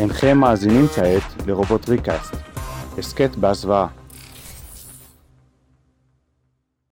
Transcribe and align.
אינכם 0.00 0.38
מאזינים 0.38 0.86
כעת 0.96 1.46
לרובוט 1.46 1.88
ריקאסט, 1.88 2.34
הסכת 2.98 3.36
בהסוואה. 3.36 3.86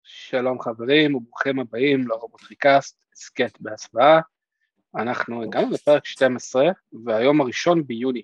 שלום 0.03 0.61
חברים 0.61 1.15
וברוכים 1.15 1.59
הבאים 1.59 2.07
לרובוט 2.07 2.41
ריקאסט, 2.49 2.97
הסכת 3.13 3.61
בהסוואה. 3.61 4.19
אנחנו 4.95 5.43
הגענו 5.43 5.69
לפרק 5.71 6.05
12 6.05 6.69
והיום 7.05 7.41
הראשון 7.41 7.87
ביוני. 7.87 8.23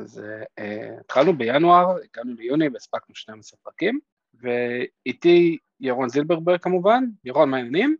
אז 0.00 0.22
uh, 0.58 0.62
התחלנו 1.00 1.38
בינואר, 1.38 1.86
הגענו 1.90 2.34
ליוני 2.38 2.68
והספקנו 2.68 3.14
12 3.14 3.58
פרקים, 3.62 4.00
ואיתי 4.34 5.58
ירון 5.80 6.08
זילברברג 6.08 6.60
כמובן. 6.60 7.04
ירון, 7.24 7.50
מה 7.50 7.56
העניינים? 7.56 7.96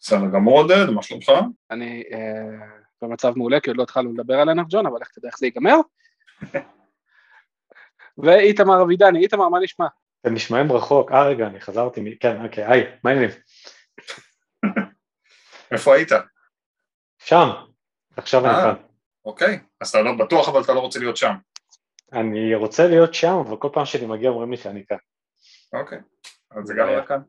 בסדר 0.00 0.26
גמור 0.34 0.60
עודד, 0.62 0.90
מה 0.90 1.02
שלומך? 1.02 1.32
אני 1.70 2.02
uh, 2.10 2.87
במצב 3.02 3.32
מעולה, 3.36 3.60
כי 3.60 3.70
עוד 3.70 3.76
לא 3.76 3.82
התחלנו 3.82 4.12
לדבר 4.12 4.40
על 4.40 4.50
אנרג'ון, 4.50 4.86
אבל 4.86 4.98
איך 5.00 5.08
תדע 5.08 5.28
איך 5.28 5.38
זה 5.38 5.46
ייגמר. 5.46 5.76
ואיתמר 8.18 8.82
אבידני, 8.82 9.18
איתמר, 9.18 9.48
מה 9.48 9.58
נשמע? 9.60 9.86
אתם 10.20 10.34
נשמעים 10.34 10.72
רחוק, 10.72 11.12
אה 11.12 11.26
רגע, 11.26 11.46
אני 11.46 11.60
חזרתי, 11.60 12.18
כן, 12.20 12.44
אוקיי, 12.44 12.64
היי, 12.64 12.84
מה 13.04 13.10
העניינים? 13.10 13.36
איפה 15.72 15.94
היית? 15.94 16.08
שם, 17.18 17.48
עכשיו 18.16 18.46
אני 18.46 18.54
אה. 18.54 18.62
כאן. 18.62 18.74
אוקיי, 19.24 19.58
אז 19.80 19.88
אתה 19.88 20.02
לא 20.02 20.12
בטוח 20.18 20.48
אבל 20.48 20.62
אתה 20.62 20.74
לא 20.74 20.80
רוצה 20.80 20.98
להיות 20.98 21.16
שם. 21.16 21.34
אני 22.12 22.54
רוצה 22.54 22.88
להיות 22.88 23.14
שם, 23.14 23.34
אבל 23.46 23.56
כל 23.56 23.68
פעם 23.72 23.84
שאני 23.84 24.06
מגיע 24.06 24.30
אומרים 24.30 24.50
לי 24.50 24.56
שאני 24.56 24.84
כאן. 24.86 24.96
אוקיי, 25.72 25.98
אז 26.50 26.70
הגענו 26.70 26.96
לכאן. 26.96 27.20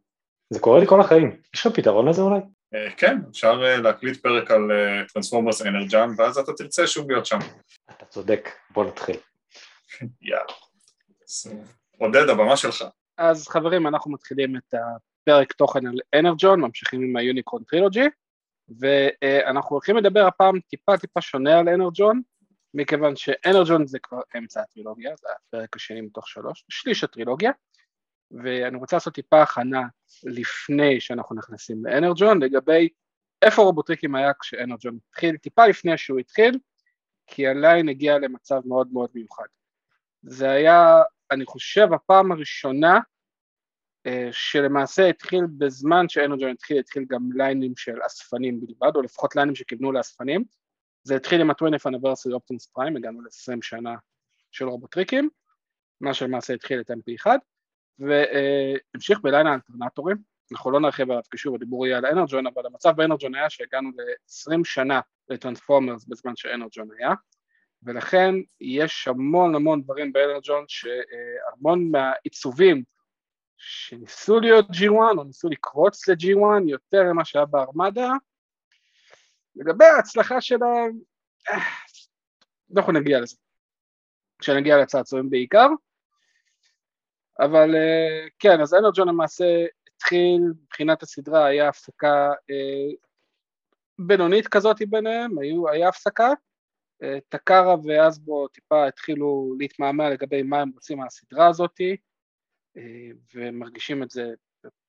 זה 0.49 0.59
קורה 0.59 0.79
לי 0.79 0.87
כל 0.87 1.01
החיים, 1.01 1.41
יש 1.53 1.65
לך 1.65 1.73
פתרון 1.75 2.07
לזה 2.07 2.21
אולי? 2.21 2.39
אה, 2.73 2.91
כן, 2.97 3.17
אפשר 3.29 3.61
אה, 3.65 3.77
להקליט 3.77 4.21
פרק 4.21 4.51
על 4.51 4.61
Transformers 5.13 5.61
Energon 5.61 6.09
ואז 6.17 6.37
אתה 6.37 6.53
תרצה 6.53 6.87
שוב 6.87 7.11
להיות 7.11 7.25
שם. 7.25 7.39
אתה 7.91 8.05
צודק, 8.05 8.49
בוא 8.69 8.85
נתחיל. 8.85 9.17
יאללה. 10.21 10.43
אה, 11.47 11.51
עודד, 11.97 12.29
הבמה 12.29 12.57
שלך. 12.57 12.85
אז 13.17 13.47
חברים, 13.47 13.87
אנחנו 13.87 14.11
מתחילים 14.11 14.57
את 14.57 14.73
הפרק 14.73 15.53
תוכן 15.53 15.87
על 15.87 15.99
Energon, 16.19 16.61
ממשיכים 16.61 17.01
עם 17.01 17.15
ה 17.15 17.21
Unicron 17.21 17.63
Trilogy, 17.63 18.05
ואנחנו 18.79 19.75
הולכים 19.75 19.97
לדבר 19.97 20.27
הפעם 20.27 20.59
טיפה 20.59 20.97
טיפה 20.97 21.21
שונה 21.21 21.59
על 21.59 21.69
Energon, 21.69 22.21
מכיוון 22.73 23.15
ש 23.15 23.31
Energon 23.31 23.87
זה 23.87 23.99
כבר 23.99 24.19
אמצע 24.37 24.61
הטרילוגיה, 24.61 25.15
זה 25.15 25.27
הפרק 25.47 25.75
השני 25.75 26.01
מתוך 26.01 26.27
שלוש, 26.27 26.63
שליש 26.69 27.03
הטרילוגיה, 27.03 27.51
ואני 28.31 28.77
רוצה 28.77 28.95
לעשות 28.95 29.13
טיפה 29.13 29.41
הכנה 29.41 29.81
לפני 30.23 31.01
שאנחנו 31.01 31.35
נכנסים 31.35 31.85
לאנרג'ון, 31.85 32.43
לגבי 32.43 32.89
איפה 33.41 33.61
רובוטריקים 33.61 34.15
היה 34.15 34.31
כשאנרג'ון 34.39 34.97
התחיל, 35.09 35.37
טיפה 35.37 35.67
לפני 35.67 35.97
שהוא 35.97 36.19
התחיל, 36.19 36.59
כי 37.27 37.47
הליין 37.47 37.89
הגיע 37.89 38.17
למצב 38.17 38.61
מאוד 38.65 38.93
מאוד 38.93 39.09
מיוחד. 39.13 39.45
זה 40.21 40.49
היה, 40.49 41.01
אני 41.31 41.45
חושב, 41.45 41.87
הפעם 41.93 42.31
הראשונה 42.31 42.99
אה, 44.05 44.29
שלמעשה 44.31 45.07
התחיל 45.07 45.41
בזמן 45.57 46.09
שאנרג'ון 46.09 46.51
התחיל, 46.51 46.79
התחיל 46.79 47.05
גם 47.09 47.29
ליינים 47.33 47.73
של 47.77 47.97
אספנים 48.05 48.59
בלבד, 48.59 48.95
או 48.95 49.01
לפחות 49.01 49.35
ליינים 49.35 49.55
שכיוונו 49.55 49.91
לאספנים. 49.91 50.43
זה 51.03 51.15
התחיל 51.15 51.41
עם 51.41 51.49
ה-20th 51.49 51.91
anniversary 51.91 52.33
Optimus 52.35 52.77
Prime, 52.77 52.97
הגענו 52.97 53.21
ל-20 53.21 53.57
שנה 53.61 53.95
של 54.51 54.65
רובוטריקים, 54.65 55.29
מה 56.01 56.13
שלמעשה 56.13 56.53
התחיל 56.53 56.79
את 56.79 56.91
MP1, 56.91 57.27
והמשיך 57.99 59.19
ב 59.19 59.25
line 59.25 59.47
האלטרנטורים, 59.47 60.17
אנחנו 60.51 60.71
לא 60.71 60.79
נרחיב 60.79 61.11
עליו 61.11 61.21
כי 61.31 61.49
הדיבור 61.55 61.87
יהיה 61.87 61.97
על 61.97 62.05
Energon, 62.05 62.47
אבל 62.47 62.65
המצב 62.65 62.91
באנרג'ון 62.95 63.35
היה 63.35 63.49
שהגענו 63.49 63.89
ל-20 63.89 64.59
שנה 64.63 64.99
ל 65.29 65.35
Transformers 65.35 66.05
בזמן 66.05 66.35
ש 66.35 66.47
Energon 66.47 66.87
היה, 66.97 67.13
ולכן 67.83 68.35
יש 68.61 69.07
המון 69.07 69.55
המון 69.55 69.81
דברים 69.81 70.13
ב 70.13 70.20
Energon 70.20 70.65
שהמון 70.67 71.91
מהעיצובים 71.91 72.83
שניסו 73.57 74.39
להיות 74.39 74.65
G1 74.69 75.17
או 75.17 75.23
ניסו 75.23 75.49
לקרוץ 75.49 76.07
ל-G1 76.07 76.69
יותר 76.69 77.03
ממה 77.03 77.25
שהיה 77.25 77.45
בארמדה, 77.45 78.11
לגבי 79.55 79.85
ההצלחה 79.85 80.41
שלהם, 80.41 80.99
אה, 81.49 81.59
אנחנו 82.75 82.91
נגיע 82.91 83.19
לזה, 83.19 83.35
כשנגיע 84.39 84.77
לצעצועים 84.77 85.29
בעיקר, 85.29 85.67
אבל 87.39 87.75
אה, 87.75 88.27
כן, 88.39 88.61
אז 88.61 88.73
אנרג'ון 88.73 89.07
למעשה 89.07 89.65
התחיל, 89.95 90.41
מבחינת 90.63 91.03
הסדרה 91.03 91.45
היה 91.45 91.69
הפסקה 91.69 92.31
אה, 92.49 92.95
בינונית 93.99 94.47
כזאת 94.47 94.77
ביניהם, 94.89 95.39
היו, 95.39 95.69
היה 95.69 95.89
הפסקה, 95.89 96.29
אה, 97.03 97.17
טקארה 97.29 97.75
ואסבו 97.83 98.47
טיפה 98.47 98.87
התחילו 98.87 99.55
להתמהמה 99.59 100.09
לגבי 100.09 100.43
מה 100.43 100.61
הם 100.61 100.69
רוצים 100.69 100.97
מהסדרה 100.97 101.47
הזאתי, 101.47 101.97
אה, 102.77 103.11
ומרגישים 103.35 104.03
את 104.03 104.11
זה 104.11 104.23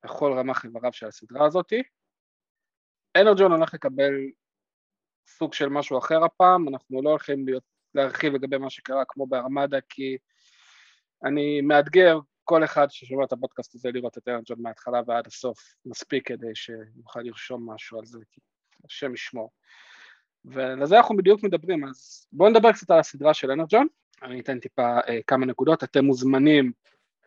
בכל 0.04 0.32
רמ"ח 0.38 0.64
איבריו 0.64 0.92
של 0.92 1.06
הסדרה 1.06 1.46
הזאתי. 1.46 1.82
אנרג'ון 3.16 3.52
הולך 3.52 3.74
לקבל 3.74 4.14
סוג 5.26 5.54
של 5.54 5.68
משהו 5.68 5.98
אחר 5.98 6.24
הפעם, 6.24 6.68
אנחנו 6.68 7.02
לא 7.02 7.10
הולכים 7.10 7.46
להיות, 7.46 7.62
להרחיב 7.94 8.34
לגבי 8.34 8.58
מה 8.58 8.70
שקרה 8.70 9.04
כמו 9.08 9.26
בארמדה, 9.26 9.78
כי 9.88 10.18
אני 11.24 11.60
מאתגר 11.60 12.18
כל 12.50 12.64
אחד 12.64 12.90
ששומע 12.90 13.24
את 13.24 13.32
הפודקאסט 13.32 13.74
הזה 13.74 13.90
לראות 13.90 14.18
את 14.18 14.28
אנרג'ון 14.28 14.56
מההתחלה 14.62 15.00
ועד 15.06 15.26
הסוף, 15.26 15.58
מספיק 15.86 16.28
כדי 16.28 16.54
שיוכל 16.54 17.20
לרשום 17.20 17.70
משהו 17.70 17.98
על 17.98 18.06
זה, 18.06 18.18
כי 18.30 18.40
השם 18.84 19.14
ישמור. 19.14 19.50
ולזה 20.44 20.96
אנחנו 20.96 21.16
בדיוק 21.16 21.42
מדברים, 21.42 21.84
אז 21.84 22.26
בואו 22.32 22.50
נדבר 22.50 22.72
קצת 22.72 22.90
על 22.90 22.98
הסדרה 22.98 23.34
של 23.34 23.50
אנרג'ון, 23.50 23.86
אני 24.22 24.40
אתן 24.40 24.58
טיפה 24.58 24.98
אה, 25.08 25.18
כמה 25.26 25.46
נקודות, 25.46 25.84
אתם 25.84 26.04
מוזמנים, 26.04 26.72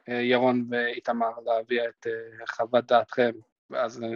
אה, 0.09 0.21
ירון 0.21 0.65
ואיתמר, 0.69 1.31
להביא 1.45 1.81
את 1.81 2.07
אה, 2.07 2.45
חוות 2.47 2.85
דעתכם, 2.85 3.31
ואז 3.69 4.03
אה, 4.03 4.09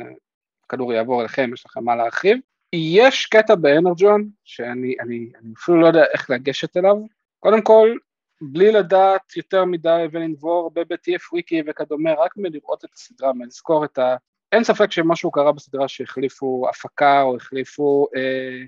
הכדור 0.66 0.94
יעבור 0.94 1.22
אליכם, 1.22 1.50
יש 1.54 1.66
לכם 1.66 1.84
מה 1.84 1.96
להרחיב. 1.96 2.38
יש 2.74 3.26
קטע 3.26 3.56
באנרג'ון, 3.56 4.30
שאני 4.44 4.96
אני, 5.00 5.32
אני 5.42 5.54
אפילו 5.58 5.82
לא 5.82 5.88
יודע 5.88 6.04
איך 6.14 6.30
לגשת 6.30 6.78
אליו, 6.78 6.96
קודם 7.40 7.62
כל, 7.62 7.98
בלי 8.42 8.72
לדעת 8.72 9.38
יותר 9.38 9.66
מדי 9.66 10.06
ולנבור 10.12 10.64
הרבה 10.64 10.84
ב-TF 10.84 11.34
וויקי 11.34 11.62
וכדומה, 11.68 12.14
רק 12.14 12.32
מלראות 12.38 12.86
את 12.86 12.94
הסדרה, 12.94 13.34
מלזכור 13.34 13.86
את 13.86 13.98
ה... 13.98 14.16
אין 14.52 14.64
ספק 14.64 14.92
שמשהו 14.92 15.32
קרה 15.32 15.52
בסדרה 15.52 15.88
שהחליפו 15.88 16.66
הפקה 16.70 17.22
או 17.22 17.36
החליפו 17.36 18.08
אה, 18.16 18.64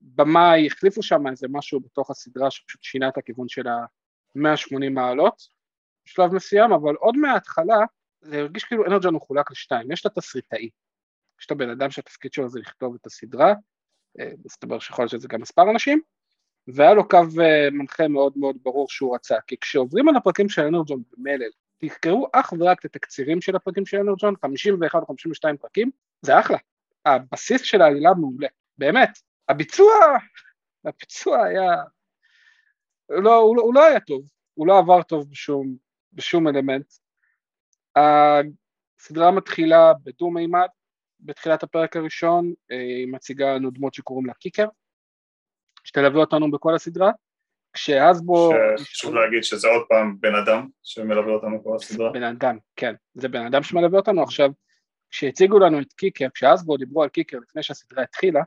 במאי, 0.00 0.66
החליפו 0.66 1.02
שם 1.02 1.26
איזה 1.26 1.46
משהו 1.50 1.80
בתוך 1.80 2.10
הסדרה 2.10 2.50
שפשוט 2.50 2.82
שינה 2.82 3.08
את 3.08 3.18
הכיוון 3.18 3.48
של 3.48 3.68
ה-180 3.68 4.90
מעלות 4.90 5.42
בשלב 6.06 6.34
מסוים, 6.34 6.72
אבל 6.72 6.94
עוד 6.94 7.16
מההתחלה 7.16 7.78
זה 8.20 8.38
הרגיש 8.38 8.64
כאילו 8.64 8.86
אנרג'ון 8.86 9.14
מחולק 9.14 9.50
לשתיים, 9.50 9.92
יש 9.92 10.00
את 10.00 10.06
התסריטאי, 10.06 10.68
יש 11.40 11.46
את 11.46 11.50
הבן 11.50 11.70
אדם 11.70 11.90
שהתפקיד 11.90 12.32
שלו 12.32 12.48
זה 12.48 12.60
לכתוב 12.60 12.94
את 13.00 13.06
הסדרה, 13.06 13.54
אה, 14.20 14.30
מסתבר 14.44 14.78
שיכול 14.78 15.02
להיות 15.02 15.10
שזה 15.10 15.28
גם 15.28 15.40
מספר 15.40 15.70
אנשים, 15.70 16.00
והיה 16.68 16.94
לו 16.94 17.08
קו 17.08 17.18
אה, 17.42 17.70
מנחה 17.72 18.08
מאוד 18.08 18.32
מאוד 18.36 18.56
ברור 18.62 18.88
שהוא 18.88 19.14
רצה, 19.14 19.36
כי 19.46 19.56
כשעוברים 19.60 20.08
על 20.08 20.16
הפרקים 20.16 20.48
של 20.48 20.62
אנרג'ון 20.62 21.02
במלל, 21.12 21.50
תקראו 21.78 22.28
אך 22.32 22.52
ורק 22.58 22.80
את 22.80 22.84
התקצירים 22.84 23.40
של 23.40 23.56
הפרקים 23.56 23.86
של 23.86 23.96
אנרג'ון, 23.96 24.34
51 24.42 25.02
או 25.02 25.06
52 25.06 25.56
פרקים, 25.56 25.90
זה 26.22 26.40
אחלה, 26.40 26.58
הבסיס 27.06 27.62
של 27.62 27.82
העלילה 27.82 28.14
מעולה, 28.14 28.48
באמת, 28.78 29.18
הביצוע, 29.48 29.94
הביצוע 30.84 31.44
היה, 31.44 31.82
לא, 33.08 33.34
הוא, 33.34 33.56
לא, 33.56 33.62
הוא 33.62 33.74
לא 33.74 33.84
היה 33.84 34.00
טוב, 34.00 34.22
הוא 34.54 34.66
לא 34.66 34.78
עבר 34.78 35.02
טוב 35.02 35.30
בשום, 35.30 35.76
בשום 36.12 36.48
אלמנט. 36.48 36.86
הסדרה 37.96 39.30
מתחילה 39.30 39.92
בדו-מימד, 40.04 40.68
בתחילת 41.20 41.62
הפרק 41.62 41.96
הראשון, 41.96 42.52
אה, 42.70 42.76
היא 42.76 43.08
מציגה 43.12 43.54
לנו 43.54 43.70
דמות 43.70 43.94
שקוראים 43.94 44.26
לה 44.26 44.34
קיקר, 44.34 44.68
שתלווה 45.84 46.20
אותנו 46.20 46.50
בכל 46.50 46.74
הסדרה, 46.74 47.10
כשאסבו... 47.72 48.52
חשוב 48.80 49.14
להגיד 49.14 49.42
שזה 49.42 49.68
עוד 49.68 49.86
פעם 49.88 50.16
בן 50.20 50.34
אדם 50.34 50.68
שמלווה 50.82 51.32
אותנו 51.32 51.64
כל 51.64 51.76
הסדרה. 51.76 52.12
בן 52.12 52.22
אדם, 52.22 52.58
כן, 52.76 52.94
זה 53.14 53.28
בן 53.28 53.46
אדם 53.46 53.62
שמלווה 53.62 53.98
אותנו. 53.98 54.22
עכשיו, 54.22 54.50
כשהציגו 55.10 55.58
לנו 55.58 55.80
את 55.80 55.92
קיקר, 55.92 56.26
כשאסבו 56.34 56.76
דיברו 56.76 57.02
על 57.02 57.08
קיקר 57.08 57.38
לפני 57.38 57.62
שהסדרה 57.62 58.02
התחילה, 58.02 58.42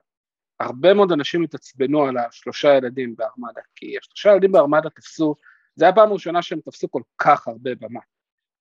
הרבה 0.60 0.94
מאוד 0.94 1.12
אנשים 1.12 1.44
התעצבנו 1.44 2.06
על 2.06 2.18
השלושה 2.18 2.78
ילדים 2.78 3.16
בארמדה, 3.16 3.62
כי 3.75 3.98
השלושה 3.98 4.31
ילדים 4.31 4.51
בארמדה 4.51 4.90
תפסו, 4.90 5.36
זה 5.75 5.86
היה 5.86 5.94
פעם 5.94 6.13
ראשונה 6.13 6.42
שהם 6.42 6.60
תפסו 6.60 6.92
כל 6.92 7.01
כך 7.18 7.48
הרבה 7.48 7.72
במה. 7.75 8.00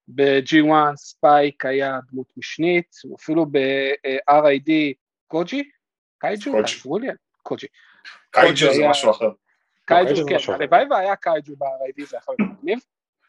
ב-G1 0.08 0.96
ספייק 0.96 1.66
היה 1.66 1.98
דמות 2.12 2.32
משנית, 2.36 2.96
אפילו 3.14 3.46
ב-RID 3.46 4.70
קוג'י? 5.26 5.70
Kaiju? 6.20 6.52
קוג'י. 7.42 7.66
Kaiju 8.30 8.74
זה 8.74 8.88
משהו 8.90 9.10
אחר. 9.10 9.30
Kaiju, 9.86 10.26
כן, 10.28 10.52
הלוואי 10.52 10.84
והיה 10.90 11.16
Kaiju 11.16 11.56
ב-RID 11.58 12.06
זה 12.08 12.16
יכול 12.16 12.34
להיות 12.38 12.52
מגניב. 12.58 12.78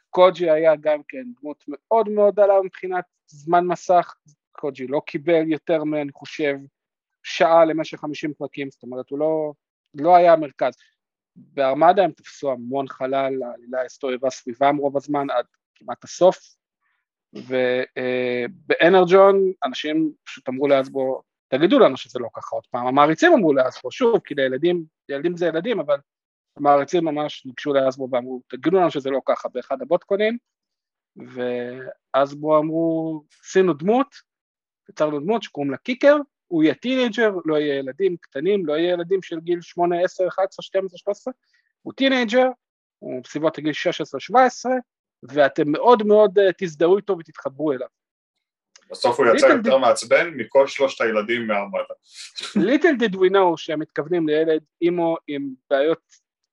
קוג'י 0.10 0.50
היה 0.50 0.76
גם 0.76 1.02
כן 1.08 1.24
דמות 1.42 1.64
מאוד 1.68 2.10
מאוד 2.10 2.36
דלה 2.36 2.54
מבחינת 2.64 3.04
זמן 3.28 3.66
מסך, 3.68 4.16
קוג'י 4.52 4.88
לא 4.88 5.02
קיבל 5.06 5.52
יותר 5.52 5.84
מאני 5.84 6.12
חושב 6.12 6.56
שעה 7.24 7.66
למשך 7.66 8.00
50 8.00 8.34
פרקים, 8.34 8.72
זאת 8.72 8.84
אומרת 8.84 9.10
הוא 9.10 9.20
לא, 9.20 9.54
לא 9.94 10.16
היה 10.16 10.34
המרכז. 10.34 10.74
בארמדה 11.36 12.04
הם 12.04 12.12
תפסו 12.12 12.52
המון 12.52 12.88
חלל, 12.88 13.44
העלילה 13.44 13.86
הסתובבה 13.86 14.30
סביבם 14.30 14.78
רוב 14.78 14.98
הזמן 14.98 15.30
עד 15.30 15.46
כמעט 15.76 16.04
הסוף, 16.04 16.38
ובאנרג'ון 17.98 19.52
אנשים 19.64 20.12
פשוט 20.24 20.50
אמרו 20.50 20.68
לאסבו, 20.68 21.22
תגידו 21.48 21.80
לנו 21.80 21.98
שזה 21.98 22.20
לא 22.20 22.28
ככה 22.34 22.56
עוד 22.56 22.66
פעם, 22.68 22.88
המעריצים 22.88 23.34
אמרו 23.34 23.54
לאסבו, 23.54 23.92
שוב, 23.92 24.20
כי 24.20 24.36
לילדים, 24.36 24.84
ילדים 25.10 25.38
זה 25.38 25.46
ילדים, 25.46 25.80
אבל 25.80 25.98
המעריצים 26.58 27.06
ממש 27.06 27.46
ניגשו 27.46 27.74
לאסבו 27.74 28.08
ואמרו, 28.12 28.42
תגידו 28.48 28.78
לנו 28.78 28.92
שזה 28.92 29.10
לא 29.10 29.22
ככה 29.26 29.50
באחד 29.50 29.82
הבוטקונים, 29.82 30.38
והסברו 31.16 32.58
אמרו, 32.58 33.24
עשינו 33.44 33.74
דמות, 33.74 34.16
יצרנו 34.90 35.20
דמות 35.20 35.44
שקוראים 35.44 35.72
לה 35.72 35.78
קיקר, 35.78 36.18
הוא 36.48 36.64
יהיה 36.64 36.74
teenager, 36.74 37.32
לא 37.46 37.58
יהיה 37.58 37.76
ילדים 37.76 38.18
קטנים, 38.18 38.66
לא 38.66 38.74
יהיה 38.74 38.94
ילדים 38.94 39.22
של 39.22 39.40
גיל 39.40 39.62
8, 39.62 40.04
10, 40.04 40.28
11, 40.28 40.64
12, 40.64 40.98
13, 40.98 41.34
הוא 41.82 41.94
teenager, 41.94 42.48
הוא 43.00 43.24
בסביבות 43.24 43.58
הגיל 43.58 43.74
16-17, 44.34 44.36
ואתם 45.24 45.72
מאוד 45.72 46.04
מאוד 46.04 46.40
uh, 46.40 46.42
תזדהו 46.58 46.98
איתו 46.98 47.18
ותתחברו 47.20 47.72
אליו. 47.72 47.88
בסוף 48.92 49.20
הוא 49.20 49.28
יצא 49.36 49.46
יותר 49.46 49.78
מעצבן 49.78 50.30
מכל 50.36 50.68
שלושת 50.68 51.02
הילדים 51.02 51.48
מ 51.48 51.53
Armada. 51.53 51.94
little 52.56 52.96
did 53.00 53.16
we 53.16 53.30
know 53.30 53.58
שהם 53.58 53.80
מתכוונים 53.80 54.28
לילד 54.28 54.62
emo 54.82 55.18
עם 55.28 55.50
בעיות 55.70 56.02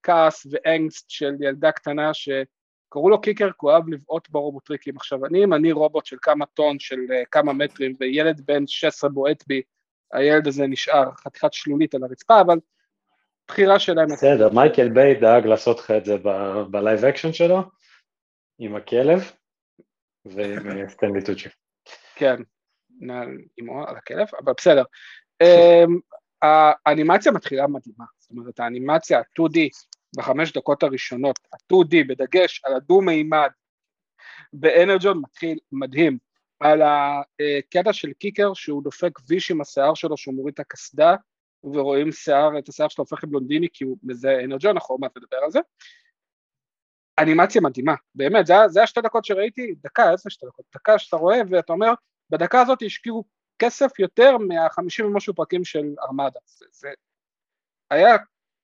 כעס 0.03 0.47
ו 0.51 0.61
angst 0.61 1.09
של 1.09 1.33
ילדה 1.39 1.71
קטנה 1.71 2.13
שקראו 2.13 3.09
לו 3.09 3.21
קיקר, 3.21 3.49
כי 3.49 3.57
הוא 3.61 3.71
אוהב 3.71 3.89
לבעוט 3.89 4.29
ברובוטריקים. 4.29 4.97
עכשיו 4.97 5.25
אני, 5.25 5.43
אם 5.43 5.53
אני 5.53 5.71
רובוט 5.71 6.05
של 6.05 6.17
כמה 6.21 6.45
טון, 6.45 6.79
של 6.79 6.95
uh, 6.95 7.25
כמה 7.31 7.53
מטרים, 7.53 7.93
וילד 7.99 8.41
בן 8.45 8.67
16 8.67 9.09
בועט 9.09 9.43
בי, 9.47 9.61
הילד 10.13 10.47
הזה 10.47 10.67
נשאר 10.67 11.11
חתיכת 11.11 11.53
שלולית 11.53 11.95
על 11.95 12.03
הרצפה, 12.03 12.41
אבל 12.41 12.59
בחירה 13.47 13.79
שלהם. 13.79 14.07
בסדר, 14.07 14.49
מייקל 14.49 14.89
ביי 14.89 15.15
דאג 15.15 15.45
לעשות 15.45 15.79
לך 15.79 15.91
את 15.91 16.05
זה 16.05 16.15
ב 16.71 16.78
live 16.78 17.05
action 17.05 17.33
שלו, 17.33 17.63
עם 18.59 18.75
הכלב, 18.75 19.31
ועם 20.25 20.89
סטנלי 20.89 21.23
טוצ'י. 21.23 21.49
כן, 22.15 22.35
עם 23.57 23.69
על 23.87 23.95
הכלב, 23.97 24.27
אבל 24.43 24.53
בסדר. 24.57 24.83
אמ, 25.41 25.99
האנימציה 26.85 27.31
מתחילה 27.31 27.67
מדהימה, 27.67 28.05
זאת 28.19 28.31
אומרת 28.31 28.59
האנימציה 28.59 29.19
ה-2D 29.19 29.59
בחמש 30.17 30.53
דקות 30.53 30.83
הראשונות, 30.83 31.39
ה-2D 31.53 31.95
בדגש 32.07 32.61
על 32.65 32.73
הדו-מימד 32.73 33.49
באנרג'ון 34.53 35.21
מתחיל 35.23 35.57
מדהים, 35.71 36.17
על 36.59 36.81
הקטע 36.81 37.93
של 37.93 38.13
קיקר 38.13 38.53
שהוא 38.53 38.83
דופק 38.83 39.19
ויש 39.27 39.51
עם 39.51 39.61
השיער 39.61 39.93
שלו 39.93 40.17
שהוא 40.17 40.35
מוריד 40.35 40.53
את 40.53 40.59
הקסדה 40.59 41.15
ורואים 41.63 42.11
שיער, 42.11 42.59
את 42.59 42.69
השיער 42.69 42.89
שלו 42.89 43.01
הופך 43.01 43.23
לבלונדיני 43.23 43.67
כי 43.73 43.83
הוא 43.83 43.97
מזהה 44.03 44.43
אנרג'ון, 44.43 44.71
אנחנו 44.71 44.93
עוד 44.93 45.01
מעט 45.01 45.17
נדבר 45.17 45.37
על 45.37 45.51
זה. 45.51 45.59
אנימציה 47.19 47.61
מדהימה, 47.61 47.95
באמת, 48.15 48.45
זה, 48.45 48.53
זה 48.67 48.83
השתי 48.83 49.01
דקות 49.01 49.25
שראיתי, 49.25 49.75
דקה, 49.83 50.11
איזה 50.11 50.29
שתי 50.29 50.45
דקות, 50.45 50.65
דקה 50.75 50.99
שאתה 50.99 51.15
רואה 51.15 51.37
ואתה 51.49 51.73
אומר, 51.73 51.93
בדקה 52.29 52.61
הזאת 52.61 52.79
השקיעו 52.85 53.23
כסף 53.59 53.99
יותר 53.99 54.37
מהחמישים 54.37 55.05
ומשהו 55.05 55.35
פרקים 55.35 55.65
של 55.65 55.85
ארמדה, 56.01 56.39
זה, 56.45 56.65
זה 56.71 56.89
היה 57.91 58.15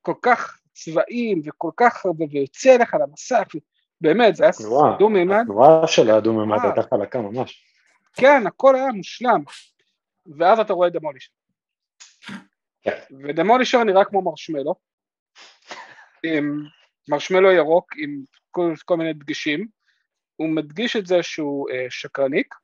כל 0.02 0.14
כך 0.22 0.60
צבעים 0.74 1.42
וכל 1.46 1.72
כך 1.78 2.06
הרבה 2.06 2.26
ויוצא 2.32 2.78
לך 2.78 2.96
למסך, 3.02 3.48
באמת, 4.02 4.36
זה 4.36 4.44
היה 4.44 4.52
דו 5.00 5.10
מימד. 5.10 5.42
התנועה 5.42 5.88
של 5.88 6.10
הדו 6.10 6.34
מימד 6.34 6.58
אה. 6.58 6.64
הייתה 6.64 6.82
חלקה 6.82 7.22
ממש. 7.22 7.66
כן, 8.14 8.48
הכל 8.48 8.76
היה 8.76 8.88
מושלם, 8.88 9.44
ואז 10.38 10.60
אתה 10.60 10.74
רואה 10.74 10.90
דמולישר. 10.90 11.32
כן. 12.82 13.00
ודמולישר 13.24 13.84
נראה 13.84 14.06
כמו 14.06 14.22
מרשמלו, 14.22 14.76
עם 16.24 16.64
מרשמלו 17.10 17.52
ירוק 17.52 17.94
עם 17.98 18.24
כל, 18.52 18.74
כל 18.86 18.98
מיני 18.98 19.14
דגשים, 19.14 19.68
הוא 20.36 20.50
מדגיש 20.50 20.96
את 20.96 21.06
זה 21.06 21.24
שהוא 21.24 21.70
אה, 21.70 21.86
שקרניק, 21.90 22.56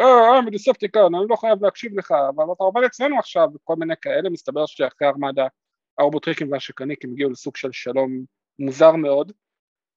אה, 0.00 0.38
אני 0.38 0.50
דיספטיקן, 0.50 1.00
אני 1.00 1.26
לא 1.30 1.36
חייב 1.36 1.64
להקשיב 1.64 1.98
לך, 1.98 2.14
אבל 2.28 2.44
אתה 2.52 2.64
עובד 2.64 2.82
אצלנו 2.86 3.18
עכשיו, 3.18 3.48
וכל 3.54 3.76
מיני 3.76 3.94
כאלה, 4.02 4.30
מסתבר 4.30 4.66
שאחרי 4.66 5.08
ארמדה 5.08 5.46
הרובוטריקים 5.98 6.52
והשקרניקים 6.52 7.12
הגיעו 7.12 7.30
לסוג 7.30 7.56
של 7.56 7.72
שלום 7.72 8.24
מוזר 8.58 8.92
מאוד, 8.92 9.32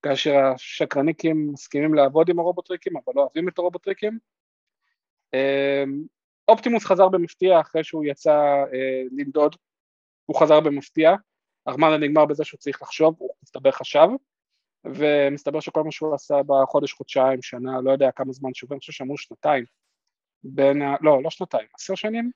כאשר 0.03 0.35
השקרניקים 0.35 1.49
מסכימים 1.53 1.93
לעבוד 1.93 2.29
עם 2.29 2.39
הרובוטריקים, 2.39 2.97
אבל 2.97 3.13
לא 3.15 3.21
אוהבים 3.21 3.47
את 3.47 3.57
הרובוטריקים. 3.57 4.19
אמ, 5.33 6.03
אופטימוס 6.47 6.85
חזר 6.85 7.09
במפתיע 7.09 7.59
אחרי 7.59 7.83
שהוא 7.83 8.05
יצא 8.05 8.33
אה, 8.73 9.03
לנדוד, 9.11 9.55
הוא 10.25 10.39
חזר 10.39 10.59
במפתיע, 10.59 11.15
ארמדה 11.67 11.97
נגמר 11.97 12.25
בזה 12.25 12.43
שהוא 12.43 12.57
צריך 12.57 12.81
לחשוב, 12.81 13.15
הוא 13.17 13.29
מסתבר 13.43 13.71
חשב, 13.71 14.07
ומסתבר 14.85 15.59
שכל 15.59 15.83
מה 15.83 15.91
שהוא 15.91 16.15
עשה 16.15 16.35
בחודש, 16.45 16.93
חודשיים, 16.93 17.41
שנה, 17.41 17.81
לא 17.83 17.91
יודע 17.91 18.09
כמה 18.15 18.33
זמן 18.33 18.53
שוב, 18.53 18.71
אני 18.71 18.79
חושב 18.79 18.93
שאמרו 18.93 19.17
שנתיים, 19.17 19.63
בין, 20.43 20.81
ה... 20.81 20.95
לא, 21.01 21.23
לא 21.23 21.29
שנתיים, 21.29 21.67
עשר 21.79 21.95
שנים? 21.95 22.31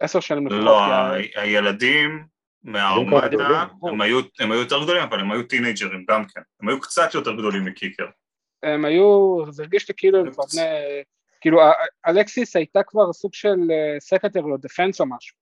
עשר 0.00 0.20
שנים 0.20 0.46
לפחות. 0.46 0.64
לא, 0.64 0.80
הילדים 1.34 2.26
מהארמדה, 2.62 3.64
הם 3.88 4.00
היו, 4.00 4.20
הם 4.40 4.52
היו 4.52 4.60
יותר 4.60 4.82
גדולים, 4.82 5.02
אבל 5.02 5.20
הם 5.20 5.32
היו 5.32 5.42
teenager 5.42 5.92
ים 5.92 6.04
גם 6.10 6.24
כן, 6.24 6.40
הם 6.60 6.68
היו 6.68 6.80
קצת 6.80 7.14
יותר 7.14 7.32
גדולים 7.32 7.64
מקיקר. 7.64 8.06
הם 8.62 8.84
היו, 8.84 9.38
זה 9.50 9.62
הרגיש 9.62 9.88
לי 9.88 9.94
כאילו 9.96 10.20
הם 10.20 10.32
כבר 10.32 10.44
בני, 10.52 10.62
כאילו 11.40 11.60
אלקסיס 12.06 12.56
הייתה 12.56 12.82
כבר 12.82 13.12
סוג 13.12 13.34
של 13.34 13.56
Scatter 13.98 14.42
או 14.42 14.56
defense 14.56 15.00
או 15.00 15.06
משהו. 15.06 15.36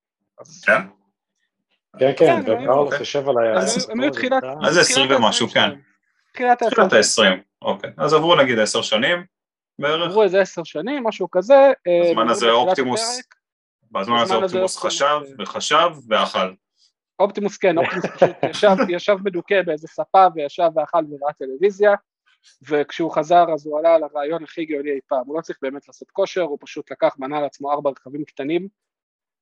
כן? 0.67 0.83
כן, 1.99 2.13
כן, 2.19 2.41
וקרלוס 2.41 3.01
יושב 3.01 3.29
על 3.29 3.39
ה... 3.39 3.61
הם 3.93 4.01
היו 4.01 4.11
תחילת... 4.11 4.43
אז 4.67 4.75
זה 4.75 4.81
עשרים 4.81 5.11
ומשהו, 5.11 5.49
כן. 5.49 5.71
תחילת 6.33 6.63
ה-20, 6.63 7.23
אוקיי. 7.63 7.91
אז 7.97 8.13
עברו 8.15 8.37
נגיד 8.37 8.59
עשר 8.59 8.83
שנים 8.83 9.25
בערך. 9.79 10.11
עברו 10.11 10.23
איזה 10.23 10.41
עשר 10.41 10.65
שנים, 10.65 11.05
משהו 11.05 11.31
כזה. 11.31 11.55
אה, 11.55 12.11
בזמן 12.11 12.29
הזה 12.29 12.51
אופטימוס, 12.51 13.23
בזמן 13.91 14.17
הזה 14.17 14.35
אופטימוס 14.35 14.79
חשב 14.79 15.21
וחשב 15.39 15.91
ואכל. 16.09 16.55
אופטימוס 17.19 17.57
כן, 17.57 17.79
אופטימוס 17.79 18.07
פשוט 18.07 18.37
ישב, 18.51 18.77
ישב 18.89 19.17
מדוכא 19.25 19.63
באיזה 19.63 19.89
ספה 19.89 20.27
וישב 20.35 20.69
ואכל 20.77 20.99
וראה 21.11 21.33
טלוויזיה 21.33 21.95
וכשהוא 22.69 23.13
חזר 23.13 23.45
אז 23.55 23.67
הוא 23.67 23.79
עלה 23.79 23.95
על 23.95 24.03
הרעיון 24.05 24.45
הכי 24.45 24.65
גאוני 24.65 24.91
אי 24.91 25.01
פעם, 25.07 25.23
הוא 25.27 25.37
לא 25.37 25.41
צריך 25.41 25.59
באמת 25.63 25.89
לעשות 25.89 26.11
כושר, 26.11 26.43
הוא 26.43 26.59
פשוט 26.61 26.93
לקח, 26.93 27.17
מנה 27.19 27.41
לעצמו 27.41 27.73
ארבע 27.73 27.91
רכבים 27.91 28.25
קטנים, 28.25 28.69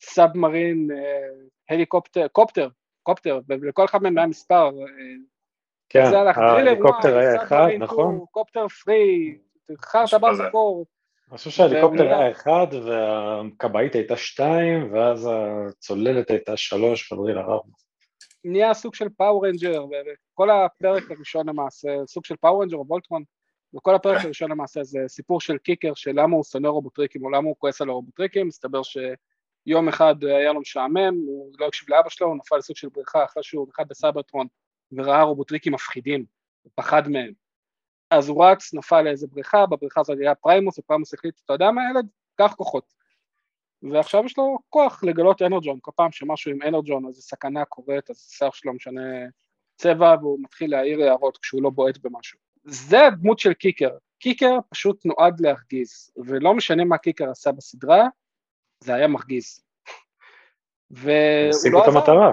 סאב 0.02 0.36
מרין, 0.36 0.88
אה, 0.90 1.74
הליקופטר, 1.74 2.28
קופטר, 2.28 2.68
קופטר, 3.02 3.40
ולכל 3.48 3.84
אחד 3.84 4.02
מהם 4.02 4.18
היה 4.18 4.26
מספר, 4.26 4.64
אה, 4.64 5.16
כן, 5.90 6.12
ההליקופטר 6.36 7.16
היה 7.16 7.42
אחד, 7.42 7.68
נכון? 7.78 8.24
קופטר 8.30 8.68
פרי, 8.68 9.38
חרטה 9.80 10.18
בקור. 10.18 10.86
אני 11.30 11.38
חושב 11.38 11.50
שההליקופטר 11.50 12.14
היה 12.14 12.30
אחד 12.30 12.66
והכבאית 12.86 13.94
הייתה 13.94 14.16
שתיים 14.16 14.92
ואז 14.92 15.30
הצוללת 15.32 16.30
הייתה 16.30 16.56
שלוש 16.56 17.12
ודריל 17.12 17.38
ארבע. 17.38 17.72
נהיה 18.44 18.74
סוג 18.74 18.94
של 18.94 19.08
פאורנג'ר, 19.08 19.84
וכל 19.84 20.50
הפרק 20.50 21.10
הראשון 21.10 21.48
למעשה, 21.48 21.88
סוג 22.06 22.24
של 22.24 22.36
פאורנג'ר 22.36 22.76
או 22.76 22.84
וולטרון, 22.86 23.22
וכל 23.76 23.94
הפרק 23.94 24.24
הראשון 24.24 24.50
למעשה 24.50 24.82
זה 24.82 24.98
סיפור 25.08 25.40
של 25.40 25.58
קיקר 25.58 25.94
של 25.94 26.10
למה 26.14 26.36
הוא 26.36 26.44
שונא 26.44 26.68
רובוטריקים 26.68 27.24
או 27.24 27.30
למה 27.30 27.48
הוא 27.48 27.56
כועס 27.58 27.80
על 27.80 27.88
הרובוטריקים, 27.88 28.46
מסתבר 28.46 28.80
שיום 28.82 29.88
אחד 29.88 30.24
היה 30.24 30.52
לו 30.52 30.60
משעמם, 30.60 31.14
הוא 31.26 31.52
לא 31.58 31.66
הקשיב 31.66 31.90
לאבא 31.90 32.08
שלו, 32.08 32.26
הוא 32.26 32.36
נפל 32.36 32.56
לסוג 32.56 32.76
של 32.76 32.88
בריכה 32.88 33.24
אחרי 33.24 33.42
שהוא 33.42 33.66
נכנס 33.68 33.86
בסייברטרון 33.88 34.46
וראה 34.92 35.22
רובוטריקים 35.22 35.74
מפחידים, 35.74 36.24
הוא 36.62 36.72
פחד 36.74 37.08
מהם. 37.08 37.32
אז 38.10 38.28
הוא 38.28 38.44
רץ, 38.44 38.74
נפל 38.74 39.02
לאיזה 39.02 39.26
בריכה, 39.26 39.66
בבריכה 39.66 40.00
הזאת 40.00 40.18
היה 40.20 40.34
פריימוס, 40.34 40.78
ופריימוס 40.78 41.14
החליט, 41.14 41.40
אתה 41.44 41.52
יודע 41.52 41.70
מה 41.70 41.82
ילד? 41.90 42.06
קח 42.36 42.54
כוחות. 42.54 42.94
ועכשיו 43.82 44.24
יש 44.24 44.38
לו 44.38 44.58
כוח 44.68 45.04
לגלות 45.04 45.42
אנרג'ון, 45.42 45.78
כל 45.80 45.90
פעם 45.96 46.12
שמשהו 46.12 46.50
עם 46.50 46.62
אנרג'ון, 46.62 47.06
אז 47.06 47.14
סכנה 47.14 47.64
קורית, 47.64 48.10
אז 48.10 48.26
השיער 48.30 48.50
שלו 48.50 48.74
משנה 48.74 49.00
צבע, 49.76 50.14
והוא 50.20 50.38
מתחיל 50.42 50.70
להעיר 50.70 51.02
הערות 51.02 51.38
כשהוא 51.38 51.62
לא 51.62 51.70
בועט 51.70 51.98
במשהו. 51.98 52.38
זה 52.64 53.06
הדמות 53.06 53.38
של 53.38 53.52
קיקר. 53.52 53.90
קיקר 54.18 54.58
פשוט 54.70 55.06
נועד 55.06 55.40
להרגיז, 55.40 56.10
ולא 56.24 56.54
משנה 56.54 56.84
מה 56.84 56.98
קיקר 56.98 57.30
עשה 57.30 57.52
בסדרה, 57.52 58.06
זה 58.84 58.94
היה 58.94 59.06
מרגיז. 59.06 59.64
והוא 60.90 61.12
לא 61.12 61.48
עזר. 61.48 61.58
השיג 61.58 61.74
את 61.76 61.88
המטרה. 61.88 62.32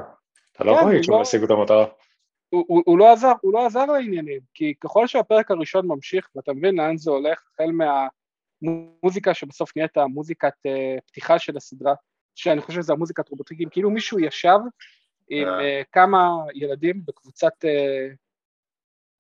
אתה 0.52 0.64
לא 0.64 0.72
כן, 0.72 0.78
יכול 0.78 0.90
להגיד 0.90 1.04
שהוא 1.04 1.16
לא- 1.16 1.22
השיג 1.22 1.44
את 1.44 1.52
המטרה. 1.52 1.86
הוא, 2.50 2.66
הוא, 2.68 2.84
הוא, 2.86 3.00
לא 3.00 3.14
עזר, 3.14 3.34
הוא 3.42 3.54
לא 3.54 3.66
עזר 3.66 3.86
לעניינים, 3.86 4.40
כי 4.54 4.74
ככל 4.82 5.08
שהפרק 5.08 5.52
הראשון 5.52 5.88
ממשיך, 5.88 6.30
ואתה 6.36 6.54
מבין 6.54 6.76
לאן 6.76 6.98
זה 6.98 7.12
הולך, 7.12 7.44
החל 7.54 7.72
מהמוזיקה 8.62 9.34
שבסוף 9.34 9.78
נהיית 9.78 9.98
המוזיקת 9.98 10.54
uh, 10.68 11.02
פתיחה 11.08 11.40
של 11.40 11.58
הסדרה, 11.58 11.94
שאני 12.36 12.62
חושב 12.62 12.82
שזה 12.82 12.94
המוזיקת 12.94 13.30
רובוטריקים, 13.30 13.70
כאילו 13.70 13.90
מישהו 13.90 14.20
ישב 14.20 14.58
עם 15.30 15.48
uh, 15.48 15.86
כמה 15.92 16.30
ילדים 16.54 17.02
בקבוצת, 17.06 17.54
uh, 17.64 18.14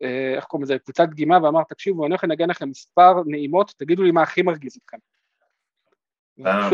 uh, 0.04 0.36
איך 0.36 0.46
קוראים 0.46 0.64
לזה, 0.64 0.80
קבוצת 0.80 1.10
דגימה, 1.10 1.44
ואמר, 1.44 1.64
תקשיבו, 1.64 2.06
אני 2.06 2.10
הולך 2.10 2.24
לנגן 2.24 2.50
לכם 2.50 2.70
מספר 2.70 3.14
נעימות, 3.26 3.74
תגידו 3.78 4.04
לי 4.04 4.12
מה 4.12 4.22
הכי 4.22 4.42
מרגיז 4.42 4.78
אתכם. 4.78 4.98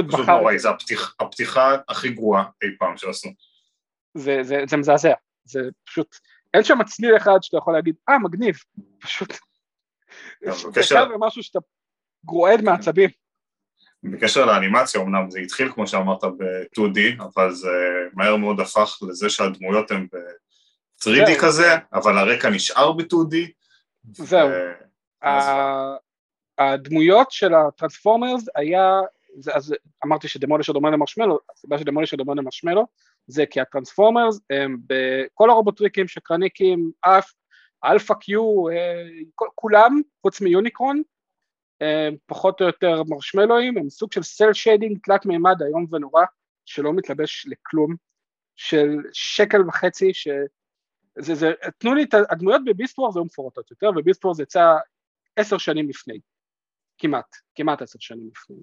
פשוט 0.08 0.30
נוראי, 0.30 0.60
זו 0.60 0.70
הפתיחה 1.20 1.76
הכי 1.88 2.10
גרועה 2.10 2.44
אי 2.64 2.68
פעם 2.80 2.98
שעשו. 2.98 3.30
זה, 4.18 4.38
זה, 4.42 4.64
זה 4.68 4.78
מזעזע, 4.78 5.14
זה 5.44 5.60
פשוט, 5.86 6.16
אין 6.54 6.64
שם 6.64 6.84
צליל 6.84 7.18
אחד 7.18 7.38
שאתה 7.42 7.58
יכול 7.58 7.74
להגיד, 7.74 7.96
אה, 8.10 8.20
מגניב, 8.20 8.56
פשוט, 9.00 9.34
בקשר- 10.42 11.08
זה 11.10 11.16
משהו 11.20 11.44
שאתה 11.44 11.60
רועד 12.28 12.62
מעצבים. 12.62 13.10
בקשר 14.04 14.46
לאנימציה, 14.46 15.02
אמנם 15.02 15.30
זה 15.32 15.40
התחיל 15.40 15.72
כמו 15.72 15.88
שאמרת 15.88 16.24
ב-2D, 16.24 17.24
אבל 17.24 17.52
זה 17.52 17.70
מהר 18.14 18.36
מאוד 18.36 18.60
הפך 18.60 18.98
לזה 19.10 19.30
שהדמויות 19.30 19.92
הן 19.92 20.08
ב-3D 20.14 21.26
זהו. 21.26 21.42
כזה, 21.42 21.76
אבל 21.94 22.18
הרקע 22.18 22.50
נשאר 22.50 22.92
ב-2D. 22.92 23.36
זהו. 24.12 24.50
הדמויות 26.58 27.32
של 27.32 27.54
הטרנספורמרס 27.54 28.44
היה, 28.56 29.00
אז 29.56 29.76
אמרתי 30.06 30.28
שדמולישר 30.28 30.74
דומה 30.74 30.90
למרשמלו, 30.90 31.40
הסיבה 31.54 31.78
שדמולישר 31.78 32.18
דומה 32.18 32.34
למרשמלו 32.36 32.88
זה 33.28 33.46
כי 33.46 33.62
הטרנספורמרס 33.62 34.40
הם 34.50 34.78
בכל 34.88 35.50
הרובוטריקים, 35.50 36.08
שקרניקים, 36.08 36.92
אף, 37.02 37.32
אלפא 37.86 38.14
קיו, 38.14 38.70
אה, 38.70 39.04
כולם, 39.56 40.02
חוץ 40.22 40.42
מיוניקרון, 40.42 41.02
הם 41.82 42.16
פחות 42.26 42.62
או 42.62 42.66
יותר 42.66 43.04
מרשמלואים, 43.04 43.78
הם 43.78 43.90
סוג 43.90 44.14
של 44.14 44.24
cel 44.24 44.54
shading 44.54 44.98
תלת 45.04 45.26
מימד 45.26 45.62
איום 45.62 45.86
ונורא, 45.92 46.24
שלא 46.66 46.94
מתלבש 46.94 47.48
לכלום, 47.48 47.96
של 48.56 48.98
שקל 49.14 49.68
וחצי, 49.68 50.14
ש... 50.14 50.28
זה, 51.20 51.36
זה, 51.36 51.52
תנו 51.78 51.94
לי 51.94 52.04
את 52.04 52.14
הדמויות 52.30 52.62
בביסט 52.66 53.00
וורז 53.00 53.18
היו 53.18 53.26
מפורטות 53.26 53.72
יותר, 53.72 53.90
וביסט 53.96 54.26
וורז 54.26 54.40
יצא 54.40 54.76
עשר 55.36 55.58
שנים 55.58 55.90
לפני, 55.90 56.20
כמעט, 56.98 57.36
כמעט 57.56 57.82
עשר 57.82 58.00
שנים 58.00 58.30
לפני, 58.36 58.56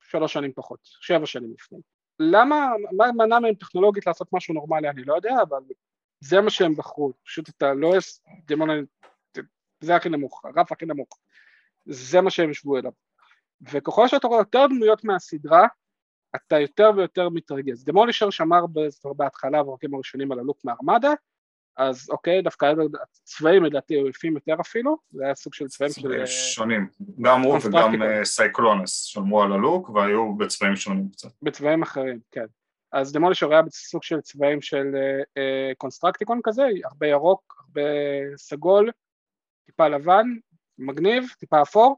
שלוש 0.00 0.32
שנים 0.32 0.52
פחות, 0.52 0.78
שבע 0.82 1.26
שנים 1.26 1.52
לפני. 1.52 1.78
למה, 2.20 2.68
מה 2.92 3.12
מנע 3.12 3.38
מהם 3.38 3.54
טכנולוגית 3.54 4.06
לעשות 4.06 4.32
משהו 4.32 4.54
נורמלי 4.54 4.88
אני 4.88 5.04
לא 5.04 5.14
יודע, 5.14 5.34
אבל 5.42 5.62
זה 6.20 6.40
מה 6.40 6.50
שהם 6.50 6.74
בחרו, 6.74 7.12
פשוט 7.24 7.48
אתה 7.48 7.74
לא 7.74 7.96
יש 7.96 8.20
דמון, 8.46 8.68
זה 9.80 9.96
הכי 9.96 10.08
נמוך, 10.08 10.44
הרף 10.44 10.72
הכי 10.72 10.86
נמוך, 10.86 11.08
זה 11.86 12.20
מה 12.20 12.30
שהם 12.30 12.50
ישבו 12.50 12.78
אליו. 12.78 12.92
וככל 13.72 14.08
שאתה 14.08 14.26
רואה 14.26 14.40
יותר 14.40 14.66
דמויות 14.66 15.04
מהסדרה, 15.04 15.66
אתה 16.36 16.60
יותר 16.60 16.90
ויותר 16.96 17.28
מתרגז. 17.28 17.84
דמולישר 17.84 18.30
שמר 18.30 18.64
בהתחלה 19.16 19.62
בפרקים 19.62 19.94
הראשונים 19.94 20.32
על 20.32 20.38
הלוק 20.38 20.64
מארמדה, 20.64 21.12
אז 21.76 22.10
אוקיי, 22.10 22.42
דווקא 22.42 22.72
הצבעים 23.22 23.64
לדעתי 23.64 23.94
היו 23.94 24.08
יפים 24.08 24.34
יותר 24.34 24.56
אפילו, 24.60 24.96
זה 25.10 25.24
היה 25.24 25.34
סוג 25.34 25.54
של 25.54 25.68
צבעים 25.68 25.92
של... 25.92 26.12
אה, 26.20 26.26
שונים, 26.26 26.88
גם 27.20 27.40
הוא 27.40 27.58
וגם. 27.64 28.02
אה, 28.02 28.24
סייקלונס 28.24 29.02
שמרו 29.02 29.42
על 29.42 29.52
הלוק 29.52 29.90
והיו 29.90 30.36
בצבעים 30.36 30.76
שונים 30.76 31.08
קצת. 31.08 31.28
בצבעים 31.42 31.82
אחרים, 31.82 32.20
כן. 32.30 32.44
אז 32.92 33.12
דמולישר 33.12 33.52
היה 33.52 33.62
בסוג 33.62 34.02
של 34.02 34.20
צבעים 34.20 34.62
של 34.62 34.86
אה, 35.36 35.72
קונסטרקטיקון 35.78 36.40
כזה, 36.44 36.66
הרבה 36.84 37.06
ירוק, 37.06 37.64
הרבה 37.66 37.82
סגול, 38.36 38.90
טיפה 39.66 39.88
לבן, 39.88 40.26
מגניב, 40.78 41.24
טיפה 41.38 41.62
אפור, 41.62 41.96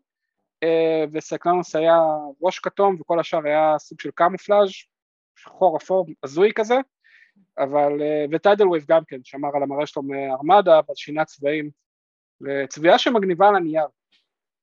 וסייקלונס 1.13 1.77
היה 1.77 2.01
ראש 2.43 2.59
כתום 2.59 2.97
וכל 3.01 3.21
השאר 3.21 3.47
היה 3.47 3.75
סוג 3.79 4.01
של 4.01 4.11
קמופלאז', 4.15 4.69
שחור 5.37 5.77
אפור, 5.77 6.07
הזוי 6.23 6.53
כזה, 6.55 6.75
אבל, 7.59 8.03
אה, 8.03 8.25
וטיידל 8.33 8.69
ווייב 8.69 8.85
גם 8.89 9.05
כן, 9.05 9.21
שמר 9.25 9.57
על 9.57 9.63
המראה 9.63 9.87
שלו 9.87 10.03
מארמדה, 10.03 10.79
אבל 10.79 10.95
שינה 10.95 11.25
צבעים, 11.25 11.71
וצביעה 12.41 12.99
שמגניבה 12.99 13.49
על 13.49 13.57
הנייר, 13.57 13.87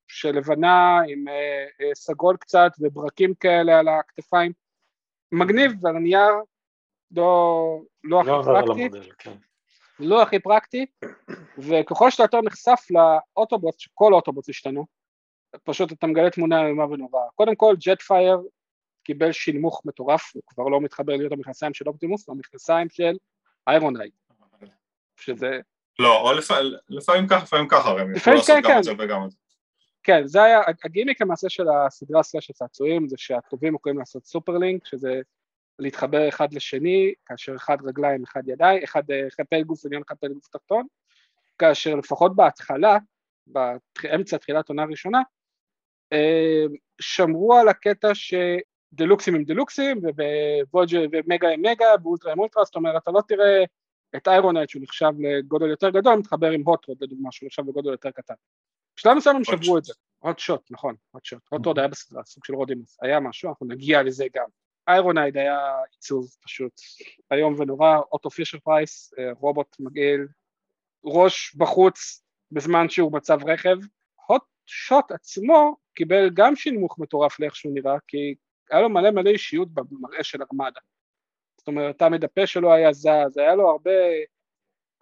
של 0.07 0.31
לבנה 0.31 1.01
עם 1.07 1.27
אה, 1.27 1.65
אה, 1.81 1.95
סגול 1.95 2.37
קצת 2.37 2.71
וברקים 2.79 3.33
כאלה 3.33 3.79
על 3.79 3.87
הכתפיים, 3.87 4.51
מגניב 5.31 5.85
על 5.85 5.95
הנייר, 5.95 6.33
לא, 7.11 7.81
לא 8.03 8.19
הכי 8.21 8.29
לא 8.29 8.57
על 8.57 8.65
פרקטי, 8.65 8.89
כן. 9.17 9.37
לא 9.99 10.21
הכי 10.21 10.39
פרקטי, 10.39 10.85
וככל 11.57 12.11
שאתה 12.11 12.23
יותר 12.23 12.41
נחשף 12.41 12.79
לאוטובוטס, 12.89 13.79
שכל 13.79 14.13
האוטובוטס 14.13 14.49
השתנו, 14.49 14.85
פשוט 15.63 15.91
אתה 15.91 16.07
מגלה 16.07 16.29
תמונה 16.29 16.65
איומה 16.65 16.85
ונוראה. 16.85 17.23
קודם 17.35 17.55
כל, 17.55 17.75
ג'ט 17.79 18.01
פייר 18.01 18.37
קיבל 19.05 19.31
שינמוך 19.31 19.81
מטורף, 19.85 20.31
הוא 20.35 20.43
כבר 20.47 20.63
לא 20.63 20.81
מתחבר 20.81 21.15
להיות 21.15 21.31
המכנסיים 21.31 21.73
של 21.73 21.87
אופטימוס, 21.87 22.27
הוא 22.27 22.35
המכנסיים 22.35 22.89
של 22.89 23.17
איירונהייד, 23.67 24.13
שזה, 25.19 25.59
לא, 25.99 26.21
או 26.21 26.33
לפ... 26.33 26.51
לפעמים 26.89 27.27
ככה, 27.27 27.43
לפעמים 27.43 27.67
ככה, 27.67 27.89
הרי 27.89 28.01
הם 28.01 28.15
יכלו 28.15 28.33
לפעמים 28.33 28.63
לעשות 28.63 28.71
גם. 28.71 28.77
את 28.79 28.83
זה 28.83 28.91
וגם 28.99 29.25
את 29.25 29.31
זה. 29.31 29.37
כן, 30.03 30.27
זה 30.27 30.43
היה, 30.43 30.61
הגימיק 30.83 31.21
למעשה 31.21 31.49
של 31.49 31.65
הסדרה 31.69 32.23
slash 32.23 32.49
הצעצועים, 32.49 33.07
זה 33.07 33.15
שהטובים 33.17 33.75
יכולים 33.75 33.99
לעשות 33.99 34.25
superlink, 34.25 34.85
שזה 34.85 35.21
להתחבר 35.79 36.29
אחד 36.29 36.53
לשני, 36.53 37.13
כאשר 37.25 37.55
אחד 37.55 37.77
רגליים, 37.83 38.23
אחד 38.23 38.47
ידיים, 38.47 38.83
אחד 38.83 39.11
אה, 39.11 39.27
חלק 39.31 39.63
גוף 39.63 39.85
עליון, 39.85 40.03
חלק 40.09 40.27
גוף 40.27 40.47
תחתון, 40.47 40.87
כאשר 41.59 41.95
לפחות 41.95 42.35
בהתחלה, 42.35 42.97
באמצע 43.47 44.37
תחילת 44.37 44.69
עונה 44.69 44.85
ראשונה, 44.85 45.21
אה, 46.13 46.63
שמרו 47.01 47.53
על 47.53 47.67
הקטע 47.67 48.15
שדלוקסים 48.91 49.35
הם 49.35 49.43
דלוקסים, 49.43 49.97
ובווג'ה 49.97 50.99
ומגה 51.11 51.49
הם 51.49 51.61
מגה, 51.61 51.85
ואולטרה 52.03 52.31
הם 52.31 52.39
אולטרה, 52.39 52.63
זאת 52.63 52.75
אומרת, 52.75 53.03
אתה 53.03 53.11
לא 53.11 53.21
תראה 53.27 53.63
את 54.15 54.27
איירונהייד 54.27 54.69
שהוא 54.69 54.83
נחשב 54.83 55.11
לגודל 55.19 55.69
יותר 55.69 55.89
גדול, 55.89 56.15
מתחבר 56.15 56.51
עם 56.51 56.61
הוט 56.65 56.81
רוד 56.81 56.97
לדוגמה, 57.01 57.31
שהוא 57.31 57.47
נחשב 57.47 57.63
לגודל 57.67 57.91
יותר 57.91 58.11
קטן. 58.11 58.33
בשלב 58.97 59.17
מסוים 59.17 59.35
הם 59.35 59.43
שברו. 59.43 59.77
את 59.77 59.83
זה, 59.83 59.93
הוט 60.19 60.39
שוט, 60.39 60.61
נכון, 60.71 60.95
הוט 61.11 61.25
שוט, 61.25 61.41
הוט 61.49 61.65
רוד 61.65 61.79
היה 61.79 61.87
בסדרה, 61.87 62.23
סוג 62.23 62.45
של 62.45 62.55
רודימוס, 62.55 62.97
היה 63.01 63.19
משהו, 63.19 63.49
אנחנו 63.49 63.65
נגיע 63.65 64.03
לזה 64.03 64.25
גם. 64.35 64.45
איירונהייד 64.87 65.37
היה 65.37 65.57
עיצוב 65.91 66.27
פשוט 66.43 66.73
איום 67.33 67.55
ונורא, 67.59 67.97
אוטו 68.11 68.29
פישר 68.29 68.57
פרייס, 68.59 69.13
אה, 69.19 69.31
רובוט 69.39 69.75
מגעיל, 69.79 70.27
ראש 71.05 71.55
בחוץ 71.55 72.23
בזמן 72.51 72.89
שהוא 72.89 73.11
מצב 73.13 73.39
רכב. 73.45 73.77
הוט 74.27 74.43
שוט 74.65 75.11
עצמו 75.11 75.77
קיבל 75.95 76.29
גם 76.33 76.55
שינמוך 76.55 76.99
מטורף 76.99 77.39
לאיך 77.39 77.55
שהוא 77.55 77.73
נראה, 77.73 77.97
כי 78.07 78.35
היה 78.71 78.81
לו 78.81 78.89
מלא 78.89 79.11
מלא 79.11 79.29
אישיות 79.29 79.67
במראה 79.73 80.23
של 80.23 80.39
ארמדה. 80.41 80.79
זאת 81.57 81.67
אומרת, 81.67 81.99
תמיד 81.99 82.23
הפה 82.23 82.47
שלו 82.47 82.73
היה 82.73 82.93
זז, 82.93 83.37
היה 83.37 83.55
לו 83.55 83.69
הרבה... 83.69 83.91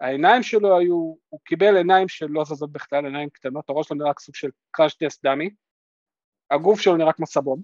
העיניים 0.00 0.42
שלו 0.42 0.78
היו, 0.78 1.14
הוא 1.28 1.40
קיבל 1.44 1.76
עיניים 1.76 2.08
שלא 2.08 2.44
זזות 2.44 2.72
בכלל, 2.72 3.04
עיניים 3.04 3.30
קטנות, 3.30 3.70
הראש 3.70 3.88
שלו 3.88 3.96
נראה 3.96 4.14
כסוג 4.14 4.34
של 4.34 4.48
crash 4.70 4.94
test 4.94 5.26
dummy, 5.26 5.50
הגוף 6.50 6.80
שלו 6.80 6.96
נראה 6.96 7.12
כמו 7.12 7.26
סבון, 7.26 7.62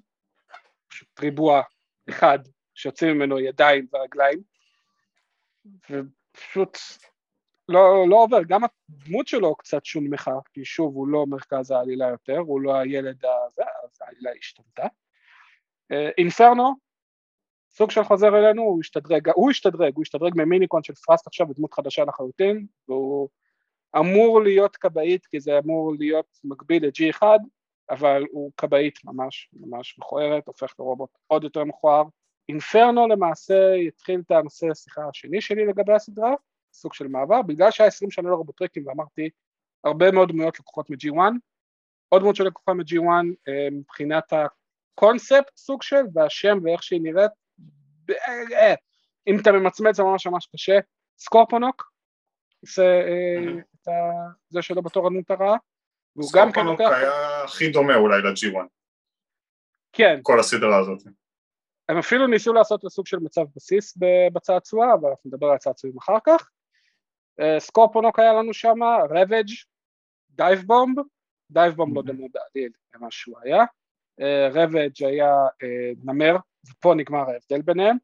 פשוט 0.89 1.21
ריבוע 1.21 1.63
אחד 2.09 2.39
שיוצאים 2.75 3.17
ממנו 3.17 3.41
ידיים 3.41 3.87
ורגליים, 3.93 4.43
ופשוט 5.91 6.79
לא, 7.69 8.09
לא 8.09 8.17
עובר, 8.17 8.43
גם 8.49 8.61
הדמות 8.65 9.29
שלו 9.29 9.57
קצת 9.57 9.85
שונמכה, 9.85 10.35
כי 10.53 10.65
שוב 10.65 10.95
הוא 10.95 11.09
לא 11.09 11.25
מרכז 11.29 11.71
העלילה 11.71 12.09
יותר, 12.09 12.39
הוא 12.39 12.61
לא 12.61 12.77
הילד 12.77 13.25
הזה, 13.25 13.63
אז 13.85 13.99
העלילה 14.01 14.31
השתנתה. 14.39 14.87
אינפרנו, 16.19 16.75
סוג 17.71 17.91
של 17.91 18.05
חוזר 18.05 18.39
אלינו, 18.39 18.63
הוא 18.63 18.81
השתדרג, 18.81 19.29
הוא 19.35 19.51
השתדרג, 19.51 19.93
הוא 19.95 20.03
השתדרג 20.03 20.33
ממיניקון 20.37 20.83
של 20.83 20.95
פרסט 20.95 21.27
עכשיו 21.27 21.47
בדמות 21.47 21.75
חדשה 21.75 22.05
לחלוטין, 22.05 22.67
והוא 22.89 23.29
אמור 23.99 24.43
להיות 24.43 24.77
כבאית, 24.77 25.27
כי 25.27 25.41
זה 25.41 25.59
אמור 25.59 25.95
להיות 25.99 26.39
מקביל 26.45 26.87
ל-G1, 26.87 27.23
אבל 27.91 28.25
הוא 28.31 28.53
כבאית 28.57 28.99
ממש 29.05 29.51
ממש 29.53 29.99
מכוערת, 29.99 30.47
הופך 30.47 30.75
לרובוט 30.79 31.11
עוד 31.27 31.45
יותר 31.45 31.65
מכוער. 31.65 32.05
אינפרנו 32.49 33.09
למעשה 33.09 33.75
יתחיל 33.77 34.21
את 34.27 34.31
הנושא 34.31 34.67
השיחה 34.71 35.09
השני 35.09 35.41
שלי 35.41 35.67
לגבי 35.67 35.93
הסדרה, 35.93 36.35
סוג 36.73 36.95
של 36.95 37.09
מעבר, 37.09 37.43
בגלל 37.43 37.71
שהיה 37.71 37.89
20 37.89 38.11
שנה 38.11 38.31
לרובוטריקים 38.31 38.87
ואמרתי 38.87 39.31
הרבה 39.85 40.11
מאוד 40.11 40.29
דמויות 40.29 40.61
לקוחות 40.61 40.91
מ-G1, 40.91 41.19
עוד 42.09 42.23
דמות 42.23 42.37
שלקוחה 42.37 42.75
מ-G1 42.75 43.09
אה, 43.49 43.69
מבחינת 43.73 44.33
הקונספט 45.05 45.57
סוג 45.57 45.83
של, 45.83 46.03
והשם 46.15 46.59
ואיך 46.65 46.83
שהיא 46.83 47.01
נראית, 47.03 47.31
אה, 48.11 48.75
אם 49.27 49.39
אתה 49.43 49.53
ממצמץ 49.53 49.97
זה 49.97 50.03
ממש 50.03 50.27
ממש 50.27 50.49
קשה, 50.57 50.79
סקורפונוק, 51.19 51.93
זה, 52.63 52.85
אה, 52.85 53.93
ה- 53.93 54.31
זה 54.49 54.63
שלו 54.63 54.83
בתור 54.83 55.07
הדמות 55.07 55.31
הרעה, 55.31 55.57
והוא 56.17 56.31
גם 56.35 56.47
כן 56.47 56.51
סקורפונוק 56.61 56.81
לוקח, 56.81 56.93
היה 56.97 57.45
הכי 57.45 57.71
דומה 57.71 57.95
אולי 57.95 58.23
ל-G1, 58.23 58.67
כן, 59.93 60.21
כל 60.23 60.41
הסדרה 60.41 60.79
הזאת. 60.79 60.99
הם 61.89 61.99
אפילו 61.99 62.27
ניסו 62.27 62.53
לעשות 62.53 62.85
לסוג 62.85 63.07
של 63.07 63.19
מצב 63.19 63.43
בסיס 63.57 63.99
בצעצוע, 64.33 64.95
אבל 65.01 65.09
אנחנו 65.11 65.31
נדבר 65.31 65.47
על 65.47 65.59
צעצועים 65.59 65.99
אחר 65.99 66.17
כך. 66.27 66.51
אה, 67.41 67.61
סקורפונוק 67.61 68.19
היה 68.19 68.33
לנו 68.33 68.55
שם, 68.55 68.77
רבג', 69.11 69.53
דייב 70.31 70.63
בומב, 70.67 70.99
דייב 71.51 71.75
בומב 71.75 71.97
לא 71.97 72.03
דומה 72.03 72.27
בעליל 72.33 72.73
למה 72.95 73.07
שהוא 73.11 73.39
היה, 73.43 73.59
אה, 73.59 73.65
רבג' 74.53 75.05
היה 75.05 75.35
אה, 75.63 75.93
נמר, 76.05 76.37
ופה 76.71 76.95
נגמר 76.95 77.31
ההבדל 77.31 77.63
ביניהם. 77.63 77.97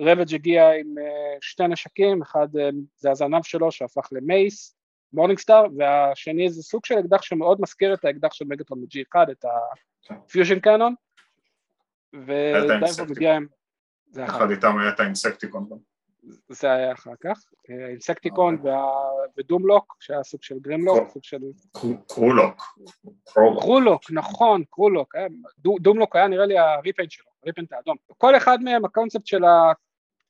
רבג' 0.00 0.34
הגיע 0.34 0.70
עם 0.72 0.98
אה, 0.98 1.36
שתי 1.40 1.66
נשקים, 1.68 2.22
אחד 2.22 2.56
אה, 2.56 2.68
זה 2.96 3.10
הזנב 3.10 3.42
שלו 3.42 3.72
שהפך 3.72 4.08
ל 4.12 4.23
mace, 4.23 4.76
morningstar, 5.12 5.64
והשני 5.78 6.50
זה 6.50 6.62
סוג 6.62 6.84
של 6.84 6.98
אקדח 6.98 7.22
שמאוד 7.22 7.60
מזכיר 7.60 7.94
את 7.94 8.04
האקדח 8.04 8.32
של 8.32 8.44
מגטרון 8.48 8.80
מ-G1, 8.80 9.32
את 9.32 9.44
ה 10.10 10.17
fusion 10.17 10.60
cannon, 10.60 10.94
ודייב 12.12 12.60
בומב 12.60 12.70
האינסקטיקון. 12.70 13.16
הגיע 13.16 13.36
עם... 13.36 13.46
זה 14.10 14.24
אחד. 14.24 14.50
איתם 14.50 14.78
היה 14.78 14.88
את 14.88 15.00
האינסקטיקון 15.00 15.66
גם. 15.70 15.93
זה 16.48 16.72
היה 16.72 16.92
אחר 16.92 17.14
כך, 17.20 17.44
אה, 17.70 17.88
אינסקטיקון 17.88 18.62
ודומלוק, 19.38 19.96
שהיה 20.00 20.22
סוג 20.22 20.42
של 20.42 20.58
גרימלוק, 20.58 21.08
סוג 21.08 21.24
של... 21.24 21.40
קרולוק. 22.08 23.60
קרולוק, 23.60 24.10
נכון, 24.10 24.64
קרולוק, 24.70 25.14
דומלוק 25.58 26.16
היה 26.16 26.28
נראה 26.28 26.46
לי 26.46 26.58
ה 26.58 26.64
repaint 26.64 27.10
שלו, 27.10 27.26
ה 27.42 27.46
repaint 27.46 27.72
האדום. 27.72 27.96
כל 28.18 28.36
אחד 28.36 28.62
מהם, 28.62 28.84
הקונספט 28.84 29.26
של, 29.26 29.44
ה, 29.44 29.72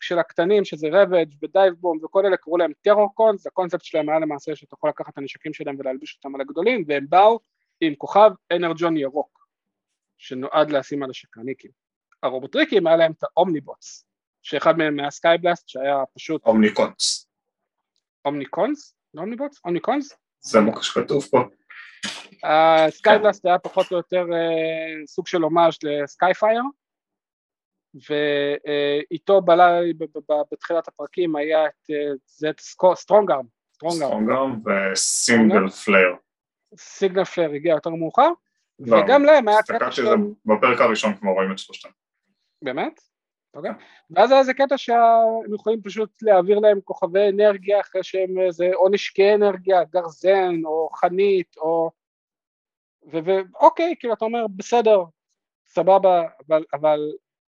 של 0.01 0.19
הקטנים, 0.19 0.65
שזה 0.65 0.89
רבג' 0.93 1.27
ודייבבומב 1.43 1.99
וכל 2.05 2.27
אלה 2.27 2.37
קראו 2.37 2.57
להם 2.57 2.73
טרור 2.83 3.15
קונס, 3.15 3.47
הקונספט 3.47 3.85
שלהם 3.85 4.09
היה 4.09 4.19
למעשה 4.19 4.57
שאתה 4.57 4.75
יכול 4.75 4.91
לקחת 4.91 5.13
את 5.13 5.19
הנשקים 5.19 5.55
שלהם 5.55 5.77
ולהלביש 5.79 6.17
אותם 6.17 6.35
על 6.35 6.41
הגדולים, 6.41 6.85
והם 6.87 7.07
באו 7.09 7.41
עם 7.81 7.95
כוכב 7.95 8.31
אנרג'ון 8.53 8.97
ירוק, 8.97 9.49
שנועד 10.19 10.71
לשים 10.71 11.03
על 11.03 11.11
השקרניקים. 11.11 11.71
הרובוטריקים 12.23 12.87
היה 12.87 12.97
להם 12.97 13.13
את 13.13 13.23
האומניבוטס, 13.23 14.07
שאחד 14.45 14.79
מהם 14.79 15.01
היה 15.01 15.11
סקייבלאסט 15.11 15.69
שהיה 15.69 15.97
פשוט... 16.15 16.47
אומניקונס. 16.47 17.29
אומניקונס? 18.25 18.95
לא 19.15 19.21
אומניבוטס? 19.21 19.61
אומניקונס? 19.65 20.13
זה 20.41 20.61
מה 20.61 20.83
שכתוב 20.83 21.25
פה. 21.31 21.39
סקייבלאסט 22.89 23.47
היה 23.47 23.59
פחות 23.59 23.93
או 23.93 23.97
יותר 23.97 24.25
uh, 24.31 25.07
סוג 25.07 25.27
של 25.27 25.43
הומאז' 25.43 25.75
לסקייפייר 25.83 26.63
ואיתו 27.95 29.41
בלה 29.41 29.81
בתחילת 30.53 30.89
הפרקים 30.89 31.37
היה 31.37 31.67
את 31.67 31.91
זה 32.27 32.51
סטרונגארם 32.95 33.47
סטרונגארם 33.75 34.61
וסינגל 34.93 35.69
פלייר 35.69 36.15
סינגל 36.77 37.25
פלייר 37.25 37.51
הגיע 37.51 37.75
יותר 37.75 37.91
מאוחר 37.91 38.29
לא, 38.79 38.97
וגם 38.97 39.25
להם 39.25 39.49
היה 39.49 39.63
קטע 39.63 39.91
שהם 39.91 40.33
בפרק 40.45 40.81
הראשון 40.81 41.17
כמו 41.17 41.35
רואים 41.35 41.53
את 41.53 41.59
שלושתם 41.59 41.89
באמת? 42.63 43.01
אוקיי. 43.55 43.71
ואז 44.11 44.31
היה 44.31 44.41
איזה 44.41 44.55
קטע 44.55 44.79
שהם 44.79 45.55
יכולים 45.55 45.83
פשוט 45.83 46.23
להעביר 46.23 46.59
להם 46.59 46.81
כוכבי 46.81 47.29
אנרגיה 47.29 47.81
אחרי 47.81 48.03
שהם 48.03 48.41
איזה 48.47 48.71
או 48.75 48.89
נשקי 48.89 49.35
אנרגיה, 49.35 49.85
גרזן 49.85 50.65
או 50.65 50.89
חנית 50.95 51.57
או... 51.57 51.91
ואוקיי, 53.03 53.95
כאילו 53.99 54.15
אתה 54.15 54.25
אומר 54.25 54.47
בסדר, 54.57 55.05
סבבה, 55.67 56.23
אבל, 56.49 56.65
אבל 56.73 56.99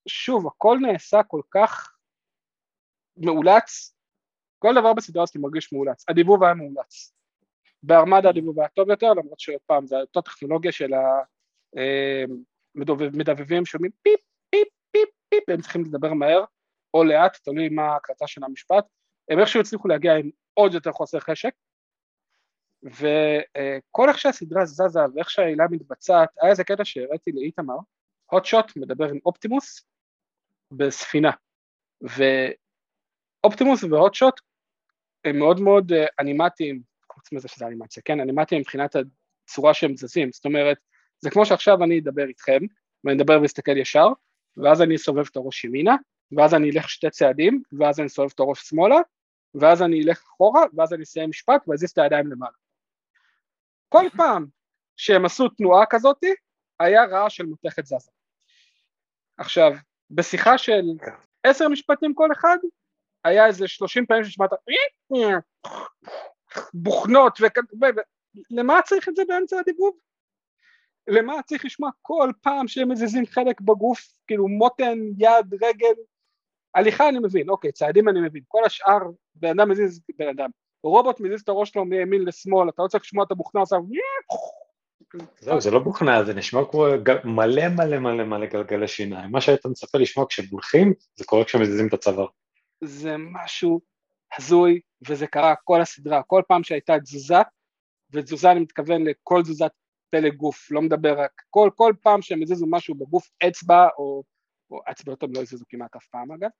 שוב, 0.09 0.47
הכל 0.47 0.79
נעשה 0.83 1.23
כל 1.23 1.41
כך 1.51 1.97
מאולץ, 3.17 3.95
כל 4.59 4.75
דבר 4.75 4.93
בסדרה 4.93 5.23
הזאת 5.23 5.37
מרגיש 5.37 5.73
מאולץ, 5.73 6.05
הדיבוב 6.09 6.45
היה 6.45 6.55
מאולץ, 6.55 7.13
בארמדה 7.83 8.29
הדיבוב 8.29 8.61
היה 8.61 8.69
טוב 8.69 8.91
יותר, 8.91 9.13
למרות 9.13 9.41
שעוד 9.41 9.61
פעם 9.67 9.87
זו 9.87 10.01
אותה 10.01 10.23
טכנולוגיה 10.23 10.73
של 10.73 10.93
המדבבים 12.77 13.59
אה, 13.59 13.67
שומעים 13.67 13.93
פיפ 14.03 14.21
פיפ 14.51 14.69
פיפ 15.35 15.49
הם 15.49 15.61
צריכים 15.61 15.85
לדבר 15.85 16.13
מהר 16.13 16.45
או 16.95 17.05
לאט, 17.05 17.37
תלוי 17.45 17.69
מה 17.69 17.83
ההקלטה 17.83 18.27
של 18.27 18.45
המשפט, 18.45 18.85
הם 19.29 19.41
איכשהו 19.41 19.61
הצליחו 19.61 19.89
להגיע 19.89 20.15
עם 20.15 20.31
עוד 20.55 20.75
יותר 20.75 20.93
חוסר 20.93 21.21
חשק, 21.21 21.51
וכל 22.83 24.09
איך 24.09 24.19
שהסדרה 24.19 24.65
זזה 24.65 25.01
ואיך 25.15 25.31
שהעילה 25.31 25.65
מתבצעת, 25.71 26.29
היה 26.41 26.51
איזה 26.51 26.65
קטע 26.65 26.85
שהראיתי 26.85 27.33
לאיתמר, 27.33 27.77
הוטשוט 28.27 28.77
מדבר 28.77 29.09
עם 29.09 29.19
אופטימוס 29.27 29.87
בספינה, 30.71 31.31
ואופטימוס 33.45 33.85
והוטשוט 33.85 34.41
הם 35.25 35.39
מאוד 35.39 35.61
מאוד 35.61 35.93
אה, 35.93 36.07
אנימטיים, 36.21 36.83
חוץ 37.13 37.33
מזה 37.33 37.49
שזה 37.49 37.67
אנימציה, 37.67 38.03
כן, 38.07 38.21
אנימטיים 38.21 38.61
מבחינת 38.61 38.97
הצורה 38.97 39.75
שהם 39.75 39.97
זזים, 39.97 40.33
זאת 40.33 40.45
אומרת, 40.45 40.77
זה 41.21 41.31
כמו 41.31 41.47
שעכשיו 41.47 41.85
אני 41.85 41.99
אדבר 41.99 42.27
איתכם, 42.29 42.61
ואני 43.05 43.17
אדבר 43.23 43.43
ואסתכל 43.43 43.77
ישר, 43.77 44.09
ואז 44.57 44.83
אני 44.83 44.97
אסובב 44.97 45.25
את 45.31 45.37
הראש 45.37 45.65
ימינה, 45.65 45.97
ואז 46.37 46.55
אני 46.55 46.71
אלך 46.71 46.89
שתי 46.89 47.11
צעדים, 47.11 47.63
ואז 47.73 48.01
אני 48.01 48.07
אסובב 48.07 48.31
את 48.35 48.41
הראש 48.41 48.69
שמאלה, 48.69 48.97
ואז 49.55 49.83
אני 49.83 50.05
אלך 50.05 50.23
אחורה, 50.23 50.65
ואז 50.75 50.93
אני 50.93 51.03
אסיים 51.03 51.31
משפט 51.31 51.69
ואזיז 51.69 51.91
את 51.91 51.99
הידיים 51.99 52.27
למעלה. 52.27 52.53
כל 53.89 54.05
פעם 54.17 54.47
שהם 54.97 55.25
עשו 55.25 55.49
תנועה 55.49 55.87
כזאת, 55.91 56.25
היה 56.81 57.05
רעש 57.05 57.37
של 57.37 57.47
מתכת 57.47 57.87
זזה. 57.87 58.11
עכשיו, 59.39 59.73
בשיחה 60.11 60.59
של 60.59 60.83
עשר 61.43 61.69
משפטים 61.69 62.15
כל 62.15 62.29
אחד, 62.33 62.57
היה 63.25 63.47
איזה 63.47 63.69
שלושים 63.69 64.07
פעמים 64.07 64.25
ששמעת 64.25 64.51
בוכנות 66.75 67.39
וכדומה, 67.41 67.87
למה 68.51 68.83
צריך 68.85 69.09
את 69.09 69.17
זה 69.17 69.23
באמצע 69.29 69.59
הדיבוב? 69.59 69.97
למה 71.09 71.43
צריך 71.43 71.65
לשמוע 71.65 71.91
כל 72.03 72.31
פעם 72.41 72.69
שהם 72.69 72.91
מזיזים 72.91 73.27
חלק 73.27 73.61
בגוף, 73.61 74.13
כאילו 74.27 74.49
מותן, 74.49 74.99
יד, 75.19 75.55
רגל, 75.55 75.95
הליכה 76.75 77.09
אני 77.09 77.19
מבין, 77.19 77.49
אוקיי, 77.49 77.73
צעדים 77.73 78.09
אני 78.09 78.21
מבין, 78.21 78.43
כל 78.49 78.65
השאר 78.67 78.99
בן 79.35 79.61
אדם 79.61 79.71
מזיז 79.71 80.01
בן 80.19 80.29
אדם, 80.29 80.51
רובוט 80.83 81.21
מזיז 81.21 81.41
את 81.41 81.49
הראש 81.49 81.71
שלו 81.71 81.85
מימין 81.85 82.25
לשמאל, 82.25 82.69
אתה 82.69 82.83
לא 82.83 82.89
צריך 82.89 83.05
לשמוע 83.05 83.25
את 83.25 83.31
הבוכנה 83.31 83.61
עושה 83.61 83.77
זהו, 85.41 85.61
זה 85.61 85.71
לא 85.71 85.79
בוכנה, 85.79 86.25
זה 86.25 86.35
נשמע 86.35 86.61
כמו 86.71 86.87
מלא 87.25 87.69
מלא 87.69 87.99
מלא 87.99 88.25
מלא 88.25 88.47
גלגלי 88.47 88.89
שיניים. 88.89 89.31
מה 89.31 89.41
שהיית 89.41 89.67
מצפה 89.67 89.99
לשמוע 89.99 90.27
כשבולחים, 90.29 90.93
זה 91.17 91.25
קורה 91.25 91.45
כשמזיזים 91.45 91.89
את 91.89 91.95
הצוואר. 91.95 92.27
זה 92.85 93.17
משהו 93.19 93.81
הזוי, 94.39 94.81
וזה 95.09 95.27
קרה 95.27 95.55
כל 95.65 95.81
הסדרה, 95.81 96.23
כל 96.23 96.43
פעם 96.49 96.65
שהייתה 96.65 96.99
תזוזה, 96.99 97.39
ותזוזה 98.13 98.51
אני 98.51 98.61
מתכוון 98.61 99.05
לכל 99.05 99.43
תזוזת 99.43 99.71
פלג 100.15 100.35
גוף, 100.35 100.71
לא 100.71 100.83
מדבר 100.83 101.21
רק, 101.21 101.43
כל, 101.51 101.71
כל 101.77 101.95
פעם 102.03 102.23
שהם 102.23 102.43
הזיזו 102.43 102.67
משהו 102.69 102.95
בגוף, 102.95 103.31
אצבע, 103.49 103.89
או, 103.99 104.23
או 104.71 104.81
אצבעות 104.91 105.23
הם 105.23 105.33
לא 105.35 105.41
הזיזו 105.41 105.65
כמעט 105.69 105.97
אף 105.97 106.07
פעם 106.07 106.33
אגב, 106.33 106.51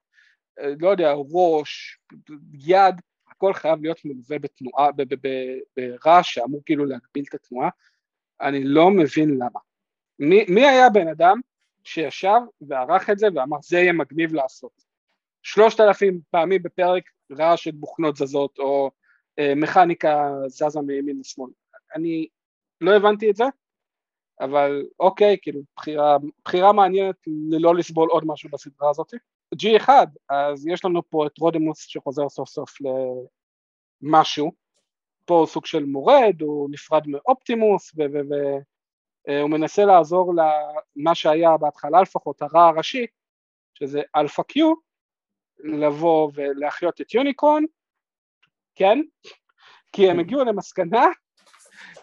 אה, 0.59 0.73
לא 0.79 0.89
יודע, 0.89 1.13
ראש, 1.33 1.99
יד, 2.53 2.95
הכל 3.31 3.53
חייב 3.53 3.81
להיות 3.81 4.05
מלווה 4.05 4.39
בתנועה, 4.39 4.89
ברעש 5.77 6.33
שאמור 6.33 6.61
כאילו 6.65 6.85
להגביל 6.85 7.23
את 7.29 7.33
התנועה, 7.33 7.69
אני 8.41 8.63
לא 8.63 8.91
מבין 8.91 9.29
למה. 9.29 9.59
מי, 10.19 10.45
מי 10.49 10.67
היה 10.67 10.89
בן 10.89 11.07
אדם 11.07 11.39
שישב 11.83 12.39
וערך 12.61 13.09
את 13.09 13.19
זה 13.19 13.27
ואמר 13.35 13.57
זה 13.63 13.77
יהיה 13.77 13.93
מגניב 13.93 14.33
לעשות? 14.33 14.81
שלושת 15.43 15.79
אלפים 15.79 16.19
פעמים 16.31 16.63
בפרק 16.63 17.03
רעש 17.31 17.63
של 17.63 17.71
בוכנות 17.71 18.15
זזות 18.15 18.59
או 18.59 18.91
אה, 19.39 19.53
מכניקה 19.55 20.31
זזה 20.47 20.81
מימין 20.81 21.19
לשמאל. 21.19 21.51
אני 21.95 22.27
לא 22.81 22.95
הבנתי 22.95 23.29
את 23.29 23.35
זה, 23.35 23.45
אבל 24.39 24.85
אוקיי, 24.99 25.37
כאילו 25.41 25.61
בחירה, 25.75 26.17
בחירה 26.45 26.73
מעניינת 26.73 27.15
ללא 27.49 27.75
לסבול 27.75 28.09
עוד 28.09 28.23
משהו 28.25 28.49
בסדרה 28.49 28.89
הזאת. 28.89 29.13
G1, 29.55 29.89
אז 30.29 30.67
יש 30.67 30.85
לנו 30.85 31.09
פה 31.09 31.27
את 31.27 31.37
רודימוס 31.37 31.79
שחוזר 31.79 32.29
סוף 32.29 32.49
סוף 32.49 32.77
למשהו, 34.01 34.51
פה 35.25 35.33
הוא 35.33 35.47
סוג 35.47 35.65
של 35.65 35.85
מורד, 35.85 36.41
הוא 36.41 36.69
נפרד 36.71 37.07
מאופטימוס 37.07 37.91
והוא 37.95 38.09
אה, 39.29 39.47
מנסה 39.47 39.85
לעזור 39.85 40.33
למה 40.95 41.15
שהיה 41.15 41.57
בהתחלה 41.57 42.01
לפחות 42.01 42.41
הרע 42.41 42.67
הראשי, 42.67 43.05
שזה 43.73 44.01
אלפא 44.15 44.43
קיו, 44.43 44.73
לבוא 45.59 46.31
ולהחיות 46.33 47.01
את 47.01 47.13
יוניקרון, 47.13 47.65
כן? 48.75 48.99
כי 49.91 50.09
הם 50.09 50.19
הגיעו 50.19 50.43
למסקנה 50.43 51.05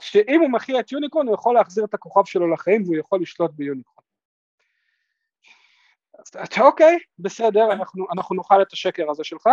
שאם 0.03 0.41
הוא 0.41 0.51
מחיה 0.51 0.81
את 0.81 0.93
יוניקרון 0.93 1.27
הוא 1.27 1.35
יכול 1.35 1.55
להחזיר 1.55 1.85
את 1.85 1.95
הכוכב 1.95 2.25
שלו 2.25 2.53
לחיים 2.53 2.83
והוא 2.83 2.97
יכול 2.97 3.21
לשלוט 3.23 3.51
ביוניקרון. 3.55 4.05
אז 6.19 6.49
אוקיי, 6.61 6.99
בסדר, 7.19 7.73
אנחנו, 7.73 8.07
אנחנו 8.13 8.37
נאכל 8.37 8.63
את 8.63 8.73
השקר 8.73 9.11
הזה 9.11 9.25
שלך. 9.25 9.49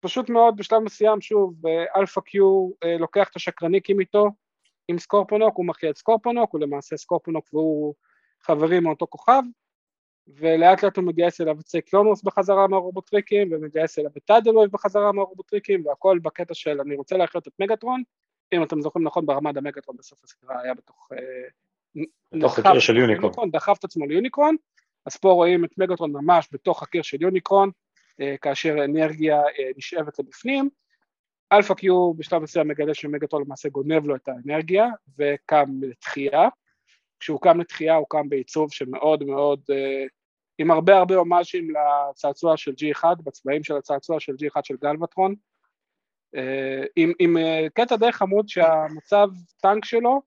פשוט 0.00 0.30
מאוד 0.30 0.56
בשלב 0.56 0.78
מסוים 0.78 1.20
שוב 1.20 1.54
אלפא 1.96 2.20
קיו 2.20 2.70
אה, 2.84 2.96
לוקח 2.98 3.28
את 3.30 3.36
השקרניקים 3.36 4.00
איתו 4.00 4.30
עם 4.88 4.98
סקורפונוק, 4.98 5.56
הוא 5.56 5.66
מחיה 5.66 5.90
את 5.90 5.96
סקורפונוק, 5.96 6.52
הוא 6.52 6.60
למעשה 6.60 6.96
סקורפונוק 6.96 7.54
והוא 7.54 7.94
חברים 8.42 8.82
מאותו 8.82 9.06
כוכב 9.06 9.42
ולאט 10.28 10.84
לאט 10.84 10.96
הוא 10.96 11.04
מגייס 11.04 11.40
אליו 11.40 11.60
את 11.60 11.66
סייקלונוס 11.66 12.22
בחזרה 12.22 12.68
מהרובוטריקים 12.68 13.52
ומגייס 13.52 13.98
אליו 13.98 14.10
את 14.16 14.24
טאדלוי 14.24 14.68
בחזרה 14.68 15.12
מהרובוטריקים 15.12 15.86
והכל 15.86 16.18
בקטע 16.22 16.54
של 16.54 16.80
אני 16.80 16.96
רוצה 16.96 17.16
להחיות 17.16 17.48
את 17.48 17.52
מגטרון 17.58 18.02
אם 18.52 18.62
אתם 18.62 18.80
זוכרים 18.80 19.06
נכון 19.06 19.26
בארמדה 19.26 19.58
מגטרון 19.58 19.96
בסוף 19.96 20.24
הסדרה 20.24 20.60
היה 20.62 20.74
בתוך 20.74 21.08
אה, 21.12 22.02
בתוך 22.32 22.58
הקיר 22.58 22.80
של 22.80 22.96
יוניקרון 22.96 23.50
דחף 23.50 23.78
את 23.78 23.84
עצמו 23.84 24.06
ליוניקרון 24.06 24.56
אז 25.06 25.16
פה 25.16 25.32
רואים 25.32 25.64
את 25.64 25.78
מגטרון 25.78 26.12
ממש 26.12 26.48
בתוך 26.52 26.82
הקיר 26.82 27.02
של 27.02 27.22
יוניקרון 27.22 27.70
אה, 28.20 28.36
כאשר 28.40 28.84
אנרגיה 28.84 29.40
אה, 29.40 29.70
נשאבת 29.76 30.18
לבפנים, 30.18 30.70
אלפא 31.52 31.74
קיו 31.74 32.14
בשלב 32.14 32.42
מסוים 32.42 32.68
מגלה 32.68 32.94
שמגטרון 32.94 33.42
למעשה 33.42 33.68
גונב 33.68 34.06
לו 34.06 34.16
את 34.16 34.28
האנרגיה 34.28 34.86
וקם 35.18 35.68
לתחייה, 35.82 36.48
כשהוא 37.20 37.40
קם 37.40 37.60
לתחייה 37.60 37.94
הוא 37.94 38.06
קם 38.08 38.28
בעיצוב 38.28 38.72
שמאוד 38.72 39.24
מאוד, 39.24 39.60
עם 40.58 40.70
הרבה 40.70 40.98
הרבה 40.98 41.16
הומאז'ים 41.16 41.68
לצעצוע 41.70 42.56
של 42.56 42.70
G1, 42.70 43.04
בצבעים 43.24 43.64
של 43.64 43.76
הצעצוע 43.76 44.20
של 44.20 44.32
G1 44.32 44.60
של 44.64 44.76
גלווטרון, 44.76 45.34
עם, 46.96 47.12
עם 47.18 47.36
קטע 47.74 47.96
די 47.96 48.12
חמוד 48.12 48.48
שהמצב 48.48 49.28
טנק 49.62 49.84
שלו 49.84 50.22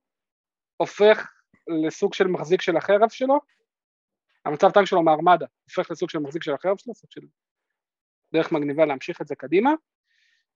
הופך 0.77 1.31
לסוג 1.67 2.13
של 2.13 2.27
מחזיק 2.27 2.61
של 2.61 2.77
החרב 2.77 3.09
שלו, 3.09 3.39
המצב 4.45 4.71
טנק 4.71 4.85
שלו 4.85 5.03
מארמדה 5.03 5.45
הופך 5.63 5.91
לסוג 5.91 6.09
של 6.09 6.19
מחזיק 6.19 6.43
של 6.43 6.53
החרב 6.53 6.77
שלו, 6.77 6.95
סוג 6.95 7.11
של 7.11 7.21
דרך 8.33 8.51
מגניבה 8.51 8.85
להמשיך 8.85 9.21
את 9.21 9.27
זה 9.27 9.35
קדימה. 9.35 9.73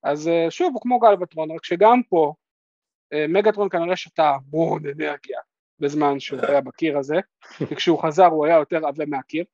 אז 0.04 0.28
אה, 0.28 0.46
שוב, 0.50 0.74
הוא 0.74 0.82
כמו 0.82 1.00
גלבטרון, 1.00 1.52
רק 1.52 1.66
שגם 1.66 2.04
פה 2.10 2.34
אה, 3.14 3.26
מגטרון 3.30 3.70
כנראה 3.70 3.96
שתה 3.96 4.36
המון 4.36 4.84
אנרגיה 4.86 5.40
בזמן 5.80 6.20
שהוא 6.20 6.40
היה 6.48 6.62
בקיר 6.62 6.98
הזה, 6.98 7.16
וכשהוא 7.72 8.04
חזר 8.04 8.26
הוא 8.26 8.46
היה 8.46 8.56
יותר 8.56 8.88
עבה 8.88 9.06
מהקיר. 9.06 9.46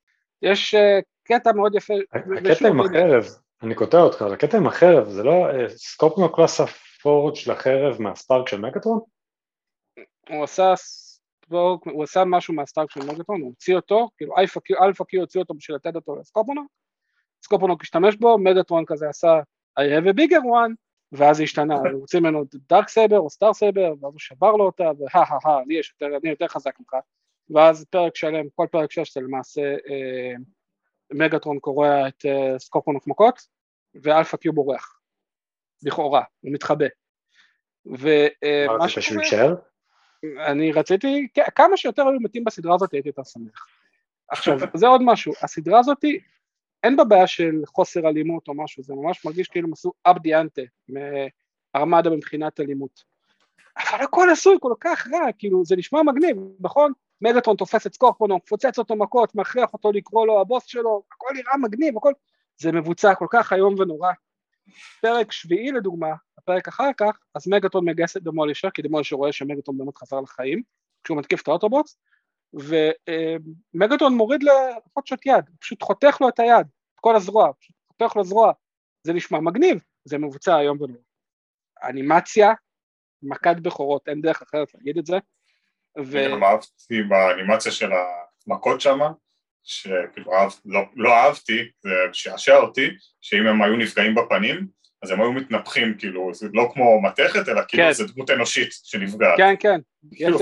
יש 0.41 0.75
אה, 0.75 0.99
קטע 1.23 1.51
מאוד 1.51 1.75
יפה. 1.75 1.93
הקטע 2.13 2.67
עם 2.67 2.81
החרב, 2.81 3.25
אני 3.63 3.75
קוטע 3.75 3.97
אותך, 3.97 4.21
אבל 4.21 4.33
הקטע 4.33 4.57
עם 4.57 4.67
החרב 4.67 5.09
זה 5.09 5.23
לא 5.23 5.45
סקופנו 5.67 6.31
קלאס 6.31 6.59
הפורד 6.59 7.35
של 7.35 7.51
החרב 7.51 8.01
מהספארק 8.01 8.47
של 8.47 8.61
מגטרון? 8.61 8.99
הוא 10.29 10.43
עשה 10.43 10.73
הוא 11.49 12.03
עשה 12.03 12.23
משהו 12.25 12.53
מהסטארק 12.53 12.91
של 12.91 12.99
מגטרון, 12.99 13.41
הוא 13.41 13.49
הוציא 13.49 13.75
אותו, 13.75 14.09
כאילו 14.17 14.37
אלפא 14.81 15.03
קיו 15.03 15.21
הוציא 15.21 15.41
אותו 15.41 15.53
בשביל 15.53 15.75
לתת 15.75 15.95
אותו 15.95 16.15
לסקופונוק, 16.15 16.67
סקופונוק 17.43 17.81
השתמש 17.81 18.15
בו, 18.15 18.37
מגטרון 18.37 18.85
כזה 18.87 19.09
עשה 19.09 19.39
I 19.79 19.81
have 19.81 20.07
a 20.07 20.13
bigger 20.13 20.41
one, 20.41 20.73
ואז 21.11 21.37
זה 21.37 21.43
השתנה, 21.43 21.75
הוא 21.93 22.01
הוציא 22.01 22.19
ממנו 22.19 22.43
דארק 22.69 22.89
סייבר 22.89 23.19
או 23.19 23.29
סטאר 23.29 23.53
סייבר, 23.53 23.93
ואז 24.01 24.13
הוא 24.13 24.19
שבר 24.19 24.51
לו 24.51 24.65
אותה, 24.65 24.83
והא 24.83 25.23
הא 25.23 25.37
הא, 25.43 25.61
אני 26.21 26.29
יותר 26.29 26.47
חזק 26.47 26.79
ממך, 26.79 26.93
ואז 27.49 27.85
פרק 27.89 28.15
שלם, 28.15 28.45
כל 28.55 28.67
פרק 28.71 28.91
שש 28.91 29.13
זה 29.13 29.21
למעשה 29.21 29.61
אה, 29.61 30.33
מגטרון 31.13 31.59
קורע 31.59 32.07
את 32.07 32.25
אה, 32.25 32.59
סקופונוק 32.59 33.07
מכות, 33.07 33.52
ואלפא 33.95 34.37
קיו 34.37 34.53
בורח, 34.53 34.99
לכאורה, 35.83 36.23
הוא 36.41 36.53
מתחבא. 36.53 36.85
ומה 37.85 38.89
שקורה... 38.89 39.53
אני 40.47 40.71
רציתי, 40.71 41.27
כמה 41.55 41.77
שיותר 41.77 42.07
היו 42.07 42.19
מתים 42.19 42.43
בסדרה 42.43 42.75
הזאת 42.75 42.93
הייתי 42.93 43.09
יותר 43.09 43.23
שמח. 43.23 43.67
עכשיו, 44.27 44.57
זה 44.73 44.87
עוד 44.87 45.01
משהו, 45.03 45.33
הסדרה 45.41 45.79
הזאת 45.79 46.05
אין 46.83 46.97
בה 46.97 47.03
בעיה 47.03 47.27
של 47.27 47.51
חוסר 47.65 48.07
אלימות 48.07 48.47
או 48.47 48.53
משהו, 48.53 48.83
זה 48.83 48.93
ממש 48.93 49.25
מרגיש 49.25 49.47
כאילו 49.47 49.67
הם 49.67 49.73
עשו 49.73 49.91
the 50.07 50.11
ante 50.11 50.93
מארמדה 51.75 52.09
מבחינת 52.09 52.59
אלימות. 52.59 53.03
אבל 53.77 54.03
הכל 54.03 54.27
עשוי 54.31 54.57
כל 54.61 54.73
כך 54.79 55.07
רע, 55.13 55.31
כאילו 55.37 55.65
זה 55.65 55.75
נשמע 55.75 56.03
מגניב, 56.03 56.37
נכון? 56.59 56.91
מגטרון 57.21 57.57
תופס 57.57 57.87
את 57.87 57.93
סקורפונו, 57.93 58.37
מפוצץ 58.37 58.79
אותו 58.79 58.95
מכות, 58.95 59.35
מכריח 59.35 59.73
אותו 59.73 59.91
לקרוא 59.91 60.27
לו 60.27 60.41
הבוס 60.41 60.65
שלו, 60.65 61.03
הכל 61.11 61.27
נראה 61.33 61.57
מגניב, 61.57 61.97
הכל... 61.97 62.11
זה 62.57 62.71
מבוצע 62.71 63.15
כל 63.15 63.27
כך 63.29 63.53
איום 63.53 63.75
ונורא. 63.79 64.11
פרק 65.01 65.31
שביעי 65.31 65.71
לדוגמה, 65.71 66.13
הפרק 66.37 66.67
אחר 66.67 66.89
כך, 66.97 67.19
אז 67.35 67.47
מגטרון 67.47 67.89
מגייס 67.89 68.17
את 68.17 68.23
דמולישר, 68.23 68.69
כי 68.69 68.81
דמולישר 68.81 69.15
רואה 69.15 69.31
שמגטרון 69.31 69.77
באמת 69.77 69.97
חזר 69.97 70.19
לחיים, 70.19 70.61
כשהוא 71.03 71.17
מתקיף 71.17 71.41
את 71.41 71.47
האוטובוס, 71.47 71.97
ומגטרון 72.53 74.13
מוריד 74.13 74.43
לפחות 74.43 75.07
שוט 75.07 75.25
יד, 75.25 75.49
פשוט 75.59 75.81
חותך 75.81 76.17
לו 76.21 76.29
את 76.29 76.39
היד, 76.39 76.67
את 76.95 76.99
כל 76.99 77.15
הזרוע, 77.15 77.53
פשוט 77.59 77.75
חותך 77.87 78.15
לו 78.15 78.23
זרוע, 78.23 78.51
זה 79.03 79.13
נשמע 79.13 79.39
מגניב, 79.39 79.83
זה 80.05 80.17
מבוצע 80.17 80.55
היום 80.55 80.81
ונורא. 80.81 81.01
אנימציה, 81.83 82.53
מכת 83.23 83.55
בכורות, 83.61 84.07
אין 84.07 84.21
דרך 84.21 84.41
אחרת 84.41 84.73
להגיד 84.73 84.97
את 84.97 85.05
זה. 85.05 85.17
ו... 86.05 86.17
אני 86.17 86.31
גם 86.31 86.43
אהבתי 86.43 87.03
באנימציה 87.09 87.71
של 87.71 87.89
המכות 88.47 88.81
שמה, 88.81 89.11
שכאילו 89.63 90.33
אהב, 90.33 90.51
לא, 90.65 90.81
לא 90.95 91.13
אהבתי, 91.13 91.59
זה 91.81 91.89
שעשע 92.13 92.57
אותי, 92.57 92.89
שאם 93.21 93.47
הם 93.47 93.61
היו 93.61 93.75
נפגעים 93.75 94.15
בפנים, 94.15 94.67
אז 95.03 95.11
הם 95.11 95.21
היו 95.21 95.33
מתנפחים, 95.33 95.93
כאילו, 95.97 96.33
זה 96.33 96.47
לא 96.53 96.69
כמו 96.73 97.01
מתכת, 97.01 97.49
אלא 97.49 97.61
כאילו 97.67 97.83
כן. 97.83 97.91
זה 97.91 98.03
דמות 98.07 98.29
אנושית 98.29 98.69
שנפגעת. 98.83 99.37
כן, 99.37 99.55
כן. 99.59 99.79
כאילו, 100.11 100.37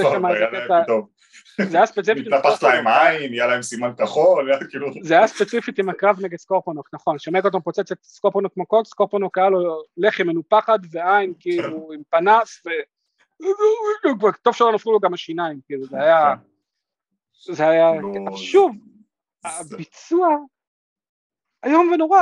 זה 1.57 1.77
היה 1.77 1.85
ספציפית... 1.85 2.27
מתנפחת 2.27 2.63
להם 2.63 2.87
עין, 2.87 3.33
יהיה 3.33 3.47
להם 3.47 3.61
סימן 3.61 3.91
כחול, 3.97 4.51
כאילו... 4.69 4.87
זה 5.01 5.17
היה 5.17 5.27
ספציפית 5.27 5.79
עם 5.79 5.89
הקרב 5.89 6.25
נגד 6.25 6.37
סקורפונוק, 6.37 6.89
נכון, 6.93 7.19
שמגוטון 7.19 7.61
פוצץ 7.61 7.91
את 7.91 7.97
סקורפונוק 8.03 8.53
מכות, 8.57 8.87
סקורפונוק 8.87 9.37
היה 9.37 9.49
לו 9.49 9.83
לחי 9.97 10.23
מנופחת 10.23 10.79
ועין 10.91 11.33
כאילו 11.39 11.89
עם 11.93 12.01
פנס, 12.09 12.61
ו... 12.65 12.69
טוב 14.41 14.55
שלא 14.55 14.73
נפלו 14.73 14.91
לו 14.91 14.99
גם 14.99 15.13
השיניים, 15.13 15.59
כאילו, 15.65 15.85
זה 15.85 15.97
היה... 15.97 16.33
כן. 16.35 17.53
זה 17.53 17.69
היה... 17.69 17.91
כאילו, 18.13 18.37
שוב, 18.37 18.71
הביצוע 19.43 20.27
איום 21.65 21.91
ונורא, 21.93 22.21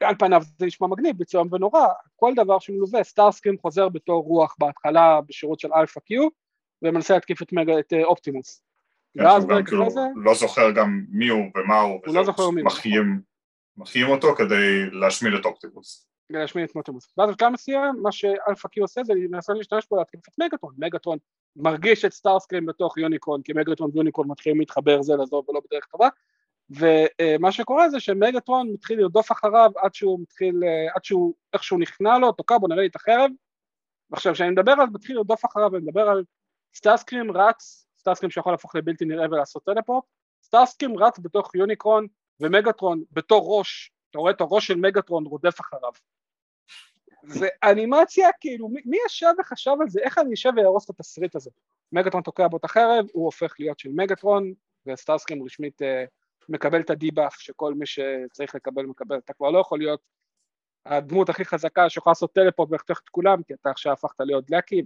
על 0.00 0.14
פניו 0.18 0.42
זה 0.58 0.66
נשמע 0.66 0.86
מגניב, 0.86 1.16
ביצוע 1.16 1.40
איום 1.40 1.52
ונורא, 1.52 1.86
כל 2.16 2.32
דבר 2.36 2.58
שמלווה, 2.58 3.04
סטארסקרים 3.04 3.58
חוזר 3.58 3.88
בתור 3.88 4.24
רוח 4.24 4.56
בהתחלה 4.58 5.20
בשירות 5.20 5.60
של 5.60 5.72
אלפא 5.72 6.00
קיו 6.00 6.28
ומנסה 6.82 7.14
להתקיף 7.14 7.42
את, 7.42 7.52
מגה, 7.52 7.78
את 7.78 7.92
אה, 7.92 8.04
אופטימוס. 8.04 8.62
כן, 9.14 9.24
ואז 9.24 9.44
הוא 9.44 9.52
כאילו. 9.66 9.86
לא 10.16 10.34
זוכר 10.34 10.70
גם 10.70 11.04
מי 11.10 11.28
הוא 11.28 11.44
ומה 11.56 11.80
הוא, 11.80 12.00
הוא 12.06 12.14
לא 12.14 12.24
זוכר 12.24 12.50
מי. 12.50 12.62
מחיים, 12.62 13.20
מחיים 13.76 14.08
אותו 14.08 14.34
כדי 14.36 14.90
להשמיד 14.92 15.34
את 15.34 15.44
אופטימוס. 15.44 16.08
כדי 16.28 16.38
להשמיד 16.38 16.64
את 16.64 16.76
אופטימוס. 16.76 17.12
ואז 17.18 17.30
בשלב 17.30 17.48
מסוים 17.52 17.94
מה 18.02 18.12
שאלפא 18.12 18.68
קיו 18.68 18.84
עושה 18.84 19.04
זה 19.04 19.12
לנסות 19.30 19.56
להשתמש 19.56 19.86
בו 19.90 19.96
להתקיף 19.96 20.20
את 20.28 20.34
מגטרון, 20.38 20.74
מגטרון 20.78 21.18
מרגיש 21.56 22.04
את 22.04 22.12
סטארסקרים 22.12 22.66
בתוך 22.66 22.98
יוניקרון, 22.98 23.42
כי 23.42 23.52
מגטרון 23.52 23.90
ויוניקרון 23.94 24.28
מתחילים 24.28 24.60
להתחבר 24.60 25.02
זה 25.02 25.16
לזו 25.16 25.42
ולא 25.48 25.60
בדרך 25.66 25.86
טובה, 25.86 26.08
ומה 26.70 27.52
שקורה 27.52 27.90
זה 27.90 28.00
שמגטרון 28.00 28.72
מתחיל 28.72 29.00
לרדוף 29.00 29.32
אחריו 29.32 29.70
עד 29.76 29.94
שהוא 29.94 30.20
מתחיל, 30.20 30.60
עד 30.94 31.04
שהוא 31.04 31.34
איכשהו 31.52 31.78
נכנע 31.78 32.18
לו, 32.18 32.32
תוקע 32.32 32.58
בו 32.58 32.68
נראה 32.68 32.80
לי 32.80 32.86
את 32.86 32.96
החרב, 32.96 33.30
ועכשיו 34.10 34.34
כשאני 34.34 34.50
מדבר 34.50 34.72
על 34.72 34.86
מתחיל 34.92 35.16
לרדוף 35.16 35.44
אחריו, 35.44 35.76
אני 35.76 35.84
מדבר 35.84 36.08
על 36.08 36.24
סטארסקרים 36.74 37.36
רץ, 37.36 37.86
סטארסקרים 37.98 38.30
שיכול 38.30 38.52
להפוך 38.52 38.74
לבלתי 38.74 39.04
נראה 39.04 39.26
ולעשות 39.30 39.64
teleport, 39.64 40.04
סטארסקרים 40.42 40.98
רץ 40.98 41.18
בתוך 41.18 41.54
יוניקרון 41.54 42.06
ומגטרון 42.40 43.02
בתור 43.12 43.58
ראש, 43.58 43.92
אתה 44.10 44.18
רואה 44.18 44.32
את 44.32 44.40
הראש 44.40 44.66
של 44.66 44.76
מגטרון 44.76 45.24
רודף 45.26 45.60
אחריו. 45.60 45.92
זה 47.22 47.48
אנימציה, 47.64 48.28
כאילו, 48.40 48.68
מי, 48.68 48.98
ישב 49.06 49.32
וחשב 49.40 49.74
על 49.80 49.88
זה? 49.88 50.00
איך 50.00 50.18
אני 50.18 50.34
אשב 50.34 50.52
ואהרוס 50.56 50.84
את 50.84 50.90
התסריט 50.90 51.36
הזה? 51.36 51.50
מגטרון 51.92 52.22
תוקע 52.22 52.48
בו 52.48 52.56
את 52.56 52.64
החרב, 52.64 53.06
הוא 53.12 53.24
הופך 53.24 53.54
להיות 53.58 53.78
של 53.78 53.90
מגטרון, 53.92 54.52
וסטארסקרים 54.86 55.44
רשמית 55.44 55.82
אה, 55.82 56.04
מקבל 56.48 56.80
את 56.80 56.90
הדיבאף 56.90 57.34
שכל 57.34 57.74
מי 57.74 57.86
שצריך 57.86 58.54
לקבל 58.54 58.82
מקבל. 58.82 59.18
אתה 59.18 59.32
כבר 59.32 59.50
לא 59.50 59.58
יכול 59.58 59.78
להיות 59.78 60.00
הדמות 60.86 61.28
הכי 61.28 61.44
חזקה 61.44 61.90
שיכולה 61.90 62.10
לעשות 62.10 62.32
טלפורט 62.32 62.70
ולחתוך 62.70 63.00
את 63.04 63.08
כולם, 63.08 63.42
כי 63.42 63.54
אתה 63.54 63.70
עכשיו 63.70 63.92
הפכת 63.92 64.20
להיות 64.20 64.50
לקי, 64.50 64.82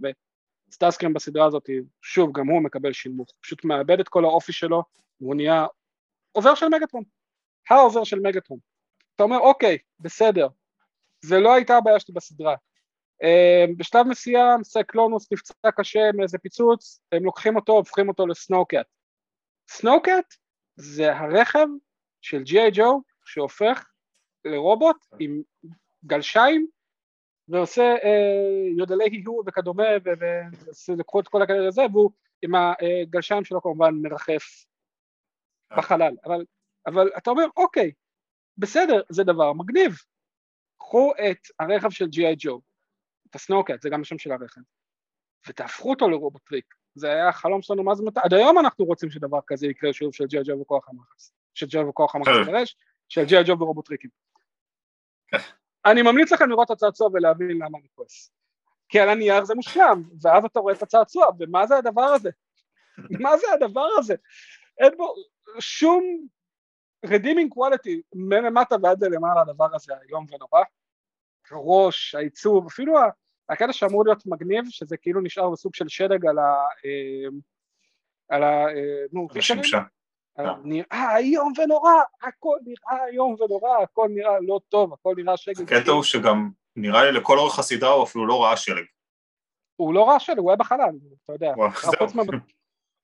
וסטארסקרים 0.68 1.12
בסדרה 1.12 1.46
הזאת, 1.46 1.70
שוב, 2.02 2.32
גם 2.32 2.48
הוא 2.48 2.62
מקבל 2.62 2.92
שילמוך, 2.92 3.28
פשוט 3.40 3.64
מאבד 3.64 4.00
את 4.00 4.08
כל 4.08 4.24
האופי 4.24 4.52
שלו, 4.52 4.82
והוא 5.20 5.34
נהיה 5.34 5.66
עוזר 6.32 6.54
של 6.54 6.68
מגטרון, 6.68 7.02
העוזר 7.70 8.04
של 8.04 8.20
מגטרון. 8.20 8.58
אתה 9.14 9.22
אומר, 9.22 9.38
אוקיי, 9.38 9.78
בסדר, 10.00 10.48
זה 11.24 11.38
לא 11.38 11.54
הייתה 11.54 11.76
הבעיה 11.76 12.00
שלי 12.00 12.14
בסדרה. 12.14 12.54
אה, 13.22 13.76
בשלב 13.76 14.06
מסוים 14.06 14.64
סייקלונוס 14.64 15.32
נפצע 15.32 15.70
קשה 15.76 16.00
מאיזה 16.14 16.38
פיצוץ, 16.38 17.00
הם 17.12 17.24
לוקחים 17.24 17.56
אותו, 17.56 17.72
הופכים 17.72 18.08
אותו 18.08 18.26
לסנוקאט. 18.26 18.86
סנוקאט 19.68 20.34
זה 20.76 21.16
הרכב 21.16 21.66
של 22.20 22.42
ג'י 22.42 22.60
איי 22.60 22.70
ג'ו 22.74 23.02
שהופך 23.24 23.84
לרובוט 24.44 24.96
עם 25.18 25.42
מגלשיים 26.04 26.66
ועושה 27.48 27.94
אה, 27.94 28.78
יודלי 28.78 29.04
היהו 29.10 29.42
וכדומה 29.46 29.84
ולקחו 30.88 31.20
את 31.20 31.28
כל 31.28 31.42
הכאלה 31.42 31.68
הזה 31.68 31.82
והוא 31.92 32.10
עם 32.42 32.52
הגלשיים 32.54 33.44
שלו 33.44 33.62
כמובן 33.62 33.94
מרחף 33.94 34.64
בחלל 35.76 36.16
אבל, 36.24 36.44
אבל 36.86 37.10
אתה 37.16 37.30
אומר 37.30 37.44
אוקיי 37.56 37.92
בסדר 38.58 39.02
זה 39.08 39.24
דבר 39.24 39.52
מגניב 39.52 39.92
קחו 40.82 41.12
את 41.30 41.38
הרכב 41.60 41.90
של 41.90 42.06
ג'י.איי 42.06 42.34
ג'ו, 42.38 42.60
את 43.30 43.34
הסנוקט, 43.34 43.82
זה 43.82 43.90
גם 43.90 44.00
השם 44.00 44.18
של 44.18 44.32
הרכב, 44.32 44.60
ותהפכו 45.48 45.90
אותו 45.90 46.08
לרובוטריק. 46.08 46.74
זה 46.94 47.08
היה 47.10 47.28
החלום 47.28 47.62
שלנו 47.62 47.82
מה 47.84 47.94
זה 47.94 48.02
מתי, 48.04 48.20
עד 48.24 48.34
היום 48.34 48.58
אנחנו 48.58 48.84
רוצים 48.84 49.10
שדבר 49.10 49.38
כזה 49.46 49.66
יקרה 49.66 49.92
שוב 49.92 50.14
של 50.14 50.24
ג'י.איי 50.26 50.44
ג'ו 50.44 50.60
וכוח 50.60 50.88
המחס, 50.88 51.32
של 51.54 51.66
ג'י.איי 51.66 51.84
וכוח 51.84 52.14
המחס 52.14 52.32
ברש, 52.46 52.76
של 53.08 53.24
ג'י.איי 53.24 53.44
ג'ו 53.46 53.58
ורובוטריקים. 53.58 54.10
אני 55.86 56.02
ממליץ 56.02 56.32
לכם 56.32 56.48
לראות 56.48 56.66
את 56.66 56.70
הצעצוע 56.70 57.08
ולהבין 57.12 57.58
למה 57.58 57.78
אני 57.78 57.88
כועס. 57.94 58.32
כי 58.88 59.00
על 59.00 59.08
הנייר 59.08 59.44
זה 59.44 59.54
מושלם, 59.54 60.02
ואז 60.22 60.44
אתה 60.44 60.60
רואה 60.60 60.74
את 60.74 60.82
הצעצוע, 60.82 61.26
ומה 61.38 61.66
זה 61.66 61.76
הדבר 61.76 62.02
הזה? 62.02 62.30
מה 63.20 63.36
זה 63.36 63.46
הדבר 63.54 63.88
הזה? 63.98 64.14
אין 64.78 64.96
בו 64.96 65.14
שום 65.60 66.26
redeeming 67.06 67.56
quality 67.56 68.00
מלמטה 68.14 68.76
ועד 68.82 69.04
למעלה 69.04 69.40
הדבר 69.40 69.74
הזה 69.74 69.92
איום 70.08 70.26
ונורא, 70.30 70.62
הראש, 71.50 72.14
העיצוב, 72.14 72.66
אפילו 72.66 72.94
הקטע 73.48 73.72
שאמור 73.72 74.04
להיות 74.04 74.26
מגניב, 74.26 74.64
שזה 74.68 74.96
כאילו 74.96 75.20
נשאר 75.20 75.50
בסוג 75.50 75.74
של 75.74 75.88
שלג 75.88 76.26
על 76.26 76.38
ה... 76.38 76.54
אה, 76.84 77.28
על 78.28 78.42
ה... 78.42 78.68
אה, 78.68 79.04
נו, 79.12 79.28
השמשה. 79.36 79.82
נראה 80.64 81.16
איום 81.16 81.52
ונורא, 81.58 81.92
הכל 82.22 82.56
נראה 82.64 83.06
איום 83.06 83.36
ונורא, 83.40 83.82
הכל 83.82 84.08
נראה 84.10 84.40
לא 84.40 84.60
טוב, 84.68 84.92
הכל 84.92 85.14
נראה 85.16 85.36
שלג. 85.36 85.60
הקטע 85.60 85.90
הוא 85.90 86.02
שגם 86.02 86.50
נראה 86.76 87.04
לי 87.04 87.12
לכל 87.12 87.38
אורך 87.38 87.58
הסדרה 87.58 87.90
הוא 87.90 88.04
אפילו 88.04 88.26
לא 88.26 88.42
ראה 88.44 88.56
שלג. 88.56 88.84
הוא 89.76 89.94
לא 89.94 90.08
ראה 90.08 90.20
שלג, 90.20 90.38
הוא 90.38 90.50
היה 90.50 90.56
בחלל, 90.56 90.90
אתה 91.24 91.32
יודע. 91.32 91.54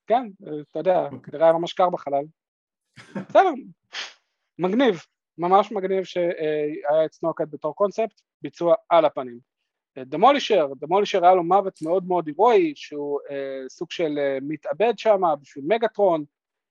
כן, 0.07 0.29
אתה 0.71 0.79
יודע, 0.79 1.09
נראה 1.33 1.53
ממש 1.53 1.73
קר 1.73 1.91
בחלל. 1.91 2.25
בסדר, 3.29 3.51
מגניב, 4.59 5.01
ממש 5.39 5.73
מגניב 5.73 6.05
שהיה 6.05 7.05
את 7.05 7.13
סנוקאט 7.13 7.45
בתור 7.51 7.75
קונספט, 7.75 8.21
ביצוע 8.43 8.75
על 8.89 9.05
הפנים. 9.05 9.39
דמולישר, 9.99 10.69
דמולישר 10.77 11.25
היה 11.25 11.35
לו 11.35 11.45
מוות 11.45 11.83
מאוד 11.83 12.07
מאוד 12.07 12.27
הירואי, 12.27 12.73
שהוא 12.77 13.21
אה, 13.31 13.69
סוג 13.69 13.91
של 13.91 14.19
אה, 14.19 14.39
מתאבד 14.43 14.99
שם 14.99 15.21
בשביל 15.43 15.65
מגטרון, 15.69 16.25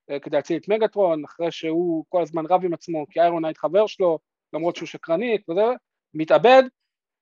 אה, 0.09 0.19
כדי 0.19 0.35
להציל 0.35 0.57
את 0.57 0.69
מגטרון, 0.69 1.23
אחרי 1.25 1.51
שהוא 1.51 2.05
כל 2.09 2.21
הזמן 2.21 2.45
רב 2.45 2.65
עם 2.65 2.73
עצמו 2.73 3.05
כי 3.09 3.19
איירונהייד 3.19 3.57
חבר 3.57 3.87
שלו, 3.87 4.19
למרות 4.53 4.75
שהוא 4.75 4.87
שקרני 4.87 5.37
וזה, 5.49 5.65
מתאבד, 6.13 6.63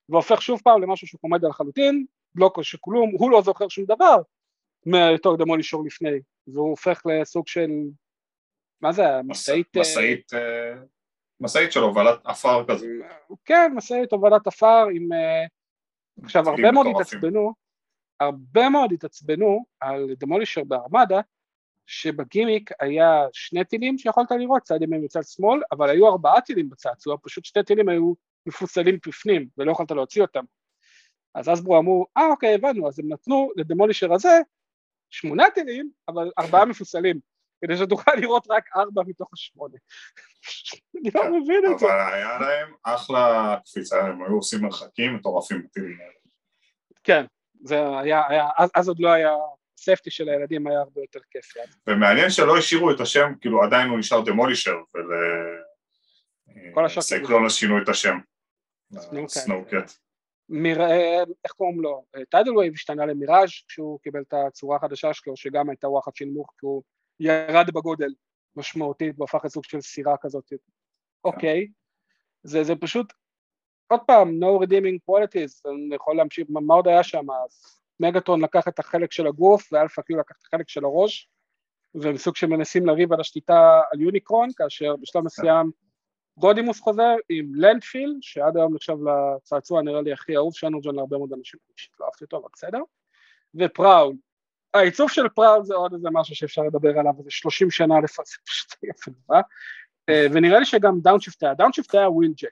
והופך 0.09 0.41
שוב 0.41 0.61
פעם 0.63 0.81
למשהו 0.81 1.07
שהוא 1.07 1.21
קומדיה 1.21 1.49
לחלוטין, 1.49 2.05
לא 2.35 2.51
שכלום, 2.61 3.11
הוא 3.19 3.31
לא 3.31 3.41
זוכר 3.41 3.67
שום 3.67 3.85
דבר 3.85 4.21
מתור 4.85 5.37
דמולישר 5.37 5.77
לפני, 5.85 6.19
והוא 6.47 6.69
הופך 6.69 7.01
לסוג 7.05 7.47
של, 7.47 7.69
מה 8.85 8.91
זה, 8.91 9.03
משאית... 9.23 9.77
משאית... 9.77 10.31
משאית 11.39 11.71
של 11.71 11.79
הובלת 11.79 12.19
עפר 12.23 12.65
כזה. 12.67 12.87
כן, 13.45 13.71
משאית 13.75 14.11
הובלת 14.11 14.47
עפר 14.47 14.87
עם 14.93 15.09
עכשיו 16.23 16.49
הרבה 16.49 16.71
מאוד 16.71 16.87
התעצבנו, 16.87 17.53
הרבה 18.19 18.69
מאוד 18.69 18.91
התעצבנו 18.91 19.65
על 19.79 20.13
דמולישר 20.17 20.63
בארמדה, 20.63 21.19
שבגימיק 21.85 22.69
היה 22.79 23.25
שני 23.33 23.65
טילים 23.65 23.97
שיכולת 23.97 24.31
לראות, 24.31 24.61
צד 24.61 24.81
ימין 24.81 25.05
וצד 25.05 25.23
שמאל, 25.23 25.61
אבל 25.71 25.89
היו 25.89 26.07
ארבעה 26.07 26.41
טילים 26.41 26.69
בצעצוע, 26.69 27.17
פשוט 27.23 27.45
שתי 27.45 27.63
טילים 27.63 27.89
היו 27.89 28.13
מפוסלים 28.45 28.97
בפנים 29.07 29.47
ולא 29.57 29.71
יכולת 29.71 29.91
להוציא 29.91 30.21
אותם. 30.21 30.43
אז 31.35 31.49
אסברו 31.53 31.77
אמרו, 31.77 32.05
אה 32.17 32.27
אוקיי 32.27 32.55
הבנו, 32.55 32.87
אז 32.87 32.99
הם 32.99 33.13
נתנו 33.13 33.51
לדמולישר 33.55 34.13
הזה 34.13 34.39
שמונה 35.09 35.45
טילים, 35.53 35.89
אבל 36.07 36.31
ארבעה 36.39 36.65
מפוסלים, 36.65 37.19
כדי 37.65 37.78
שתוכל 37.78 38.12
לראות 38.21 38.47
רק 38.49 38.63
ארבע 38.75 39.01
מתוך 39.08 39.30
השמונה. 39.34 39.78
אני 41.01 41.10
לא 41.15 41.39
מבין 41.39 41.63
את 41.73 41.80
זה. 41.80 41.86
אבל 41.86 42.13
היה 42.13 42.39
להם 42.39 42.73
אחלה 42.84 43.56
קפיצה, 43.65 44.01
הם 44.01 44.23
היו 44.23 44.36
עושים 44.36 44.62
מרחקים 44.62 45.15
מטורפים 45.15 45.63
בטילים 45.63 45.97
האלה. 45.99 46.13
כן, 47.04 47.25
זה 47.63 47.99
היה, 47.99 48.21
היה, 48.30 48.47
אז, 48.58 48.69
אז 48.75 48.88
עוד 48.88 48.99
לא 48.99 49.10
היה, 49.10 49.32
ספטי 49.78 50.12
של 50.12 50.30
הילדים 50.30 50.67
היה 50.67 50.80
הרבה 50.80 51.01
יותר 51.01 51.19
כיף. 51.32 51.54
ומעניין 51.88 52.30
שלא 52.30 52.58
השאירו 52.58 52.91
את 52.91 52.99
השם, 52.99 53.34
כאילו 53.41 53.63
עדיין 53.63 53.89
הוא 53.89 53.99
נשאר 53.99 54.21
דמולישר, 54.25 54.75
ולסייקלונוס 56.75 57.56
שינו 57.56 57.84
את 57.84 57.89
השם. 57.89 58.17
סנוקאט. 59.27 59.73
איך 61.45 61.51
קוראים 61.51 61.82
לו? 61.82 62.06
טיידל 62.30 62.58
וייב 62.58 62.73
השתנה 62.73 63.06
למיראז' 63.06 63.49
כשהוא 63.67 63.99
קיבל 63.99 64.21
את 64.21 64.34
הצורה 64.34 64.78
החדשה 64.78 65.13
שלו, 65.13 65.38
שגם 65.38 65.69
הייתה 65.69 65.89
וואחד 65.89 66.15
שינמוך, 66.15 66.54
כי 66.60 66.65
הוא 66.65 66.84
ירד 67.19 67.65
בגודל 67.73 68.13
משמעותית 68.56 69.19
והפך 69.19 69.45
לסוג 69.45 69.63
של 69.63 69.82
סירה 69.82 70.15
כזאת. 70.21 70.54
אוקיי, 71.23 71.67
זה, 72.43 72.63
זה 72.63 72.75
פשוט, 72.75 73.13
עוד 73.88 73.99
פעם, 74.08 74.39
no 74.43 74.63
redeeming 74.63 75.12
qualities, 75.12 75.69
אני 75.69 75.95
יכול 75.95 76.15
להמשיך, 76.15 76.47
מה 76.49 76.73
עוד 76.73 76.88
היה 76.88 77.04
שם? 77.04 77.32
אז 77.32 77.80
מגטרון 77.99 78.41
לקח 78.41 78.67
את 78.67 78.80
החלק 78.80 79.12
של 79.12 79.28
הגוף 79.28 79.73
ואלפא 79.73 80.01
קיו 80.01 80.17
לקח 80.17 80.36
את 80.39 80.45
החלק 80.45 80.69
של 80.69 80.86
הראש, 80.86 81.30
והם 81.95 82.17
סוג 82.17 82.36
שמנסים 82.36 82.86
לריב 82.86 83.13
על 83.13 83.19
השליטה 83.19 83.82
על 83.91 84.01
יוניקרון, 84.01 84.49
כאשר 84.56 84.95
בשלב 84.95 85.23
מסוים 85.23 85.71
רודימוס 86.38 86.80
חוזר 86.80 87.15
עם 87.30 87.56
לנדפיל, 87.56 88.17
שעד 88.21 88.58
היום 88.58 88.75
נחשב 88.75 88.95
לצעצוע 89.08 89.82
נראה 89.82 90.01
לי 90.01 90.13
הכי 90.13 90.36
אהוב 90.36 90.56
של 90.55 90.81
אנרג'ון 90.81 90.95
להרבה 90.95 91.17
מאוד 91.17 91.34
אנשים, 91.34 91.60
לא 91.99 92.06
אהבתי 92.06 92.23
אותו, 92.23 92.38
אבל 92.38 92.47
בסדר, 92.54 92.80
ופראול, 93.56 94.15
העיצוב 94.75 95.09
של 95.11 95.29
פראול 95.29 95.65
זה 95.65 95.75
עוד 95.75 95.93
איזה 95.93 96.09
משהו 96.11 96.35
שאפשר 96.35 96.61
לדבר 96.61 96.99
עליו, 96.99 97.13
זה 97.23 97.31
30 97.31 97.71
שנה 97.71 97.99
לפעמים, 98.03 98.25
זה 98.25 98.38
פשוט 98.45 98.73
יפה 98.83 99.11
נורא, 99.27 99.41
אה, 100.09 100.27
ונראה 100.31 100.59
לי 100.59 100.65
שגם 100.65 100.99
דאונשיפט 101.01 101.43
היה, 101.43 101.53
דאונשיפט 101.53 101.95
היה 101.95 102.09
וויל 102.09 102.33
ג'ק, 102.38 102.49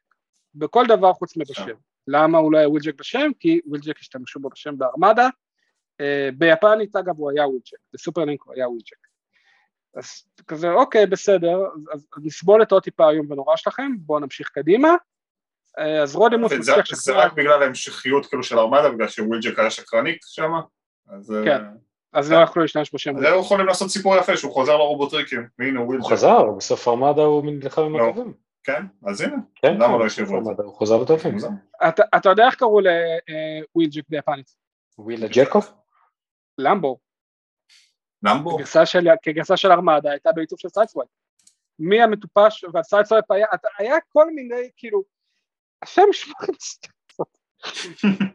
בכל 0.55 0.85
דבר 0.87 1.13
חוץ 1.13 1.37
מבשם. 1.37 1.75
למה 2.07 2.37
הוא 2.37 2.51
לא 2.53 2.57
היה 2.57 2.69
וויל 2.69 2.83
ג'ק 2.83 2.95
בשם? 2.99 3.31
כי 3.39 3.61
וויל 3.65 3.81
ג'ק 3.81 3.99
השתמשו 3.99 4.39
בו 4.39 4.49
בשם 4.49 4.77
בארמדה, 4.77 5.27
אה, 6.01 6.29
ביפנית 6.37 6.95
אגב 6.95 7.17
הוא 7.17 7.31
היה 7.31 7.47
וויל 7.47 7.61
ג'ק, 7.71 7.79
בסופרלינק 7.93 8.43
הוא 8.43 8.53
היה 8.53 8.69
וויל 8.69 8.81
ג'ק. 8.81 9.07
אז 9.95 10.23
כזה 10.47 10.71
אוקיי 10.71 11.05
בסדר, 11.05 11.57
אז 11.93 12.07
נסבול 12.23 12.61
את 12.61 12.71
עוד 12.71 12.83
טיפה 12.83 13.09
איום 13.09 13.31
ונורא 13.31 13.55
שלכם, 13.55 13.91
בואו 13.99 14.19
נמשיך 14.19 14.49
קדימה. 14.49 14.95
אה, 15.79 16.01
אז 16.01 16.15
רודימוס 16.15 16.51
מצליח. 16.51 16.95
זה 16.95 17.13
רק 17.13 17.33
בגלל 17.33 17.63
ההמשכיות 17.63 18.25
כאילו 18.25 18.43
של 18.43 18.59
ארמדה, 18.59 18.91
בגלל 18.91 19.07
שוויל 19.07 19.39
ג'ק 19.41 19.59
היה 19.59 19.69
שקרנית 19.69 20.19
שם? 20.21 20.51
כן. 21.45 21.61
אז 22.13 22.31
לא 22.31 22.37
יכלו 22.37 22.61
להשתמש 22.61 22.95
בשם. 22.95 23.17
אז 23.17 23.23
היו 23.23 23.39
יכולים 23.39 23.67
לעשות 23.67 23.89
סיפור 23.89 24.17
יפה 24.17 24.37
שהוא 24.37 24.53
חוזר 24.53 24.77
לרובוטריקים, 24.77 25.47
והנה 25.59 25.79
הוא 25.79 25.95
הוא 25.95 26.11
חזר, 26.11 26.51
בסוף 26.57 26.87
ארמדה 26.87 27.21
הוא 27.21 27.45
נלחם 27.45 27.81
עם 27.81 27.97
לא. 27.97 28.03
הטובים. 28.03 28.33
כן, 28.63 28.85
אז 29.05 29.21
הנה, 29.21 29.35
כן, 29.55 29.73
למה 29.73 29.97
לא 29.97 30.05
השאירו 30.05 30.37
את 30.37 30.45
זה? 30.45 30.63
הוא 30.63 30.73
חוזר 30.73 31.01
לטובים. 31.01 31.37
אתה 32.15 32.29
יודע 32.29 32.45
איך 32.45 32.55
קראו 32.55 32.79
לוויל 32.79 33.89
ג'ק 33.89 34.03
ביפנית? 34.09 34.55
וויל 34.97 35.27
ג'קוב? 35.27 35.71
למבו. 36.57 36.97
למבו? 38.23 38.57
כגרסה 39.23 39.57
של 39.57 39.71
ארמדה 39.71 40.11
הייתה 40.11 40.31
בעיצוב 40.31 40.59
של 40.59 40.69
סיידסווייפ. 40.69 41.09
מי 41.79 42.01
המטופש, 42.01 42.65
והסיידסווייפ 42.73 43.25
היה, 43.77 43.95
כל 44.09 44.31
מיני, 44.31 44.69
כאילו, 44.77 45.03
השם 45.81 46.01
שמע 46.11 46.33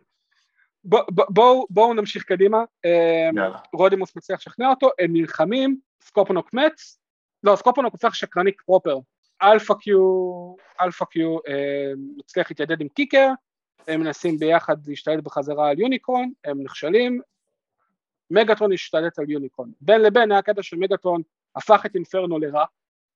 בואו 1.29 1.67
בוא, 1.71 1.95
נמשיך 1.95 2.25
קדימה, 2.25 2.65
אמ, 2.85 3.53
רודימוס 3.73 4.17
מצליח 4.17 4.41
לשכנע 4.41 4.71
אותו, 4.71 4.91
הם 4.99 5.13
נלחמים, 5.13 5.81
סקופונוק 6.03 6.55
מת, 6.55 6.81
לא 7.43 7.57
סקופונוק 7.57 7.93
הופך 7.93 8.15
שקרניק 8.15 8.63
פרופר, 8.63 8.99
אלפא 9.43 9.75
קיו, 9.75 10.55
אלפא 10.81 11.05
קיו 11.05 11.37
מצליח 12.17 12.51
להתיידד 12.51 12.81
עם 12.81 12.89
קיקר, 12.89 13.29
הם 13.89 14.01
מנסים 14.01 14.39
ביחד 14.39 14.77
להשתלט 14.87 15.25
בחזרה 15.25 15.69
על 15.71 15.81
יוניקרון, 15.81 16.33
הם 16.45 16.63
נכשלים, 16.63 17.21
מגטרון 18.31 18.73
השתלט 18.73 19.19
על 19.19 19.31
יוניקרון, 19.31 19.73
בין 19.81 20.03
לבין 20.03 20.33
היה 20.33 20.43
קטע 20.43 20.63
של 20.63 20.77
מגטרון 20.77 21.23
הפך 21.57 21.87
את 21.87 21.95
אינפרנו 21.95 22.39
לרע, 22.39 22.65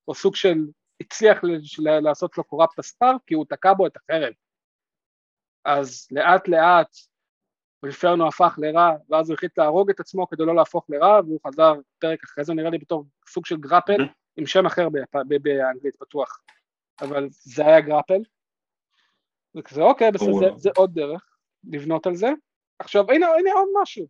או 0.09 0.15
סוג 0.15 0.37
של 0.37 0.59
הצליח 1.01 1.41
לעשות 1.79 2.39
לו 2.39 2.45
corrupt 2.45 2.79
ה 2.79 2.85
spark 2.85 3.13
כי 3.27 3.35
הוא 3.35 3.45
תקע 3.49 3.73
בו 3.73 3.87
את 3.87 3.97
החרב, 3.97 4.33
אז 5.65 6.09
לאט 6.11 6.49
לאט 6.49 6.97
אינפרנו 7.85 8.29
הפך 8.29 8.55
לרע, 8.59 8.91
ואז 9.09 9.31
הוא 9.31 9.35
החליט 9.35 9.59
להרוג 9.59 9.91
את 9.91 10.01
עצמו 10.01 10.29
כדי 10.29 10.45
לא 10.45 10.55
להפוך 10.55 10.87
לרע, 10.89 11.21
והוא 11.25 11.41
חזר 11.47 11.75
פרק 11.99 12.25
אחרי 12.25 12.45
זה 12.45 12.55
נראה 12.55 12.71
לי 12.71 12.79
בתור 12.79 13.05
סוג 13.29 13.47
של 13.47 13.57
גרפל, 13.57 14.09
עם 14.37 14.47
שם 14.47 14.67
אחר 14.67 14.89
באנגלית 15.43 15.97
פתוח, 15.97 16.41
אבל 17.01 17.29
זה 17.31 17.67
היה 17.67 17.81
גרפל. 17.81 18.23
וכזה 19.55 19.83
אוקיי, 19.83 20.11
בסדר, 20.11 20.33
זה, 20.39 20.47
זה 20.57 20.71
עוד 20.77 20.95
דרך 20.95 21.37
לבנות 21.65 22.07
על 22.07 22.15
זה. 22.15 22.31
עכשיו 22.79 23.11
הנה, 23.11 23.27
הנה 23.27 23.53
עוד 23.53 23.69
משהו, 23.83 24.07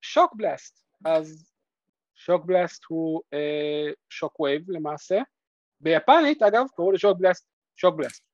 שוק 0.00 0.34
בלאסט, 0.34 0.84
אז 1.04 1.52
שוקבלאסט 2.14 2.84
הוא 2.88 3.22
אה, 3.32 3.90
שוקווייב 4.08 4.70
למעשה, 4.70 5.18
ביפנית 5.80 6.42
אגב 6.42 6.66
קראו 6.76 6.92
לשוק 6.92 7.18
בלאסט 7.18 7.48
שוק 7.76 7.94
בלאסט, 7.96 8.24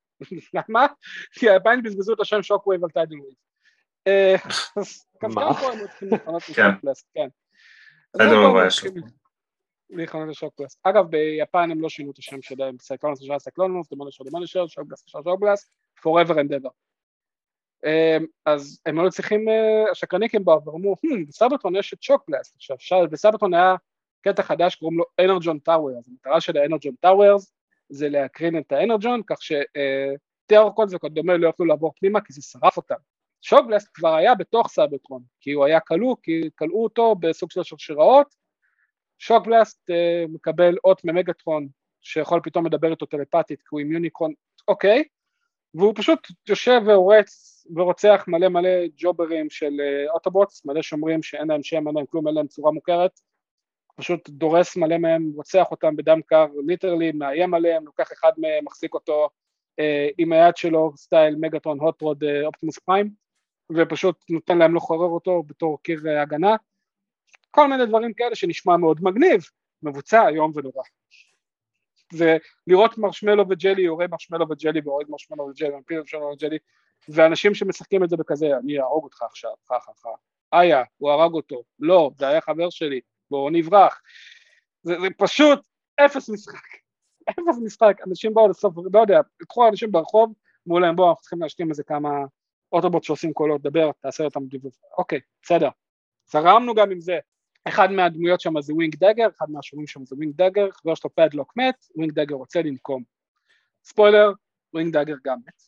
למה? 0.54 0.86
כי 1.32 1.50
היפנים 1.50 1.82
בזבזו 1.82 2.14
את 2.14 2.20
השם 2.20 2.42
שוקווייב 2.42 2.84
על 2.84 2.90
טיידל 2.90 3.20
וייב. 3.20 3.34
אה, 4.06 4.34
מה? 5.22 5.50
כן. 7.14 7.28
להיכנס 9.90 10.28
לשוקבלאסט. 10.28 10.80
אגב 10.82 11.06
ביפן 11.06 11.70
הם 11.70 11.80
לא 11.80 11.88
שינו 11.88 12.10
את 12.10 12.18
השם 12.18 12.42
שלהם, 12.42 12.76
סייקלונוס 12.80 13.22
נשאר 13.22 13.38
סייקלונוס, 13.38 13.92
דמולישור 13.92 14.24
דמולישור, 14.24 14.66
שוקבלאסט 14.66 15.06
נשאר 15.08 15.22
שוקבלאסט, 15.22 15.70
forever 16.00 16.34
and 16.34 16.50
ever. 16.50 16.70
אה, 17.84 18.18
אז 18.46 18.80
הם 18.86 18.98
היו 18.98 19.10
צריכים, 19.10 19.48
אה, 19.48 19.90
השקרניקים 19.90 20.44
באו 20.44 20.64
ואמרו, 20.64 20.96
בסייברטרון 21.28 21.76
יש 21.76 21.94
את 21.94 22.02
שוקבלאסט, 22.02 22.56
עכשיו 22.74 22.98
בסייברטרון 23.10 23.54
היה 23.54 23.74
קטע 24.20 24.42
חדש 24.42 24.74
קוראים 24.74 24.98
לו 24.98 25.04
אנרג'ון 25.20 25.58
טאוורס, 25.58 26.08
המטרה 26.08 26.40
של 26.40 26.56
האנרג'ון 26.56 26.94
טאוורס 27.00 27.54
זה 27.88 28.08
להקרין 28.08 28.58
את 28.58 28.72
האנרג'ון 28.72 29.20
כך 29.26 29.36
שטרורקונים 29.42 30.88
וכדומה 30.92 31.38
לא 31.38 31.46
יוכלו 31.46 31.66
לעבור 31.66 31.92
פנימה 31.96 32.20
כי 32.20 32.32
זה 32.32 32.42
שרף 32.42 32.76
אותם. 32.76 32.94
שוקבלאסט 33.46 33.88
כבר 33.94 34.14
היה 34.14 34.34
בתוך 34.34 34.68
סייברטרון, 34.68 35.22
כי 35.40 35.52
הוא 35.52 35.64
היה 35.64 35.80
כלוא, 35.80 36.16
כי 36.22 36.50
כלאו 36.58 36.82
אותו 36.82 37.14
בסוג 37.14 37.50
של 37.50 37.62
שרשראות, 37.62 38.34
שוקבלאסט 39.18 39.90
אה, 39.90 40.32
מקבל 40.32 40.76
אות 40.84 41.04
ממגטרון 41.04 41.68
שיכול 42.02 42.40
פתאום 42.44 42.66
לדבר 42.66 42.90
איתו 42.90 43.06
טלפתית 43.06 43.60
כי 43.60 43.66
הוא 43.70 43.80
עם 43.80 43.92
יוניקרון, 43.92 44.32
אוקיי, 44.68 45.04
והוא 45.74 45.92
פשוט 45.96 46.28
יושב 46.48 46.80
והורץ 46.86 47.64
ורוצח 47.76 48.24
מלא 48.28 48.48
מלא 48.48 48.86
jobber 48.96 49.37
ים 49.37 49.50
של 49.50 49.72
אה, 49.72 50.12
אוטובוטס, 50.12 50.64
מלא 50.64 50.82
שומרים 50.82 51.22
שאין 51.22 51.48
להם 51.48 51.62
שם, 51.62 51.88
אין 51.88 51.96
להם 51.96 52.06
כלום, 52.06 52.26
אין 52.26 52.34
להם 52.34 52.46
צורה 52.46 52.72
מוכרת, 52.72 53.20
פשוט 53.96 54.28
דורס 54.28 54.76
מלא 54.76 54.98
מהם, 54.98 55.30
רוצח 55.34 55.70
אותם 55.70 55.96
בדם 55.96 56.20
קר, 56.26 56.46
literally, 56.66 57.12
מאיים 57.12 57.54
עליהם, 57.54 57.86
לוקח 57.86 58.12
אחד 58.12 58.32
מהם, 58.38 58.64
מחזיק 58.64 58.94
אותו 58.94 59.28
uh, 59.80 60.14
עם 60.18 60.32
היד 60.32 60.56
שלו, 60.56 60.92
סטייל 60.96 61.36
מגטרון 61.40 61.80
הוטרוד 61.80 62.24
אופטימוס 62.44 62.78
פריים, 62.78 63.23
ופשוט 63.72 64.24
נותן 64.30 64.58
להם 64.58 64.76
לחורר 64.76 65.08
אותו 65.08 65.42
בתור 65.42 65.78
קיר 65.82 66.00
הגנה, 66.22 66.56
כל 67.50 67.68
מיני 67.68 67.86
דברים 67.86 68.12
כאלה 68.12 68.34
שנשמע 68.34 68.76
מאוד 68.76 68.98
מגניב, 69.02 69.42
מבוצע 69.82 70.28
איום 70.28 70.52
ונורא. 70.54 70.82
זה 72.12 72.36
לראות 72.66 72.98
מרשמלו 72.98 73.44
וג'לי, 73.48 73.82
יורה 73.82 74.06
מרשמלו 74.10 74.46
וג'לי 74.50 74.80
והורג 74.84 75.06
מרשמלו 75.08 75.44
וג'לי, 75.44 75.76
מפיל 75.76 75.98
מרשמלו 75.98 76.32
וג'לי, 76.32 76.58
ואנשים 77.08 77.54
שמשחקים 77.54 78.04
את 78.04 78.08
זה 78.08 78.16
בכזה, 78.16 78.46
אני 78.56 78.80
אהרוג 78.80 79.04
אותך 79.04 79.22
עכשיו, 79.22 79.50
חה 79.68 79.80
חה 79.80 79.92
חה, 79.96 80.08
איה, 80.52 80.82
הוא 80.96 81.10
הרג 81.10 81.32
אותו, 81.32 81.62
לא, 81.78 82.10
זה 82.16 82.28
היה 82.28 82.40
חבר 82.40 82.70
שלי, 82.70 83.00
בואו 83.30 83.50
נברח. 83.50 84.00
זה, 84.82 84.94
זה 85.00 85.06
פשוט 85.18 85.58
אפס 86.04 86.30
משחק, 86.30 86.66
אפס 87.30 87.58
משחק, 87.64 87.96
אנשים 88.06 88.34
באו 88.34 88.48
לסוף, 88.48 88.74
לא 88.92 89.00
יודע, 89.00 89.20
לקחו 89.40 89.68
אנשים 89.68 89.92
ברחוב, 89.92 90.32
אמרו 90.68 90.80
להם 90.80 90.96
בואו, 90.96 91.08
אנחנו 91.08 91.20
צריכים 91.20 91.42
להשלים 91.42 91.70
איזה 91.70 91.84
כמה 91.84 92.10
אוטובוט 92.74 93.04
שעושים 93.04 93.32
קולות, 93.32 93.62
דבר, 93.62 93.90
תעשה 94.00 94.24
אותם 94.24 94.46
דיבוב, 94.46 94.72
אוקיי, 94.98 95.20
בסדר, 95.42 95.68
זרמנו 96.30 96.74
גם 96.74 96.90
עם 96.90 97.00
זה, 97.00 97.18
אחד 97.68 97.90
מהדמויות 97.90 98.40
שם 98.40 98.60
זה 98.60 98.74
ווינג 98.74 98.96
דגר, 98.96 99.28
אחד 99.38 99.46
מהשורים 99.48 99.86
שם 99.86 100.04
זה 100.04 100.16
ווינג 100.16 100.34
דגר, 100.36 100.70
חבר 100.70 100.94
שלו 100.94 101.14
פדלוק 101.14 101.56
מת, 101.56 101.74
ווינג 101.96 102.12
דגר 102.12 102.34
רוצה 102.34 102.62
לנקום. 102.62 103.02
ספוילר, 103.84 104.32
ווינג 104.74 104.96
דגר 104.96 105.14
גם 105.24 105.38
מת. 105.46 105.62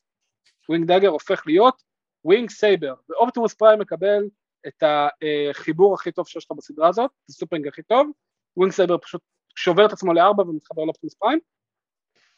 ווינג 0.69 0.93
דגר 0.93 1.09
הופך 1.09 1.43
להיות 1.47 1.83
ווינג 2.25 2.51
סייבר, 2.51 2.95
ואופטימוס 3.09 3.55
פריים 3.55 3.81
מקבל 3.81 4.23
את 4.67 4.83
החיבור 4.83 5.95
הכי 5.95 6.13
טוב 6.13 6.29
שיש 6.29 6.45
לך 6.45 6.57
בסדרה 6.57 6.89
הזאת, 6.89 7.11
זה 7.27 7.35
super 7.35 7.53
link 7.53 7.67
הכי 7.69 7.83
טוב, 7.83 8.11
ווינג 8.57 8.73
סייבר 8.73 8.99
פשוט 8.99 9.21
שובר 9.57 9.87
את 9.87 9.93
עצמו 9.93 10.13
לארבע 10.15 10.43
ומתחבר 10.43 10.85
לאופטימוס 10.85 11.15
פריים, 11.15 11.39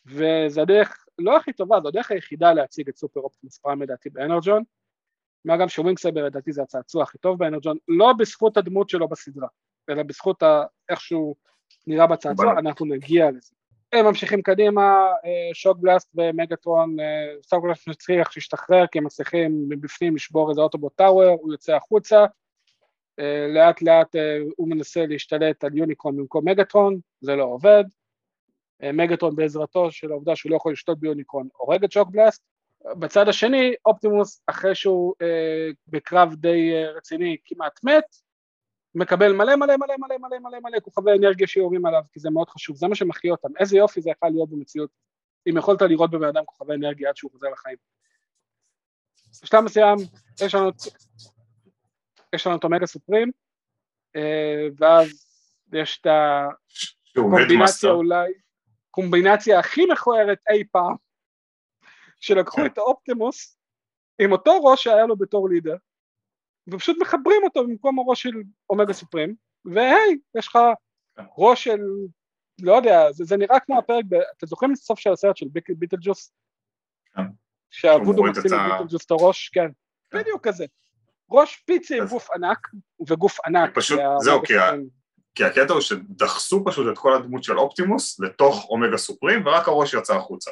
וזה 0.06 0.62
הדרך 0.62 1.07
לא 1.18 1.36
הכי 1.36 1.52
טובה, 1.52 1.80
זו 1.80 1.88
הדרך 1.88 2.10
היחידה 2.10 2.52
להציג 2.52 2.88
את 2.88 2.96
סופר 2.96 3.20
אופטימוס 3.20 3.58
פריים 3.58 3.82
לדעתי 3.82 4.10
באנרג'ון, 4.10 4.62
מה 5.44 5.56
גם 5.56 5.68
שווינג 5.68 5.98
סייבר 5.98 6.24
לדעתי 6.24 6.52
זה 6.52 6.62
הצעצוע 6.62 7.02
הכי 7.02 7.18
טוב 7.18 7.38
באנרג'ון, 7.38 7.76
לא 7.88 8.12
בזכות 8.12 8.56
הדמות 8.56 8.88
שלו 8.88 9.08
בסדרה, 9.08 9.48
אלא 9.90 10.02
בזכות 10.02 10.42
איך 10.88 11.00
שהוא 11.00 11.36
נראה 11.86 12.06
בצעצוע, 12.06 12.52
אנחנו 12.52 12.86
נגיע 12.86 13.30
לזה. 13.30 13.54
הם 13.92 14.06
ממשיכים 14.06 14.42
קדימה, 14.42 15.06
שוק 15.52 15.78
בלאסט 15.78 16.10
ומגטרון, 16.14 16.96
סטאר 17.42 17.60
בלאסט 17.60 17.88
מצליח 17.88 18.30
שישתחרר 18.30 18.86
כי 18.86 18.98
הם 18.98 19.04
מצליחים 19.04 19.66
מבפנים 19.68 20.16
לשבור 20.16 20.50
איזה 20.50 20.60
אוטובוט 20.60 20.96
טאוור, 20.96 21.36
הוא 21.40 21.52
יוצא 21.52 21.76
החוצה, 21.76 22.26
לאט 23.54 23.82
לאט 23.82 24.16
הוא 24.56 24.68
מנסה 24.68 25.06
להשתלט 25.06 25.64
על 25.64 25.76
יוניקרון 25.76 26.16
במקום 26.16 26.48
מגטרון, 26.48 26.98
זה 27.20 27.36
לא 27.36 27.44
עובד, 27.44 27.84
מגטרון 28.82 29.36
בעזרתו 29.36 29.90
של 29.90 30.10
העובדה 30.10 30.36
שהוא 30.36 30.50
לא 30.50 30.56
יכול 30.56 30.72
לשתות 30.72 31.00
ביוניקרון 31.00 31.48
הורג 31.56 31.84
את 31.84 31.92
שוק 31.92 32.08
בלאסט, 32.10 32.42
בצד 32.98 33.28
השני 33.28 33.74
אופטימוס 33.86 34.42
אחרי 34.46 34.74
שהוא 34.74 35.14
אה, 35.22 35.68
בקרב 35.88 36.34
די 36.34 36.72
אה, 36.74 36.90
רציני 36.90 37.36
כמעט 37.44 37.84
מת 37.84 38.04
מקבל 38.94 39.32
מלא 39.32 39.56
מלא 39.56 39.76
מלא 39.76 39.96
מלא 39.98 40.16
מלא 40.18 40.38
מלא 40.38 40.58
מלא 40.60 40.80
כוכבי 40.80 41.10
אנרגיה 41.12 41.46
שיורים 41.46 41.86
עליו 41.86 42.02
כי 42.12 42.20
זה 42.20 42.30
מאוד 42.30 42.48
חשוב, 42.48 42.76
זה 42.76 42.88
מה 42.88 42.94
שמחיה 42.94 43.30
אותם, 43.30 43.48
איזה 43.58 43.76
יופי 43.76 44.00
זה 44.00 44.10
יכול 44.10 44.28
להיות 44.28 44.50
במציאות 44.50 44.90
אם 45.48 45.56
יכולת 45.56 45.82
לראות 45.82 46.10
בבן 46.10 46.28
אדם 46.28 46.44
כוכבי 46.44 46.74
אנרגיה 46.74 47.08
עד 47.08 47.16
שהוא 47.16 47.30
חוזר 47.30 47.48
לחיים. 47.48 47.76
בשלב 49.42 49.60
מסוים 49.60 49.96
יש 50.42 50.54
לנו 50.54 50.70
יש 52.34 52.46
לנו 52.46 52.56
את 52.56 52.64
אומגה 52.64 52.86
סופרים 52.86 53.30
אה, 54.16 54.66
ואז 54.78 55.08
יש 55.72 56.00
את 56.00 56.06
הקומבינציה 57.16 57.90
אולי, 57.90 58.32
קומבינציה 58.98 59.58
הכי 59.58 59.86
מכוערת 59.92 60.38
אי 60.50 60.64
פעם 60.72 60.94
שלקחו 62.20 62.66
את 62.66 62.78
האופטימוס 62.78 63.58
עם 64.18 64.32
אותו 64.32 64.64
ראש 64.64 64.84
שהיה 64.84 65.06
לו 65.06 65.16
בתור 65.16 65.48
לידר 65.48 65.76
ופשוט 66.68 66.96
מחברים 67.00 67.42
אותו 67.44 67.64
במקום 67.64 67.98
הראש 67.98 68.22
של 68.22 68.30
אומגה 68.70 68.92
סופרים 68.92 69.34
והי, 69.64 70.18
יש 70.38 70.48
לך 70.48 70.58
ראש 71.38 71.64
של, 71.64 71.80
לא 72.60 72.76
יודע, 72.76 73.12
זה, 73.12 73.24
זה 73.24 73.36
נראה 73.36 73.60
כמו 73.60 73.78
הפרק, 73.78 74.04
ב, 74.08 74.14
אתם 74.14 74.46
זוכרים 74.46 74.72
את 74.72 74.76
הסוף 74.76 74.98
של 74.98 75.12
הסרט 75.12 75.36
של 75.36 75.46
ביטל 75.68 75.96
ג'וס? 76.00 76.32
כן. 77.14 77.22
שהוודו 77.70 78.24
מחזיק 78.24 78.46
את 78.46 78.50
ביטל 78.50 78.84
ג'וס 78.88 79.06
את 79.06 79.10
הראש, 79.10 79.48
כן, 79.48 79.68
כן, 80.10 80.18
בדיוק 80.18 80.46
כזה. 80.46 80.66
ראש 81.30 81.56
פיצי 81.56 81.98
עם 81.98 82.06
גוף 82.06 82.30
ענק, 82.30 82.68
וגוף 83.08 83.38
ענק. 83.46 83.74
פשוט, 83.74 84.00
זהו, 84.18 84.42
כי, 84.42 84.52
כי 85.38 85.44
הקטע 85.44 85.72
הוא 85.72 85.80
שדחסו 85.80 86.64
פשוט 86.64 86.92
את 86.92 86.98
כל 86.98 87.14
הדמות 87.14 87.44
של 87.44 87.58
אופטימוס 87.58 88.20
לתוך 88.20 88.66
אומגה 88.68 88.96
סופרים, 88.96 89.46
ורק 89.46 89.68
הראש 89.68 89.94
יצא 89.94 90.16
החוצה. 90.16 90.50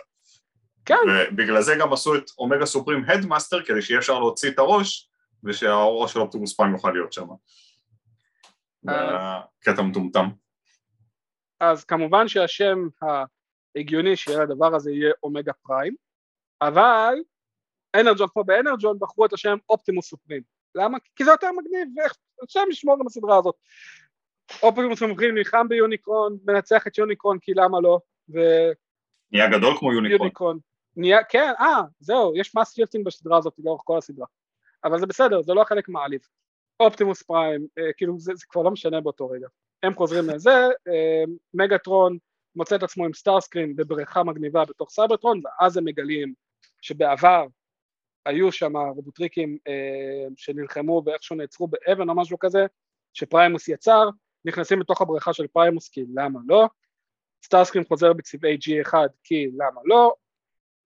כן. 0.84 0.94
ובגלל 1.06 1.62
זה 1.62 1.74
גם 1.80 1.92
עשו 1.92 2.16
את 2.16 2.30
אומגה 2.38 2.66
סופרים 2.66 3.04
Headmaster, 3.06 3.62
כדי 3.64 3.82
שיהיה 3.82 4.00
אפשר 4.00 4.18
להוציא 4.18 4.50
את 4.50 4.58
הראש, 4.58 5.10
ושהאור 5.44 6.08
של 6.08 6.20
אופטימוס 6.20 6.56
פריים 6.56 6.72
יוכל 6.72 6.90
להיות 6.90 7.12
שם. 7.12 7.26
קטע 9.60 9.82
מטומטם. 9.82 10.28
אז 11.60 11.84
כמובן 11.84 12.28
שהשם 12.28 12.78
ההגיוני 13.76 14.16
שיהיה 14.16 14.44
לדבר 14.44 14.74
הזה 14.74 14.90
יהיה 14.90 15.12
אומגה 15.22 15.52
פריים, 15.52 15.94
אבל 16.62 17.14
אנרג'ון 18.00 18.28
כמו 18.32 18.44
באנרג'ון 18.44 18.98
בחרו 18.98 19.26
את 19.26 19.32
השם 19.32 19.56
אופטימוס 19.68 20.08
סופרים. 20.08 20.42
למה? 20.74 20.98
כי 21.16 21.24
זה 21.24 21.30
יותר 21.30 21.52
מגניב, 21.52 21.88
ואיך 21.96 22.12
השם 22.48 22.64
ישמור 22.70 22.98
גם 22.98 23.04
בסדרה 23.04 23.38
הזאת. 23.38 23.54
אופטימוס 24.62 24.98
סופרים 24.98 25.34
נלחם 25.34 25.68
ביוניקרון, 25.68 26.38
מנצח 26.44 26.86
את 26.86 26.98
יוניקרון 26.98 27.38
כי 27.38 27.52
למה 27.54 27.80
לא, 27.80 27.98
ו... 28.34 28.38
נהיה 29.32 29.48
גדול 29.48 29.76
כמו 29.78 29.92
יוניקרון. 29.92 30.20
יוניקרון. 30.20 30.58
נהיה, 30.96 31.24
כן, 31.24 31.52
אה, 31.60 31.82
זהו, 32.00 32.36
יש 32.36 32.56
mass 32.56 32.74
shifting 32.74 33.06
בסדרה 33.06 33.38
הזאת 33.38 33.54
לאורך 33.58 33.82
כל 33.84 33.98
הסדרה. 33.98 34.26
אבל 34.84 35.00
זה 35.00 35.06
בסדר, 35.06 35.42
זה 35.42 35.54
לא 35.54 35.64
חלק 35.64 35.88
מעליב. 35.88 36.20
אופטימוס 36.80 37.22
פריים, 37.22 37.66
אה, 37.78 37.92
כאילו 37.96 38.18
זה, 38.18 38.32
זה 38.34 38.44
כבר 38.48 38.62
לא 38.62 38.70
משנה 38.70 39.00
באותו 39.00 39.28
רגע. 39.28 39.46
הם 39.82 39.94
חוזרים 39.94 40.30
לזה, 40.30 40.68
אה, 40.88 41.24
מגטרון 41.54 42.18
מוצא 42.56 42.76
את 42.76 42.82
עצמו 42.82 43.04
עם 43.04 43.12
סטארסקרין 43.12 43.76
בבריכה 43.76 44.24
מגניבה 44.24 44.64
בתוך 44.64 44.90
סייברטרון, 44.90 45.40
ואז 45.44 45.76
הם 45.76 45.84
מגלים 45.84 46.34
שבעבר 46.82 47.46
היו 48.26 48.52
שם 48.52 48.76
רובוטריקים 48.76 49.58
אה, 49.68 50.26
שנלחמו 50.36 51.02
ואיכשהו 51.06 51.36
נעצרו 51.36 51.68
באבן 51.68 52.08
או 52.08 52.14
משהו 52.14 52.38
כזה, 52.38 52.66
שפריימוס 53.12 53.68
יצר, 53.68 54.08
נכנסים 54.44 54.80
לתוך 54.80 55.00
הבריכה 55.00 55.32
של 55.32 55.46
פריימוס 55.46 55.88
כי 55.88 56.04
למה 56.14 56.40
לא, 56.46 56.68
סטארסקרין 57.44 57.84
חוזר 57.84 58.12
בצבעי 58.12 58.56
G1 58.56 58.94
כי 59.24 59.46
למה 59.56 59.80
לא, 59.84 60.14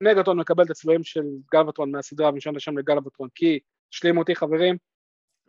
מגטרון 0.03 0.41
מקבל 0.41 0.65
את 0.65 0.71
הצבעים 0.71 1.05
של 1.05 1.25
גלבטרון 1.53 1.91
מהסדרה 1.91 2.29
ונשאר 2.29 2.53
לשם 2.53 2.79
לגלבטרון 2.79 3.29
כי 3.35 3.59
השלימו 3.93 4.21
אותי 4.21 4.35
חברים. 4.35 4.77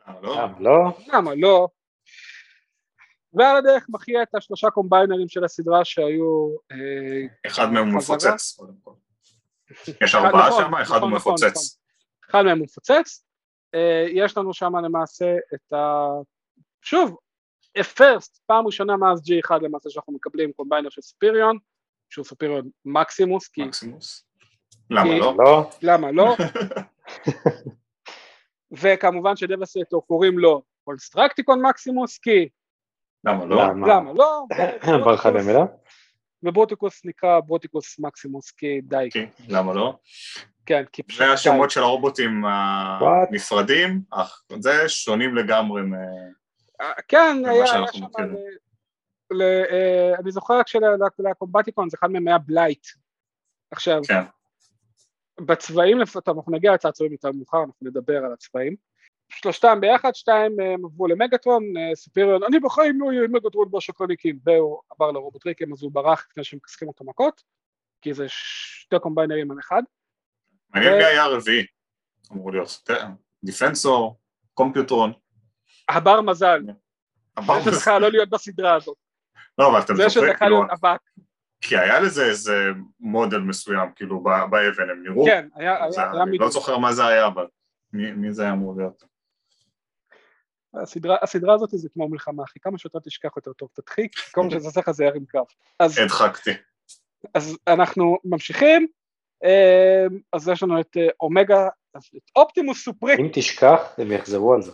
למה 0.08 0.22
לא? 0.22 0.48
לא? 0.60 0.98
למה 1.08 1.36
לא? 1.36 1.68
ועל 3.34 3.58
הדרך 3.58 3.86
מכריע 3.90 4.24
את 4.24 4.36
השלושה 4.36 4.70
קומביינרים 4.70 5.30
של 5.30 5.44
הסדרה 5.44 5.86
שהיו... 5.86 6.56
אה, 6.72 7.48
אחד 7.48 7.72
מהם 7.72 7.98
מפוצץ, 7.98 8.60
יש 10.04 10.16
ארבעה 10.16 10.50
נכון, 10.50 10.64
שם, 10.64 10.76
אחד 10.76 11.02
הוא 11.02 11.12
נכון, 11.12 11.14
נכון, 11.14 11.34
מפוצץ. 11.34 11.80
אחד 12.30 12.42
מהם 12.42 12.62
מפוצץ. 12.62 13.26
אה, 13.76 14.06
יש 14.10 14.38
לנו 14.38 14.54
שם 14.54 14.76
למעשה 14.76 15.36
את 15.54 15.74
ה... 15.74 16.08
שוב, 16.82 17.18
פרסט, 17.96 18.42
פעם 18.46 18.66
ראשונה 18.66 18.98
מאז 18.98 19.20
G1 19.20 19.56
למעשה 19.62 19.90
שאנחנו 19.90 20.14
מקבלים 20.14 20.52
קומביינר 20.52 20.90
של 20.90 21.02
ספיריון, 21.02 21.58
שהוא 22.10 22.26
ספיריון 22.26 22.70
מקסימוס, 22.86 23.48
כי... 23.48 23.64
מקסימוס. 23.64 24.26
למה 24.90 25.18
לא? 25.18 25.70
למה 25.82 26.12
לא? 26.12 26.36
וכמובן 28.82 29.36
שדווסטייטור 29.36 30.08
קוראים 30.08 30.40
לו 30.40 30.62
קונסטרקטיקון 30.84 31.62
מקסימוס 31.62 32.18
כי 32.18 32.50
למה 33.24 33.46
לא? 33.46 33.62
למה 33.88 34.14
לא? 34.14 34.46
ברכה 35.06 35.32
במילה? 35.32 35.66
וברוטיקוס 36.44 37.06
נקרא 37.06 37.40
ברוטיקוס 37.40 38.00
מקסימוס 38.00 38.52
כי 38.52 38.82
די. 38.82 39.10
למה 39.48 39.74
לא? 39.74 39.94
כן, 40.66 40.84
כי 40.92 41.04
פשוט... 41.04 41.20
זה 41.20 41.34
השמות 41.34 41.72
של 41.72 41.82
הרובוטים 41.82 42.46
הנפרדים, 42.46 44.02
אך 44.12 44.42
זה 44.60 44.90
שונים 44.90 45.36
לגמרי 45.36 45.82
מ... 45.82 45.94
כן, 47.08 47.38
היה 47.46 47.67
שם... 47.67 47.84
אה, 49.41 50.15
אני 50.20 50.32
זוכר 50.32 50.60
רק 50.60 50.67
שלקומבטיקון 50.67 51.90
זה 51.90 51.98
אחד 52.00 52.12
מהם 52.12 52.27
היה 52.27 52.38
בלייט. 52.38 52.88
עכשיו, 53.71 54.02
כן. 54.08 54.21
בצבעים 55.46 56.00
לפחות, 56.00 56.29
אנחנו 56.29 56.52
נגיע 56.52 56.73
לצעצועים 56.73 57.12
יותר 57.12 57.32
מאוחר, 57.32 57.63
אנחנו 57.63 57.88
נדבר 57.88 58.17
על 58.25 58.34
הצבעים. 58.34 58.75
שלושתם 59.29 59.77
ביחד, 59.82 60.15
שתיים 60.15 60.60
הם 60.60 60.86
עברו 60.86 61.08
למגטרון, 61.08 61.63
ספיריון, 61.96 62.44
אני 62.44 62.60
בחיים 62.60 63.02
לא 63.02 63.08
אהיה 63.08 63.23
עם 63.23 63.36
מגטרון 63.36 63.71
בשקרניקים, 63.71 64.40
והוא 64.44 64.82
עבר 64.90 65.12
לרובוטריקים 65.12 65.73
אז 65.73 65.84
הוא 65.84 65.92
ברח 65.92 66.27
לפני 66.29 66.44
שהם 66.44 66.60
שמכסחים 66.60 66.88
אותו 66.88 67.06
מכות, 67.06 67.44
כי 68.02 68.13
זה 68.13 68.25
שתי 68.27 69.00
קומביינרים 69.00 69.52
על 69.52 69.58
אחד. 69.60 69.82
מעניין 70.69 70.98
מי 70.98 71.04
היה 71.04 71.23
הרביעי, 71.23 71.65
אמור 72.32 72.52
להיות, 72.52 72.90
דיפנסור, 73.44 74.19
קומפיוטרון. 74.54 75.13
הבר 75.92 76.21
מזל. 76.21 76.62
זה 77.63 77.71
צריך 77.71 77.87
לא 77.87 78.12
להיות 78.12 78.29
בסדרה 78.29 78.75
הזאת. 78.75 78.98
לא, 79.58 79.69
אבל 79.71 79.79
אתם 79.79 79.94
זוכרים, 79.94 80.10
זה 80.10 80.13
שזה 80.13 80.27
יכול 80.27 80.48
להיות 80.48 80.69
אבק. 80.71 81.00
כי 81.62 81.77
היה 81.77 82.00
לזה 82.00 82.25
איזה 82.25 82.69
מודל 83.00 83.37
מסוים, 83.37 83.92
כאילו 83.96 84.23
באבן 84.23 84.89
הם 84.89 85.04
נראו, 85.04 85.25
כן, 85.25 85.48
היה, 85.56 85.85
היה, 85.85 86.23
אני 86.23 86.37
לא 86.37 86.50
זוכר 86.50 86.77
מה 86.77 86.94
זה 86.94 87.06
היה, 87.06 87.27
אבל 87.27 87.48
מי, 87.94 88.33
זה 88.33 88.44
היה 88.44 88.52
אמור 88.52 88.75
להיות? 88.77 89.04
הסדרה, 90.73 91.15
הסדרה 91.21 91.54
הזאת 91.54 91.69
זה 91.73 91.89
כמו 91.94 92.10
מלחמה, 92.10 92.44
אחי, 92.44 92.60
כמה 92.60 92.77
שיותר 92.77 93.00
תשכח 93.00 93.29
יותר 93.35 93.54
טוב, 93.54 93.69
תדחיק, 93.73 94.12
כל 94.31 94.44
מה 94.44 94.52
שזה 94.52 94.67
עושה 94.67 94.79
לך 94.79 94.92
זה 94.92 95.06
ירים 95.06 95.25
קו. 95.31 95.46
אז... 95.79 95.98
הדחקתי. 95.98 96.52
אז 97.33 97.58
אנחנו 97.67 98.17
ממשיכים, 98.25 98.87
אמ, 99.44 100.19
אז 100.33 100.48
יש 100.48 100.63
לנו 100.63 100.81
את 100.81 100.98
אה, 100.98 101.08
אומגה, 101.19 101.67
את 101.98 102.02
אופטימוס 102.35 102.83
סופרים. 102.83 103.19
אם 103.19 103.29
תשכח, 103.33 103.96
הם 103.98 104.12
יחזרו 104.12 104.54
על 104.54 104.62
זה. 104.62 104.71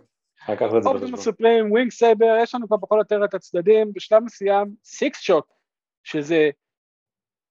אופטימוס 0.86 1.24
סופרים, 1.24 1.72
ווינג 1.72 1.91
סייבר, 1.91 2.38
יש 2.41 2.56
לנו 2.56 2.68
כבר 2.68 2.78
בכל 2.78 2.95
יותר 3.00 3.26
את 3.26 3.34
הצדדים, 3.34 3.93
בשלב 3.93 4.24
מסוים 4.24 4.76
סיקס 4.84 5.20
שוט, 5.20 5.45
שזה 6.04 6.50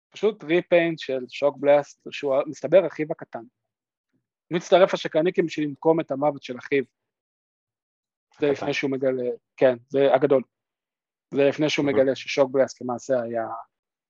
פשוט 0.10 0.44
repaint 0.44 1.00
של 1.00 1.20
שוק 1.30 1.58
בלאסט, 1.58 2.08
שהוא 2.12 2.36
מסתבר 2.48 2.88
אחיו 2.88 3.08
הקטן. 3.12 3.40
הוא 3.40 4.56
מצטרף 4.58 4.94
השקרניקים 4.94 5.46
בשביל 5.46 5.68
לנקום 5.68 6.00
את 6.00 6.12
המוות 6.12 6.44
של 6.44 6.58
אחיו. 6.58 6.84
זה 8.40 8.52
לפני 8.52 8.74
שהוא 8.74 8.92
מגלה, 8.92 9.30
כן, 9.58 9.78
זה 9.90 10.14
הגדול. 10.14 10.44
זה 11.34 11.44
לפני 11.44 11.70
שהוא 11.70 11.86
מגלה 11.86 12.16
ששוק 12.16 12.52
בלאסט 12.52 12.82
למעשה 12.82 13.22
היה 13.22 13.48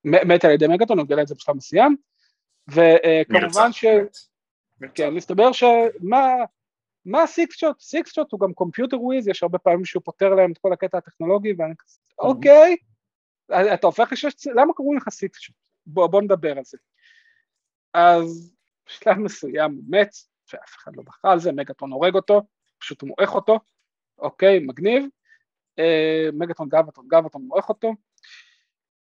מת 0.04 0.46
על 0.46 0.52
ידי 0.52 0.68
מגטרון, 0.68 0.98
הוא 0.98 1.06
מגלה 1.06 1.22
את 1.22 1.28
זה 1.28 1.36
בשלב 1.36 1.56
מסוים. 1.56 1.96
וכמובן 2.68 3.72
ש... 3.72 3.86
כן, 4.96 5.10
מסתבר 5.10 5.52
שמה... 5.52 6.26
מה 7.10 7.28
סיקס 7.28 7.58
שוט? 7.58 7.80
סיקס 7.80 8.14
שוט 8.14 8.32
הוא 8.32 8.40
גם 8.40 8.54
computer 8.54 9.02
wiz, 9.02 9.28
יש 9.28 9.44
הרבה 9.44 9.58
פעמים 9.58 9.86
שהוא 9.86 10.04
פותר 10.06 10.30
להם 10.30 10.52
את 10.52 10.58
כל 10.58 10.74
הקטע 10.74 10.98
הטכנולוגי, 10.98 11.54
ואני 11.58 11.74
כזה, 11.78 12.00
אוקיי, 12.20 12.76
אתה 13.74 13.88
הופך 13.88 14.10
לשש... 14.12 14.48
למה 14.56 14.74
קוראים 14.74 14.98
לך 14.98 15.10
סיקס 15.10 15.40
שוט? 15.40 15.56
בוא, 15.86 16.08
בוא 16.08 16.22
נדבר 16.22 16.58
על 16.58 16.64
זה. 16.66 16.78
אז 17.94 18.56
בשלב 18.86 19.18
מסוים 19.18 19.72
הוא 19.72 19.84
מת, 19.88 20.10
ואף 20.54 20.76
אחד 20.78 20.96
לא 20.96 21.04
בכה 21.04 21.32
על 21.32 21.40
זה, 21.40 21.52
מגטרון 21.52 21.92
הורג 21.92 22.16
אותו, 22.16 22.42
פשוט 22.80 23.04
מועך 23.04 23.36
אותו, 23.36 23.60
אוקיי, 24.18 24.60
מגניב, 24.60 25.06
אה, 25.80 26.30
מגטרון 26.34 26.70
גלבטרון, 26.70 27.08
גלבטרון 27.08 27.42
מועך 27.42 27.70
אותו. 27.70 27.94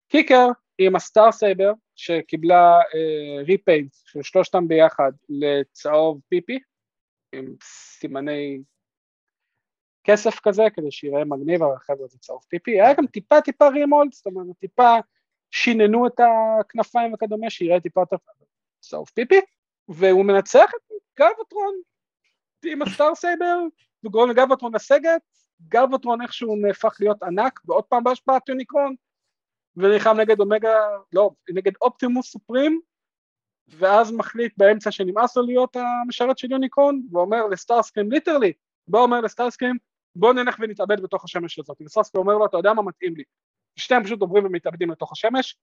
קיקר 0.08 0.48
עם 0.78 0.96
הסטאר 0.96 1.32
סייבר 1.32 1.72
שקיבלה 1.96 2.78
אה, 2.94 3.42
repaint 3.44 3.94
של 4.04 4.22
שלושתם 4.22 4.68
ביחד 4.68 5.12
לצהוב 5.28 6.20
פיפי, 6.28 6.58
עם 7.32 7.54
סימני 7.62 8.62
כסף 10.04 10.40
כזה, 10.40 10.62
כדי 10.74 10.90
שיראה 10.90 11.24
מגניב, 11.24 11.62
אבל 11.62 11.78
חבר'ה 11.78 12.06
זה 12.06 12.18
צהוב 12.18 12.44
פיפי, 12.48 12.80
היה 12.80 12.94
גם 12.94 13.06
טיפה 13.06 13.40
טיפה 13.40 13.68
remold, 13.68 14.12
זאת 14.12 14.26
אומרת 14.26 14.46
טיפה 14.58 14.96
שיננו 15.50 16.06
את 16.06 16.20
הכנפיים 16.20 17.14
וכדומה, 17.14 17.50
שיראה 17.50 17.80
טיפה 17.80 18.00
יותר 18.00 18.16
צהוב 18.80 19.08
פיפי, 19.14 19.40
והוא 19.88 20.24
מנצח 20.24 20.70
את 20.76 20.92
גלבטרון 21.18 21.74
עם 22.64 22.82
הסטאר 22.82 23.14
סייבר, 23.14 23.58
וגורם 24.04 24.30
לגלבטרון 24.30 24.74
לסגת, 24.74 25.22
גלווטרון 25.68 26.22
איכשהו 26.22 26.56
נהפך 26.56 26.96
להיות 27.00 27.22
ענק, 27.22 27.60
ועוד 27.64 27.84
פעם 27.84 28.04
בהשפעת 28.04 28.48
יוניקרון, 28.48 28.94
ונלחם 29.76 30.16
נגד 30.20 30.40
אומגה, 30.40 30.74
לא, 31.12 31.30
נגד 31.50 31.72
אופטימוס 31.82 32.30
סופרים, 32.30 32.80
ואז 33.68 34.12
מחליט 34.12 34.52
באמצע 34.56 34.90
שנמאס 34.90 35.36
לו 35.36 35.42
להיות 35.42 35.76
המשרת 35.76 36.38
של 36.38 36.50
יוניקרון, 36.50 37.02
ואומר 37.12 37.46
לסטארסקרים 37.46 38.12
literally, 38.12 38.52
בוא 38.88 39.00
אומר 39.00 39.20
לסטארסקרים, 39.20 39.76
בוא 40.16 40.32
נלך 40.32 40.56
ונתאבד 40.60 41.00
בתוך 41.00 41.24
השמש 41.24 41.58
הזאת, 41.58 41.76
וסטארסקרים 41.80 42.26
אומר 42.26 42.38
לו, 42.38 42.46
אתה 42.46 42.56
יודע 42.56 42.72
מה 42.72 42.82
מתאים 42.82 43.16
לי, 43.16 43.22
שתיהם 43.76 44.04
פשוט 44.04 44.20
עוברים 44.20 44.46
ומתאבדים 44.46 44.90
לתוך 44.90 45.12
השמש, 45.12 45.56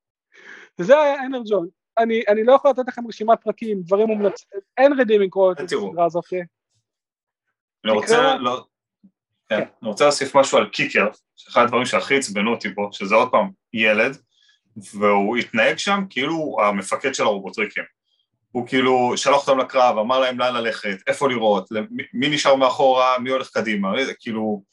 וזה 0.80 0.99
היה 0.99 1.26
אנרג'ון, 1.26 1.68
אני, 1.97 2.24
אני 2.28 2.43
לא 2.43 2.54
יכול 2.54 2.72
לתת 2.72 2.84
לכם 2.88 3.08
רשימת 3.08 3.41
פרקים, 3.41 3.82
דברים 3.82 4.08
מומלצים, 4.08 4.49
אין 4.78 4.99
רדים 4.99 5.22
לקרוא 5.22 5.51
את 5.51 5.60
הסדרה 5.60 6.06
הזאת. 6.06 6.26
אני 7.86 7.91
רוצה, 7.91 8.36
לא, 8.36 8.66
כן, 9.49 9.62
אני 9.82 9.89
רוצה 9.89 10.04
להוסיף 10.04 10.36
משהו 10.36 10.58
על 10.58 10.70
קיקר, 10.70 11.08
שאחד 11.36 11.64
הדברים 11.64 11.86
שהכי 11.86 12.18
עצבנו 12.18 12.51
אותי 12.51 12.76
פה, 12.76 12.89
שזה 12.91 13.16
עוד 13.16 13.32
פעם 13.32 13.51
ילד, 13.74 14.18
והוא 14.78 15.38
התנהג 15.38 15.78
שם 15.78 16.03
כאילו 16.09 16.34
הוא 16.34 16.61
המפקד 16.61 17.15
של 17.15 17.24
הרובוטריקים. 17.24 17.84
הוא 18.51 18.67
כאילו 18.67 19.13
שלח 19.15 19.47
אותם 19.47 19.59
לקרב, 19.59 19.97
אמר 19.97 20.19
להם 20.19 20.39
לאן 20.39 20.53
ללכת, 20.53 20.97
איפה 21.07 21.30
לראות, 21.30 21.69
מי 22.13 22.30
נשאר 22.30 22.55
מאחורה, 22.55 23.19
מי 23.19 23.30
הולך 23.30 23.49
קדימה, 23.49 23.93
כאילו... 24.19 24.63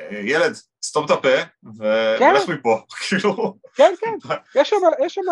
אה, 0.00 0.20
ילד, 0.24 0.52
סתום 0.84 1.04
את 1.04 1.10
הפה 1.10 1.42
ולך 1.76 2.46
כן. 2.46 2.52
מפה, 2.52 2.80
כאילו... 3.08 3.56
כן, 3.74 3.92
כן, 4.00 4.34
יש 4.60 4.68
שם 4.68 4.76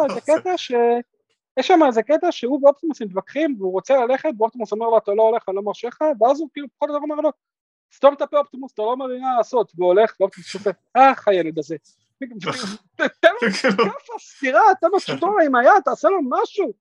איזה 0.08 0.20
קטע 0.30 0.56
ש... 0.56 0.72
יש 1.58 1.66
שם 1.66 1.80
איזה 1.86 2.02
קטע 2.02 2.32
שהוא 2.32 2.60
ואופטימוס 2.64 3.02
מתווכחים 3.02 3.56
והוא 3.58 3.72
רוצה 3.72 3.96
ללכת 3.96 4.28
ואופטימוס 4.38 4.72
אומר 4.72 4.86
לו 4.86 4.98
אתה 4.98 5.12
לא 5.12 5.22
הולך 5.22 5.48
אני 5.48 5.56
לא 5.56 5.62
מרשה 5.62 5.88
לך 5.88 5.98
ואז 6.20 6.40
הוא 6.40 6.48
כאילו 6.52 6.66
פחות 6.76 6.88
או 6.88 6.94
יותר 6.94 7.04
אומר 7.04 7.20
לו 7.20 7.30
סתום 7.94 8.14
את 8.14 8.22
הפה 8.22 8.38
אופטימוס 8.38 8.72
אתה 8.72 8.82
לא 8.82 8.96
לי 9.08 9.20
מה 9.20 9.36
לעשות 9.36 9.72
והוא 9.74 9.88
הולך 9.88 10.14
ואופטימוס 10.20 10.48
שופט 10.48 10.76
אך 10.94 11.28
הילד 11.28 11.58
הזה 11.58 11.76
תן 13.20 13.30
לו 13.40 13.52
כאפה 13.52 14.12
סטירה 14.18 14.62
תן 14.80 14.86
לו 14.92 15.00
סטורה 15.00 15.44
עם 15.44 15.54
היד 15.54 15.82
תעשה 15.84 16.08
לו 16.08 16.18
משהו. 16.28 16.72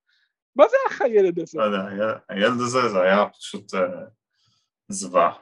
מה 0.55 0.67
זה 0.67 0.75
אך 0.89 1.01
הילד 1.01 1.39
הזה? 1.39 1.57
לא 1.59 1.63
יודע 1.63 2.17
הילד 2.29 2.61
הזה 2.61 2.89
זה 2.89 3.01
היה 3.01 3.25
פשוט 3.29 3.73
אה, 3.73 3.81
זוועה. 4.87 5.33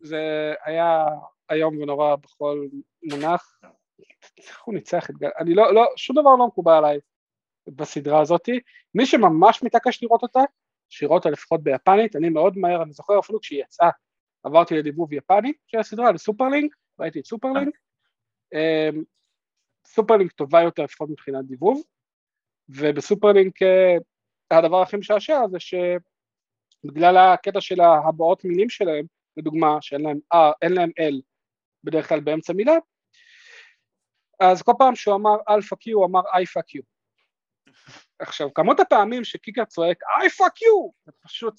זה 0.00 0.54
היה 0.64 1.06
איום 1.50 1.78
ונורא 1.78 2.16
בכל 2.16 2.66
מונח. 3.02 3.60
איך 4.38 4.60
הוא 4.64 4.74
ניצח 4.74 5.10
את 5.10 5.14
גל... 5.14 5.28
אני 5.38 5.54
לא, 5.54 5.74
לא, 5.74 5.86
שום 5.96 6.16
דבר 6.16 6.36
לא 6.38 6.46
מקובל 6.46 6.72
עליי 6.72 6.98
בסדרה 7.68 8.20
הזאתי, 8.20 8.60
מי 8.94 9.06
שממש 9.06 9.62
מתעקש 9.62 10.02
לראות 10.02 10.22
אותה, 10.22 10.40
שיראה 10.88 11.14
אותה 11.14 11.30
לפחות 11.30 11.62
ביפנית, 11.62 12.16
אני 12.16 12.28
מאוד 12.28 12.58
מהר, 12.58 12.82
אני 12.82 12.92
זוכר 12.92 13.18
אפילו 13.18 13.40
כשהיא 13.40 13.62
יצאה, 13.62 13.90
עברתי 14.42 14.74
לדיבוב 14.74 15.12
יפני 15.12 15.52
של 15.66 15.78
הסדרה, 15.78 16.12
לסופרלינק, 16.12 16.74
ראיתי 17.00 17.20
את 17.20 17.26
סופרלינק, 17.26 17.74
אמ, 18.54 19.02
סופרלינק 19.94 20.32
טובה 20.32 20.62
יותר 20.62 20.82
לפחות 20.82 21.10
מבחינת 21.10 21.44
דיבוב, 21.44 21.82
ובסופרלינק 22.68 23.62
אה, 23.62 23.96
הדבר 24.58 24.82
הכי 24.82 24.96
משעשע 24.96 25.40
זה 25.50 25.58
שבגלל 25.60 27.16
הקטע 27.16 27.60
של 27.60 27.80
הבעות 27.80 28.44
מילים 28.44 28.70
שלהם, 28.70 29.04
לדוגמה 29.36 29.76
שאין 29.80 30.00
להם 30.00 30.18
R, 30.34 30.52
אין 30.62 30.72
להם 30.72 30.90
L 30.90 31.20
בדרך 31.84 32.08
כלל 32.08 32.20
באמצע 32.20 32.52
מילה, 32.52 32.72
אז 34.40 34.62
כל 34.62 34.72
פעם 34.78 34.94
שהוא 34.94 35.14
אמר 35.14 35.36
אלפא 35.48 35.76
קיו 35.76 35.98
הוא 35.98 36.06
אמר 36.06 36.20
I 36.20 36.42
fuck 36.42 36.78
you. 36.78 36.82
עכשיו 38.18 38.54
כמות 38.54 38.80
הפעמים 38.80 39.24
שקיקר 39.24 39.64
צועק 39.64 40.02
I 40.02 40.26
fuck 40.26 40.56
you 40.62 40.92
זה 41.04 41.12
פשוט 41.22 41.54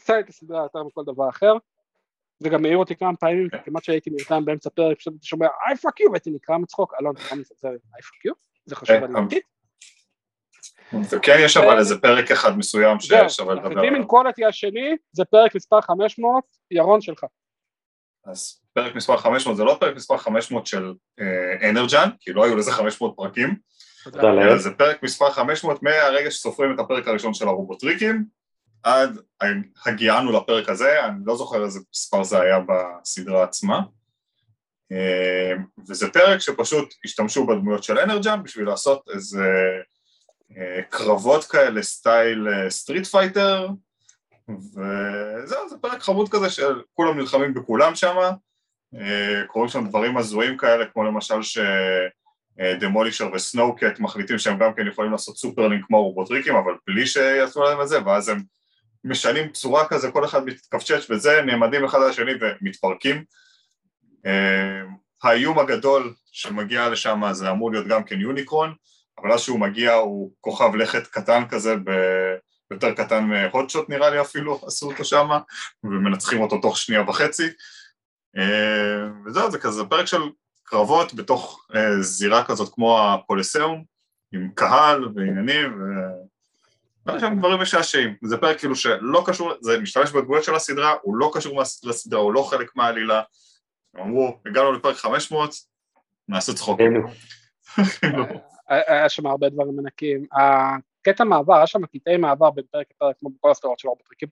עושה 0.00 0.20
את 0.20 0.28
הסדרה 0.28 0.62
יותר 0.62 0.82
מכל 0.82 1.02
דבר 1.06 1.28
אחר 1.28 1.52
זה 2.38 2.48
גם 2.48 2.62
מעיר 2.62 2.76
אותי 2.76 2.96
כמה 2.96 3.16
פעמים 3.16 3.48
כמעט 3.64 3.84
שהייתי 3.84 4.10
נרדם 4.10 4.44
באמצע 4.44 4.70
פרק 4.70 4.98
פשוט 4.98 5.12
הייתי 5.12 5.26
שומע 5.26 5.46
I 5.46 5.72
fuck 5.72 6.04
you 6.04 6.10
והייתי 6.10 6.30
נקרע 6.30 6.56
מצחוק 6.56 6.94
אלון 7.00 7.14
תוכל 7.14 7.36
לצנזר 7.36 7.68
I 7.68 8.02
fuck 8.02 8.30
you 8.30 8.34
זה 8.66 8.76
חשוב 8.76 8.96
על 8.96 9.16
אמיתית 9.16 9.44
כן 11.22 11.36
יש 11.40 11.56
אבל 11.56 11.78
איזה 11.78 11.98
פרק 11.98 12.30
אחד 12.30 12.58
מסוים 12.58 13.00
ששווה 13.00 13.54
לדבר 13.54 13.78
עליו. 13.78 13.82
ואם 13.82 14.04
קוולטי 14.04 14.44
השני 14.44 14.96
זה 15.12 15.24
פרק 15.24 15.54
מספר 15.54 15.80
500 15.80 16.44
ירון 16.70 17.00
שלך. 17.00 17.24
אז 18.26 18.60
פרק 18.72 18.94
מספר 18.94 19.16
500 19.16 19.56
זה 19.56 19.64
לא 19.64 19.76
פרק 19.80 19.96
מספר 19.96 20.16
500 20.16 20.66
של 20.66 20.94
אנרג'אן 21.70 22.08
כי 22.20 22.32
לא 22.32 22.44
היו 22.44 22.56
לזה 22.56 22.72
500 22.72 23.16
פרקים 23.16 23.56
זה 24.56 24.70
פרק 24.70 25.02
מספר 25.02 25.30
500 25.30 25.82
מהרגע 25.82 26.30
שסופרים 26.30 26.74
את 26.74 26.78
הפרק 26.78 27.08
הראשון 27.08 27.34
של 27.34 27.48
הרובוטריקים 27.48 28.24
עד 28.84 29.18
הגענו 29.86 30.32
לפרק 30.32 30.68
הזה, 30.68 31.04
אני 31.04 31.18
לא 31.24 31.36
זוכר 31.36 31.64
איזה 31.64 31.80
מספר 31.94 32.22
זה 32.22 32.40
היה 32.40 32.58
בסדרה 32.60 33.44
עצמה. 33.44 33.80
וזה 35.88 36.10
פרק 36.10 36.40
שפשוט 36.40 36.94
השתמשו 37.04 37.46
בדמויות 37.46 37.84
של 37.84 37.98
אנרג'אן 37.98 38.42
בשביל 38.42 38.66
לעשות 38.66 39.08
איזה 39.14 39.46
קרבות 40.88 41.44
כאלה 41.44 41.82
סטייל 41.82 42.48
סטריט 42.68 43.06
פייטר 43.06 43.68
וזהו, 44.48 45.68
זה 45.68 45.76
פרק 45.80 46.02
חמוד 46.02 46.28
כזה 46.28 46.50
של 46.50 46.82
כולם 46.94 47.18
נלחמים 47.18 47.54
בכולם 47.54 47.94
שם 47.94 48.16
קורים 49.46 49.68
שם 49.68 49.88
דברים 49.88 50.16
הזויים 50.16 50.56
כאלה 50.56 50.84
כמו 50.86 51.04
למשל 51.04 51.42
ש... 51.42 51.58
דמולישר 52.80 53.30
וסנואוקט 53.34 54.00
מחליטים 54.00 54.38
שהם 54.38 54.58
גם 54.58 54.74
כן 54.74 54.86
יכולים 54.86 55.12
לעשות 55.12 55.36
סופרלינק 55.36 55.84
כמו 55.86 56.02
רובוטריקים 56.02 56.56
אבל 56.56 56.72
בלי 56.86 57.06
שיעשו 57.06 57.62
להם 57.62 57.80
את 57.80 57.88
זה 57.88 58.04
ואז 58.06 58.28
הם 58.28 58.42
משנים 59.04 59.52
צורה 59.52 59.88
כזה 59.88 60.10
כל 60.10 60.24
אחד 60.24 60.44
מתכווצ'ץ' 60.44 61.10
וזה 61.10 61.42
נעמדים 61.42 61.84
אחד 61.84 61.98
על 61.98 62.10
השני 62.10 62.32
ומתפרקים. 62.40 63.24
האיום 65.22 65.58
הגדול 65.58 66.14
שמגיע 66.32 66.88
לשם 66.88 67.22
זה 67.32 67.50
אמור 67.50 67.72
להיות 67.72 67.86
גם 67.86 68.04
כן 68.04 68.20
יוניקרון 68.20 68.74
אבל 69.18 69.32
אז 69.32 69.40
שהוא 69.40 69.60
מגיע 69.60 69.92
הוא 69.92 70.32
כוכב 70.40 70.74
לכת 70.74 71.06
קטן 71.06 71.42
כזה 71.48 71.76
ב... 71.76 71.90
יותר 72.70 72.94
קטן 72.94 73.24
מהודשוט 73.24 73.88
נראה 73.88 74.10
לי 74.10 74.20
אפילו 74.20 74.60
עשו 74.66 74.90
אותו 74.90 75.04
שם 75.04 75.28
ומנצחים 75.84 76.40
אותו 76.40 76.58
תוך 76.58 76.78
שנייה 76.78 77.02
וחצי. 77.08 77.48
וזהו 79.26 79.50
זה 79.50 79.58
כזה 79.58 79.84
פרק 79.84 80.06
של 80.06 80.22
קרבות 80.62 81.14
בתוך 81.14 81.66
אה, 81.74 82.02
זירה 82.02 82.44
כזאת 82.44 82.74
כמו 82.74 83.00
הפוליסאום 83.02 83.84
עם 84.32 84.50
קהל 84.54 85.08
ועניינים 85.14 85.78
ויש 87.06 87.20
שם 87.20 87.38
דברים 87.38 87.60
משעשעים, 87.60 88.14
זה 88.22 88.36
פרק 88.36 88.58
כאילו 88.58 88.76
שלא 88.76 89.22
קשור, 89.26 89.52
זה 89.60 89.78
משתמש 89.80 90.10
בדמויות 90.10 90.44
של 90.44 90.54
הסדרה, 90.54 90.94
הוא 91.02 91.16
לא 91.16 91.30
קשור 91.34 91.62
לסדרה, 91.84 92.20
הוא 92.20 92.32
לא 92.32 92.42
חלק 92.42 92.76
מהעלילה 92.76 93.22
הם 93.94 94.02
אמרו, 94.02 94.38
הגענו 94.46 94.72
לפרק 94.72 94.96
500, 94.96 95.54
נעשה 96.28 96.52
צחוק 96.52 96.80
היה 98.68 99.08
שם 99.08 99.26
הרבה 99.26 99.48
דברים 99.48 99.78
ענקים. 99.78 100.26
הקטע 100.32 101.24
מעבר, 101.24 101.54
היה 101.54 101.66
שם 101.66 101.86
קטעי 101.86 102.16
מעבר 102.16 102.50
בין 102.50 102.64
פרק 102.70 102.86
לפרק, 102.90 103.16
כמו 103.20 103.30
בכל 103.30 103.50
הסדרות 103.50 103.78
של 103.78 103.88
הרובוטריקים. 103.88 104.28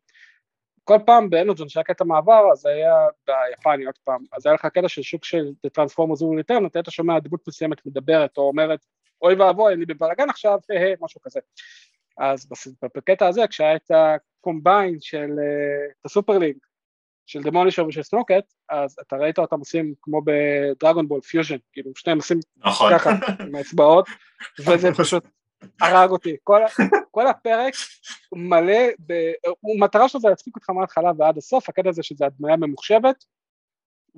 כל 0.85 0.99
פעם 1.07 1.31
באנרג'ון 1.31 1.69
שהיה 1.69 1.85
קטע 1.85 2.05
מעבר, 2.05 2.43
אז 2.53 2.67
היה 2.67 2.95
ביפני 3.27 3.85
עוד 3.85 3.99
פעם, 4.05 4.25
אז 4.33 4.47
היה 4.47 4.55
לך 4.55 4.67
קטע 4.67 4.89
של 4.89 5.03
שוק 5.03 5.25
של 5.25 5.53
Transformers 5.73 6.15
will 6.15 6.31
return, 6.31 6.67
אתה 6.67 6.79
היית 6.79 6.91
שומע 6.91 7.19
דמות 7.19 7.49
מסוימת 7.49 7.87
מדברת 7.87 8.37
או 8.39 8.43
אומרת, 8.43 8.87
אוי 9.23 9.35
ואבוי, 9.35 9.75
אני 9.75 9.87
בבלאגן 9.87 10.31
עכשיו, 10.31 10.59
אה, 10.71 10.93
משהו 11.01 11.21
כזה. 11.21 11.41
אז 12.19 12.49
בקטע 12.97 13.29
הזה, 13.29 13.47
כשהיה 13.47 13.77
את 13.77 13.91
ה 13.91 14.04
combine 14.05 15.01
של, 15.01 15.31
את 16.01 16.07
הסופרלינק, 16.07 16.67
של 17.27 17.43
דמולישר 17.43 17.87
ושל 17.87 18.03
סנוקט, 18.03 18.53
אז 18.69 18.97
אתה 19.01 19.17
ראית 19.17 19.39
אותם 19.39 19.59
עושים 19.59 19.95
כמו 20.03 20.21
בדרגון 20.25 21.09
בול 21.09 21.21
פיוז'ן, 21.21 21.57
כאילו 21.73 21.91
שניהם 21.97 22.19
עושים 22.19 22.41
נכון. 22.57 22.93
ככה 22.99 23.11
עם 23.41 23.55
האצבעות, 23.55 24.07
וזה 24.67 24.89
פשוט 24.99 25.25
הרג 25.81 26.11
אותי. 26.11 26.37
כל, 26.43 26.61
כל 27.11 27.27
הפרק 27.27 27.75
מלא, 28.33 28.83
ב... 29.07 29.33
מטרה 29.81 30.09
שלו 30.09 30.21
זה 30.21 30.29
להצחיק 30.29 30.57
אותך 30.57 30.71
מההתחלה 30.71 31.11
ועד 31.19 31.39
הסוף, 31.39 31.69
הקטע 31.69 31.89
הזה 31.89 32.03
שזה 32.03 32.27
הדמיה 32.27 32.57
ממוחשבת, 32.57 33.25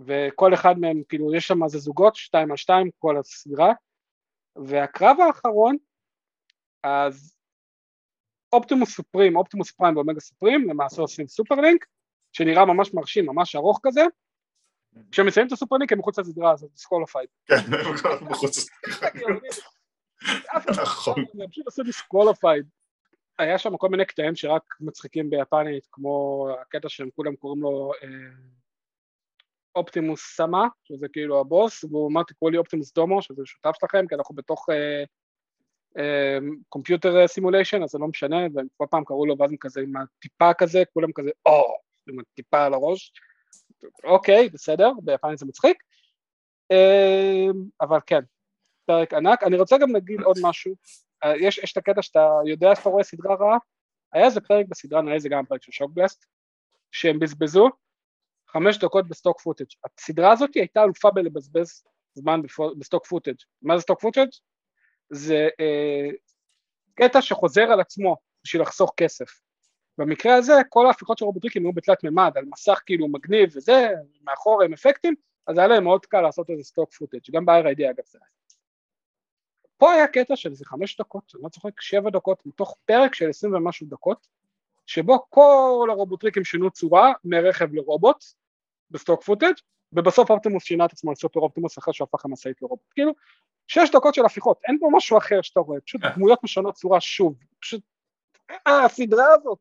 וכל 0.06 0.54
אחד 0.54 0.78
מהם, 0.78 1.02
כאילו 1.08 1.34
יש 1.34 1.46
שם 1.46 1.64
איזה 1.64 1.78
זוגות, 1.78 2.16
שתיים 2.16 2.50
על 2.50 2.56
שתיים, 2.56 2.90
כל 2.98 3.16
הסבירה, 3.16 3.72
והקרב 4.56 5.16
האחרון, 5.20 5.76
אז 6.82 7.33
אופטימוס 8.54 8.96
סופרים, 8.96 9.36
אופטימוס 9.36 9.70
פריים 9.70 9.96
ואומגה 9.96 10.20
סופרים, 10.20 10.68
למעשה 10.68 11.02
עושים 11.02 11.26
סופרלינק, 11.26 11.86
שנראה 12.32 12.64
ממש 12.64 12.94
מרשים, 12.94 13.26
ממש 13.26 13.56
ארוך 13.56 13.80
כזה, 13.82 14.04
כשהם 15.10 15.26
מסיימים 15.26 15.46
את 15.48 15.52
הסופרלינק 15.52 15.92
הם 15.92 15.98
מחוץ 15.98 16.18
לסדרה 16.18 16.52
הזאת, 16.52 16.70
disqualified. 16.70 17.28
כן, 17.46 17.54
הם 17.54 18.28
מחוץ 18.30 18.56
לסדרה. 18.86 19.10
נכון. 20.82 21.24
הם 21.40 21.48
פשוט 21.50 21.66
עשו. 21.68 21.82
היה 23.38 23.58
שם 23.58 23.76
כל 23.76 23.88
מיני 23.88 24.04
קטעים 24.04 24.36
שרק 24.36 24.62
מצחיקים 24.80 25.30
ביפנית, 25.30 25.86
כמו 25.92 26.46
הקטע 26.60 26.88
שהם 26.88 27.08
כולם 27.16 27.36
קוראים 27.36 27.62
לו 27.62 27.92
אופטימוס 29.74 30.20
סמה, 30.36 30.66
שזה 30.84 31.06
כאילו 31.12 31.40
הבוס, 31.40 31.84
והוא 31.84 32.10
אמר 32.10 32.22
תקראו 32.22 32.50
לי 32.50 32.58
אופטימוס 32.58 32.94
דומו, 32.94 33.22
שזה 33.22 33.42
שותף 33.44 33.72
שלכם, 33.80 34.06
כי 34.08 34.14
אנחנו 34.14 34.34
בתוך 34.34 34.66
computer 36.68 37.26
simulation, 37.26 37.82
אז 37.82 37.90
זה 37.90 37.98
לא 37.98 38.08
משנה, 38.08 38.36
והם 38.54 38.66
כל 38.76 38.86
פעם 38.90 39.04
קראו 39.04 39.26
לו, 39.26 39.38
ואז 39.38 39.50
הם 39.50 39.56
כזה 39.56 39.80
עם 39.80 39.92
הטיפה 39.96 40.54
כזה, 40.54 40.82
כולם 40.92 41.12
כזה, 41.14 41.30
או, 41.46 41.76
עם 42.08 42.20
הטיפה 42.20 42.64
על 42.64 42.74
הראש, 42.74 43.12
אוקיי, 44.04 44.48
בסדר, 44.48 44.92
ביפנית 45.02 45.38
זה 45.38 45.46
מצחיק, 45.46 45.76
אבל 47.80 47.98
כן, 48.06 48.20
פרק 48.86 49.14
ענק. 49.14 49.42
אני 49.42 49.56
רוצה 49.56 49.78
גם 49.78 49.92
להגיד 49.92 50.20
עוד 50.20 50.36
משהו, 50.42 50.74
יש, 51.40 51.58
יש 51.58 51.72
את 51.72 51.76
הקטע 51.76 52.02
שאתה 52.02 52.28
יודע 52.46 52.74
שאתה 52.74 52.88
רואה 52.88 53.02
סדרה 53.02 53.34
רעה, 53.34 53.58
היה 54.12 54.24
איזה 54.24 54.40
פרק 54.40 54.66
בסדרה, 54.68 55.02
נראה 55.02 55.14
לי 55.14 55.20
זה 55.20 55.28
גם 55.28 55.46
פרק 55.46 55.62
של 55.62 55.72
שוקבלסט, 55.72 56.24
שהם 56.92 57.18
בזבזו 57.18 57.68
חמש 58.48 58.78
דקות 58.78 59.08
ב 59.08 59.13
stock 59.13 59.40
footage. 59.40 59.66
הסדרה 59.98 60.32
הזאת 60.32 60.54
הייתה 60.54 60.84
אלופה 60.84 61.10
בלבזבז 61.10 61.84
זמן 62.14 62.40
ב 62.78 62.83
stock 62.83 63.06
footage. 63.06 63.36
מה 63.62 63.76
זה 63.76 63.82
stock 63.82 64.00
footage? 64.00 64.28
זה 65.10 65.48
אה, 65.60 66.08
קטע 66.94 67.22
שחוזר 67.22 67.62
על 67.62 67.80
עצמו 67.80 68.16
בשביל 68.44 68.62
לחסוך 68.62 68.92
כסף. 68.96 69.40
במקרה 69.98 70.34
הזה 70.34 70.52
כל 70.68 70.86
ההפיכות 70.86 71.18
של 71.18 71.24
רובוטריקים 71.24 71.64
היו 71.64 71.72
בתלת 71.72 72.04
מימד, 72.04 72.32
על 72.36 72.44
מסך 72.44 72.80
כאילו 72.86 73.08
מגניב 73.08 73.50
וזה, 73.56 73.88
מאחוריהם 74.22 74.72
אפקטים, 74.72 75.14
אז 75.46 75.58
היה 75.58 75.68
להם 75.68 75.84
מאוד 75.84 76.06
קל 76.06 76.20
לעשות 76.20 76.50
איזה 76.50 76.62
stock 76.62 76.92
footage, 76.92 77.20
גם 77.30 77.46
ב-RID 77.46 77.90
אגב 77.90 78.04
זה 78.06 78.18
היה. 78.22 78.28
פה 79.76 79.92
היה 79.92 80.06
קטע 80.06 80.36
של 80.36 80.50
איזה 80.50 80.64
חמש 80.64 81.00
דקות, 81.00 81.32
אני 81.34 81.42
לא 81.42 81.48
צוחק, 81.48 81.80
שבע 81.80 82.10
דקות, 82.10 82.46
מתוך 82.46 82.76
פרק 82.84 83.14
של 83.14 83.28
עשרים 83.28 83.54
ומשהו 83.54 83.86
דקות, 83.86 84.26
שבו 84.86 85.26
כל 85.30 85.88
הרובוטריקים 85.90 86.44
שינו 86.44 86.70
צורה 86.70 87.12
מרכב 87.24 87.74
לרובוט 87.74 88.24
ב 88.90 88.95
stock 88.95 89.22
footage 89.22 89.54
ובסוף 89.94 90.30
אופטימוס 90.30 90.64
שינה 90.64 90.84
את 90.84 90.92
עצמו 90.92 91.12
לסופר 91.12 91.40
אופטימוס 91.40 91.78
אחרי 91.78 91.94
שהוא 91.94 92.08
הפך 92.12 92.24
ממשאית 92.24 92.62
לרובוט. 92.62 92.92
כאילו, 92.94 93.12
שש 93.68 93.90
דקות 93.90 94.14
של 94.14 94.24
הפיכות, 94.24 94.60
אין 94.68 94.78
פה 94.80 94.88
משהו 94.92 95.18
אחר 95.18 95.42
שאתה 95.42 95.60
רואה, 95.60 95.80
פשוט 95.80 96.00
דמויות 96.14 96.44
משנות 96.44 96.74
צורה 96.74 97.00
שוב, 97.00 97.34
פשוט, 97.60 97.80
אה, 98.66 98.84
הסדרה 98.84 99.26
הזאת. 99.34 99.58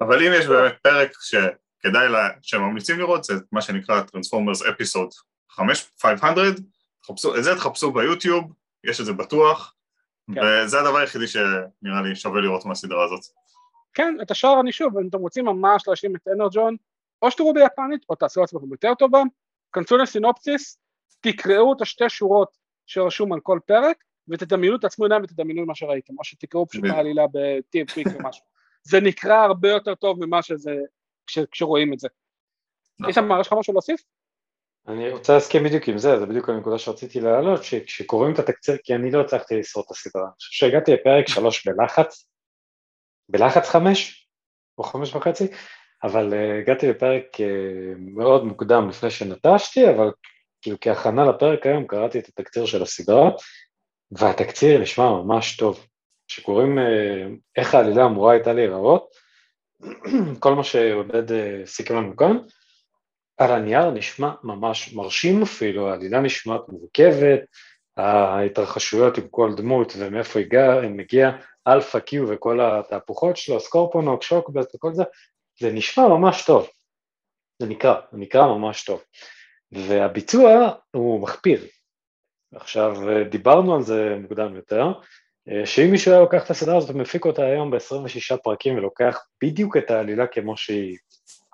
אבל 0.00 0.26
אם 0.26 0.32
יש 0.34 0.46
באמת 0.46 0.74
פרק 0.82 1.12
שכדאי, 1.20 2.08
לה, 2.08 2.28
שממליצים 2.42 2.98
לראות, 2.98 3.24
זה 3.24 3.34
מה 3.52 3.62
שנקרא 3.62 4.00
Transformers 4.00 4.62
Episode 4.62 5.14
500, 5.50 6.54
חפשו, 7.06 7.36
את 7.36 7.44
זה 7.44 7.54
תחפשו 7.54 7.92
ביוטיוב, 7.92 8.52
יש 8.84 9.00
את 9.00 9.06
זה 9.06 9.12
בטוח, 9.12 9.74
כן. 10.34 10.40
וזה 10.40 10.80
הדבר 10.80 10.96
היחידי 10.96 11.26
שנראה 11.26 12.02
לי 12.02 12.16
שווה 12.16 12.40
לראות 12.40 12.64
מהסדרה 12.64 13.04
הזאת. 13.04 13.20
כן, 13.94 14.16
את 14.22 14.30
השאר 14.30 14.60
אני 14.60 14.72
שוב, 14.72 14.98
אם 14.98 15.08
אתם 15.08 15.18
רוצים 15.18 15.44
ממש 15.44 15.88
להשלים 15.88 16.16
את 16.16 16.28
אנרג'ון, 16.28 16.76
או 17.24 17.30
שתראו 17.30 17.54
ביפנית, 17.54 18.04
או 18.08 18.14
תעשו 18.14 18.40
לעצמכם 18.40 18.70
יותר 18.70 18.94
טובה, 18.94 19.22
כנסו 19.72 19.96
לסינופסיס, 19.96 20.78
תקראו 21.20 21.72
את 21.72 21.80
השתי 21.80 22.08
שורות 22.08 22.56
שרשום 22.86 23.32
על 23.32 23.40
כל 23.40 23.58
פרק, 23.66 24.04
ותדמיינו 24.28 24.76
את 24.76 24.84
עצמו 24.84 25.04
עיניים 25.04 25.22
ותדמיינו 25.22 25.66
מה 25.66 25.74
שראיתם, 25.74 26.18
או 26.18 26.24
שתקראו 26.24 26.66
פשוט 26.68 26.84
העלילה 26.84 27.22
בטיפ 27.32 27.90
פיק 27.90 28.06
או 28.06 28.28
משהו. 28.28 28.44
זה 28.82 29.00
נקרא 29.00 29.34
הרבה 29.34 29.68
יותר 29.68 29.94
טוב 29.94 30.24
ממה 30.24 30.42
שזה, 30.42 30.74
כש, 31.26 31.38
כשרואים 31.38 31.92
את 31.92 31.98
זה. 31.98 32.08
נכון. 33.00 33.08
איתמר, 33.08 33.40
יש 33.40 33.46
לך 33.46 33.52
משהו 33.52 33.72
להוסיף? 33.72 34.00
אני 34.88 35.10
רוצה 35.10 35.34
להסכים 35.34 35.64
בדיוק 35.64 35.88
עם 35.88 35.98
זה, 35.98 36.18
זה 36.18 36.26
בדיוק 36.26 36.48
הנקודה 36.48 36.78
שרציתי 36.78 37.20
להעלות, 37.20 37.64
שכשקוראים 37.64 38.34
את 38.34 38.38
התקציר, 38.38 38.76
כי 38.84 38.94
אני 38.94 39.10
לא 39.10 39.20
הצלחתי 39.20 39.58
לשרוד 39.58 39.84
את 39.86 39.90
הסדרה, 39.90 40.22
אני 40.22 40.32
חושב 40.36 40.52
שהגעתי 40.52 40.92
לפרק 40.92 41.28
שלוש 41.28 41.68
בלחץ, 41.68 42.28
בלחץ 43.28 43.68
חמש, 43.68 44.28
או 44.78 44.84
חמש 44.84 45.14
וחצי, 45.14 45.44
אבל 46.04 46.32
uh, 46.32 46.62
הגעתי 46.62 46.88
לפרק 46.88 47.24
uh, 47.34 47.98
מאוד 47.98 48.44
מוקדם 48.44 48.88
לפני 48.88 49.10
שנטשתי, 49.10 49.90
אבל 49.90 50.10
כאילו 50.62 50.76
כהכנה 50.80 51.24
לפרק 51.24 51.66
היום 51.66 51.86
קראתי 51.86 52.18
את 52.18 52.28
התקציר 52.28 52.66
של 52.66 52.82
הסדרה, 52.82 53.30
והתקציר 54.10 54.80
נשמע 54.80 55.10
ממש 55.10 55.56
טוב. 55.56 55.86
כשקוראים 56.28 56.78
uh, 56.78 56.82
איך 57.56 57.74
העלילה 57.74 58.04
אמורה 58.04 58.32
הייתה 58.32 58.52
להיראות, 58.52 59.08
כל 60.40 60.54
מה 60.54 60.64
שעודד 60.64 61.24
סיכם 61.66 61.96
לנו 61.96 62.16
כאן, 62.16 62.38
על 63.38 63.50
הנייר 63.50 63.90
נשמע 63.90 64.32
ממש 64.42 64.94
מרשים 64.94 65.42
אפילו, 65.42 65.88
העלילה 65.88 66.20
נשמעת 66.20 66.60
מורכבת, 66.68 67.40
ההתרחשויות 67.96 69.18
עם 69.18 69.28
כל 69.30 69.54
דמות 69.54 69.92
ומאיפה 69.98 70.40
הוא 70.82 70.90
מגיע, 70.90 71.30
אלפא 71.68 71.98
קיו 71.98 72.28
וכל 72.28 72.60
התהפוכות 72.60 73.36
שלו, 73.36 73.60
סקורפונוק, 73.60 74.22
שוקבלסט 74.22 74.74
וכל 74.74 74.94
זה, 74.94 75.02
זה 75.60 75.72
נשמע 75.72 76.08
ממש 76.08 76.44
טוב, 76.44 76.68
זה 77.58 77.68
נקרא, 77.68 78.00
זה 78.12 78.18
נקרא 78.18 78.46
ממש 78.46 78.84
טוב, 78.84 79.02
והביצוע 79.72 80.70
הוא 80.90 81.20
מחפיר. 81.20 81.66
עכשיו, 82.54 82.94
דיברנו 83.30 83.74
על 83.74 83.82
זה 83.82 84.16
מוקדם 84.20 84.56
יותר, 84.56 84.92
שאם 85.64 85.90
מישהו 85.90 86.12
היה 86.12 86.20
לוקח 86.20 86.44
את 86.44 86.50
הסדרה 86.50 86.76
הזאת 86.76 86.90
ומפיק 86.90 87.24
אותה 87.24 87.46
היום 87.46 87.70
ב-26 87.70 88.36
פרקים 88.42 88.76
ולוקח 88.76 89.26
בדיוק 89.42 89.76
את 89.76 89.90
העלילה 89.90 90.26
כמו 90.26 90.56
שהיא 90.56 90.98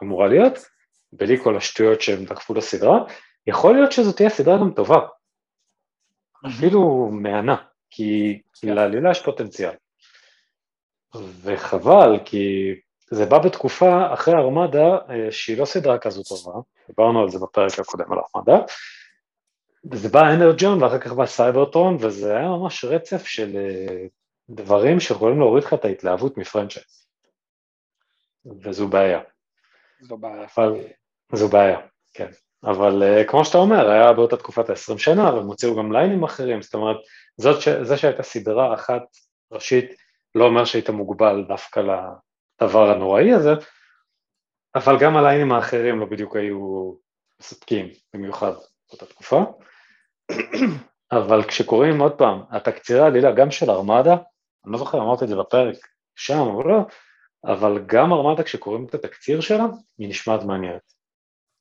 אמורה 0.03 0.29
להיות, 0.29 0.59
בלי 1.13 1.39
כל 1.43 1.57
השטויות 1.57 2.01
שהם 2.01 2.25
דחפו 2.25 2.55
לסדרה, 2.55 2.99
יכול 3.47 3.75
להיות 3.75 3.93
שזו 3.93 4.13
תהיה 4.13 4.31
סדרה 4.31 4.59
גם 4.59 4.73
טובה, 4.77 4.99
אפילו 6.47 7.09
מהנה, 7.13 7.57
כי 7.91 8.41
כן. 8.61 8.69
לעלילה 8.69 9.11
יש 9.11 9.23
פוטנציאל. 9.23 9.75
וחבל, 11.43 12.19
כי 12.25 12.75
זה 13.11 13.27
בא 13.27 13.39
בתקופה 13.39 14.15
אחרי 14.15 14.35
ארמדה 14.35 14.99
אה, 15.11 15.33
שהיא 15.33 15.59
לא 15.59 15.65
סדרה 15.65 15.99
כזו 15.99 16.23
טובה, 16.23 16.61
דיברנו 16.89 17.23
על 17.23 17.31
זה 17.31 17.39
בפרק 17.39 17.79
הקודם 17.79 18.13
על 18.13 18.19
ארמדה, 18.35 18.59
וזה 19.91 20.09
בא 20.09 20.21
אנרג'ון 20.21 20.83
ואחר 20.83 20.99
כך 20.99 21.13
בא 21.13 21.27
סייברטרון, 21.27 21.97
וזה 22.01 22.37
היה 22.37 22.49
ממש 22.49 22.85
רצף 22.85 23.27
של 23.27 23.57
אה, 23.57 24.07
דברים 24.51 25.01
שיכולים 25.01 25.39
להוריד 25.39 25.65
לך 25.65 25.75
את 25.75 25.85
ההתלהבות 25.85 26.39
מפרנצ'ייז. 26.39 27.07
וזו 28.63 28.89
בעיה. 28.89 29.21
זו 30.01 30.17
בעיה. 30.17 30.47
אבל, 30.57 30.77
זו 31.33 31.49
בעיה, 31.49 31.79
כן. 32.15 32.31
אבל 32.65 33.03
uh, 33.03 33.31
כמו 33.31 33.45
שאתה 33.45 33.59
אומר, 33.59 33.91
היה 33.91 34.13
באותה 34.13 34.37
תקופת 34.37 34.71
ה-20 34.71 34.99
שנה, 34.99 35.35
והם 35.35 35.47
הוציאו 35.47 35.77
גם 35.77 35.93
ליינים 35.93 36.23
אחרים, 36.25 36.63
זאת 36.63 36.75
אומרת, 36.75 36.97
זאת 37.37 37.61
ש... 37.61 37.69
זה 37.69 37.97
שהייתה 37.97 38.23
סדרה 38.23 38.75
אחת 38.75 39.03
ראשית, 39.53 39.91
לא 40.35 40.45
אומר 40.45 40.65
שהיית 40.65 40.91
מוגבל 40.91 41.45
דווקא 41.49 41.81
לדבר 42.63 42.91
הנוראי 42.91 43.33
הזה, 43.33 43.51
אבל 44.75 44.99
גם 45.01 45.17
הליינים 45.17 45.53
האחרים 45.53 46.01
לא 46.01 46.07
בדיוק 46.07 46.37
היו 46.37 46.93
מספקים, 47.41 47.89
במיוחד 48.15 48.53
באותה 48.89 49.07
תקופה. 49.07 49.45
אבל 51.13 51.43
כשקוראים 51.43 52.01
עוד 52.01 52.19
פעם, 52.19 52.43
התקצירי 52.51 53.01
העלילה 53.01 53.33
גם 53.33 53.51
של 53.51 53.71
ארמדה, 53.71 54.17
אני 54.65 54.73
לא 54.73 54.79
זוכר, 54.79 54.99
אמרתי 54.99 55.25
את 55.25 55.29
זה 55.29 55.37
בפרק 55.37 55.77
שם 56.17 56.39
או 56.39 56.63
לא, 56.63 56.79
אבל 57.45 57.83
גם 57.87 58.13
ארמדה 58.13 58.43
כשקוראים 58.43 58.87
את 58.87 58.95
התקציר 58.95 59.41
שלה, 59.41 59.65
היא 59.99 60.09
נשמעת 60.09 60.43
מעניינת. 60.43 60.93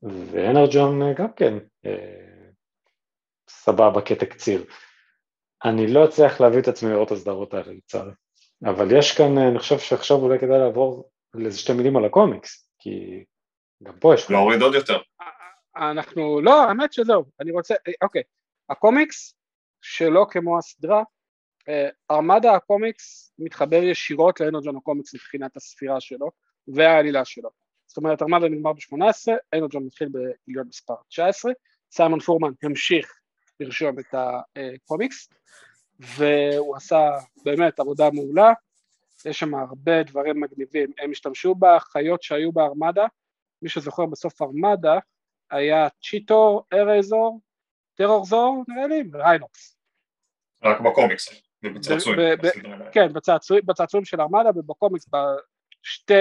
ואנרג'ון 0.03 1.13
גם 1.13 1.33
כן 1.33 1.53
אה, 1.85 2.49
סבבה 3.49 4.01
כתקציר. 4.01 4.65
אני 5.65 5.87
לא 5.87 6.05
אצליח 6.05 6.41
להביא 6.41 6.59
את 6.59 6.67
עצמי 6.67 6.89
לראות 6.89 7.11
הסדרות 7.11 7.53
האלה 7.53 7.73
לצערי, 7.73 8.11
אבל 8.65 8.97
יש 8.97 9.17
כאן, 9.17 9.37
אני 9.37 9.59
חושב 9.59 9.79
שעכשיו 9.79 10.17
אולי 10.17 10.39
כדאי 10.39 10.59
לעבור 10.59 11.09
לאיזה 11.33 11.59
שתי 11.59 11.73
מילים 11.73 11.97
על 11.97 12.05
הקומיקס, 12.05 12.69
כי 12.79 13.23
גם 13.83 13.93
פה 13.99 14.13
יש... 14.13 14.31
להוריד 14.31 14.61
עוד 14.61 14.73
יותר. 14.75 14.97
אנחנו, 15.75 16.41
לא, 16.41 16.63
האמת 16.63 16.93
שזהו, 16.93 17.25
אני 17.39 17.51
רוצה, 17.51 17.75
אוקיי, 18.01 18.23
הקומיקס 18.69 19.33
שלא 19.81 20.25
כמו 20.29 20.57
הסדרה, 20.57 21.03
אה, 21.69 21.89
ארמדה 22.11 22.53
הקומיקס 22.53 23.33
מתחבר 23.39 23.83
ישירות 23.83 24.39
לאנרג'ון 24.39 24.77
הקומיקס 24.77 25.13
מבחינת 25.13 25.57
הספירה 25.57 26.01
שלו 26.01 26.31
והעלילה 26.67 27.25
שלו. 27.25 27.49
זאת 27.87 27.97
אומרת, 27.97 28.21
ארמדה 28.21 28.49
נגמר 28.49 28.73
ב-18, 28.73 29.33
אנרג'ון 29.53 29.83
מתחיל 29.83 30.09
בגיליון 30.09 30.67
מספר 30.67 30.95
19, 31.09 31.51
סיימון 31.91 32.19
פורמן 32.19 32.51
המשיך 32.63 33.19
לרשום 33.59 33.99
את 33.99 34.15
הקומיקס, 34.15 35.29
והוא 35.99 36.75
עשה 36.75 37.09
באמת 37.45 37.79
עבודה 37.79 38.09
מעולה, 38.13 38.53
יש 39.25 39.39
שם 39.39 39.55
הרבה 39.55 40.03
דברים 40.03 40.39
מגניבים, 40.39 40.91
הם 40.99 41.11
השתמשו 41.11 41.55
בחיות 41.55 42.23
שהיו 42.23 42.51
בארמדה, 42.51 43.05
מי 43.61 43.69
שזוכר 43.69 44.05
בסוף 44.05 44.41
ארמדה 44.41 44.99
היה 45.51 45.87
צ'יטו, 46.03 46.63
ארזור, 46.73 47.39
טרורזור 47.95 48.63
נראה 48.67 48.87
לי, 48.87 49.03
וריינוקס. 49.11 49.77
רק 50.63 50.81
בקומיקס, 50.81 51.29
ובצעצועים. 51.63 52.39
כן, 52.91 53.07
בצעצועים 53.65 54.05
של 54.05 54.21
ארמדה 54.21 54.49
ובקומיקס 54.55 55.09
בשתי 55.09 56.13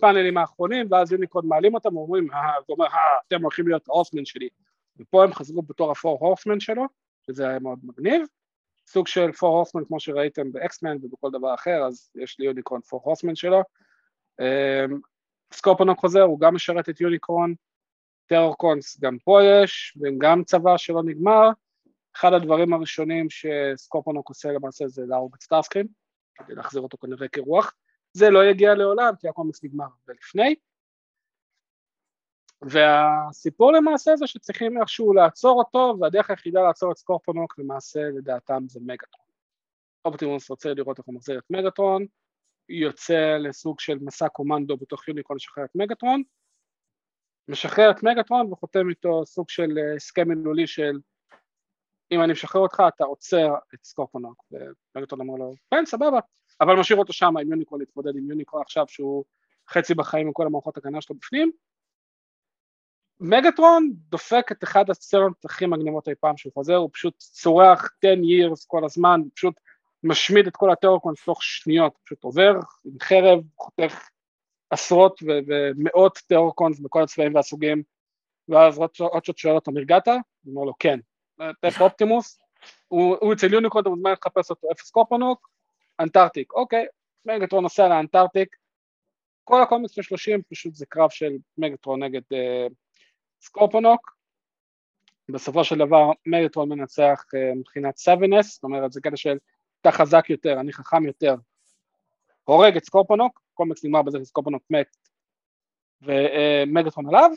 פאנלים 0.00 0.38
האחרונים, 0.38 0.86
ואז 0.90 1.12
יוניקרון 1.12 1.46
מעלים 1.46 1.74
אותם 1.74 1.96
ואומרים, 1.96 2.32
אה, 2.32 2.38
אה, 2.80 3.18
אתם 3.28 3.42
הולכים 3.42 3.68
להיות 3.68 3.88
ה 3.88 3.92
horsemen 3.92 4.24
שלי. 4.24 4.48
ופה 4.98 5.24
הם 5.24 5.32
חזרו 5.32 5.62
בתור 5.62 5.90
ה 5.90 5.96
four 5.96 6.18
horsemen 6.20 6.60
שלו, 6.60 6.84
שזה 7.26 7.48
היה 7.48 7.58
מאוד 7.58 7.78
מגניב. 7.82 8.22
סוג 8.92 9.06
של 9.06 9.32
four 9.32 9.56
horsemen 9.56 9.84
כמו 9.84 10.00
שראיתם 10.00 10.52
באקסמן 10.52 10.96
ובכל 11.02 11.30
דבר 11.30 11.54
אחר, 11.54 11.84
אז 11.86 12.10
יש 12.14 12.38
ליוניקרון 12.38 12.80
four 12.80 13.00
horsemen 13.04 13.34
שלו. 13.34 13.62
אמ, 14.40 15.00
סקופונוק 15.52 15.98
חוזר, 15.98 16.22
הוא 16.22 16.40
גם 16.40 16.54
משרת 16.54 16.88
את 16.88 17.00
יוניקרון, 17.00 17.54
טרורקונס 18.26 19.00
גם 19.00 19.18
פה 19.24 19.40
יש, 19.44 19.98
וגם 20.00 20.44
צבא 20.44 20.76
שלא 20.76 21.02
נגמר. 21.02 21.48
אחד 22.16 22.32
הדברים 22.32 22.72
הראשונים 22.72 23.26
שסקופונוק 23.30 24.28
עושה 24.28 24.52
למעשה 24.52 24.88
זה 24.88 25.02
להרוג 25.08 25.34
את 25.34 25.42
סטארסקרים, 25.42 25.86
כדי 26.34 26.54
להחזיר 26.54 26.82
אותו 26.82 26.98
כנראה 26.98 27.28
כרוח. 27.28 27.74
זה 28.12 28.30
לא 28.30 28.44
יגיע 28.44 28.74
לעולם 28.74 29.14
כי 29.20 29.28
הקומיקס 29.28 29.64
נגמר 29.64 29.84
הרבה 29.84 30.18
לפני. 30.20 30.54
והסיפור 32.62 33.72
למעשה 33.72 34.16
זה 34.16 34.26
שצריכים 34.26 34.80
איכשהו 34.80 35.12
לעצור 35.12 35.58
אותו, 35.58 35.94
והדרך 36.00 36.30
היחידה 36.30 36.62
לעצור 36.62 36.92
את 36.92 36.96
סקורפונוק 36.96 37.58
למעשה 37.58 38.00
לדעתם 38.00 38.62
זה 38.68 38.80
מגאטרון. 38.82 39.26
אופטימוס 40.04 40.50
רוצה 40.50 40.74
לראות 40.74 40.98
איך 40.98 41.06
הוא 41.06 41.14
מחזיר 41.14 41.38
את 41.38 41.50
מגאטרון, 41.50 42.06
יוצא 42.68 43.36
לסוג 43.40 43.80
של 43.80 43.98
מסע 44.00 44.28
קומנדו 44.28 44.76
בתוך 44.76 45.08
יוניקרון 45.08 45.36
לשחרר 45.36 45.64
את 45.64 45.70
מגאטרון, 45.74 46.22
משחרר 47.48 47.90
את 47.90 48.02
מגאטרון 48.02 48.52
וחותם 48.52 48.88
איתו 48.88 49.26
סוג 49.26 49.50
של 49.50 49.78
אה, 49.78 49.94
הסכם 49.96 50.28
מילולי 50.28 50.66
של 50.66 50.98
אם 52.10 52.22
אני 52.22 52.32
משחרר 52.32 52.62
אותך 52.62 52.82
אתה 52.88 53.04
עוצר 53.04 53.54
את 53.74 53.84
סקורפונוק, 53.84 54.44
ומגאטרון 54.50 55.20
אמר 55.20 55.34
לו 55.34 55.54
כן 55.70 55.86
סבבה, 55.86 56.18
אבל 56.60 56.76
משאיר 56.76 56.98
אותו 56.98 57.12
שם 57.12 57.36
עם 57.36 57.50
יוניקון 57.50 57.80
להתמודד 57.80 58.16
עם 58.16 58.30
יוניקון 58.30 58.62
עכשיו 58.62 58.84
שהוא 58.88 59.24
חצי 59.68 59.94
בחיים 59.94 60.26
עם 60.26 60.32
כל 60.32 60.46
המערכות 60.46 60.76
הגנה 60.76 61.00
שלו 61.00 61.16
בפנים 61.16 61.52
מגטרון 63.24 63.90
דופק 63.94 64.52
את 64.52 64.64
אחד 64.64 64.90
הסצנות 64.90 65.44
הכי 65.44 65.66
מגניבות 65.66 66.08
אי 66.08 66.14
פעם 66.20 66.36
שהוא 66.36 66.52
חוזר, 66.52 66.76
הוא 66.76 66.90
פשוט 66.92 67.14
צורח 67.18 67.90
10 67.98 68.08
years 68.08 68.64
כל 68.66 68.84
הזמן, 68.84 69.20
הוא 69.20 69.30
פשוט 69.34 69.54
משמיד 70.02 70.46
את 70.46 70.56
כל 70.56 70.70
הטרוקונס 70.70 71.24
תוך 71.24 71.42
שניות, 71.42 71.98
פשוט 72.04 72.24
עובר 72.24 72.52
עם 72.84 72.92
חרב, 73.02 73.40
חותך 73.56 74.08
עשרות 74.70 75.20
ו- 75.22 75.38
ומאות 75.46 76.18
טרורקונס 76.26 76.80
בכל 76.80 77.02
הצבעים 77.02 77.34
והסוגים, 77.34 77.82
ואז 78.48 78.78
הוט 78.98 79.15
שוט 79.15 79.38
שואל 79.38 79.54
אותו, 79.54 79.70
נרגעת? 79.70 80.08
הוא 80.08 80.16
אומר 80.46 80.64
לו, 80.64 80.72
כן. 80.78 80.98
איפה 81.60 81.80
אופטימוס, 81.80 82.40
הוא 82.88 83.32
אצל 83.32 83.52
יוניקון, 83.52 83.80
אתה 83.80 83.90
מוזמן 83.90 84.12
לחפש 84.12 84.50
אותו, 84.50 84.68
איפה 84.72 84.90
סקורפונוק, 84.90 85.48
אנטארקטיק, 86.00 86.52
אוקיי, 86.52 86.86
מגטרון 87.24 87.62
נוסע 87.62 87.88
לאנטארקטיק, 87.88 88.56
כל 89.44 89.62
הקומיקס 89.62 89.92
של 89.92 90.02
30 90.02 90.42
פשוט 90.50 90.74
זה 90.74 90.86
קרב 90.86 91.10
של 91.10 91.32
מגטרון 91.58 92.02
נגד 92.02 92.20
uh, 92.20 92.72
סקורפונוק, 93.42 94.16
בסופו 95.28 95.64
של 95.64 95.78
דבר 95.78 96.10
מגטרון 96.26 96.68
מנצח 96.68 97.24
uh, 97.36 97.58
מבחינת 97.58 97.96
סוונס, 97.96 98.54
זאת 98.54 98.64
אומרת 98.64 98.92
זה 98.92 99.00
קטע 99.00 99.16
של 99.16 99.38
אתה 99.80 99.92
חזק 99.92 100.30
יותר, 100.30 100.60
אני 100.60 100.72
חכם 100.72 101.06
יותר, 101.06 101.34
הורג 102.44 102.76
את 102.76 102.84
סקורפונוק, 102.84 103.42
קומיקס 103.54 103.84
נגמר 103.84 104.02
בזה 104.02 104.18
שסקורפונוק 104.18 104.62
מת 104.70 104.96
ומגטרון 106.02 107.06
uh, 107.06 107.08
עליו, 107.08 107.30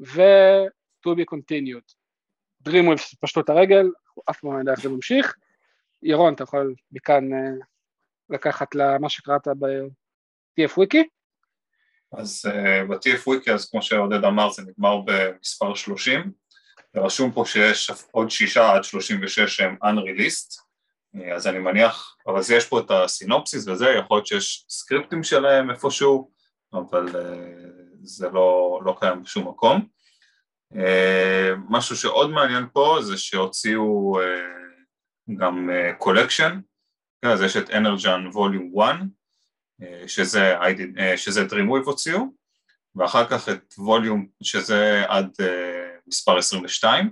ו-to 0.00 1.10
be 1.10 1.34
continued. 1.34 1.94
DreamWave 2.68 3.16
פשטו 3.20 3.40
את 3.40 3.48
הרגל, 3.48 3.86
אף 4.30 4.40
פעם 4.40 4.52
לא 4.52 4.58
יודע 4.58 4.72
איך 4.72 4.80
זה 4.80 4.88
ממשיך, 4.88 5.36
ירון 6.02 6.34
אתה 6.34 6.42
יכול 6.42 6.74
מכאן 6.92 7.32
uh, 7.32 7.64
לקחת 8.30 8.74
למה 8.74 9.08
שקראת 9.08 9.48
ב-TF 9.48 10.72
Wiki? 10.80 11.17
אז 12.12 12.46
uh, 12.48 12.90
ב-TF 12.90 13.28
Wiki, 13.28 13.52
אז 13.52 13.70
כמו 13.70 13.82
שעודד 13.82 14.24
אמר, 14.24 14.50
זה 14.50 14.62
נגמר 14.62 15.00
במספר 15.04 15.74
30, 15.74 16.32
ורשום 16.94 17.32
פה 17.32 17.44
שיש 17.46 17.90
עוד 18.10 18.30
שישה 18.30 18.72
עד 18.72 18.84
36 18.84 19.40
שהם 19.40 19.76
unreleased, 19.84 20.56
uh, 21.16 21.34
אז 21.34 21.46
אני 21.46 21.58
מניח, 21.58 22.16
אבל 22.26 22.40
יש 22.52 22.66
פה 22.66 22.80
את 22.80 22.90
הסינופסיס 22.90 23.68
וזה, 23.68 23.88
יכול 23.88 24.16
להיות 24.16 24.26
שיש 24.26 24.66
סקריפטים 24.68 25.22
שלהם 25.22 25.70
איפשהו, 25.70 26.30
אבל 26.72 27.08
uh, 27.08 27.16
זה 28.02 28.28
לא, 28.28 28.80
לא 28.84 28.96
קיים 29.00 29.22
בשום 29.22 29.48
מקום. 29.48 29.86
Uh, 30.74 31.56
משהו 31.68 31.96
שעוד 31.96 32.30
מעניין 32.30 32.64
פה 32.72 32.98
זה 33.02 33.18
שהוציאו 33.18 34.18
uh, 34.20 35.36
גם 35.38 35.70
collection, 35.98 36.60
uh, 37.26 37.28
אז 37.28 37.42
יש 37.42 37.56
את 37.56 37.70
אנרג'ן 37.70 38.26
volume 38.32 38.80
1, 38.80 38.96
שזה, 40.06 40.54
שזה 41.16 41.46
DreamWave 41.46 41.84
הוציאו, 41.84 42.20
ואחר 42.96 43.26
כך 43.26 43.48
את 43.48 43.74
ווליום, 43.78 44.26
שזה 44.42 45.04
עד 45.08 45.30
מספר 46.06 46.38
22, 46.38 47.10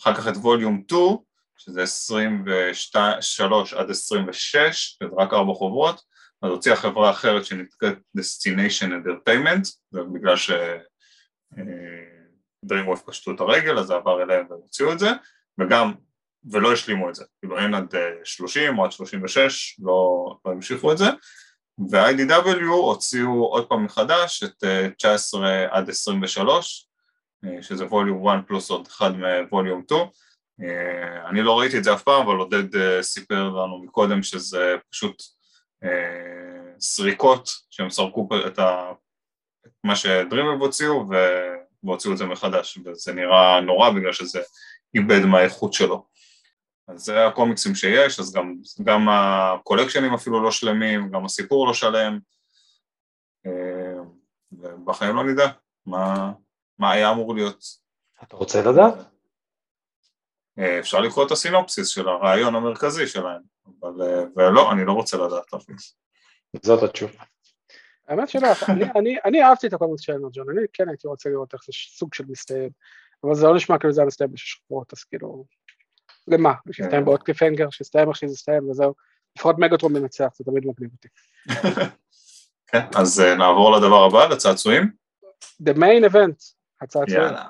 אחר 0.00 0.14
כך 0.14 0.28
את 0.28 0.36
ווליום 0.36 0.82
2, 0.86 1.00
שזה 1.58 1.82
23 1.82 3.74
עד 3.74 3.90
26, 3.90 4.96
שזה 5.02 5.10
רק 5.18 5.32
ארבע 5.32 5.54
חוברות, 5.54 6.00
אז 6.42 6.50
הוציאה 6.50 6.76
חברה 6.76 7.10
אחרת 7.10 7.44
שנקראת 7.44 7.98
Destination 8.18 8.88
Entertainment, 8.88 9.70
זה 9.90 10.00
בגלל 10.14 10.36
ש... 10.36 10.50
DreamWave 12.66 13.06
פשטו 13.06 13.30
את 13.30 13.40
הרגל, 13.40 13.78
אז 13.78 13.86
זה 13.86 13.94
עבר 13.94 14.22
אליהם 14.22 14.46
והם 14.50 14.58
הוציאו 14.60 14.92
את 14.92 14.98
זה, 14.98 15.10
וגם, 15.60 15.92
ולא 16.52 16.72
השלימו 16.72 17.10
את 17.10 17.14
זה, 17.14 17.24
כאילו 17.40 17.58
אין 17.58 17.74
עד 17.74 17.94
30 18.24 18.78
או 18.78 18.84
עד 18.84 18.92
36, 18.92 19.76
לא, 19.82 20.26
לא 20.44 20.50
המשיכו 20.50 20.92
את 20.92 20.98
זה, 20.98 21.06
ו-IDW 21.78 22.66
הוציאו 22.68 23.44
עוד 23.44 23.68
פעם 23.68 23.84
מחדש 23.84 24.42
את 24.42 24.64
19 24.98 25.66
עד 25.70 25.90
23, 25.90 26.88
שזה 27.60 27.86
ווליום 27.86 28.28
1 28.28 28.38
פלוס 28.46 28.70
עוד 28.70 28.86
אחד 28.86 29.10
מווליום 29.16 29.82
2, 29.86 30.06
אני 31.28 31.42
לא 31.42 31.58
ראיתי 31.58 31.78
את 31.78 31.84
זה 31.84 31.94
אף 31.94 32.02
פעם, 32.02 32.26
אבל 32.26 32.36
עודד 32.36 33.00
סיפר 33.02 33.48
לנו 33.48 33.82
מקודם 33.84 34.22
שזה 34.22 34.76
פשוט 34.90 35.22
סריקות 36.80 37.48
שהם 37.70 37.90
סרקו 37.90 38.28
את, 38.46 38.58
מה 39.84 39.96
שדרימב 39.96 40.60
הוציאו 40.62 41.04
והוציאו 41.82 42.12
את 42.12 42.18
זה 42.18 42.26
מחדש, 42.26 42.78
וזה 42.84 43.12
נראה 43.12 43.60
נורא 43.60 43.90
בגלל 43.90 44.12
שזה 44.12 44.40
איבד 44.94 45.24
מהאיכות 45.24 45.72
שלו. 45.72 46.06
אז 46.88 47.00
זה 47.00 47.26
הקומיקסים 47.26 47.74
שיש, 47.74 48.20
אז 48.20 48.32
גם, 48.34 48.54
גם 48.84 49.08
הקולקשנים 49.08 50.14
אפילו 50.14 50.42
לא 50.42 50.50
שלמים, 50.50 51.10
גם 51.10 51.24
הסיפור 51.24 51.66
לא 51.66 51.74
שלם, 51.74 52.18
ובחיים 54.52 55.16
לא 55.16 55.24
נדע 55.24 55.46
מה, 55.86 56.32
מה 56.78 56.92
היה 56.92 57.10
אמור 57.10 57.34
להיות. 57.34 57.64
אתה 58.22 58.36
רוצה 58.36 58.62
לדעת? 58.62 58.94
אפשר 60.80 61.00
לקרוא 61.00 61.26
את 61.26 61.30
הסינופסיס 61.30 61.88
של 61.88 62.08
הרעיון 62.08 62.54
המרכזי 62.54 63.06
שלהם, 63.06 63.42
אבל 63.66 64.28
ולא, 64.36 64.72
אני 64.72 64.84
לא 64.84 64.92
רוצה 64.92 65.16
לדעת 65.16 65.54
אפילו. 65.54 65.78
זאת 66.62 66.82
התשובה. 66.82 67.22
האמת 68.08 68.28
שלא, 68.28 68.48
אני, 68.68 68.84
אני, 68.96 69.16
אני 69.24 69.42
אהבתי 69.42 69.66
את 69.66 69.72
הקומיקס 69.72 70.02
של 70.02 70.12
אנרג'ון, 70.12 70.50
אני 70.50 70.66
כן 70.72 70.88
הייתי 70.88 71.08
רוצה 71.08 71.28
לראות 71.28 71.54
איך 71.54 71.62
זה 71.66 71.72
סוג 71.98 72.14
של 72.14 72.24
מסתיים, 72.28 72.70
אבל 73.24 73.34
זה 73.34 73.46
לא 73.46 73.54
נשמע 73.54 73.78
כאילו 73.78 73.92
זה 73.92 74.00
היה 74.00 74.06
מסתיים 74.06 74.32
בשש 74.32 74.52
שבועות, 74.52 74.92
אז 74.92 75.04
כאילו, 75.04 75.44
למה? 76.28 76.52
שיסתיים 76.72 77.04
בעוד 77.04 77.22
קליפנגר, 77.22 77.70
שיסתיים 77.70 78.08
איך 78.08 78.16
שזה 78.16 78.32
יסתיים 78.32 78.70
וזהו, 78.70 78.94
לפחות 79.36 79.56
מגטרון 79.58 79.92
מנצח, 79.92 80.28
זה 80.34 80.44
תמיד 80.44 80.66
מגניב 80.66 80.90
אותי. 80.92 81.08
כן, 82.70 82.80
אז 82.96 83.20
נעבור 83.20 83.76
לדבר 83.76 84.04
הבא, 84.04 84.34
לצעצועים. 84.34 84.90
The 85.62 85.74
main 85.74 86.10
event, 86.10 86.54
הצעצועים. 86.80 87.22
יאללה. 87.22 87.46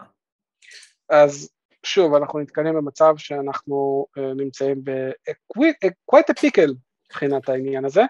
אז 1.08 1.50
שוב, 1.82 2.14
אנחנו 2.14 2.38
נתקלים 2.38 2.74
במצב 2.74 3.14
שאנחנו 3.16 4.06
uh, 4.18 4.20
נמצאים 4.36 4.84
ב-quite 4.84 6.30
a 6.30 6.44
pickle 6.44 6.72
מבחינת 7.06 7.48
העניין 7.48 7.84
הזה, 7.84 8.02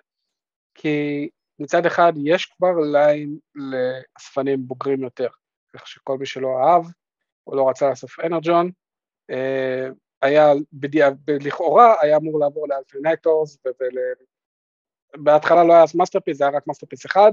כי 0.74 1.28
מצד 1.58 1.86
אחד 1.86 2.12
יש 2.24 2.46
כבר 2.46 2.80
line 2.92 3.38
לאספנים 3.54 4.66
בוגרים 4.66 5.02
יותר, 5.02 5.28
כך 5.76 5.86
שכל 5.86 6.18
מי 6.18 6.26
שלא 6.26 6.48
אהב 6.48 6.84
או 7.46 7.56
לא 7.56 7.68
רצה 7.68 7.90
לאסוף 7.90 8.20
אנרג'ון, 8.20 8.70
היה 10.22 10.52
בדיע... 10.72 11.08
לכאורה 11.28 11.94
היה 12.00 12.16
אמור 12.16 12.40
לעבור 12.40 12.68
לאלטרנטורס, 12.68 13.58
ובהתחלה 15.16 15.64
לא 15.64 15.72
היה 15.72 15.84
מאסטרפיס, 15.94 16.38
זה 16.38 16.44
היה 16.44 16.56
רק 16.56 16.66
מאסטרפיס 16.66 17.06
אחד, 17.06 17.32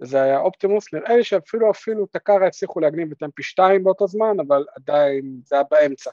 וזה 0.00 0.22
היה 0.22 0.38
אופטימוס, 0.38 0.94
נראה 0.94 1.16
לי 1.16 1.24
שאפילו 1.24 1.70
אפילו 1.70 2.06
טקארה 2.06 2.46
הצליחו 2.46 2.80
להגניב 2.80 3.12
את 3.12 3.22
MP 3.22 3.42
2 3.42 3.84
באותו 3.84 4.06
זמן, 4.06 4.36
אבל 4.46 4.64
עדיין 4.76 5.40
זה 5.44 5.54
היה 5.54 5.64
באמצע. 5.70 6.10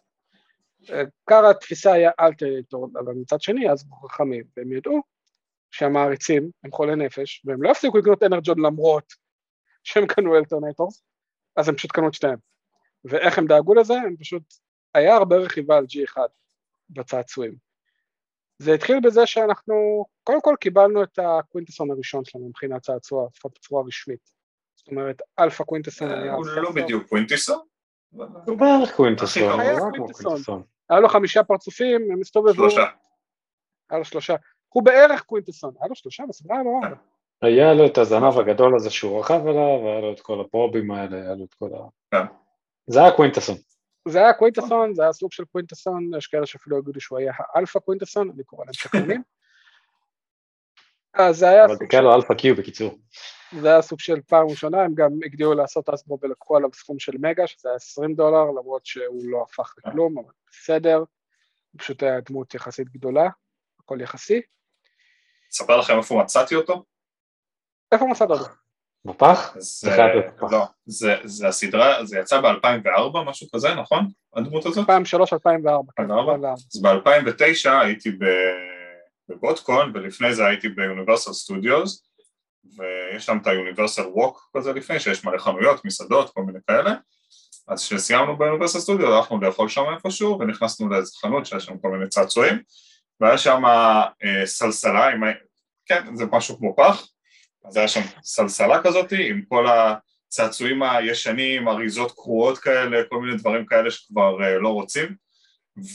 טקארה 1.26 1.49
התפיסה 1.50 1.93
היה 1.93 2.12
אלטרנטור, 2.20 2.89
אבל 2.93 3.14
מצד 3.14 3.41
שני 3.41 3.72
אז 3.72 3.86
חכמים, 4.12 4.43
והם 4.58 4.72
ידעו 4.72 5.02
שהמעריצים 5.72 6.52
הם 6.64 6.72
חולי 6.72 6.95
נפש, 6.95 7.43
והם 7.45 7.64
לא 7.64 7.70
יפסיקו 7.70 7.97
לקנות 7.97 8.24
אנרג'ון 8.24 8.60
למרות 8.60 9.14
שהם 9.84 10.08
קנו 10.08 10.36
אלטרנטורס, 10.36 11.04
אז 11.56 11.70
הם 11.70 11.76
פשוט 11.76 11.91
קנו 11.91 12.08
את 12.08 12.14
שתיהם. 12.14 12.38
ואיך 13.06 13.38
הם 13.38 13.47
דאגו 13.47 13.74
לזה? 13.74 13.93
הם 13.93 14.16
פשוט, 14.18 14.43
היה 14.94 15.16
הרבה 15.16 15.38
רכיבה 15.38 15.78
על 15.78 15.86
G1 15.86 16.18
בצעצועים. 16.90 17.56
זה 18.60 18.74
התחיל 18.74 19.00
בזה 19.00 19.26
שאנחנו 19.26 20.06
קודם 20.24 20.42
כל 20.42 20.56
קיבלנו 20.60 21.04
את 21.04 21.20
הקווינטסון 21.20 21.92
הראשון 21.92 22.26
שלנו 22.26 22.48
מבחינת 22.48 22.82
צעצוע, 22.82 23.28
לפחות 23.34 23.54
בצורה 23.56 23.84
רשמית. 23.88 24.32
זאת 24.76 24.88
אומרת, 24.88 25.22
אלפא 25.40 25.64
קווינטסון 25.64 26.12
היה... 26.12 26.34
הוא 26.34 26.46
לא 26.46 26.72
בדיוק 26.72 27.08
קווינטסון. 27.08 27.60
הוא 28.12 28.58
בערך 28.58 28.96
קווינטסון. 28.96 29.60
היה 30.90 31.00
לו 31.00 31.10
חמישה 31.10 31.44
פרצופים, 31.44 32.12
הם 32.12 32.22
הסתובבו... 32.22 32.54
שלושה. 32.54 32.86
היה 33.90 34.00
לו 34.00 34.06
שלושה. 34.06 34.36
הוא 34.70 34.84
בערך 34.84 35.22
קווינטסון, 35.22 35.74
היה 35.80 35.88
לו 35.90 35.96
שלושה 35.96 36.24
בסדרה, 36.30 36.56
היה 36.56 36.64
לו 36.64 36.80
ארבע. 36.84 36.96
היה 37.42 37.74
לו 37.74 37.86
את 37.86 37.98
הזנב 37.98 38.40
הגדול 38.40 38.76
הזה 38.76 38.90
שהוא 38.90 39.20
רכב 39.20 39.48
עליו, 39.48 39.88
היה 39.88 40.02
לו 40.02 40.14
את 40.14 40.20
כל 40.20 40.42
הפרובים 40.42 40.92
האלה, 40.92 41.18
היה 41.18 41.36
לו 41.36 41.46
את 41.46 41.54
כל 41.54 41.70
ה... 41.74 41.80
כן. 42.12 42.34
זה 42.88 43.00
היה 43.00 43.12
קווינטסון. 43.12 43.56
זה 44.10 44.20
היה 44.20 44.34
קווינטסון, 44.34 44.93
זה 44.95 45.03
היה 45.03 45.14
סוג 45.14 45.32
של 45.32 45.45
קווינטסון, 45.45 46.12
יש 46.18 46.28
כאלה 46.28 46.45
שאפילו 46.45 46.80
יגידו 46.80 47.01
שהוא 47.01 47.20
היה 47.20 47.34
האלפא 47.55 47.80
קווינטסון, 47.80 48.30
אני 48.36 48.43
קורא 48.43 48.66
להם 48.66 48.74
שקרנים. 48.74 49.24
אז 51.14 51.38
זה 51.38 51.49
היה 51.49 51.66
אבל 51.66 51.76
תקרא 51.76 52.01
לו 52.01 52.16
אלפא 52.16 52.34
קיו 52.34 52.55
בקיצור. 52.55 52.99
זה 53.62 53.68
היה 53.70 53.82
סוג 53.82 53.99
של 53.99 54.22
פעם 54.22 54.47
ראשונה, 54.47 54.82
הם 54.82 54.95
גם 54.95 55.10
הגדירו 55.26 55.53
לעשות 55.53 55.89
אסבו 55.89 56.18
ולקחו 56.22 56.57
עליו 56.57 56.70
סכום 56.74 56.99
של 56.99 57.18
מגה, 57.20 57.47
שזה 57.47 57.70
היה 57.70 57.76
20 57.76 58.16
דולר, 58.16 58.45
למרות 58.45 58.86
שהוא 58.86 59.22
לא 59.24 59.45
הפך 59.49 59.74
לכלום, 59.78 60.20
אבל 60.20 60.34
בסדר, 60.51 61.03
פשוט 61.78 62.03
היה 62.03 62.20
דמות 62.22 62.53
יחסית 62.53 62.89
גדולה, 62.89 63.30
הכל 63.80 64.01
יחסי. 64.01 64.41
אספר 65.51 65.78
לכם 65.80 65.97
איפה 65.97 66.16
מצאתי 66.24 66.55
אותו? 66.55 66.84
איפה 67.91 68.05
מצאת 68.05 68.30
אותו? 68.30 68.59
מפח? 69.06 69.56
זה, 69.58 69.97
לא, 70.52 70.66
זה, 70.86 71.16
זה 71.24 71.47
הסדרה, 71.47 72.06
זה 72.06 72.20
יצא 72.20 72.41
ב-2004, 72.41 73.20
משהו 73.26 73.47
כזה, 73.56 73.76
נכון? 73.76 74.08
הדמות 74.36 74.66
הזאת? 74.66 74.89
2003-2004. 74.89 74.91
כן, 75.97 76.12
אז 76.12 76.82
ב-2009 76.82 77.70
הייתי 77.70 78.12
בבוטקון, 79.30 79.91
ולפני 79.93 80.34
זה 80.34 80.45
הייתי 80.45 80.70
ביוניברסל 80.70 81.34
סטודיוס, 81.34 82.04
ויש 82.78 83.26
שם 83.26 83.38
את 83.41 83.47
היוניברסל 83.47 84.08
ווק 84.14 84.50
כזה 84.58 84.74
לפני, 84.74 85.00
שיש 85.00 85.26
מלא 85.26 85.38
חנויות, 85.38 85.86
מסעדות, 85.86 86.30
כל 86.34 86.41
מיני 86.41 86.60
כאלה. 86.68 86.93
אז 87.68 87.84
כשסיימנו 87.86 88.38
ביוניברסל 88.38 88.80
סטודיו 88.80 89.16
הלכנו 89.16 89.41
לאכול 89.41 89.70
שם 89.70 89.84
איפשהו 89.93 90.39
ונכנסנו 90.39 90.89
לאיזה 90.89 91.12
חנות 91.22 91.45
שיש 91.45 91.66
שם 91.66 91.78
כל 91.78 91.89
מיני 91.89 92.10
צעצועים 92.10 92.60
והיה 93.20 93.38
שם 93.38 93.66
אה, 93.66 94.45
סלסלה 94.45 95.10
עם, 95.10 95.22
כן 95.86 96.16
זה 96.16 96.26
משהו 96.32 96.58
כמו 96.58 96.76
פח 96.76 97.08
אז 97.66 97.78
היה 97.78 97.88
שם 97.88 98.01
סלסלה 98.24 98.84
כזאת 98.84 99.12
עם 99.12 99.41
כל 99.49 99.66
הצעצועים 99.68 100.84
הישנים, 100.84 101.68
אריזות 101.68 102.12
קרועות 102.12 102.57
כאלה, 102.57 103.03
כל 103.10 103.22
מיני 103.22 103.38
דברים 103.38 103.66
כאלה 103.66 103.91
שכבר 103.91 104.38
uh, 104.39 104.60
לא 104.62 104.70
רוצים. 104.70 105.16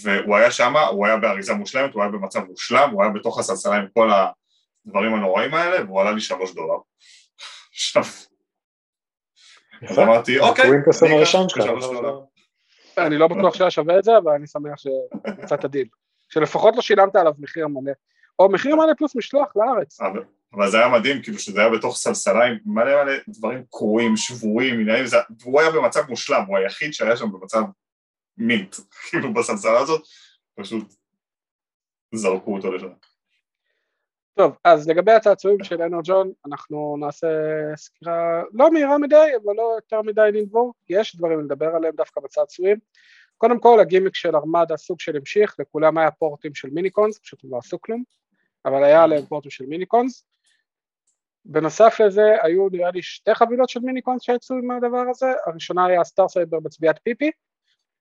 והוא 0.03 0.37
היה 0.37 0.51
שם, 0.51 0.75
הוא 0.91 1.07
היה 1.07 1.17
באריזה 1.17 1.55
מושלמת, 1.55 1.95
הוא 1.95 2.03
היה 2.03 2.13
במצב 2.13 2.45
מושלם, 2.45 2.91
הוא 2.93 3.03
היה 3.03 3.13
בתוך 3.13 3.39
הסלסלה 3.39 3.77
עם 3.77 3.87
כל 3.95 4.11
הדברים 4.87 5.15
הנוראים 5.15 5.55
האלה 5.55 5.85
והוא 5.85 6.01
עלה 6.01 6.13
לי 6.13 6.21
שלוש 6.21 6.55
דולר. 6.55 6.79
עכשיו, 7.75 8.03
אז 9.89 9.99
אמרתי 9.99 10.39
אוקיי, 10.39 10.71
אני 12.99 13.19
לא 13.19 13.29
בטוח 13.29 13.55
שהיה 13.55 13.71
שווה 13.71 13.99
את 13.99 14.05
זה, 14.05 14.19
אבל 14.19 14.33
אני 14.33 14.47
שמח 14.47 14.79
שמצאת 14.79 15.65
דיל, 15.65 15.89
שלפחות 16.29 16.77
לא 16.77 16.83
שילמת 16.83 17.17
עליו 17.17 17.33
מחיר 17.39 17.69
מלא, 17.69 17.93
או 18.39 18.49
מחיר 18.49 18.77
מלא 18.77 18.95
פלוס 18.99 19.17
משלוח 19.17 19.49
לארץ. 19.57 20.01
אבל 20.55 20.71
זה 20.71 20.79
היה 20.79 20.89
מדהים, 20.89 21.23
כאילו 21.23 21.39
שזה 21.39 21.61
היה 21.61 21.71
בתוך 21.71 21.97
סלסלה 21.97 22.45
עם 22.45 22.59
מלא 22.67 23.05
מלא 23.05 23.13
דברים 23.29 23.65
קרועים, 23.71 24.17
שבורים, 24.17 24.81
עניינים, 24.81 25.05
והוא 25.41 25.61
היה 25.61 25.71
במצב 25.71 26.01
מושלם, 26.09 26.45
הוא 26.49 26.59
היחיד 26.59 26.93
שהיה 26.93 27.17
שם 27.17 27.33
במצב 27.33 27.63
מינט, 28.39 28.77
כאילו 29.11 29.35
בסלסלה 29.35 29.79
הזאת, 29.79 30.03
פשוט 30.55 30.95
זרקו 32.15 32.57
אותו 32.57 32.73
לשם. 32.73 32.89
טוב, 34.35 34.53
אז 34.65 34.89
לגבי 34.89 35.13
הצעצועים 35.13 35.65
של 35.65 35.83
אנרג'ון, 35.83 36.33
אנחנו 36.47 36.97
נעשה 37.01 37.27
סקירה 37.77 38.43
לא 38.53 38.71
מהירה 38.71 38.99
מדי, 38.99 39.31
אבל 39.45 39.55
לא 39.57 39.73
יותר 39.77 40.03
מדי 40.03 40.29
נחפור, 40.33 40.75
כי 40.87 40.95
יש 40.97 41.17
דברים 41.17 41.41
לדבר 41.41 41.77
עליהם 41.77 41.95
דווקא 41.97 42.21
בצעצועים. 42.21 42.77
קודם 43.37 43.61
כל, 43.61 43.81
הגימיק 43.81 44.15
של 44.15 44.37
ארמדה 44.37 44.77
סוג 44.77 45.01
של 45.01 45.17
המשיך, 45.17 45.57
לכולם 45.59 45.99
היה 45.99 46.11
פורטים 46.11 46.55
של 46.55 46.69
מיניקונס, 46.71 47.19
פשוט 47.19 47.45
הם 47.45 47.51
לא 47.51 47.59
עשו 47.59 47.81
כלום, 47.81 48.03
אבל 48.65 48.85
היה 48.85 49.03
עליהם 49.03 49.27
פורטים 49.27 49.51
של 49.51 49.67
מיניקונס. 49.67 50.25
בנוסף 51.45 52.01
לזה 52.01 52.35
היו 52.43 52.69
נראה 52.73 52.91
לי 52.91 53.03
שתי 53.03 53.35
חבילות 53.35 53.69
של 53.69 53.81
מיניקונס 53.81 54.23
שיצאו 54.23 54.57
עם 54.57 54.71
הדבר 54.71 55.05
הזה, 55.11 55.33
הראשונה 55.47 55.87
היה 55.87 56.05
סטאר 56.05 56.29
סייבר 56.29 56.61
בצביעת 56.61 57.01
פיפי 57.03 57.31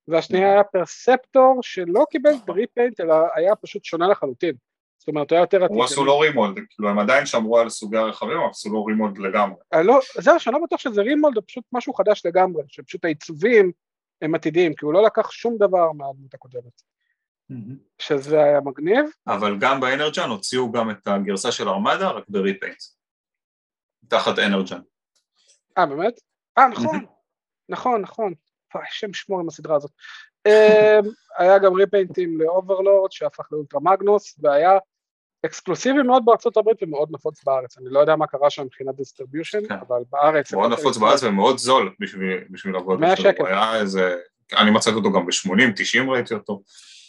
והשנייה 0.08 0.54
היה 0.54 0.64
פרספטור 0.64 1.60
שלא 1.62 2.06
קיבל 2.10 2.34
repaint 2.50 3.00
אלא 3.00 3.16
היה 3.36 3.56
פשוט 3.56 3.84
שונה 3.84 4.08
לחלוטין 4.08 4.56
זאת 5.04 5.08
אומרת 5.08 5.32
הוא 5.32 5.36
היה 5.36 5.44
יותר 5.44 5.64
עתיד. 5.64 5.76
הוא 5.76 5.84
עשו 5.84 6.06
לו 6.06 6.20
רימולד, 6.20 6.60
כאילו 6.70 6.90
הם 6.90 7.00
עדיין 7.00 7.26
שמרו 7.26 7.60
על 7.60 7.70
סוגי 7.70 7.98
הרכבים 7.98 8.38
אבל 8.38 8.50
עשו 8.50 8.70
לו 8.70 8.86
remold 8.86 9.18
לגמרי. 9.18 9.56
אה, 9.74 9.84
לא, 9.84 10.00
זהו 10.18 10.40
שאני 10.40 10.56
לא 10.56 10.62
בטוח 10.64 10.80
שזה 10.80 11.02
remold, 11.02 11.36
זה 11.36 11.42
פשוט 11.42 11.64
משהו 11.72 11.94
חדש 11.94 12.26
לגמרי, 12.26 12.64
שפשוט 12.68 13.06
העיצובים 13.06 13.72
הם 14.22 14.36
עתידיים, 14.36 14.74
כי 14.76 14.86
הוא 14.86 14.94
לא 14.94 15.04
לקח 15.04 15.32
שום 15.32 15.58
דבר 15.58 15.92
מהדמות 15.92 16.34
הקודמת. 16.34 16.82
שזה 18.00 18.44
היה 18.44 18.60
מגניב. 18.62 19.06
אבל 19.28 19.58
גם 19.60 19.80
באנרג'ן 19.80 20.30
הוציאו 20.30 20.72
גם 20.72 20.92
את 20.92 21.08
הגרסה 21.08 21.52
של 21.52 21.70
ארמדה 21.70 22.10
רק 22.10 22.24
ב 22.28 22.34
repaint. 22.34 22.78
תחת 24.14 24.40
אנרג'ן. 24.40 24.80
אה 25.78 25.86
באמת? 25.86 26.20
אה 26.58 26.68
נכון, 26.68 27.06
נכון 27.70 28.02
נכון, 28.02 28.34
השם 28.76 29.14
שמור 29.14 29.40
עם 29.40 29.48
הסדרה 29.48 29.76
הזאת. 29.76 29.92
אמ, 30.48 31.10
היה 31.38 31.60
גם 31.60 31.74
ריפיינטים 31.74 32.42
לאוברלורד 32.42 33.12
שהפך 33.12 33.48
לאולטרה 33.52 33.80
מגנוס 33.84 34.36
והיה 34.40 34.78
אקסקלוסיבי 35.46 36.02
מאוד 36.02 36.26
בארצות 36.26 36.58
הברית 36.58 36.84
ומאוד 36.84 37.10
נפוץ 37.12 37.44
בארץ, 37.44 37.78
אני 37.78 37.86
לא 37.90 38.00
יודע 38.00 38.16
מה 38.16 38.28
קרה 38.28 38.50
שם 38.50 38.64
מבחינת 38.64 38.96
distribution, 38.96 39.68
כן. 39.68 39.76
אבל 39.88 40.02
בארץ... 40.10 40.54
מאוד 40.54 40.72
נפוץ 40.72 40.98
בארץ 40.98 41.24
ומאוד 41.24 41.58
זול 41.58 41.96
בשביל 42.00 42.74
לעבוד. 42.74 43.00
100 43.00 43.16
שקל. 43.16 43.46
היה 43.46 43.76
איזה, 43.76 44.16
אני 44.58 44.72
מצאתי 44.72 44.96
אותו 44.96 45.12
גם 45.12 45.26
ב-80, 45.26 45.74
90 45.76 46.10
ראיתי 46.10 46.34
אותו. 46.34 46.62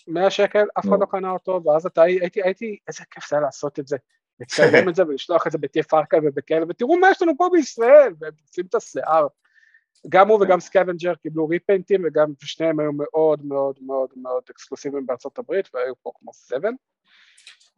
100 0.09 0.31
שקל, 0.31 0.65
אף 0.79 0.85
אחד 0.85 0.97
לא 1.01 1.07
קנה 1.07 1.31
אותו, 1.31 1.61
ואז 1.65 1.87
אתה 1.87 2.03
הייתי, 2.03 2.43
הייתי, 2.43 2.79
איזה 2.89 3.05
כיף 3.11 3.29
זה 3.29 3.37
היה 3.37 3.45
לעשות 3.45 3.79
את 3.79 3.87
זה. 3.87 3.97
לצלם 4.41 4.89
את 4.89 4.95
זה 4.95 5.03
ולשלוח 5.07 5.47
את 5.47 5.53
זה 5.53 5.59
ב 5.59 5.71
TF 5.71 5.95
Archive 5.95 6.23
ובכאלה, 6.27 6.65
ותראו 6.69 6.97
מה 6.97 7.11
יש 7.11 7.23
לנו 7.23 7.33
פה 7.37 7.49
בישראל, 7.53 8.15
והם 8.19 8.33
עושים 8.49 8.67
את 8.67 8.75
השיער. 8.75 9.27
גם 10.09 10.29
הוא 10.29 10.43
וגם 10.43 10.61
סקוונג'ר 10.61 11.15
קיבלו 11.15 11.49
ריפיינטים, 11.49 12.03
וגם 12.05 12.33
שניהם 12.41 12.81
היו 12.81 12.93
מאוד 12.93 13.45
מאוד 13.45 13.79
מאוד 13.81 14.09
מאוד 14.17 14.43
אקסקלוסיביים 14.51 15.07
בארצות 15.07 15.39
הברית, 15.39 15.69
והיו 15.75 15.95
פה 16.03 16.11
כמו 16.19 16.33
סבן. 16.33 16.73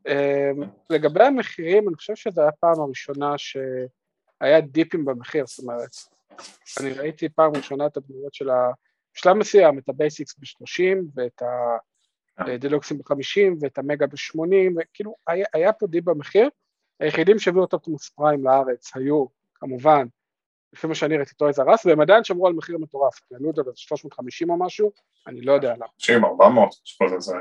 אמ, 0.08 0.62
לגבי 0.90 1.24
המחירים, 1.24 1.88
אני 1.88 1.96
חושב 1.96 2.14
שזו 2.14 2.42
הייתה 2.42 2.56
פעם 2.60 2.80
הראשונה 2.80 3.34
שהיה 3.38 4.60
דיפים 4.60 5.04
במחיר, 5.04 5.46
זאת 5.46 5.58
אומרת, 5.58 5.90
אני 6.80 6.92
ראיתי 6.92 7.28
פעם 7.28 7.52
ראשונה 7.56 7.86
את 7.86 7.96
הדמויות 7.96 8.34
של 8.34 8.50
ה... 8.50 8.70
בשלב 9.14 9.36
מסוים 9.36 9.78
את 9.78 9.88
הבייסיקס 9.88 10.36
ב-30 10.38 10.96
ואת 11.14 11.42
ה... 11.42 11.46
דלוקסים 12.58 12.98
ב-50 12.98 13.56
ואת 13.60 13.78
המגה 13.78 14.06
ב-80, 14.06 14.80
וכאילו 14.80 15.14
היה, 15.26 15.46
היה 15.52 15.72
פה 15.72 15.86
dip 15.86 16.10
במחיר, 16.10 16.48
היחידים 17.00 17.38
שהביאו 17.38 17.64
את 17.64 17.72
אופטימוס 17.72 18.08
פריים 18.08 18.44
לארץ 18.44 18.96
היו 18.96 19.24
כמובן, 19.54 20.06
לפי 20.72 20.86
מה 20.86 20.94
שאני 20.94 21.16
ראיתי 21.16 21.34
טויז 21.34 21.58
אר 21.58 21.70
אס, 21.70 21.86
והם 21.86 22.00
עדיין 22.00 22.24
שמרו 22.24 22.46
על 22.46 22.52
מחיר 22.52 22.78
מטורף, 22.78 23.20
העלו 23.32 23.50
את 23.50 23.54
זה 23.54 23.62
ב-350 23.62 24.48
או 24.48 24.58
משהו, 24.58 24.92
אני 25.26 25.40
לא 25.40 25.52
יודע 25.52 25.74
למה. 25.74 25.86
90, 25.98 26.24
400, 26.24 26.74
זה 27.18 27.34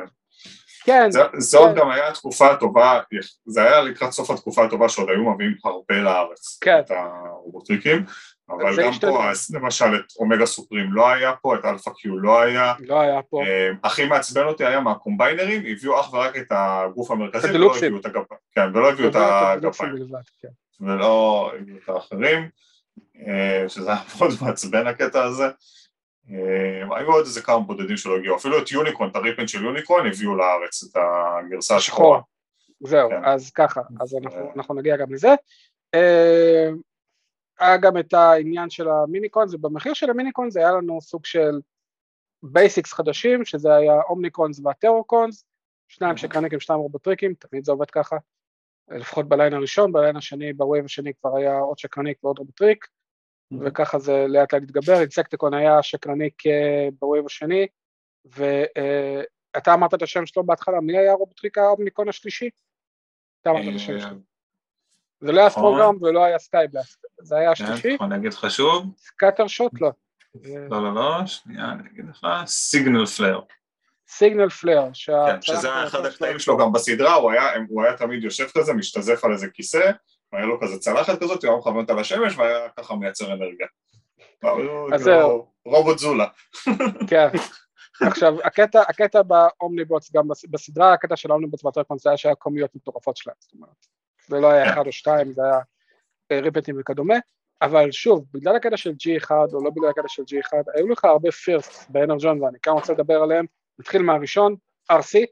כן. 0.85 1.09
זאת 1.37 1.69
כן. 1.69 1.79
גם 1.79 1.89
היה 1.89 2.07
התקופה 2.07 2.51
הטובה, 2.51 3.01
זה 3.45 3.63
היה 3.63 3.81
לקראת 3.81 4.11
סוף 4.11 4.29
התקופה 4.29 4.65
הטובה 4.65 4.89
שעוד 4.89 5.09
היו 5.09 5.31
מביאים 5.31 5.57
הרבה 5.63 5.95
לארץ. 5.95 6.57
כן. 6.61 6.79
את 6.79 6.91
הרובוטריקים, 6.91 8.05
אבל 8.49 8.83
גם 8.83 8.91
פה, 9.01 9.23
למשל 9.53 9.85
את 9.95 10.13
אומגה 10.19 10.45
סופרים 10.45 10.93
לא 10.93 11.09
היה 11.09 11.33
פה, 11.41 11.55
את 11.55 11.65
אלפא 11.65 11.91
קיו 11.91 12.17
לא 12.17 12.41
היה. 12.41 12.73
לא 12.79 13.01
היה 13.01 13.21
פה. 13.21 13.43
אה, 13.45 13.71
הכי 13.83 14.05
מעצבן 14.05 14.45
אותי 14.45 14.65
היה 14.65 14.79
מהקומביינרים, 14.79 15.63
הביאו 15.65 15.99
אך 15.99 16.13
ורק 16.13 16.37
את 16.37 16.47
הגוף 16.49 17.11
המרכזי, 17.11 17.47
ולא 17.47 17.75
הביאו 17.75 17.99
את 17.99 18.05
הגפיים. 18.05 18.39
כן, 18.51 18.69
ולא 18.73 18.91
הביאו 18.91 19.09
את 19.09 19.15
הגפיים. 19.15 19.95
כן. 20.41 20.47
ולא 20.85 21.51
הביאו 21.59 21.77
את 21.77 21.89
האחרים, 21.89 22.49
אה, 23.27 23.65
שזה 23.67 23.91
היה 23.91 24.01
מאוד 24.17 24.31
מעצבן 24.41 24.87
הקטע 24.87 25.23
הזה. 25.23 25.45
אה, 26.29 26.97
היו 26.97 27.11
עוד 27.11 27.25
איזה 27.25 27.41
כמה 27.41 27.59
בודדים 27.59 27.97
שלא 27.97 28.17
הגיעו, 28.17 28.35
אפילו 28.35 28.59
את 28.59 28.71
יוניקרון, 28.71 29.09
את 29.09 29.15
ה 29.15 29.19
repaint 29.19 29.47
של 29.47 29.63
יוניקרון 29.63 30.07
הביאו 30.07 30.35
לארץ, 30.35 30.83
את 30.83 30.97
הגרסה 30.97 31.75
השחורה. 31.75 32.19
זהו, 32.79 33.09
כן. 33.09 33.25
אז 33.25 33.51
ככה, 33.51 33.81
אז 33.99 34.17
אנחנו 34.55 34.75
נגיע 34.75 34.97
גם 34.97 35.13
לזה. 35.13 35.35
היה 37.59 37.77
גם 37.77 37.97
את 37.97 38.13
העניין 38.13 38.69
של 38.69 38.89
המיניקון, 38.89 39.47
ובמחיר 39.51 39.93
של 39.93 40.09
המיניקון 40.09 40.49
זה 40.49 40.59
היה 40.59 40.71
לנו 40.71 41.01
סוג 41.01 41.25
של 41.25 41.59
בייסיקס 42.43 42.93
חדשים, 42.93 43.45
שזה 43.45 43.75
היה 43.75 44.01
אומניקונס 44.09 44.59
והטרורקונס, 44.63 45.45
שניים 45.87 46.17
שקרניק 46.17 46.53
עם 46.53 46.59
שניים 46.59 46.81
רובוטריקים, 46.81 47.33
תמיד 47.33 47.65
זה 47.65 47.71
עובד 47.71 47.91
ככה, 47.91 48.17
לפחות 48.87 49.29
ב 49.29 49.34
line 49.34 49.53
הראשון, 49.53 49.91
ב 49.91 49.96
line 49.96 50.15
השני, 50.15 50.53
ב 50.53 50.60
wave 50.60 50.85
השני 50.85 51.13
כבר 51.13 51.37
היה 51.37 51.59
עוד 51.59 51.77
שקרניק 51.77 52.23
ועוד 52.23 52.39
רובוטריק, 52.39 52.87
וככה 53.59 53.99
זה 53.99 54.25
לאט 54.27 54.53
לאט 54.53 54.63
התגבר, 54.63 54.99
אינסקטיקון 55.01 55.53
היה 55.53 55.83
שקרניק 55.83 56.47
אה, 56.47 56.87
ב 56.99 57.04
wave 57.04 57.25
השני, 57.25 57.67
ואתה 58.25 59.73
אמרת 59.73 59.93
את 59.93 60.01
השם 60.01 60.25
שלו 60.25 60.43
בהתחלה, 60.43 60.81
מי 60.81 60.97
היה 60.97 61.11
הרובוטריק 61.11 61.57
האומניקון 61.57 62.09
השלישי? 62.09 62.49
אתה 63.41 63.49
אמרת 63.49 63.63
את 63.69 63.75
השם 63.75 63.99
שלו. 63.99 64.34
זה 65.21 65.31
לא 65.31 65.39
היה 65.39 65.49
סטרונגארם 65.49 65.97
ולא 66.01 66.23
היה 66.23 66.39
סקייבלאסט, 66.39 67.05
זה 67.21 67.37
היה 67.37 67.51
השלישי. 67.51 67.81
כן, 67.81 67.93
נכון, 67.95 68.11
אני 68.11 68.19
אגיד 68.21 68.33
לך 68.33 68.51
שוב. 68.51 68.85
סקאטר 68.97 69.47
שוט 69.47 69.81
לא. 69.81 69.89
לא, 70.69 70.83
לא, 70.83 70.95
לא, 70.95 71.25
שנייה, 71.25 71.71
אני 71.71 71.89
אגיד 71.93 72.05
לך, 72.09 72.27
סיגנל 72.45 73.05
פלר. 73.05 73.39
סיגנל 74.09 74.49
פלר. 74.49 74.83
כן, 75.05 75.41
שזה 75.41 75.73
היה 75.73 75.87
אחד 75.87 76.05
הקטעים 76.05 76.39
שלו 76.39 76.57
גם 76.57 76.71
בסדרה, 76.71 77.13
הוא 77.13 77.31
היה, 77.31 77.43
הוא 77.69 77.83
היה 77.83 77.97
תמיד 77.97 78.23
יושב 78.23 78.47
כזה, 78.57 78.73
משתזף 78.73 79.25
על 79.25 79.31
איזה 79.31 79.47
כיסא, 79.53 79.91
היה 80.31 80.45
לו 80.45 80.59
כזה 80.61 80.79
צלחת 80.79 81.19
כזאת, 81.19 81.43
הוא 81.43 81.49
היה 81.49 81.59
מכוון 81.59 81.81
אותה 81.81 81.93
לשמש 81.93 82.37
והיה 82.37 82.69
ככה 82.77 82.95
מייצר 82.95 83.33
אנרגיה. 83.33 83.67
אז 84.93 85.01
זהו. 85.01 85.51
רובוט 85.65 85.97
זולה. 85.97 86.27
כן. 87.09 87.27
עכשיו, 88.01 88.33
הקטע, 88.43 88.81
הקטע 88.81 89.21
באומניבוטס, 89.21 90.11
גם 90.11 90.27
בסדרה, 90.49 90.93
הקטע 90.93 91.15
של 91.15 91.31
האומניבוטס 91.31 91.65
והטרפונס 91.65 92.07
היה 92.07 92.17
שהיה 92.17 92.35
קומיות 92.35 92.75
מטורפות 92.75 93.17
שלהם, 93.17 93.35
זאת 93.39 93.53
אומרת. 93.53 93.94
זה 94.27 94.39
לא 94.39 94.51
היה 94.51 94.73
אחד 94.73 94.87
או 94.87 94.91
שתיים, 94.91 95.33
זה 95.33 95.41
היה 95.43 95.59
אה, 96.31 96.39
ריפטים 96.39 96.75
וכדומה, 96.79 97.15
אבל 97.61 97.91
שוב, 97.91 98.25
בגלל 98.33 98.55
הקטע 98.55 98.77
של 98.77 98.91
G1 98.91 99.31
או 99.53 99.63
לא 99.63 99.69
בגלל 99.69 99.89
הקטע 99.89 100.07
של 100.07 100.23
G1, 100.23 100.53
היו 100.75 100.87
לך 100.87 101.05
הרבה 101.05 101.31
פירסט 101.31 101.89
באנרג'ון 101.89 102.43
ואני 102.43 102.57
כאן 102.61 102.73
רוצה 102.73 102.93
לדבר 102.93 103.21
עליהם, 103.23 103.45
נתחיל 103.79 104.01
מהראשון, 104.01 104.55
RC, 104.91 105.25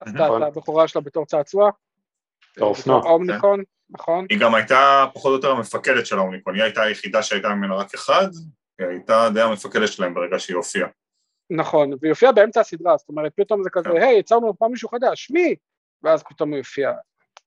עשתה 0.00 0.26
את 0.26 0.42
הבכורה 0.42 0.88
שלה 0.88 1.02
בתור 1.02 1.26
צעצוע, 1.26 1.70
האופנוע, 2.56 3.00
האומניקון, 3.04 3.62
נכון. 3.90 4.26
היא 4.30 4.40
גם 4.40 4.54
הייתה 4.54 5.06
פחות 5.14 5.30
או 5.30 5.36
יותר 5.36 5.50
המפקדת 5.50 6.06
של 6.06 6.18
האומניקון, 6.18 6.54
היא 6.54 6.62
הייתה 6.62 6.82
היחידה 6.82 7.22
שהייתה 7.22 7.48
ממנה 7.48 7.74
רק 7.74 7.94
אחד, 7.94 8.26
היא 8.78 8.88
הייתה 8.88 9.28
די 9.34 9.40
המפקדת 9.40 9.88
שלהם 9.88 10.14
ברגע 10.14 10.38
שהיא 10.38 10.56
הופיעה. 10.56 10.88
נכון, 11.50 11.90
והיא 12.00 12.10
הופיעה 12.10 12.32
באמצע 12.32 12.60
הסדרה, 12.60 12.96
זאת 12.96 13.08
אומרת 13.08 13.32
פתאום 13.36 13.62
זה 13.62 13.70
כזה, 13.70 13.88
כן. 13.88 13.96
היי, 13.96 14.18
יצרנו 14.18 14.58
פה 14.58 14.68
מישהו 14.68 14.88
חדש, 14.88 15.30
מי? 15.30 15.54
ואז 16.02 16.22
פתאום 16.22 16.52
היא 16.52 16.58
הופיעה. 16.58 16.92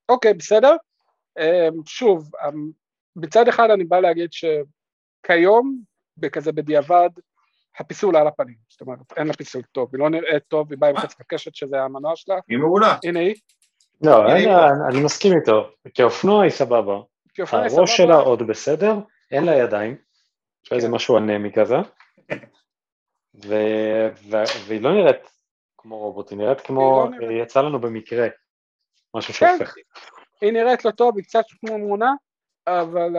אוקיי, 0.08 0.34
בסדר. 0.34 0.76
אמ, 1.38 1.84
שוב, 1.86 2.30
אמ, 2.48 2.70
מצד 3.16 3.48
אחד 3.48 3.70
אני 3.70 3.84
בא 3.84 4.00
להגיד 4.00 4.30
שכיום, 4.32 5.78
בכזה 6.16 6.52
בדיעבד, 6.52 7.10
הפיסול 7.78 8.16
על 8.16 8.26
הפנים, 8.26 8.56
זאת 8.68 8.80
אומרת, 8.80 8.98
אין 9.16 9.26
לה 9.26 9.32
פיסול 9.32 9.62
טוב, 9.72 9.88
היא 9.92 10.00
לא 10.00 10.10
נראית 10.10 10.42
טוב, 10.48 10.70
היא 10.70 10.78
באה 10.78 10.90
עם 10.90 10.96
חצי 10.96 11.16
הקשת 11.20 11.54
שזה 11.54 11.82
המנוע 11.82 12.12
שלה. 12.16 12.38
היא 12.48 12.58
מעולה. 12.58 12.96
הנה 13.04 13.20
היא. 13.20 13.34
לא, 14.00 14.26
אני 14.90 15.04
מסכים 15.04 15.32
איתו, 15.40 15.70
כאופנוע 15.94 16.42
היא 16.42 16.50
סבבה. 16.50 17.00
הראש 17.38 17.96
שלה 17.96 18.16
עוד 18.16 18.42
בסדר, 18.46 18.94
אין 19.30 19.44
לה 19.44 19.56
ידיים, 19.56 19.96
יש 20.64 20.72
לה 20.72 20.76
איזה 20.76 20.88
כן. 20.88 20.94
משהו 20.94 21.18
אנמי 21.18 21.52
כזה, 21.52 21.76
והיא 23.34 24.80
לא 24.80 24.92
נראית 24.94 25.30
כמו 25.78 25.98
רובוט, 25.98 26.30
היא 26.30 26.38
נראית 26.38 26.60
כמו, 26.60 27.08
לא 27.20 27.42
יצא 27.42 27.60
לנו 27.60 27.80
במקרה, 27.80 28.26
משהו 29.16 29.34
כן. 29.34 29.56
שהופך. 29.58 29.74
היא 30.40 30.52
נראית 30.52 30.84
לא 30.84 30.90
טוב, 30.90 31.16
היא 31.16 31.24
קצת 31.24 31.44
כמו 31.60 31.78
מונה, 31.78 32.12
אבל 32.66 33.16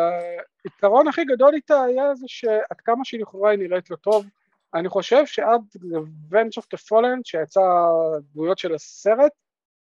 היתרון 0.64 1.08
הכי 1.08 1.26
גדול 1.26 1.54
איתה 1.54 1.84
היה 1.84 2.16
זה 2.16 2.26
שעד 2.28 2.82
כמה 2.86 3.06
שהיא 3.06 3.22
לכאורה 3.22 3.52
היא 3.52 3.60
נראית 3.60 3.89
לא 3.89 3.95
טוב, 3.95 4.26
אני 4.74 4.89
חושב 4.89 5.26
שעד 5.26 5.62
Revenge 5.76 6.62
of 6.62 6.66
the 6.76 6.80
Fallen, 6.89 7.22
שיצא 7.24 7.62
דמויות 8.34 8.58
של 8.58 8.76
הסרט, 8.76 9.32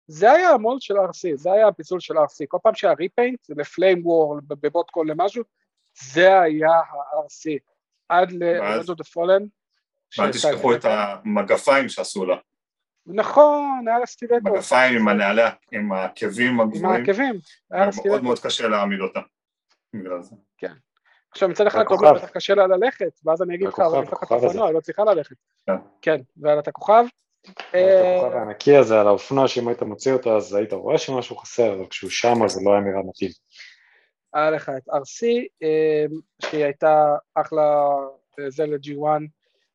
זה 0.08 0.32
היה 0.32 0.50
המולד 0.50 0.82
של 0.82 0.98
RC, 0.98 1.36
זה 1.36 1.52
היה 1.52 1.68
הפיצול 1.68 2.00
של 2.00 2.18
RC, 2.18 2.46
כל 2.48 2.58
פעם 2.64 2.76
שהיה 2.76 2.94
ריפיינט, 2.94 3.40
לפליים 3.50 4.08
וור, 4.08 4.40
בבוטקול 4.48 5.10
למשהו, 5.10 5.44
זה 6.14 6.42
היה 6.42 6.72
ה-RC, 6.72 7.60
עד 8.10 8.32
ל-Revenge 8.32 8.88
of 8.88 8.96
the 8.96 9.08
Fallen. 9.14 9.44
ואל 10.18 10.32
תשכחו 10.32 10.76
את 10.76 10.86
המגפיים 10.86 11.90
שעשו 11.90 12.26
לה. 12.26 12.36
נכון, 13.08 13.86
היה 13.88 14.00
לה 14.00 14.06
סטילטו. 14.06 14.50
מגפיים 14.54 14.96
עם 14.96 15.08
הנעלי, 15.08 15.42
עם 15.72 15.92
העקבים 15.92 16.62
הגבוהים. 16.62 16.86
עם 16.86 16.92
העקבים, 16.92 17.36
היה 17.72 17.86
לה 17.86 17.92
סטילטו. 17.92 18.10
מאוד 18.10 18.24
מאוד 18.24 18.40
קשה 18.40 18.68
להעמיד 18.68 19.00
אותה, 19.00 19.20
בגלל 19.94 20.22
זה. 20.22 20.36
כן. 20.58 20.74
עכשיו 21.32 21.50
מצד 21.50 21.68
אחד 21.68 21.80
אתה 21.80 21.94
אומר, 21.94 22.14
בטח 22.14 22.30
קשה 22.30 22.56
לה 22.56 22.68
ללכת, 22.68 23.20
ואז 23.26 23.42
אני 23.42 23.56
אגיד 23.56 23.68
לך, 23.68 23.80
אבל 23.80 24.04
יש 24.04 24.14
לך 24.14 24.24
את 24.24 24.32
האופנוע, 24.32 24.68
היא 24.68 24.76
לא 24.76 24.80
צריכה 24.80 25.04
ללכת. 25.04 25.36
כן. 25.68 25.76
כן, 26.02 26.22
לה 26.38 26.60
את 26.60 26.68
הכוכב. 26.68 27.06
הכוכב 27.50 27.76
אה, 27.76 28.40
הענקי 28.40 28.78
הזה 28.78 29.02
על 29.02 29.08
האופנוע, 29.08 29.48
שאם 29.48 29.68
היית 29.68 29.82
מוציא 29.82 30.14
אותו 30.14 30.38
אז 30.38 30.54
היית 30.54 30.74
רואה 30.74 30.98
שמשהו 30.98 31.36
חסר, 31.36 31.74
אבל 31.74 31.86
כשהוא 31.88 32.10
שם 32.10 32.48
זה 32.48 32.60
לא 32.66 32.72
היה 32.72 32.82
נראה 32.82 33.02
מתאים. 33.10 33.32
היה 34.34 34.50
לך 34.52 34.72
את 34.78 34.90
RC, 34.90 35.26
אה, 35.64 36.06
שהיא 36.42 36.64
הייתה 36.64 37.16
אחלה, 37.36 37.86
אה, 38.40 38.50
זה 38.50 38.66
ל-G1, 38.66 39.08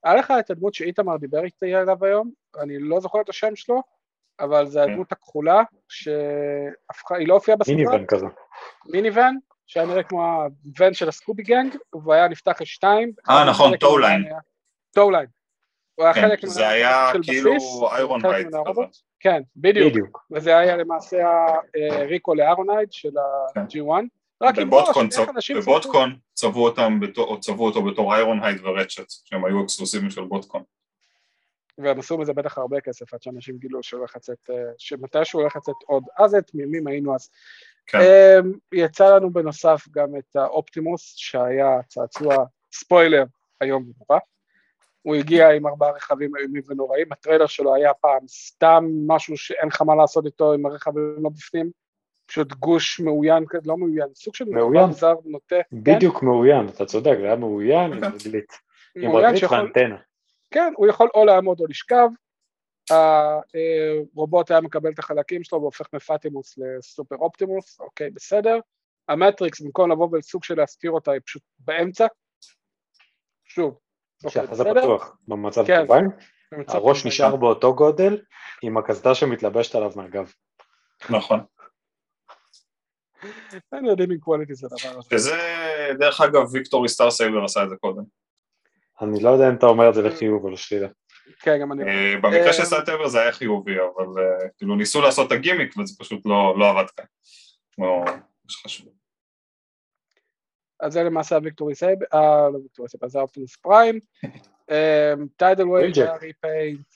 היה 0.05 0.15
לך 0.15 0.33
את 0.41 0.51
הדמות 0.51 0.75
שאיתמר 0.75 1.17
דיבר 1.17 1.45
איתי 1.45 1.75
עליו 1.75 2.05
היום, 2.05 2.31
אני 2.59 2.79
לא 2.79 3.01
זוכר 3.01 3.21
את 3.21 3.29
השם 3.29 3.57
שלו, 3.57 3.83
אבל 4.41 4.67
זה 4.67 4.81
כן. 4.85 4.91
הדמות 4.91 5.13
הכחולה, 5.13 5.63
שהיא 5.89 7.29
לא 7.29 7.35
הופיעה 7.35 7.57
בסדרה. 7.57 7.77
minivan 7.77 8.05
כזה. 8.09 8.27
minivan, 8.87 9.39
שהיה 9.67 9.87
נראה 9.87 10.03
כמו 10.03 10.43
הוון 10.65 10.95
של 10.95 11.09
ה 11.09 11.14
Scooby 11.14 11.43
gang, 11.43 11.77
והוא 11.93 12.15
היה 12.15 12.29
נפתח 12.29 12.61
לשתיים. 12.61 13.13
אה 13.29 13.45
נכון, 13.51 13.77
Towline. 13.77 14.25
Towline. 14.95 15.27
הוא 15.95 16.05
היה 16.05 16.15
כן, 16.15 16.21
חלק 16.21 16.47
זה 16.47 16.69
היה 16.69 17.11
כאילו 17.23 17.53
איירון 17.93 18.27
הייד. 18.27 18.49
כן, 19.21 19.43
בדיוק. 19.57 20.27
וזה 20.31 20.59
היה 20.59 20.77
למעשה 20.77 21.19
הריקו 21.91 22.35
לאיירון 22.35 22.67
של 22.91 23.19
ה-G1. 23.19 24.05
בבוטקון 25.57 26.19
צבעו 26.35 26.65
אותם, 26.65 27.01
צבעו 27.41 27.67
אותו 27.67 27.83
בתור 27.83 28.15
איירון 28.15 28.43
הייד 28.43 28.61
ורצ'ט, 28.65 29.11
שהם 29.25 29.45
היו 29.45 29.65
אקסקלוסיביים 29.65 30.11
של 30.11 30.25
בוטקון. 30.25 30.63
והם 31.83 31.99
עשו 31.99 32.19
מזה 32.19 32.33
בטח 32.33 32.59
הרבה 32.59 32.81
כסף 32.81 33.15
עד 33.15 33.23
שאנשים 33.23 33.59
גילו 33.59 33.83
שהוא 33.83 33.99
הולך 33.99 34.17
לצאת, 34.17 34.51
אה, 34.51 34.57
שמתי 34.79 35.25
שהוא 35.25 35.41
הולך 35.43 35.57
לצאת 35.57 35.75
עוד, 35.87 36.05
אז 36.19 36.35
את 36.35 36.47
תמימים 36.47 36.87
היינו 36.87 37.15
אז. 37.15 37.31
כן. 37.87 37.99
אמ, 37.99 38.53
יצא 38.73 39.17
לנו 39.17 39.31
בנוסף 39.31 39.85
גם 39.91 40.09
את 40.19 40.37
האופטימוס 40.37 41.15
שהיה 41.17 41.81
צעצוע 41.89 42.45
ספוילר 42.73 43.25
היום 43.61 43.83
ונורא. 43.83 44.21
הוא 45.03 45.15
הגיע 45.15 45.51
עם 45.51 45.67
ארבעה 45.67 45.91
רכבים 45.91 46.37
איומים 46.37 46.63
ונוראים, 46.69 47.13
הטריילר 47.13 47.47
שלו 47.47 47.75
היה 47.75 47.95
פעם 47.95 48.29
סתם 48.29 48.85
משהו 49.07 49.37
שאין 49.37 49.69
לך 49.69 49.83
מה 49.83 49.95
לעשות 49.95 50.27
איתו 50.27 50.53
עם 50.53 50.67
הרכבים 50.67 51.17
לא 51.23 51.31
בפנים, 51.31 51.71
פשוט 52.27 52.53
גוש 52.53 53.01
מאוין, 53.01 53.45
לא 53.65 53.77
מאוין, 53.77 54.09
סוג 54.15 54.35
של 54.35 54.45
מאוין, 54.45 54.93
זר 54.93 55.15
נוטה. 55.25 55.57
בדיוק 55.73 56.21
כן? 56.21 56.27
מאוין, 56.27 56.69
אתה 56.69 56.85
צודק, 56.85 57.17
זה 57.21 57.27
היה 57.27 57.37
מאוין 57.37 57.93
עם 57.93 58.05
רגלית, 58.05 58.53
עם 58.97 59.17
רגלית 59.17 59.43
ואנטנה. 59.51 59.97
כן, 60.51 60.73
הוא 60.77 60.87
יכול 60.89 61.09
או 61.15 61.25
לעמוד 61.25 61.61
או 61.61 61.67
לשכב, 61.67 62.09
הרובוט 62.91 64.51
היה 64.51 64.61
מקבל 64.61 64.91
את 64.91 64.99
החלקים 64.99 65.45
שלו 65.45 65.61
והופך 65.61 65.87
מפאטימוס 65.93 66.59
לסופר 66.59 67.17
אופטימוס, 67.17 67.81
אוקיי, 67.81 68.11
בסדר. 68.11 68.59
המטריקס, 69.09 69.61
במקום 69.61 69.93
לבוא 69.93 70.09
ולסוג 70.13 70.45
של 70.45 70.55
להזכיר 70.57 70.91
אותה, 70.91 71.13
היא 71.13 71.21
פשוט 71.27 71.43
באמצע. 71.59 72.07
שוב, 73.45 73.79
אוקיי, 74.25 74.43
בסדר? 74.43 74.55
זה 74.55 74.81
פתוח, 74.81 75.17
במצב 75.29 75.67
כן. 75.67 75.81
טוביים. 75.81 76.11
הראש 76.69 77.07
נשאר 77.07 77.37
באותו 77.37 77.75
גודל, 77.75 78.23
עם 78.63 78.77
הקסדה 78.77 79.15
שמתלבשת 79.15 79.75
עליו 79.75 79.91
מהגב. 79.97 80.33
נכון. 81.11 81.41
אין 83.73 83.85
יודעים 83.85 84.11
אם 84.11 84.19
קואליטי 84.19 84.55
זה 84.55 84.69
דבר 84.69 84.99
הזה. 84.99 85.09
שזה, 85.11 85.37
דרך 85.99 86.21
אגב, 86.21 86.43
ויקטורי 86.53 86.89
סטאר 86.89 87.11
סייבר 87.11 87.45
עשה 87.45 87.65
את 87.65 87.69
זה 87.71 87.77
קודם. 87.77 88.03
אני 89.03 89.23
לא 89.23 89.31
יודע 89.31 89.49
אם 89.49 89.55
אתה 89.55 89.67
אומר 89.67 89.89
את 89.89 89.95
זה 89.95 90.03
לחיוב 90.03 90.45
או 90.45 90.51
לשלילה. 90.51 90.89
כן, 91.39 91.59
גם 91.61 91.73
אני... 91.73 91.83
אה, 91.85 92.21
במקרה 92.23 92.53
של 92.53 92.65
סאטאבר 92.65 93.09
זה 93.09 93.21
היה 93.21 93.33
חיובי, 93.33 93.73
אבל 93.73 94.23
אה, 94.23 94.49
כאילו 94.59 94.77
ניסו 94.77 95.01
לעשות 95.01 95.27
את 95.27 95.33
הגימיק 95.33 95.77
וזה 95.77 95.95
פשוט 95.99 96.27
לא, 96.27 96.59
לא 96.59 96.71
עבד 96.71 96.91
כאן. 96.91 97.05
כמו 97.73 98.05
שחשוב. 98.49 98.89
אז 100.81 100.93
זה 100.93 101.03
למעשה 101.03 101.37
הוויקטורי 101.37 101.75
סייב, 101.75 101.99
אה, 102.15 102.49
לא 102.53 102.59
ויקטורי 102.59 102.89
סייב, 102.89 103.07
זה 103.07 103.19
האופטימוס 103.19 103.57
פריים, 103.57 104.01
טיידל 105.37 105.69
ווייב 105.69 105.93
היה 105.97 106.17
repaint, 106.17 106.87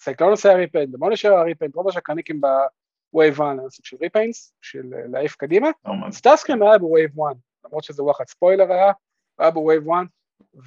סייקלונוס 0.00 0.46
היה 0.46 0.56
repaint, 0.56 0.92
דמולישר 0.92 1.32
היה 1.32 1.42
repaint, 1.42 1.74
רוב 1.74 1.88
השקרניקים 1.88 2.40
ב 2.40 2.59
wave 2.59 3.34
1 3.34 3.58
היה 3.58 3.70
סוג 3.70 3.84
של 3.84 3.96
repaints, 4.00 4.52
של 4.62 4.82
להעיף 5.12 5.36
קדימה, 5.36 5.68
סטארסקרים 6.10 6.62
היה 6.62 6.78
ב 6.78 6.84
wave 6.84 7.10
1, 7.10 7.36
למרות 7.64 7.84
שזה 7.84 8.02
וואחד 8.02 8.24
ספוילר 8.26 8.72
היה, 8.72 8.92
היה 9.40 9.50
ב 9.50 9.56
wave 9.56 9.82
1, 9.90 10.06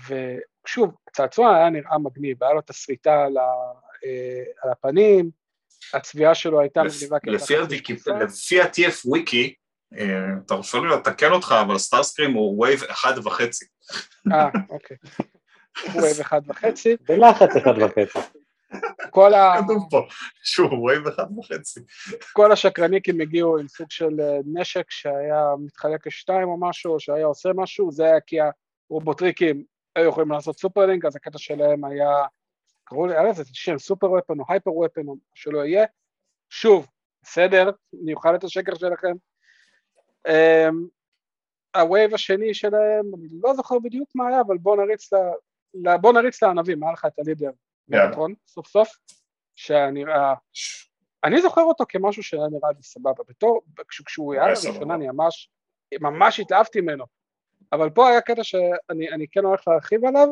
ושוב, 0.08 0.96
צעצוע 1.14 1.56
היה 1.56 1.70
נראה 1.70 1.98
מגניב, 1.98 2.44
היה 2.44 2.54
לו 2.54 2.60
את 2.60 2.70
השריטה 2.70 3.24
על, 3.24 3.38
על 4.64 4.72
הפנים, 4.72 5.30
הצביעה 5.94 6.36
שלו 6.36 6.60
הייתה 6.60 6.82
מגניבה. 6.84 7.18
לפי 8.24 8.62
ה-TF 8.62 9.06
וויקי, 9.06 9.54
תרשו 10.48 10.86
לי 10.86 10.96
לתקן 10.96 11.32
אותך, 11.32 11.56
אבל 11.62 11.78
סטארסקרים 11.78 12.34
הוא 12.34 12.64
wave 12.64 12.84
אחד 12.84 13.14
וחצי. 13.24 13.66
אה, 14.32 14.50
אוקיי. 14.70 14.98
wave 16.02 16.20
אחד 16.22 16.42
וחצי. 16.48 16.96
בלחץ 17.08 17.56
אחד 17.56 17.74
וחצי. 17.82 18.20
כל 19.10 19.34
ה... 19.34 19.54
כתוב 19.64 19.88
פה 19.90 20.08
שהוא 20.44 20.86
wave 20.86 21.08
אחד 21.08 21.38
וחצי. 21.38 21.80
כל 22.34 22.52
השקרניקים 22.52 23.22
הגיעו 23.22 23.58
עם 23.58 23.68
סוג 23.68 23.88
של 23.92 24.20
נשק 24.46 24.92
שהיה 24.92 25.46
מתחלק 25.66 26.08
לשתיים 26.08 26.48
או 26.48 26.60
משהו, 26.60 27.00
שהיה 27.00 27.26
עושה 27.26 27.50
משהו, 27.56 27.92
זה 27.92 28.06
היה 28.06 28.22
כי 28.28 28.40
הרובוטריקים 28.94 29.64
היו 29.96 30.10
יכולים 30.10 30.32
לעשות 30.32 30.60
superlink, 30.60 31.06
אז 31.06 31.16
הקטע 31.16 31.38
שלהם 31.38 31.86
היה, 31.86 32.10
קראו 32.84 33.08
לזה 33.08 33.44
שם 33.54 33.78
super 33.78 34.12
weapon 34.12 34.40
או 34.40 34.46
hyper 34.50 34.78
weapon 34.78 35.08
או 35.08 35.16
שלא 35.36 35.66
יהיה. 35.66 35.86
שוב, 36.50 36.88
בסדר, 37.24 37.70
אני 38.04 38.14
אוכל 38.14 38.36
את 38.36 38.44
השקר 38.44 38.76
שלכם. 38.76 39.14
Um, 40.28 40.76
ה 41.76 41.83
wave 41.83 42.14
השני 42.14 42.54
שלהם, 42.54 43.06
אני 43.18 43.28
לא 43.44 43.54
זוכר 43.54 43.80
בדיוק 43.80 44.10
מה 44.16 44.28
היה, 44.28 44.42
אבל 44.42 44.58
בוא 44.58 44.78
נריץ, 44.78 45.14
ל, 45.14 45.18
בוא 46.02 46.14
נריץ 46.14 46.44
לענבים, 46.44 46.84
היה 46.84 46.94
לך 46.94 47.06
את 47.06 47.20
ה 47.20 47.24
leader 47.24 47.52
מגטרון, 47.88 48.34
סוף 48.48 48.68
סוף, 48.68 48.90
שנראה, 49.56 50.34
אני 51.24 51.42
זוכר 51.42 51.62
אותו 51.62 51.84
כמשהו 51.90 52.24
שהיה 52.24 52.48
נראה 52.48 52.72
לי 52.72 52.84
סבבה, 52.84 53.24
בתור, 53.28 53.62
כשהוא 54.06 54.34
היה 54.34 54.48
לראשונה 54.48 54.96
אני 54.96 55.08
ממש, 55.08 55.50
ממש 56.02 56.40
התאהבתי 56.40 56.82
ממנו, 56.82 57.06
אבל 57.74 57.90
פה 57.90 58.10
היה 58.10 58.22
קטע 58.22 58.44
שאני 58.44 59.28
כן 59.32 59.46
הולך 59.46 59.68
להרחיב 59.68 60.06
עליו, 60.06 60.28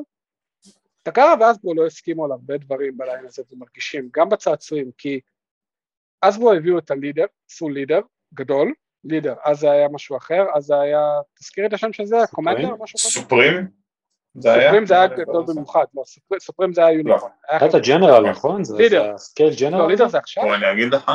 טקרה 1.03 1.33
והסברו 1.39 1.73
לא 1.73 1.85
הסכימו 1.85 2.25
על 2.25 2.31
הרבה 2.31 2.57
דברים 2.57 2.97
ב 2.97 3.03
line 3.03 3.25
הזה 3.25 3.43
ומרגישים, 3.51 4.09
גם 4.13 4.29
בצעצועים, 4.29 4.91
כי 4.97 5.19
הסברו 6.21 6.53
הביאו 6.53 6.77
את 6.77 6.91
ה 6.91 6.95
leader, 6.95 7.25
עשו 7.49 7.69
leader 7.69 8.01
גדול, 8.33 8.73
leader, 9.03 9.35
אז 9.43 9.59
זה 9.59 9.71
היה 9.71 9.87
משהו 9.87 10.17
אחר, 10.17 10.43
אז 10.55 10.63
זה 10.63 10.79
היה, 10.79 11.01
תזכירי 11.39 11.67
את 11.67 11.73
השם 11.73 11.93
של 11.93 12.05
זה, 12.05 12.17
commander, 12.31 12.75
משהו 12.79 12.99
כזה? 12.99 13.09
supreme? 13.09 13.67
supreme 14.37 14.85
זה 14.85 14.95
היה 14.95 15.07
גדול 15.07 15.45
במיוחד, 15.47 15.85
לא, 15.93 16.03
supreme 16.39 16.73
זה 16.73 16.85
היה 16.85 16.97
יוניקון. 16.97 17.29
אתה 17.65 17.79
general, 17.79 18.29
נכון? 18.29 18.61
leader. 18.77 19.17
scale 19.17 19.53
general? 19.59 19.81
לא, 19.81 19.87
leader 19.87 20.07
זה 20.07 20.17
עכשיו. 20.17 20.55
אני 20.55 20.71
אגיד 20.71 20.93
לך... 20.93 21.11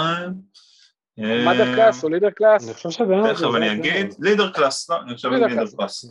mother 1.18 1.74
class 1.74 2.04
או 2.04 2.08
leader 2.08 2.30
class? 2.30 2.64
אני 2.64 2.74
חושב 2.74 2.90
שבאמת... 2.90 3.36
תכף 3.36 3.54
אני 3.56 3.72
אגיד, 3.72 4.14
leader 4.18 4.52
class, 4.52 4.90
לא, 4.90 5.02
אני 5.02 5.14
חושב 5.14 5.28
leader 5.28 5.48
class. 5.48 6.04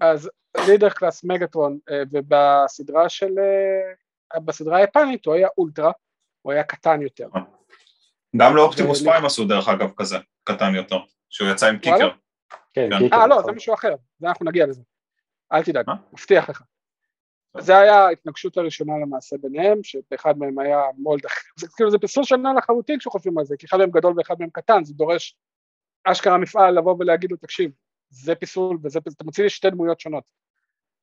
אז 0.00 0.30
leader 0.66 0.90
class 0.90 1.24
מגטרון, 1.24 1.78
ובסדרה 2.12 3.08
של... 3.08 3.32
בסדרה 4.44 4.76
היפנית 4.76 5.26
הוא 5.26 5.34
היה 5.34 5.48
אולטרה, 5.58 5.92
הוא 6.42 6.52
היה 6.52 6.62
קטן 6.62 7.02
יותר. 7.02 7.28
גם 8.36 8.56
לאופטימוס 8.56 9.02
פריים 9.02 9.24
עשו 9.24 9.44
דרך 9.44 9.68
אגב 9.68 9.90
כזה, 9.96 10.16
קטן 10.44 10.74
יותר, 10.74 10.98
שהוא 11.30 11.48
יצא 11.50 11.66
עם 11.66 11.78
קיקר. 11.78 12.08
אה 13.12 13.26
לא, 13.26 13.42
זה 13.42 13.52
משהו 13.52 13.74
אחר, 13.74 13.94
זה 14.18 14.28
אנחנו 14.28 14.46
נגיע 14.46 14.66
לזה. 14.66 14.82
אל 15.52 15.62
תדאג, 15.62 15.86
מבטיח 16.12 16.50
לך. 16.50 16.62
זה 17.60 17.78
היה 17.78 17.94
ההתנגשות 17.94 18.56
הראשונה 18.56 18.92
למעשה 19.02 19.36
ביניהם, 19.42 19.82
שבאחד 19.82 20.38
מהם 20.38 20.58
היה 20.58 20.80
מולד 20.98 21.26
אחר, 21.26 21.48
זה 21.56 21.66
כאילו 21.76 21.90
זה 21.90 21.98
פסול 21.98 22.24
שנה 22.24 22.52
לחלוטין 22.52 22.98
כשחושבים 22.98 23.38
על 23.38 23.44
זה, 23.44 23.56
כי 23.58 23.66
אחד 23.66 23.78
מהם 23.78 23.90
גדול 23.90 24.14
ואחד 24.16 24.34
מהם 24.38 24.50
קטן, 24.50 24.84
זה 24.84 24.94
דורש 24.94 25.36
אשכרה 26.04 26.38
מפעל 26.38 26.78
לבוא 26.78 26.96
ולהגיד 26.98 27.30
לו, 27.30 27.36
תקשיב, 27.36 27.70
זה 28.10 28.34
פיסול 28.34 28.78
וזה 28.82 29.00
פיסול, 29.00 29.14
אתה 29.16 29.24
מוציא 29.24 29.44
לי 29.44 29.50
שתי 29.50 29.70
דמויות 29.70 30.00
שונות. 30.00 30.24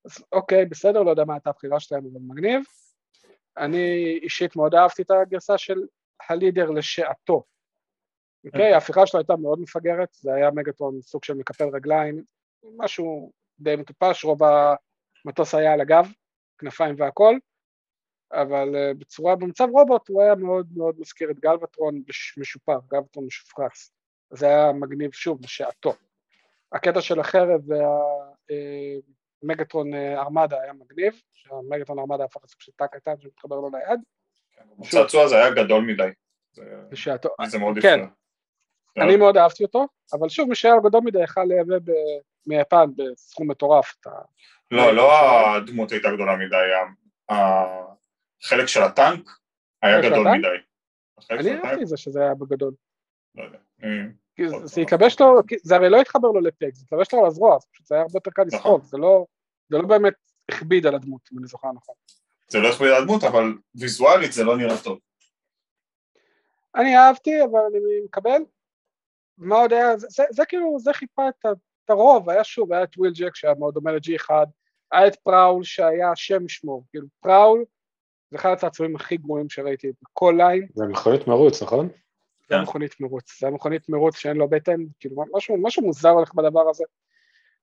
אז 0.06 0.24
אוקיי, 0.32 0.66
בסדר, 0.66 1.04
לא 1.04 1.10
יודע 1.10 1.24
מה 1.26 1.34
הייתה 1.34 1.50
הבחירה 1.50 1.80
שלהם, 1.80 2.04
אבל 2.12 2.20
מגניב. 2.28 2.64
אני 3.58 4.20
אישית 4.22 4.56
מאוד 4.56 4.76
אהבתי 4.76 5.02
את 5.02 5.12
הגרסה 5.12 5.58
של 5.58 5.80
הלידר 6.30 6.70
לשעתו. 6.70 7.44
אוקיי, 8.46 8.74
ההפיכה 8.74 9.08
שלו 9.08 9.20
הייתה 9.20 9.36
מאוד 9.36 9.60
מפגרת, 9.60 10.10
זה 10.14 10.34
היה 10.34 10.52
מגטרון 10.52 11.02
סוג 11.02 11.24
של 11.24 11.34
מקפל 11.34 11.68
רגליים, 11.74 12.24
משהו 12.78 13.32
די 13.60 13.76
מטופש, 13.76 14.24
רוב 14.24 14.40
המטוס 15.26 15.56
היה 15.56 15.74
על 15.74 15.82
הגב, 15.82 16.12
כנפיים 16.58 16.96
והכל, 16.98 17.38
אבל 18.32 18.94
בצורה, 18.98 19.36
במצב 19.36 19.68
רובוט 19.72 20.10
הוא 20.10 20.22
היה 20.22 20.36
מאוד 20.36 20.68
מאוד 20.76 20.96
מזכיר 21.00 21.32
את 21.32 21.40
גלבטרון 21.40 22.02
משופר, 22.38 22.80
גלבטרון 22.88 23.26
משופרץ, 23.26 23.92
זה 24.32 24.48
היה 24.48 24.72
מגניב 24.72 25.12
שוב 25.12 25.40
לשעתו. 25.44 25.94
הקטע 26.72 27.02
של 27.02 27.20
החרב 27.20 27.62
והמגטרון 29.44 29.94
ארמדה 29.94 30.62
היה 30.62 30.74
מגניב, 30.74 31.14
שהמגטרון 31.32 32.00
ארמדה 32.00 32.24
הפך 32.24 32.44
לסוג 32.44 32.62
של 32.62 32.72
תא 32.76 32.86
קטן 32.88 33.14
שמתחבר 33.20 33.56
לו 33.56 33.70
ליד. 33.70 34.00
הצעצוע 34.80 35.24
הזה 35.24 35.36
היה 35.36 35.50
גדול 35.50 35.84
מדי. 35.84 36.10
בשעתו, 36.90 37.30
כן, 37.82 38.00
אני 38.98 39.16
מאוד 39.16 39.38
אהבתי 39.38 39.64
אותו, 39.64 39.88
אבל 40.14 40.30
שוב 40.30 40.50
מי 40.50 40.56
שהיה 40.56 40.76
גדול 40.84 41.02
מדי 41.04 41.24
יכל 41.24 41.44
לייבא 41.44 41.76
מיפן 42.48 42.86
בסכום 42.96 43.52
מטורף. 43.52 43.96
לא, 44.72 44.96
לא 44.96 45.12
הדמות 45.56 45.92
הייתה 45.92 46.12
גדולה 46.12 46.36
מדי, 46.36 46.72
החלק 47.30 48.66
של 48.66 48.82
הטנק 48.82 49.30
היה 49.82 50.02
גדול 50.02 50.28
מדי. 50.38 50.48
אני 51.32 51.56
אהבתי 51.56 51.82
את 51.82 51.88
זה 51.88 51.98
שזה 51.98 52.22
היה 52.22 52.34
בגדול. 52.36 52.74
לא 53.36 53.44
יודע. 53.44 53.58
זה 54.64 54.82
יקבש 54.82 55.20
לו, 55.20 55.42
זה 55.64 55.76
הרי 55.76 55.90
לא 55.90 56.02
התחבר 56.02 56.28
לו 56.28 56.42
לפק, 56.42 56.70
זה 56.74 56.84
יקבש 56.84 57.14
לו 57.14 57.20
על 57.20 57.26
הזרוע, 57.26 57.58
זה 57.84 57.96
היה 57.96 58.02
הרבה 58.02 58.18
יותר 58.18 58.32
קל 58.32 58.44
לסחוב, 58.48 58.84
זה 58.84 58.98
לא 58.98 59.88
באמת 59.88 60.14
הכביד 60.52 60.86
על 60.86 60.96
הדמות, 60.96 61.30
אם 61.34 61.40
אני 61.40 61.48
זוכר 61.48 61.72
נכון. 61.72 61.96
זה 62.48 62.60
לא 62.60 62.68
הכביד 62.68 62.92
על 62.92 63.02
הדמות, 63.02 63.24
אבל 63.24 63.54
ויזואלית 63.76 64.34
זה 64.34 64.44
לא 64.44 64.58
נראה 64.58 64.84
טוב. 64.84 65.00
אני 66.76 66.98
אהבתי, 66.98 67.44
אבל 67.44 67.60
אני 67.70 67.80
מקבל. 68.06 68.42
מה 69.38 69.56
עוד 69.56 69.74
היה, 69.74 69.98
זה, 69.98 70.08
זה, 70.10 70.24
זה 70.30 70.46
כאילו, 70.46 70.78
זה 70.80 70.94
חיפה 70.94 71.30
את, 71.30 71.46
את 71.86 71.90
הרוב, 71.90 72.30
היה 72.30 72.44
שוב, 72.44 72.74
היה 72.74 72.84
את 72.84 72.98
וויל 72.98 73.12
ג'ק 73.16 73.36
שהיה 73.36 73.54
מאוד 73.60 73.74
דומה 73.74 73.92
ל-G1, 73.92 74.30
היה 74.92 75.08
את 75.08 75.16
פראול 75.16 75.64
שהיה 75.64 76.12
השם 76.12 76.46
ישמור, 76.46 76.84
כאילו 76.90 77.08
פראול 77.20 77.66
זה 78.32 78.38
אחד 78.38 78.52
הצעצועים 78.52 78.96
הכי 78.96 79.18
גרועים 79.18 79.50
שראיתי 79.50 79.92
בכל 80.02 80.34
line. 80.38 80.68
זה 80.74 80.86
מכונית 80.86 81.28
מרוץ, 81.28 81.64
נכון? 81.64 81.90
זה 82.50 82.58
מכונית 82.58 83.00
מרוץ, 83.00 83.40
זה 83.40 83.50
מכונית 83.50 83.90
מרוץ 83.90 84.18
שאין 84.18 84.38
לו 84.38 84.48
בטן, 84.48 84.80
כאילו 85.00 85.24
משהו, 85.34 85.58
משהו 85.58 85.84
מוזר 85.84 86.10
הולך 86.10 86.34
בדבר 86.34 86.70
הזה. 86.70 86.84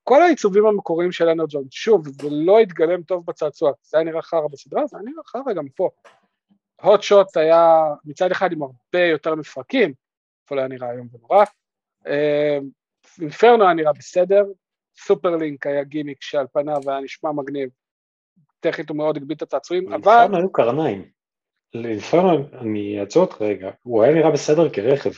כל 0.03 0.21
העיצובים 0.21 0.65
המקוריים 0.65 1.11
של 1.11 1.29
אנרג'ון, 1.29 1.63
שוב, 1.71 2.07
זה 2.07 2.27
לא 2.31 2.59
התגלם 2.59 3.03
טוב 3.03 3.25
בצעצוע, 3.25 3.71
זה 3.83 3.97
היה 3.97 4.03
נראה 4.03 4.21
חרא 4.21 4.47
בסדרה, 4.51 4.87
זה 4.87 4.97
היה 4.97 5.05
נראה 5.05 5.23
חרא 5.25 5.53
גם 5.53 5.69
פה. 5.75 5.89
הוט 6.81 7.01
שוט 7.01 7.37
היה 7.37 7.85
מצד 8.05 8.31
אחד 8.31 8.51
עם 8.51 8.61
הרבה 8.61 9.05
יותר 9.11 9.35
מפרקים, 9.35 9.93
אפילו 10.45 10.59
היה 10.59 10.67
נראה 10.67 10.91
איום 10.91 11.07
ונורא. 11.13 11.45
אינפרנו 13.21 13.63
היה 13.63 13.73
נראה 13.73 13.93
בסדר, 13.93 14.43
superlink 14.97 15.67
היה 15.67 15.83
גימיק 15.83 16.21
שעל 16.21 16.47
פניו 16.53 16.81
היה 16.87 16.99
נשמע 16.99 17.31
מגניב, 17.31 17.69
טכנית 18.59 18.89
הוא 18.89 18.97
מאוד 18.97 19.17
הגביל 19.17 19.37
את 19.37 19.41
הצעצועים, 19.41 19.93
אבל... 19.93 20.15
לאינפרנו 20.15 20.37
היו 20.37 20.51
קרניים. 20.51 21.09
לאינפרנו, 21.73 22.47
אני 22.61 22.99
אעצור 22.99 23.23
אותך 23.23 23.41
רגע, 23.41 23.71
הוא 23.83 24.03
היה 24.03 24.13
נראה 24.13 24.31
בסדר 24.31 24.69
כרכב. 24.69 25.11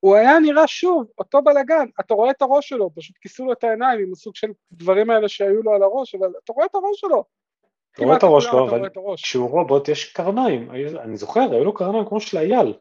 הוא 0.00 0.16
היה 0.16 0.38
נראה 0.38 0.66
שוב, 0.66 1.06
אותו 1.18 1.42
בלאגן, 1.42 1.86
אתה 2.00 2.14
רואה 2.14 2.30
את 2.30 2.42
הראש 2.42 2.68
שלו, 2.68 2.90
פשוט 2.94 3.16
כיסו 3.20 3.44
לו 3.44 3.52
את 3.52 3.64
העיניים 3.64 4.00
עם 4.00 4.12
הסוג 4.12 4.36
של 4.36 4.48
דברים 4.72 5.10
האלה 5.10 5.28
שהיו 5.28 5.62
לו 5.62 5.74
על 5.74 5.82
הראש, 5.82 6.14
אבל 6.14 6.28
אתה 6.44 6.52
רואה 6.52 6.66
את 6.66 6.74
הראש 6.74 7.00
שלו. 7.00 7.24
אתה 7.92 8.04
רואה 8.04 8.16
את 8.16 8.22
הראש 8.22 8.44
שלו, 8.44 8.68
אבל 8.68 8.88
כשהוא 9.16 9.50
רובוט 9.50 9.88
יש 9.88 10.12
קרניים, 10.12 10.70
אני 10.70 11.16
זוכר, 11.16 11.40
היו 11.52 11.64
לו 11.64 11.74
קרניים 11.74 12.04
כמו 12.08 12.20
של 12.20 12.38
אייל. 12.38 12.74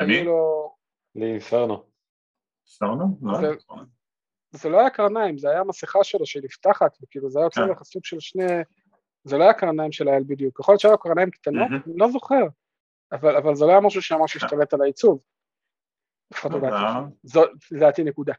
אני? 0.00 0.24
לאינפרנו. 1.14 1.93
זה 4.50 4.68
לא 4.68 4.80
היה 4.80 4.90
קרניים, 4.90 5.38
זה 5.38 5.50
היה 5.50 5.64
מסכה 5.64 6.04
שלו 6.04 6.26
שנפתחת, 6.26 6.96
וכאילו 7.02 7.30
זה 7.30 7.38
היה 7.38 7.46
יוצא 7.46 7.60
לך 7.60 7.82
סוג 7.82 8.04
של 8.04 8.20
שני, 8.20 8.46
זה 9.24 9.38
לא 9.38 9.44
היה 9.44 9.52
קרניים 9.52 9.92
של 9.92 10.08
האל 10.08 10.22
בדיוק, 10.26 10.60
יכול 10.60 10.72
להיות 10.72 10.80
שהיו 10.80 10.98
קרניים 10.98 11.30
קטנות, 11.30 11.68
אני 11.86 11.96
לא 11.96 12.08
זוכר, 12.08 12.42
אבל 13.12 13.54
זה 13.54 13.64
לא 13.64 13.70
היה 13.70 13.80
משהו 13.80 14.02
שממש 14.02 14.36
השתלט 14.36 14.74
על 14.74 14.82
העיצוב. 14.82 15.20
זו 17.22 17.42
דעתי 17.80 18.04
נקודה. 18.04 18.34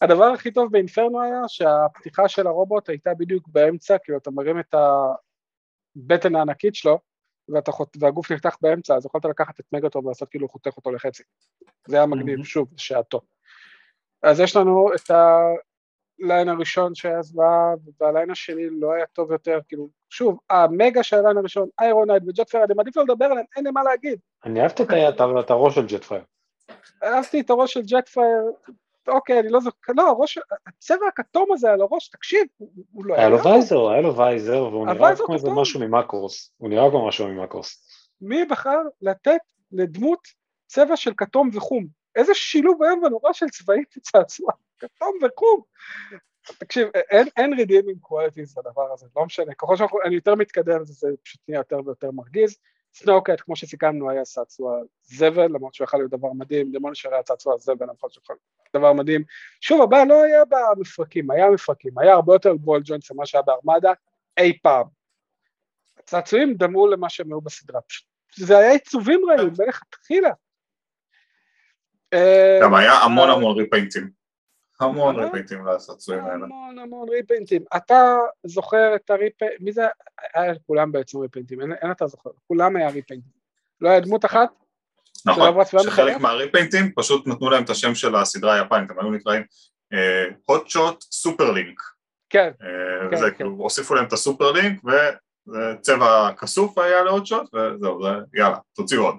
הדבר 0.00 0.24
הכי 0.24 0.52
טוב 0.52 0.72
באינפרנו 0.72 1.22
היה 1.22 1.40
שהפתיחה 1.48 2.28
של 2.28 2.46
הרובוט 2.46 2.88
הייתה 2.88 3.10
בדיוק 3.18 3.48
באמצע, 3.48 3.96
כאילו 4.04 4.18
אתה 4.18 4.30
מרים 4.30 4.60
את 4.60 4.74
הבטן 5.96 6.34
הענקית 6.34 6.74
שלו, 6.74 6.98
והגוף 8.00 8.32
נפתח 8.32 8.56
באמצע, 8.60 8.96
אז 8.96 9.06
יכולת 9.06 9.24
לקחת 9.24 9.60
את 9.60 9.64
מגטרון 9.72 10.06
ולעשות 10.06 10.28
כאילו 10.28 10.48
חותך 10.48 10.76
אותו 10.76 10.92
לחצי. 10.92 11.22
זה 11.86 11.96
היה 11.96 12.06
מגניב, 12.06 12.44
שוב, 12.44 12.68
שעתו. 12.76 13.20
אז 14.22 14.40
יש 14.40 14.56
לנו 14.56 14.90
את 14.94 15.10
ה 16.20 16.26
line 16.26 16.48
הראשון 16.48 16.94
שהיה 16.94 17.22
זוועה, 17.22 17.74
וה 18.00 18.10
line 18.10 18.30
השני 18.30 18.66
לא 18.70 18.92
היה 18.92 19.06
טוב 19.06 19.32
יותר, 19.32 19.58
כאילו, 19.68 19.88
שוב, 20.10 20.38
המגה 20.50 21.02
של 21.02 21.16
ה 21.16 21.20
line 21.20 21.36
הראשון, 21.36 21.68
איירונהייד 21.80 22.28
וג'טפייר, 22.28 22.64
אני 22.64 22.74
מעדיף 22.74 22.96
לא 22.96 23.02
לדבר 23.02 23.24
עליהם, 23.24 23.46
אין 23.56 23.64
לי 23.64 23.70
מה 23.70 23.82
להגיד. 23.82 24.18
אני 24.44 24.62
אהבתי 24.62 24.82
את 25.40 25.50
הראש 25.50 25.74
של 25.74 25.86
ג'טפייר. 25.86 26.22
אהבתי 27.02 27.40
את 27.40 27.50
הראש 27.50 27.72
של 27.72 27.82
ג'טפייר, 27.82 28.50
אוקיי, 29.08 29.40
אני 29.40 29.48
לא 29.48 29.60
זוכר, 29.60 29.92
לא, 29.96 30.08
הראש, 30.08 30.38
הצבע 30.66 31.06
הכתום 31.08 31.52
הזה 31.52 31.72
על 31.72 31.80
הראש, 31.80 32.08
תקשיב, 32.08 32.46
הוא 32.92 33.04
לא 33.04 33.14
היה... 33.14 33.22
היה 33.22 33.30
לו 33.30 33.44
וייזר, 33.44 33.88
היה 33.90 34.00
לו 34.00 34.16
וייזר, 34.16 34.62
והוא 34.62 34.86
נראה 34.86 35.16
כמו 35.16 35.34
איזה 35.34 35.50
משהו 35.50 35.80
ממקרוס, 35.80 36.52
הוא 36.56 36.70
נראה 36.70 36.90
כמו 36.90 37.08
משהו 37.08 37.28
ממקרוס. 37.28 37.86
מי 38.20 38.44
בחר 38.44 38.78
לתת 39.02 39.40
לדמות 39.72 40.28
צבע 40.66 40.96
של 40.96 41.12
כתום 41.16 41.50
וחום? 41.52 41.86
איזה 42.16 42.34
שילוב 42.34 42.82
היום 42.82 43.02
ונורא 43.02 43.32
של 43.32 43.48
צבעים 43.48 43.84
בצעצוע, 43.96 44.52
כתום 44.78 45.18
וחום. 45.22 45.60
תקשיב, 46.58 46.88
אין, 47.10 47.28
אין 47.36 47.52
redeeming 47.52 48.08
qualities 48.08 48.60
לדבר 48.60 48.92
הזה, 48.92 49.06
לא 49.16 49.24
משנה, 49.24 49.54
ככל 49.54 49.76
שאני 49.76 50.14
יותר 50.14 50.34
מתקדם 50.34 50.84
זה 50.84 51.08
פשוט 51.22 51.40
נהיה 51.48 51.58
יותר 51.58 51.80
ויותר 51.84 52.10
מרגיז. 52.10 52.58
סנוקט, 52.94 53.40
כמו 53.40 53.56
שסיכמנו, 53.56 54.10
היה 54.10 54.22
צעצוע 54.22 54.78
זבל, 55.02 55.46
למרות 55.46 55.74
שהוא 55.74 55.84
יכול 55.84 56.00
להיות 56.00 56.10
דבר 56.10 56.32
מדהים, 56.32 56.72
דמונשר 56.72 57.14
היה 57.14 57.22
צעצוע 57.22 57.58
זבל, 57.58 57.86
למרות 57.86 58.12
שהוא 58.12 58.22
יכול 58.22 58.36
להיות 58.36 58.76
דבר 58.76 58.92
מדהים. 58.92 59.24
שוב, 59.60 59.82
הבעיה 59.82 60.04
לא 60.04 60.22
היה 60.22 60.42
במפרקים, 60.44 61.30
היה 61.30 61.50
מפרקים, 61.50 61.98
היה 61.98 62.12
הרבה 62.12 62.34
יותר 62.34 62.54
ball 62.54 62.80
joints 62.84 63.10
ממה 63.12 63.26
שהיה 63.26 63.42
בארמדה 63.42 63.92
אי 64.38 64.58
פעם. 64.62 64.86
הצעצועים 65.98 66.54
דמו 66.54 66.86
למה 66.86 67.10
שהם 67.10 67.32
היו 67.32 67.40
בסדרה, 67.40 67.80
זה 68.36 68.58
היה 68.58 68.72
עיצובים 68.72 69.20
רעים, 69.30 69.50
מלכתחילה. 69.58 70.30
גם 72.62 72.74
היה 72.74 72.92
המון 72.92 73.30
המון 73.30 73.58
repaint 73.58 74.01
ים. 74.01 74.19
המון 74.80 75.16
repaint 75.16 75.55
ים 75.55 75.66
לצעצועים 75.66 76.24
האלה. 76.24 76.44
המון 76.44 76.78
המון 76.78 77.08
repaint 77.08 77.47
ים. 77.47 77.64
אתה 77.76 78.16
זוכר 78.46 78.94
את 78.94 79.10
ה 79.10 79.14
repaint 79.14 79.45
ים, 79.45 79.58
מי 79.60 79.72
זה? 79.72 79.86
היה 80.34 80.52
כולם 80.66 80.92
בעצם 80.92 81.18
repaint 81.18 81.47
ים, 81.47 81.60
אין 81.60 81.90
אתה 81.90 82.06
זוכר, 82.06 82.30
כולם 82.48 82.76
היה 82.76 82.90
repaint 82.90 83.18
ים. 83.18 83.30
לא 83.80 83.88
היה 83.88 84.00
דמות 84.00 84.24
אחת? 84.24 84.48
נכון, 85.26 85.64
שחלק 85.82 86.16
מהריפיינטים 86.16 86.92
פשוט 86.94 87.26
נתנו 87.26 87.50
להם 87.50 87.64
את 87.64 87.70
השם 87.70 87.94
של 87.94 88.16
הסדרה 88.16 88.54
היפנית, 88.54 88.90
הם 88.90 88.98
היו 88.98 89.10
נקראים 89.10 89.42
hot 90.50 90.64
shot 90.68 90.96
super 91.24 91.42
link. 91.42 91.82
כן. 92.30 92.50
וזה 93.12 93.30
כן, 93.30 93.36
כאילו, 93.36 93.50
כן. 93.56 93.62
הוסיפו 93.62 93.94
להם 93.94 94.04
את 94.04 94.12
הסופר 94.12 94.52
לינק 94.52 94.82
וצבע 94.84 96.30
כסוף 96.38 96.78
היה 96.78 97.02
להוט 97.02 97.26
שוט 97.26 97.54
וזהו, 97.54 98.00
יאללה, 98.34 98.56
תוציאו 98.74 99.02
עוד. 99.02 99.14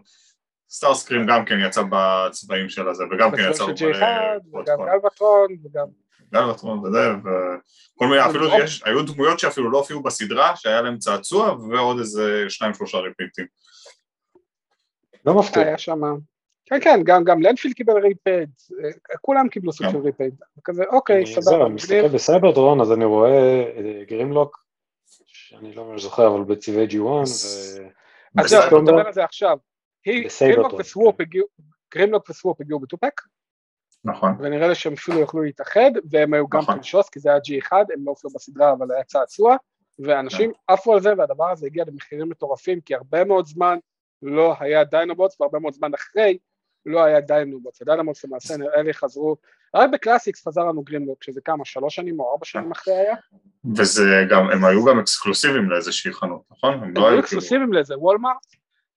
סטארסקרים 0.71 1.25
גם 1.27 1.45
כן 1.45 1.55
יצא 1.65 1.81
בצבעים 1.89 2.69
של 2.69 2.89
הזה, 2.89 3.03
וגם 3.11 3.31
כן 3.31 3.49
יצא... 3.49 3.63
וגם 3.63 4.85
גלבטרון, 4.85 5.47
וגם... 5.63 5.85
גלבטרון 6.33 6.79
וזה, 6.79 7.09
וכל 7.19 8.07
מיני, 8.07 8.25
אפילו 8.25 8.47
יש, 8.59 8.83
היו 8.85 9.05
דמויות 9.05 9.39
שאפילו 9.39 9.71
לא 9.71 9.77
הופיעו 9.77 10.03
בסדרה, 10.03 10.55
שהיה 10.55 10.81
להם 10.81 10.97
צעצוע, 10.97 11.55
ועוד 11.69 11.99
איזה 11.99 12.45
שניים 12.49 12.73
שלושה 12.73 12.97
ריפיטים. 12.97 13.45
לא 15.25 15.39
מפתיע. 15.39 15.63
היה 15.63 15.77
שם... 15.77 16.01
כן, 16.65 16.79
כן, 16.81 17.01
גם, 17.03 17.23
גם 17.23 17.41
לנדפיל 17.41 17.73
קיבל 17.73 17.93
repaint, 17.97 18.45
כולם 19.21 19.47
קיבלו 19.49 19.73
סוג 19.73 19.87
של 19.91 19.97
repaint, 19.97 20.29
כזה 20.63 20.83
אוקיי, 20.89 21.25
סבבה. 21.25 21.41
זהו, 21.41 21.65
אני 21.65 21.73
מסתכל 21.73 22.07
בסייברטרון, 22.07 22.81
אז 22.81 22.91
אני 22.91 23.05
רואה 23.05 23.63
גרימלוק, 24.07 24.63
שאני 25.25 25.73
לא 25.73 25.85
ממש 25.85 26.01
זוכר, 26.01 26.27
אבל 26.27 26.43
בצבעי 26.43 26.87
G1, 26.87 27.03
ו... 27.03 27.21
אז 28.37 28.49
זהו, 28.49 28.67
אתה 28.67 28.75
מדבר 28.75 29.07
על 29.07 29.13
זה 29.13 29.23
עכשיו. 29.23 29.57
גרימלוק 31.93 32.29
וסווופ 32.29 32.61
הגיעו 32.61 32.79
ב 32.79 32.83
two-pack, 32.83 33.21
נכון. 34.05 34.35
ונראה 34.39 34.67
לי 34.67 34.75
שהם 34.75 34.93
אפילו 34.93 35.19
יכלו 35.19 35.41
להתאחד, 35.41 35.91
והם 36.11 36.33
היו 36.33 36.47
גם 36.47 36.59
נכון. 36.59 36.75
fan 36.75 36.87
shows, 36.87 37.09
כי 37.09 37.19
זה 37.19 37.29
היה 37.29 37.37
G1, 37.37 37.71
הם 37.73 38.05
לא 38.05 38.09
הופיעו 38.09 38.33
בסדרה, 38.33 38.71
אבל 38.71 38.91
היה 38.91 39.03
צעצוע, 39.03 39.55
ואנשים 39.99 40.51
כן. 40.51 40.73
עפו 40.73 40.93
על 40.93 41.01
זה, 41.01 41.13
והדבר 41.17 41.51
הזה 41.51 41.65
הגיע 41.65 41.83
למחירים 41.87 42.29
מטורפים, 42.29 42.81
כי 42.81 42.95
הרבה 42.95 43.23
מאוד 43.23 43.45
זמן 43.45 43.77
לא 44.21 44.55
היה 44.59 44.83
דיינובוטס, 44.83 45.41
והרבה 45.41 45.59
מאוד 45.59 45.73
זמן 45.73 45.93
אחרי 45.93 46.37
לא 46.85 47.03
היה 47.03 47.21
דיינובוטס, 47.21 47.81
הדיינובוטס 47.81 48.25
למעשה 48.25 48.57
נראה 48.57 48.81
לי 48.81 48.93
חזרו, 48.93 49.37
רק 49.75 49.89
בקלאסיקס 49.93 50.47
חזר 50.47 50.61
לנו 50.61 50.83
גרימלוק, 50.83 51.23
שזה 51.23 51.41
כמה, 51.41 51.65
שלוש 51.65 51.95
שנים 51.95 52.19
או 52.19 52.31
ארבע 52.31 52.45
שנים 52.45 52.71
אחרי 52.71 52.93
היה? 52.93 53.15
וזה 53.77 54.03
גם, 54.29 54.49
הם 54.49 54.65
היו 54.65 54.85
גם 54.85 54.99
exclusive 54.99 55.52
יים 55.52 55.69
לאיזושהי 55.69 56.13
חנות, 56.13 56.41
נכון? 56.51 56.73
הם, 56.73 56.93
לא 56.97 57.09
היו 57.09 57.19
exclusive 57.19 57.60
יים 57.60 57.73
לאיזה 57.73 57.97
וולמארט. 57.97 58.45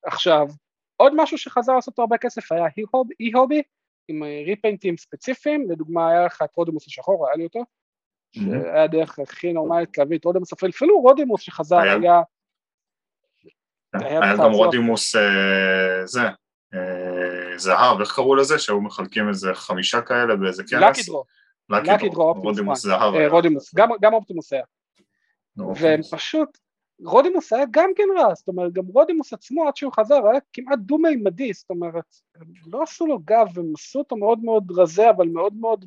עכשיו, 0.05 0.49
עוד 0.97 1.13
משהו 1.17 1.39
שחזר 1.39 1.73
לעשות 1.73 1.99
הרבה 1.99 2.19
כסף 2.19 2.53
היה 2.53 2.67
אי-הובי, 3.21 3.63
עם 4.09 4.23
repaint 4.47 4.86
ים 4.86 4.97
ספציפיים, 4.97 5.71
לדוגמה 5.71 6.11
היה 6.11 6.27
לך 6.27 6.43
את 6.45 6.57
רודימוס 6.57 6.87
השחור, 6.87 7.27
היה 7.27 7.37
לי 7.37 7.45
אותו, 7.45 7.65
שהיה 8.33 8.87
דרך 8.87 9.19
הכי 9.19 9.53
נורמלית 9.53 9.99
להביא 9.99 10.19
את 10.19 10.25
רודימוס, 10.25 10.53
אפילו 10.53 11.01
רודימוס 11.01 11.41
שחזר 11.41 11.77
היה... 11.79 12.21
היה 13.95 14.37
גם 14.37 14.53
רודימוס 14.53 15.17
זה, 16.05 16.29
זהב, 17.57 18.01
איך 18.01 18.15
קראו 18.15 18.37
לזה? 18.37 18.59
שהיו 18.59 18.81
מחלקים 18.81 19.29
איזה 19.29 19.55
חמישה 19.55 20.01
כאלה 20.01 20.37
באיזה 20.37 20.63
כנס? 20.63 20.99
lucky 20.99 21.12
draw. 21.12 21.25
lucky 21.69 22.01
draw, 22.01 22.33
רודימוס 22.33 22.83
זהב. 22.83 23.15
רודימוס, 23.31 23.75
גם 23.75 24.15
אופטימוס 24.15 24.53
היה. 24.53 24.65
והם 25.57 26.01
פשוט 26.11 26.59
רודימוס 27.01 27.53
היה 27.53 27.65
גם 27.71 27.91
כן 27.97 28.09
רע, 28.19 28.35
זאת 28.35 28.49
אומרת, 28.49 28.73
גם 28.73 28.85
רודימוס 28.87 29.33
עצמו 29.33 29.69
עד 29.69 29.77
שהוא 29.77 29.93
חזר 29.93 30.27
היה 30.27 30.41
כמעט 30.53 30.79
דו-מימדי, 30.79 31.53
זאת 31.53 31.71
אומרת, 31.71 32.05
הם 32.41 32.47
לא 32.73 32.83
עשו 32.83 33.07
לו 33.07 33.19
גב, 33.19 33.47
הם 33.57 33.73
עשו 33.79 33.99
אותו 33.99 34.17
מאוד 34.17 34.45
מאוד 34.45 34.73
רזה, 34.77 35.11
אבל 35.11 35.29
מאוד 35.29 35.55
מאוד 35.55 35.85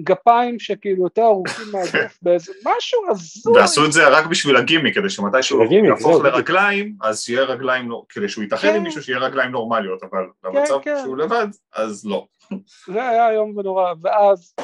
גפיים 0.00 0.58
שכאילו 0.58 1.02
יותר 1.02 1.22
ארוכים 1.22 1.66
מהגוף 1.72 2.18
באיזה 2.22 2.52
משהו 2.64 3.00
הזוי. 3.10 3.58
ועשו 3.58 3.86
את 3.86 3.92
זה 3.92 4.08
רק 4.08 4.26
בשביל 4.26 4.56
הגימי, 4.56 4.94
כדי 4.94 5.10
שמתי 5.10 5.42
שהוא 5.42 5.64
יהפוך 5.64 6.24
לרגליים, 6.24 6.96
אז 7.00 7.20
שיהיה 7.20 7.42
רגליים, 7.42 7.88
כדי 8.08 8.28
שהוא 8.28 8.44
יתאחד 8.44 8.68
עם 8.68 8.74
כן. 8.74 8.82
מישהו 8.82 9.02
שיהיה 9.02 9.18
רגליים 9.18 9.50
נורמליות, 9.50 10.02
אבל 10.02 10.26
במצב 10.42 10.78
כן, 10.82 10.94
כן. 10.94 11.02
שהוא 11.02 11.16
לבד, 11.16 11.46
אז 11.74 12.06
לא. 12.06 12.26
זה 12.92 13.08
היה 13.08 13.30
איום 13.30 13.56
ונורא, 13.56 13.92
ואז, 14.02 14.54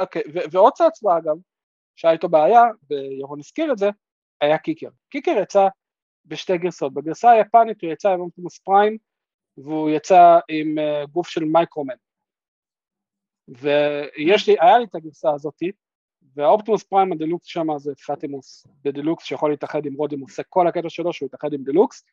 אוקיי, 0.00 0.22
ועוד 0.50 0.72
צעצוע 0.72 1.18
אגב, 1.18 1.36
שהיה 1.96 2.12
איתו 2.12 2.28
בעיה, 2.28 2.62
וירון 2.90 3.38
הזכיר 3.38 3.72
את 3.72 3.78
זה, 3.78 3.90
היה 4.42 4.58
קיקר. 4.58 4.88
קיקר 5.08 5.34
יצא 5.42 5.68
בשתי 6.24 6.58
גרסאות, 6.58 6.94
בגרסה 6.94 7.30
היפנית 7.30 7.82
הוא 7.82 7.92
יצא 7.92 8.12
עם 8.12 8.20
אופטימוס 8.20 8.58
פריים 8.58 8.98
והוא 9.56 9.90
יצא 9.90 10.38
עם 10.48 10.78
uh, 10.78 11.06
גוף 11.06 11.28
של 11.28 11.44
מייקרומן. 11.44 11.94
ויש 13.48 14.48
לי, 14.48 14.56
היה 14.60 14.78
לי 14.78 14.84
את 14.84 14.94
הגרסה 14.94 15.30
הזאתי, 15.30 15.72
וה 16.36 16.46
Optimus 16.46 16.82
Prime 16.82 17.12
ה 17.12 17.17
Deluxe 17.17 17.46
שם 17.46 17.66
זה 17.78 17.92
Optimus 18.06 18.66
ב 18.84 18.90
Deluxe 18.90 19.24
שיכול 19.24 19.50
להתאחד 19.50 19.86
עם 19.86 19.94
Rodimus, 19.94 20.36
זה 20.36 20.42
כל 20.48 20.66
הקטע 20.66 20.88
שלו 20.88 21.12
שהוא 21.12 21.26
יתאחד 21.26 21.52
עם 21.52 21.64
דלוקס, 21.64 22.04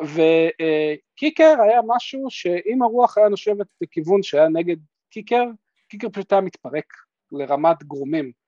ו 0.00 0.22
Kicker 0.22 1.54
היה 1.62 1.80
משהו 1.86 2.30
שאם 2.30 2.82
הרוח 2.82 3.18
היה 3.18 3.28
נושבת 3.28 3.66
לכיוון 3.80 4.22
שהיה 4.22 4.48
נגד 4.48 4.76
Kicker, 5.10 5.44
Kicker 5.88 6.08
פשוט 6.08 6.32
היה 6.32 6.40
מתפרק 6.40 6.92
לרמת 7.32 7.82
גורמים. 7.82 8.41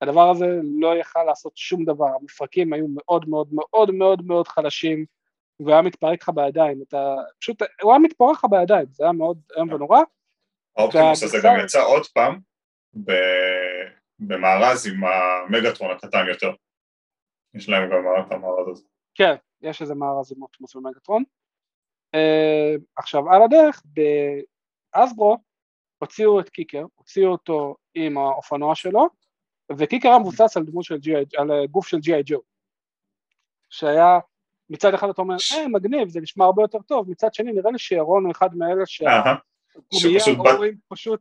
הדבר 0.00 0.30
הזה 0.30 0.46
לא 0.80 0.96
יכל 0.96 1.22
לעשות 1.22 1.56
שום 1.56 1.84
דבר, 1.84 2.08
המפרקים 2.20 2.72
היו 2.72 2.86
מאוד 2.88 3.28
מאוד 3.28 3.48
מאוד 3.52 3.90
מאוד 3.90 4.26
מאוד 4.26 4.48
חלשים, 4.48 5.04
והוא 5.60 5.72
היה 5.72 5.82
מתפרק 5.82 6.22
לך 6.22 6.28
בידיים, 6.28 6.82
אתה 6.88 7.14
פשוט, 7.40 7.62
הוא 7.82 7.92
היה 7.92 7.98
מתפורר 7.98 8.32
לך 8.32 8.46
בידיים, 8.50 8.86
זה 8.90 9.04
היה 9.04 9.12
מאוד 9.12 9.38
איום 9.56 9.72
ונורא. 9.72 10.00
האופטימוס 10.76 11.22
הזה 11.22 11.38
גם 11.42 11.54
יצא 11.64 11.84
עוד 11.84 12.06
פעם 12.06 12.40
במארז 14.18 14.86
עם 14.86 15.04
המגטרון 15.04 15.90
הקטן 15.90 16.26
יותר. 16.28 16.52
יש 17.54 17.68
להם 17.68 17.90
גם 17.90 18.04
את 18.26 18.32
המארז 18.32 18.68
הזה. 18.68 18.84
כן, 19.14 19.34
יש 19.62 19.82
איזה 19.82 19.94
מארז 19.94 20.32
עם 20.36 20.42
אופטימוס 20.42 20.76
ומגטרון. 20.76 21.22
אה, 22.14 22.74
עכשיו 22.96 23.30
על 23.30 23.42
הדרך, 23.42 23.82
באסברו 24.94 25.38
הוציאו 25.98 26.40
את 26.40 26.48
קיקר, 26.48 26.84
הוציאו 26.94 27.30
אותו 27.30 27.76
עם 27.94 28.18
האופנוע 28.18 28.74
שלו, 28.74 29.08
וקיקר 29.78 30.08
היה 30.08 30.18
מבוסס 30.18 30.56
על 30.56 30.64
דמות 30.64 30.84
של 30.84 30.94
G.I. 30.94 31.40
על 31.40 31.66
גוף 31.66 31.88
של 31.88 31.96
G.I. 31.96 32.22
ג'ו 32.24 32.42
שהיה 33.70 34.18
מצד 34.70 34.94
אחד 34.94 35.08
אתה 35.08 35.22
אומר 35.22 35.36
אה 35.52 35.68
מגניב 35.68 36.08
זה 36.08 36.20
נשמע 36.20 36.44
הרבה 36.44 36.62
יותר 36.62 36.78
טוב 36.78 37.10
מצד 37.10 37.34
שני 37.34 37.52
נראה 37.52 37.70
לי 37.70 37.78
שירון 37.78 38.24
הוא 38.24 38.32
אחד 38.32 38.56
מאלה 38.56 38.86
שהגומייה 38.86 40.24
ההורים 40.46 40.74
פשוט 40.88 41.20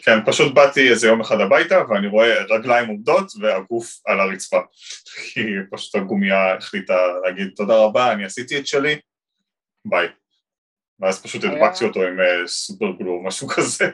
כן 0.00 0.18
פשוט 0.26 0.54
באתי 0.54 0.90
איזה 0.90 1.06
יום 1.06 1.20
אחד 1.20 1.40
הביתה 1.40 1.82
ואני 1.88 2.06
רואה 2.06 2.44
רגליים 2.44 2.88
עומדות 2.88 3.32
והגוף 3.40 4.00
על 4.06 4.20
הרצפה 4.20 4.60
כי 5.32 5.40
פשוט 5.70 5.94
הגומייה 5.94 6.54
החליטה 6.54 6.94
להגיד 7.24 7.48
תודה 7.56 7.76
רבה 7.76 8.12
אני 8.12 8.24
עשיתי 8.24 8.58
את 8.58 8.66
שלי 8.66 9.00
ביי 9.84 10.08
ואז 11.00 11.22
פשוט 11.22 11.44
הדבקתי 11.44 11.84
אותו 11.84 12.02
עם 12.02 12.20
אה, 12.20 12.46
סופר 12.46 12.90
גלו 12.98 13.12
או 13.12 13.24
משהו 13.24 13.48
כזה 13.48 13.90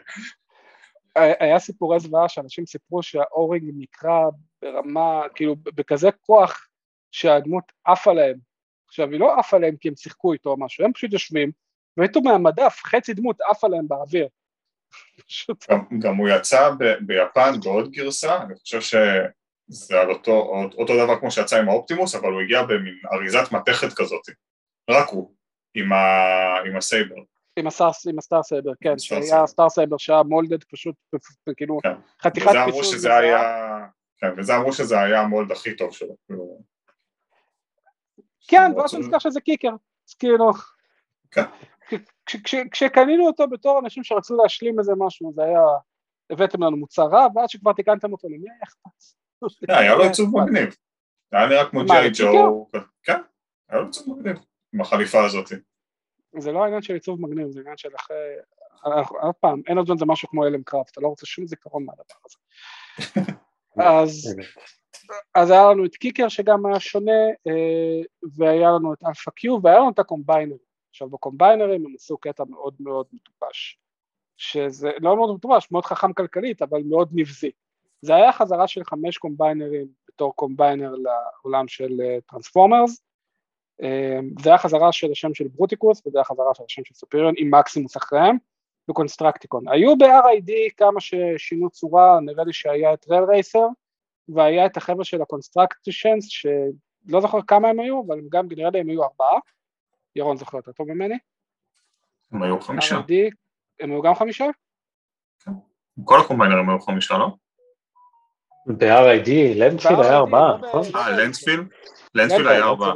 היה 1.16 1.59
סיפורי 1.59 2.01
זוועה 2.01 2.28
שאנשים 2.28 2.66
סיפרו 2.66 3.03
שהאורינג 3.03 3.70
נקרא 3.77 4.20
ברמה, 4.62 5.23
כאילו 5.35 5.57
בכזה 5.57 6.09
כוח 6.20 6.69
שהדמות 7.12 7.65
עפה 7.85 8.12
להם, 8.12 8.39
עכשיו, 8.89 9.11
היא 9.11 9.20
לא 9.20 9.39
עפה 9.39 9.59
להם 9.59 9.77
כי 9.77 9.89
הם 9.89 9.97
שיחקו 9.97 10.32
איתו 10.32 10.51
או 10.51 10.61
משהו, 10.61 10.85
הם 10.85 10.93
פשוט 10.93 11.12
יושבים, 11.12 11.51
והייתו 11.97 12.20
מהמדף, 12.20 12.81
חצי 12.85 13.15
דמות 13.15 13.41
עפה 13.51 13.69
להם 13.69 13.89
באוויר. 13.89 14.28
גם, 16.03 16.16
הוא 16.16 16.28
יצא 16.28 16.70
ביפן 17.01 17.61
בעוד 17.65 17.91
גרסה, 17.91 18.43
אני 18.43 18.55
חושב 18.55 18.81
שזה 18.81 20.01
על 20.01 20.11
אותו, 20.11 20.32
אותו 20.78 21.05
דבר 21.05 21.20
כמו 21.20 21.31
שיצא 21.31 21.59
עם 21.59 21.69
ה 21.69 21.74
Optimus, 21.74 22.15
אבל 22.15 22.32
הוא 22.32 22.41
הגיע 22.41 22.62
במין 22.62 23.01
אריזת 23.12 23.53
מתכת 23.53 23.93
כזאת, 23.97 24.23
רק 24.91 25.09
הוא, 25.09 25.35
עם, 25.74 25.93
ה, 25.93 25.99
עם 26.66 26.77
ה 26.77 26.82
Saber. 26.82 27.16
עם, 27.56 27.66
ה 27.66 27.70
Star, 27.70 27.91
ה 28.19 28.23
Star 28.23 28.43
Saber, 28.43 28.70
כן, 28.81 28.98
שהיה 28.98 29.47
Star 29.47 29.69
Saber 29.69 29.97
שהיה 29.97 30.22
molded 30.23 30.65
פשוט, 30.64 30.94
כאילו, 31.56 31.78
כן. 31.82 31.94
חתיכת 32.22 32.51
פיצול. 32.66 32.85
שזה 32.85 33.16
היה, 33.16 33.40
כן, 34.18 34.28
וזה 34.36 34.56
אמרו 34.56 34.72
שזה 34.72 35.01
היה 35.01 35.20
המולד 35.20 35.52
הכי 35.52 35.77
טוב 35.77 35.93
שלו. 35.93 36.16
כאילו. 36.27 36.60
כן, 38.48 38.72
ואז 38.77 38.94
נזכר 38.94 39.18
שזה 39.18 39.40
קיקר, 39.40 39.72
אז 40.09 40.14
כאילו, 40.14 40.51
כן. 41.31 41.44
כשקנינו 42.72 43.27
אותו 43.27 43.48
בתור 43.48 43.78
אנשים 43.78 44.05
שרצו 44.05 44.36
להשלים 44.36 44.78
איזה 44.78 44.93
משהו, 44.98 45.32
זה 45.35 45.43
היה, 45.43 45.62
הבאתם 46.31 46.62
לנו 46.62 46.77
מוצר 46.77 47.06
רע, 47.06 47.27
ועד 47.35 47.48
שכבר 47.48 47.72
תיקנתם 47.72 48.12
אותו, 48.12 48.28
למי 48.28 48.51
היה 48.51 48.59
אכפת? 48.62 49.66
כן, 49.66 49.74
היה 49.74 49.94
לו 49.94 50.05
עיצוב 50.05 50.31
מגניב, 50.43 50.77
היה 51.32 51.47
נראה 51.47 51.70
כמו 51.70 51.85
ג'יי 51.85 52.10
ג'ו, 52.18 52.70
כן, 53.02 53.20
היה 53.68 53.81
לו 53.81 53.86
עיצוב 53.86 54.18
מגניב, 54.18 54.36
עם 54.72 54.81
החליפה 54.81 55.24
הזאת. 55.24 55.52
זה 56.39 56.52
לא 56.52 56.65
העניין 56.65 56.82
של 56.82 56.94
עיצוב 56.94 57.20
מגניב, 57.20 57.51
זה 57.51 57.61
עניין 57.61 57.77
של 57.77 57.89
אחרי, 57.97 58.16
עוד 59.09 59.35
פעם, 59.40 59.62
Energon 59.70 59.99
זה 59.98 60.05
משהו 60.07 60.28
כמו 60.28 60.47
Lovecraft, 60.47 60.93
אתה 60.93 61.01
לא 61.01 61.09
רוצה 61.09 61.27
שום 61.27 61.47
זיכרון 61.47 61.85
מהדבר 61.85 62.15
הזה. 62.27 62.36
אז, 63.77 64.35
אז 65.35 65.51
היה 65.51 65.70
לנו 65.70 65.85
את 65.85 65.97
Kicker 65.97 66.28
שגם 66.28 66.66
היה 66.66 66.81
שונה, 66.81 67.20
אה, 67.47 68.02
והיה 68.36 68.70
לנו 68.70 68.93
את 68.93 69.05
Alpha 69.07 69.31
Q, 69.31 69.59
והיה 69.62 69.78
לנו 69.78 69.90
את 69.90 69.98
ה 69.99 70.04
combiner. 70.04 70.57
עכשיו 70.90 71.09
ב 71.09 71.15
combiner-ים 71.15 71.87
הם 71.86 71.94
עשו 71.94 72.19
קטע 72.19 72.44
מאוד 72.48 72.74
מאוד 72.81 73.07
מטופש, 73.12 73.78
שזה 74.36 74.90
לא 75.01 75.16
מאוד 75.16 75.35
מטופש, 75.35 75.70
מאוד 75.70 75.85
חכם 75.85 76.12
כלכלית, 76.12 76.62
אבל 76.62 76.81
מאוד 76.85 77.09
נבזי. 77.12 77.51
זה 78.02 78.15
היה 78.15 78.32
חזרה 78.32 78.69
של 78.69 78.85
חמש 78.85 79.19
combiner-ים 79.19 79.87
בתור 80.09 80.36
combiner 80.37 80.95
לעולם 80.94 81.69
של 81.69 82.01
Transformers, 82.27 82.91
אה, 82.90 83.10
זה 84.43 84.48
היה 84.48 84.59
חזרה 84.59 84.93
של 84.93 85.11
השם 85.12 85.35
של 85.35 85.48
Bruticus 85.49 86.07
וזה 86.07 86.19
היה 86.19 86.24
חזרה 86.24 86.55
של 86.55 86.62
השם 86.66 86.85
של 86.85 86.94
Superion 86.95 87.35
עם 87.39 87.55
Maximus 87.55 87.97
אחריהם 87.97 88.36
ו 88.91 88.96
Constructicon. 88.96 89.69
היו 89.69 89.98
ב-RID 89.98 90.52
כמה 90.77 91.01
ששינו 91.01 91.70
צורה, 91.70 92.20
נראה 92.20 92.44
לי 92.44 92.52
שהיה 92.52 92.94
את 92.94 93.07
Rail 93.11 93.24
Racer 93.24 93.66
והיה 94.28 94.66
את 94.66 94.77
החבר'ה 94.77 95.05
של 95.05 95.23
ה 95.23 95.29
Constructicons 95.29 96.27
שלא 96.28 97.20
זוכר 97.20 97.39
כמה 97.47 97.69
הם 97.69 97.81
היו, 97.81 98.02
אבל 98.07 98.20
גם 98.28 98.47
נראה 98.48 98.70
לי 98.70 98.81
הם 98.81 98.89
היו 98.89 99.02
ארבעה 99.02 99.39
ירון 100.16 100.36
זוכר 100.36 100.57
יותר 100.57 100.73
טוב 100.73 100.89
ממני. 100.93 101.19
הם 102.32 102.43
היו 102.43 102.61
חמישה. 102.61 103.01
הם 103.81 103.90
היו 103.90 104.02
גם 104.02 104.15
חמישה? 104.15 104.44
כן. 105.44 105.52
כל 106.05 106.20
ה 106.20 106.25
combiner-ים 106.25 106.70
היו 106.70 106.81
חמישה, 106.81 107.19
לא? 107.19 107.28
ב-RID, 108.66 109.31
לנדפילד 109.57 110.01
היה 110.01 110.16
ארבעה, 110.16 110.59
נכון? 110.59 110.82
אה, 110.94 111.11
לנדפילד? 111.11 111.66
לנדפילד 112.15 112.47
היה 112.47 112.65
ארבעה. 112.65 112.94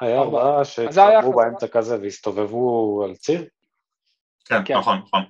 היה 0.00 0.18
ארבעה 0.18 0.64
שהתחברו 0.64 1.32
באמצע 1.32 1.66
כזה 1.68 2.00
והסתובבו 2.00 3.02
על 3.04 3.14
ציר? 3.14 3.48
כן, 4.44 4.64
כן, 4.64 4.76
נכון, 4.78 4.98
נכון. 4.98 5.22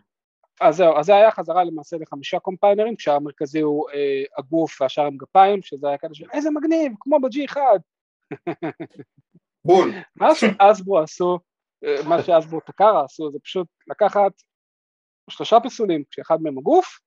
אז 0.60 0.76
זהו, 0.76 0.96
אז 0.98 1.06
זה 1.06 1.16
היה 1.16 1.30
חזרה 1.30 1.64
למעשה 1.64 1.96
לחמישה 2.00 2.38
קומפיינרים, 2.38 2.96
כשהמרכזי 2.96 3.60
הוא 3.60 3.90
אה, 3.90 4.22
הגוף 4.38 4.80
והשאר 4.80 5.06
עם 5.06 5.16
גפיים, 5.16 5.62
שזה 5.62 5.88
היה 5.88 5.98
כאלה 5.98 6.14
של 6.14 6.24
איזה 6.32 6.50
מגניב, 6.50 6.92
כמו 7.00 7.20
ב-G1. 7.20 7.58
בול. 9.64 9.92
מה 10.20 10.34
שאסברו 10.34 10.98
עשו, 10.98 11.38
מה 12.08 12.22
שאסברו 12.22 12.60
טקארה 12.60 13.04
עשו, 13.04 13.30
זה 13.32 13.38
פשוט 13.42 13.66
לקחת 13.86 14.32
שלושה 15.30 15.60
פיסולים, 15.60 16.04
כשאחד 16.10 16.42
מהם 16.42 16.58
הגוף, 16.58 16.98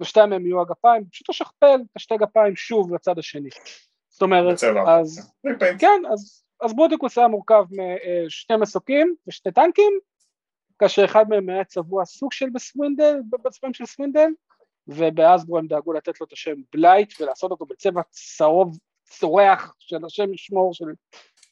ושתיים 0.00 0.30
מהם 0.30 0.46
יהיו 0.46 0.60
הגפיים, 0.60 1.04
פשוט 1.10 1.28
לשכפל 1.28 1.74
את 1.74 1.96
השתי 1.96 2.16
גפיים 2.16 2.56
שוב 2.56 2.94
לצד 2.94 3.18
השני. 3.18 3.48
זאת 4.08 4.22
אומרת, 4.22 4.58
אז, 4.86 5.32
כן, 5.78 6.02
אז, 6.12 6.41
אז 6.62 6.74
Bruticus 6.74 7.18
היה 7.18 7.28
מורכב 7.28 7.64
משני 8.26 8.56
מסוקים 8.56 9.14
ושתי 9.26 9.50
טנקים, 9.52 9.92
כאשר 10.78 11.04
אחד 11.04 11.28
מהם 11.28 11.48
היה 11.48 11.64
צבוע 11.64 12.04
סוג 12.04 12.32
של 12.32 12.50
ב 12.50 12.57
Swindle, 12.57 13.16
בצבעים 13.44 13.74
של 13.74 13.86
Swindle, 13.86 14.28
וב 14.88 15.06
Hasbro 15.06 15.58
הם 15.58 15.66
דאגו 15.66 15.92
לתת 15.92 16.20
לו 16.20 16.26
את 16.26 16.32
השם 16.32 16.54
Blight 16.72 17.20
ולעשות 17.20 17.50
אותו 17.50 17.66
בצבע 17.66 18.02
צהוב 18.10 18.78
צורח 19.04 19.74
של 19.78 20.04
השם 20.04 20.34
ישמור 20.34 20.74
של 20.74 20.84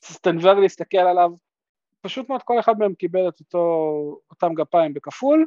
סטנבר 0.05 0.55
להסתכל 0.55 0.99
עליו, 0.99 1.31
פשוט 2.01 2.29
מאוד 2.29 2.43
כל 2.43 2.61
אחד 2.61 2.79
מהם 2.79 2.95
קיבל 2.95 3.29
את 3.29 3.41
אותו, 3.41 4.21
אותם 4.31 4.55
גפיים 4.55 4.95
בכפול, 4.95 5.47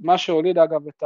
מה 0.00 0.18
שהוליד 0.18 0.58
אגב 0.58 0.88
את 0.88 1.02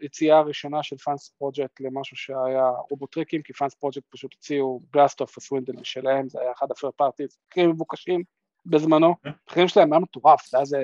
היציאה 0.00 0.38
הראשונה 0.38 0.82
של 0.82 0.96
FansProject 0.96 1.80
למשהו 1.80 2.16
שהיה 2.16 2.70
רובוטריקים, 2.90 3.42
כי 3.42 3.52
FansProject 3.52 4.06
פשוט 4.10 4.34
הציעו 4.38 4.80
Blast 4.92 5.20
Off 5.20 5.38
ה 5.38 5.42
Swindle 5.42 5.72
משלהם, 5.72 6.28
זה 6.28 6.40
היה 6.40 6.52
אחד 6.52 6.70
ה 6.70 6.73
third 6.73 6.90
parties 6.90 7.38
הכי 7.48 7.66
מבוקשים 7.66 8.22
בזמנו, 8.66 9.14
המחירים 9.24 9.68
שלהם 9.68 9.92
היה 9.92 10.00
מטורף, 10.00 10.46
זה 10.46 10.56
היה 10.56 10.62
איזה 10.62 10.82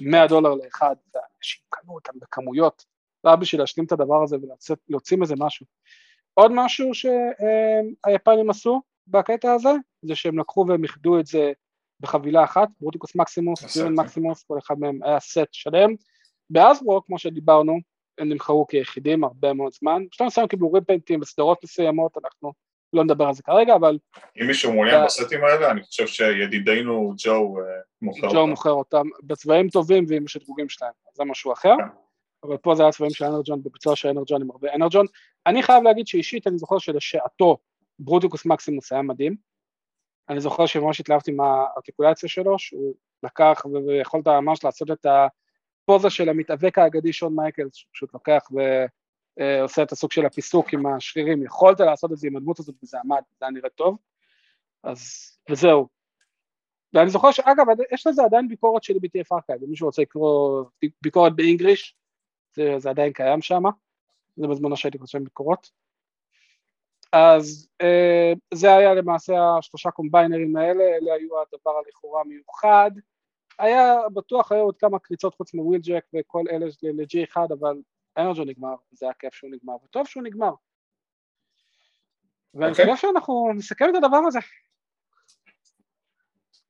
100 0.00 0.26
דולר 0.26 0.54
לאחד, 0.54 0.96
ואנשים 1.14 1.60
קנו 1.68 1.94
אותם 1.94 2.12
בכמויות, 2.16 2.84
זה 3.22 3.28
היה 3.28 3.36
בשביל 3.36 3.60
להשלים 3.60 3.86
את 3.86 3.92
הדבר 3.92 4.22
הזה 4.22 4.36
ולהוציא 4.88 5.18
מזה 5.18 5.34
משהו. 5.38 5.66
עוד 6.34 6.52
משהו 6.54 6.90
שהיפנים 6.94 8.50
עשו 8.50 8.82
בקטע 9.06 9.52
הזה, 9.52 9.70
זה 10.02 10.16
שהם 10.16 10.38
לקחו 10.38 10.64
והם 10.68 10.82
איחדו 10.82 11.20
את 11.20 11.26
זה 11.26 11.52
בחבילה 12.00 12.44
אחת, 12.44 12.68
Bruticus 12.80 13.16
Maximus, 13.16 13.64
Superion 13.64 13.94
Maximus, 13.94 14.42
כל 14.42 14.58
אחד 14.58 14.74
מהם 14.78 15.02
היה 15.02 15.20
סט 15.20 15.48
שלם. 15.52 15.94
באזברו, 16.50 17.04
כמו 17.04 17.18
שדיברנו, 17.18 17.78
הם 18.18 18.28
נמכרו 18.28 18.66
כיחידים 18.66 19.24
הרבה 19.24 19.52
מאוד 19.52 19.72
זמן, 19.72 20.02
בשלב 20.10 20.26
מסוים 20.26 20.48
קיבלו 20.48 20.72
ריפנטים 20.72 21.20
וסדרות 21.20 21.64
מסוימות, 21.64 22.16
אנחנו 22.24 22.52
לא 22.92 23.04
נדבר 23.04 23.26
על 23.26 23.34
זה 23.34 23.42
כרגע, 23.42 23.74
אבל... 23.74 23.98
אם 24.42 24.46
מישהו 24.46 24.72
מעוניין 24.72 25.04
בסטים 25.04 25.44
האלה, 25.44 25.70
אני 25.70 25.82
חושב 25.82 26.06
שידידנו 26.06 27.12
ג'ו 27.18 27.58
אה, 27.58 27.62
מוכר 28.02 28.26
אותם. 28.26 28.36
ג'ו 28.36 28.46
מוכר 28.46 28.70
אותם 28.70 29.06
בצבעים 29.22 29.68
טובים 29.68 30.04
ועם 30.08 30.24
השדרוגים 30.24 30.68
שלהם, 30.68 30.92
זה 31.14 31.24
משהו 31.24 31.52
אחר. 31.52 31.74
כן. 31.78 31.84
אבל 32.44 32.56
פה 32.56 32.74
זה 32.74 32.82
היה 32.82 32.92
צבעים 32.92 33.10
של 33.10 33.24
אנרג'ון 33.24 33.62
בביצוע 33.62 33.96
של 33.96 34.08
אנרג'ון 34.08 34.42
עם 34.42 34.50
הרבה 34.50 34.74
אנרג'ון. 34.74 35.06
אני 35.46 35.62
חייב 35.62 35.82
להגיד 35.82 36.06
שאישית 36.06 36.46
אני 36.46 36.58
זוכר 36.58 36.78
שלשעתו 36.78 37.58
ברוטיקוס 37.98 38.46
מקסימוס 38.46 38.92
היה 38.92 39.02
מדהים. 39.02 39.36
אני 40.28 40.40
זוכר 40.40 40.66
שממש 40.66 41.00
התלהבתי 41.00 41.32
מהארטיקולציה 41.32 42.28
שלו, 42.28 42.58
שהוא 42.58 42.94
לקח 43.22 43.66
ויכולת 43.86 44.28
ממש 44.28 44.64
לעשות 44.64 44.90
את 44.90 45.06
הפוזה 45.88 46.10
של 46.10 46.28
המתאבק 46.28 46.78
האגדי 46.78 47.12
שון 47.12 47.34
מייקלס, 47.34 47.74
שהוא 47.74 47.90
פשוט 47.92 48.14
לוקח 48.14 48.48
ועושה 49.40 49.82
את 49.82 49.92
הסוג 49.92 50.12
של 50.12 50.26
הפיסוק 50.26 50.72
עם 50.72 50.86
השרירים, 50.86 51.42
יכולת 51.42 51.80
לעשות 51.80 52.12
את 52.12 52.16
זה 52.16 52.26
עם 52.26 52.36
הדמות 52.36 52.58
הזאת 52.58 52.74
וזה 52.82 52.98
עמד, 53.04 53.22
זה 53.38 53.46
היה 53.46 53.52
נראה 53.52 53.70
טוב, 53.70 53.96
אז 54.82 55.00
וזהו. 55.50 55.88
ואני 56.92 57.10
זוכר 57.10 57.30
שאגב, 57.30 57.66
יש 57.92 58.06
לזה 58.06 58.24
עדיין 58.24 58.48
ביקורת 58.48 58.82
שלי 58.82 58.98
ב- 58.98 59.17
TF 59.17 59.36
Archive, 59.36 59.62
אם 59.62 59.70
מישהו 59.70 59.86
רוצה 59.86 60.02
לקרוא 60.02 60.64
ביקורת 61.02 61.36
ב 61.36 61.43
English, 61.43 61.96
זה, 62.54 62.74
זה 62.78 62.90
עדיין 62.90 63.12
קיים 63.12 63.42
שם, 63.42 63.62
זה 64.36 64.46
בזמנו 64.46 64.76
שהייתי 64.76 64.98
כותב 64.98 65.18
ביקורות. 65.18 65.70
אז 67.12 67.68
אה, 67.80 68.32
זה 68.54 68.76
היה 68.76 68.94
למעשה 68.94 69.56
השלושה 69.58 69.90
combiner-ים 69.90 70.56
האלה, 70.56 70.84
אלה 70.84 71.14
היו 71.14 71.30
הדבר 71.40 71.78
הלכאורה 71.78 72.24
מיוחד. 72.24 72.90
היה, 73.58 73.94
בטוח 74.14 74.52
היו 74.52 74.60
עוד 74.60 74.76
כמה 74.76 74.98
קריצות 74.98 75.34
חוץ 75.34 75.54
מוויל 75.54 75.80
ג'ק 75.80 76.04
וכל 76.14 76.44
אלה 76.50 76.66
ל-G1, 76.66 77.36
אבל 77.58 77.76
אנרג'ו 78.18 78.44
נגמר, 78.44 78.74
זה 78.92 79.06
היה 79.06 79.14
כיף 79.14 79.34
שהוא 79.34 79.50
נגמר, 79.50 79.74
וטוב 79.84 80.06
שהוא 80.06 80.22
נגמר. 80.22 80.52
ואני 82.54 82.66
okay. 82.66 82.70
אוקיי. 82.70 82.94
חושב 82.94 83.08
שאנחנו 83.08 83.52
נסכם 83.54 83.84
את 83.90 83.94
הדבר 83.94 84.20
הזה. 84.26 84.38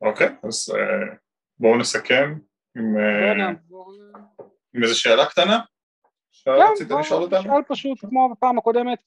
אוקיי, 0.01 0.28
אז 0.43 0.74
uh, 0.74 1.16
בואו 1.59 1.78
נסכם 1.78 2.39
עם, 2.77 2.97
uh, 2.97 3.77
עם 4.74 4.82
איזה 4.82 4.94
שאלה 4.94 5.27
קטנה 5.27 5.60
שרצית 6.31 6.89
כן, 6.89 6.98
לשאול 6.98 7.23
אותנו? 7.23 7.43
שאל 7.43 7.62
פשוט 7.69 8.01
כמו 8.01 8.28
בפעם 8.32 8.59
הקודמת, 8.59 8.98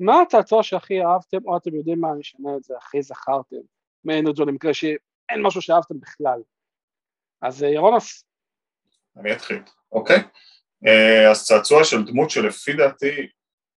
מה 0.00 0.20
הצעצוע 0.20 0.62
שהכי 0.62 1.04
אהבתם, 1.04 1.38
או 1.44 1.56
אתם 1.56 1.74
יודעים 1.74 2.00
מה, 2.00 2.12
אני 2.12 2.20
אשנה 2.20 2.56
את 2.56 2.64
זה, 2.64 2.74
הכי 2.76 3.02
זכרתם 3.02 3.56
מאנרג'ו 4.04 4.44
למקרה 4.44 4.74
שאין 4.74 5.42
משהו 5.42 5.62
שאהבתם 5.62 6.00
בכלל. 6.00 6.42
אז 7.42 7.64
אה, 7.64 7.68
ירונוס. 7.68 8.24
אני 9.16 9.32
אתחיל, 9.32 9.62
אוקיי. 9.92 10.22
אה, 10.86 11.30
אז 11.30 11.44
צעצוע 11.44 11.84
של 11.84 12.04
דמות 12.04 12.30
שלפי 12.30 12.72
דעתי, 12.72 13.28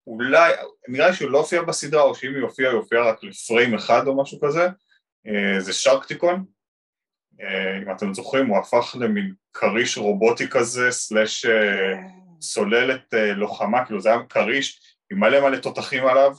אולי, 0.07 0.53
נראה 0.87 1.07
לי 1.07 1.13
שהוא 1.13 1.31
לא 1.31 1.37
הופיע 1.37 1.61
בסדרה, 1.61 2.01
או 2.01 2.15
שאם 2.15 2.35
היא 2.35 2.43
הופיעה, 2.43 2.71
היא 2.71 2.77
הופיעה 2.77 3.09
רק 3.09 3.23
לפריים 3.23 3.73
אחד 3.73 4.07
או 4.07 4.21
משהו 4.21 4.39
כזה, 4.41 4.67
אה, 5.27 5.59
זה 5.59 5.73
שרקטיקון. 5.73 6.45
אם 7.83 7.91
אתם 7.91 8.13
זוכרים, 8.13 8.47
הוא 8.47 8.57
הפך 8.57 8.95
למין 8.99 9.33
כריש 9.53 9.97
רובוטי 9.97 10.49
כזה, 10.49 10.91
סלאש 10.91 11.45
סוללת 12.41 13.13
לוחמה, 13.35 13.85
כאילו 13.85 14.01
זה 14.01 14.09
היה 14.09 14.19
כריש 14.29 14.97
עם 15.11 15.19
מלא 15.19 15.39
מלא 15.39 15.57
תותחים 15.57 16.07
עליו, 16.07 16.31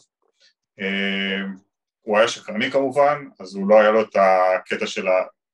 הוא 2.03 2.19
היה 2.19 2.29
שקרני 2.29 2.71
כמובן, 2.71 3.25
אז 3.41 3.55
הוא 3.55 3.69
לא 3.69 3.81
היה 3.81 3.91
לו 3.91 4.03
את 4.03 4.17
הקטע 4.17 4.87
של 4.87 5.07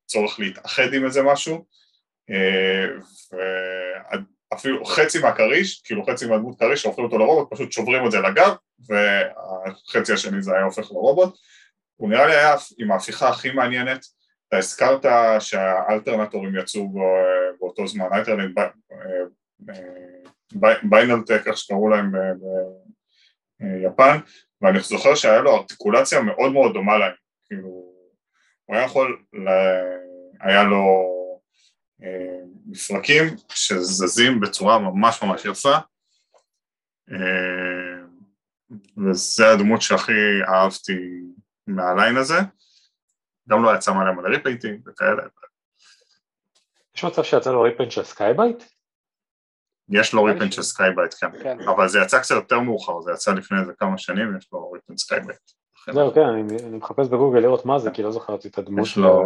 הצורך 0.08 0.40
להתאחד 0.40 0.94
עם 0.94 1.04
איזה 1.04 1.22
משהו, 1.22 1.64
ואפילו 4.52 4.84
חצי 4.84 5.18
מהכריש, 5.18 5.82
כאילו 5.84 6.06
חצי 6.06 6.26
מהדמות 6.26 6.58
כריש 6.58 6.82
שהופכים 6.82 7.04
אותו 7.04 7.18
לרובוט, 7.18 7.48
פשוט 7.50 7.72
שוברים 7.72 8.06
את 8.06 8.10
זה 8.10 8.18
לגב, 8.18 8.54
והחצי 8.88 10.12
השני 10.12 10.42
זה 10.42 10.54
היה 10.54 10.64
הופך 10.64 10.90
לרובוט. 10.90 11.38
הוא 11.96 12.10
נראה 12.10 12.26
לי 12.26 12.34
היה 12.34 12.54
עם 12.78 12.92
ההפיכה 12.92 13.28
הכי 13.28 13.50
מעניינת, 13.50 14.04
אתה 14.48 14.56
הזכרת 14.56 15.06
שהאלטרנטורים 15.40 16.56
יצאו 16.56 16.88
בו, 16.88 17.04
באותו 17.60 17.86
זמן, 17.86 18.06
Alternat 18.12 18.58
Binaltech, 20.82 21.42
איך 21.46 21.58
שקראו 21.58 21.88
להם 21.88 22.12
ביפן, 23.60 24.18
ואני 24.62 24.80
זוכר 24.80 25.14
שהיה 25.14 25.40
לו 25.40 25.56
ארטיקולציה 25.56 26.20
מאוד 26.20 26.52
מאוד 26.52 26.72
דומה 26.72 26.98
להם, 26.98 27.12
כאילו, 27.44 27.87
הוא 28.68 28.76
היה 28.76 28.84
יכול, 28.84 29.22
היה 30.40 30.62
לו 30.62 30.84
אה, 32.02 32.40
מפרקים 32.66 33.24
שזזים 33.48 34.40
בצורה 34.40 34.78
ממש 34.78 35.22
ממש 35.22 35.44
יפה, 35.44 35.74
אה, 37.10 38.04
וזה 38.96 39.50
הדמות 39.50 39.82
שהכי 39.82 40.12
אהבתי 40.48 40.98
מה 41.66 41.83
line 41.83 42.16
הזה, 42.16 42.38
גם 43.48 43.62
לא 43.62 43.74
יצא 43.74 43.92
מלא 43.92 44.12
מלא 44.12 44.28
repainting 44.28 44.88
וכאלה. 44.88 45.22
יש 46.96 47.04
מצב 47.04 47.22
שיצא 47.22 47.52
לו 47.52 47.62
repaint 47.62 47.92
של 47.92 48.04
Sky-Byte? 48.04 48.62
יש 49.90 50.14
לו 50.14 50.24
repaint 50.24 50.52
של 50.52 50.62
Sky-Byte, 50.62 51.14
כן. 51.20 51.42
כן. 51.42 51.68
אבל 51.68 51.88
זה 51.88 51.98
יצא 52.04 52.18
קצת 52.18 52.34
יותר 52.34 52.60
מאוחר, 52.60 53.00
זה 53.00 53.12
יצא 53.12 53.32
לפני 53.32 53.60
איזה 53.60 53.72
כמה 53.78 53.98
שנים, 53.98 54.36
יש 54.38 54.48
לו 54.52 54.72
repaint 54.72 54.98
Sky-Byte. 54.98 55.50
זהו, 55.92 56.14
כן, 56.14 56.20
אני 56.20 56.76
מחפש 56.76 57.08
בגוגל 57.08 57.38
לראות 57.38 57.64
מה 57.64 57.78
זה, 57.78 57.90
כי 57.90 58.02
לא 58.02 58.10
זכרתי 58.10 58.48
את 58.48 58.58
הדמות 58.58 58.86
שלו. 58.86 59.24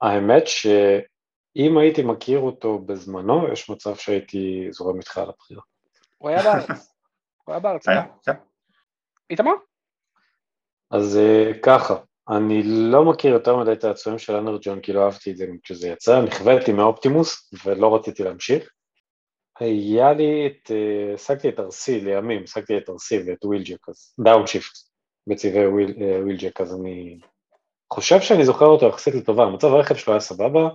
האמת 0.00 0.46
שאם 0.46 1.78
הייתי 1.78 2.02
מכיר 2.02 2.38
אותו 2.38 2.78
בזמנו, 2.78 3.52
יש 3.52 3.70
מצב 3.70 3.96
שהייתי 3.96 4.68
זורם 4.70 4.98
איתך 4.98 5.18
על 5.18 5.28
הבחירה. 5.28 5.62
הוא 6.18 6.30
היה 6.30 6.42
בארץ. 6.42 6.94
הוא 7.44 7.52
היה 7.52 7.60
בארץ, 7.60 7.88
כן. 7.88 8.32
איתמר? 9.30 9.52
אז 10.90 11.16
אה, 11.16 11.50
ככה, 11.62 11.96
אני 12.28 12.62
לא 12.64 13.04
מכיר 13.04 13.32
יותר 13.32 13.56
מדי 13.56 13.72
את 13.72 13.84
הצעצועים 13.84 14.18
של 14.18 14.36
Energon, 14.36 14.80
כי 14.80 14.92
לא 14.92 15.04
אהבתי 15.04 15.30
את 15.30 15.36
זה 15.36 15.46
כשזה 15.62 15.88
יצא, 15.88 16.20
נכוויתי 16.22 16.72
מ 16.72 16.82
Optimus 16.82 17.52
ולא 17.64 17.94
רציתי 17.94 18.24
להמשיך. 18.24 18.70
היה 19.60 20.12
לי 20.12 20.46
את, 20.46 20.70
אה, 20.70 21.14
השגתי 21.14 21.48
את 21.48 21.60
Arcee 21.60 22.00
לימים, 22.00 22.42
השגתי 22.44 22.78
את 22.78 22.90
Arcee 22.90 23.22
ואת 23.26 23.44
ווילג'ק, 23.44 23.88
אז 23.88 24.14
Downshift 24.24 24.93
בצבעי 25.26 25.66
Wheel, 25.66 25.94
אה, 26.00 26.22
Wheeljack, 26.22 26.60
אז 26.60 26.74
אני 26.80 27.18
חושב 27.92 28.20
שאני 28.20 28.44
זוכר 28.44 28.66
אותו 28.66 28.86
יחסית 28.86 29.14
לטובה, 29.14 29.44
המצב 29.44 29.66
הרכב 29.66 29.94
שלו 29.94 30.12
היה 30.12 30.20
סבבה, 30.20 30.68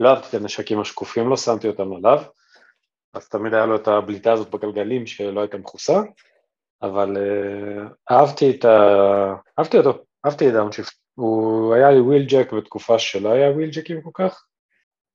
לא 0.00 0.08
אהבתי 0.08 0.28
את 0.28 0.34
הנשקים 0.34 0.80
השקופים, 0.80 1.28
לא 1.28 1.36
שמתי 1.36 1.68
אותם 1.68 1.92
עליו, 1.92 2.22
אז 3.14 3.28
תמיד 3.28 3.54
היה 3.54 3.66
לו 3.66 3.76
את 3.76 3.88
הבליטה 3.88 4.32
הזאת 4.32 4.50
בגלגלים 4.50 5.06
שלא 5.06 5.40
הייתה 5.40 5.56
מכוסה, 5.56 6.00
אבל 6.82 7.16
אה, 7.16 8.12
אהבתי 8.14 8.50
את 8.50 8.64
ה... 8.64 9.34
אהבתי 9.58 9.78
אותו, 9.78 10.04
אהבתי 10.26 10.48
את 10.48 10.52
Downshift, 10.52 10.94
הוא 11.14 11.74
היה 11.74 11.90
לי 11.90 12.00
ווילג'ק 12.00 12.52
בתקופה 12.52 12.98
שלא 12.98 13.32
היה 13.32 13.50
ווילג'קים 13.50 14.02
כל 14.02 14.10
כך, 14.14 14.44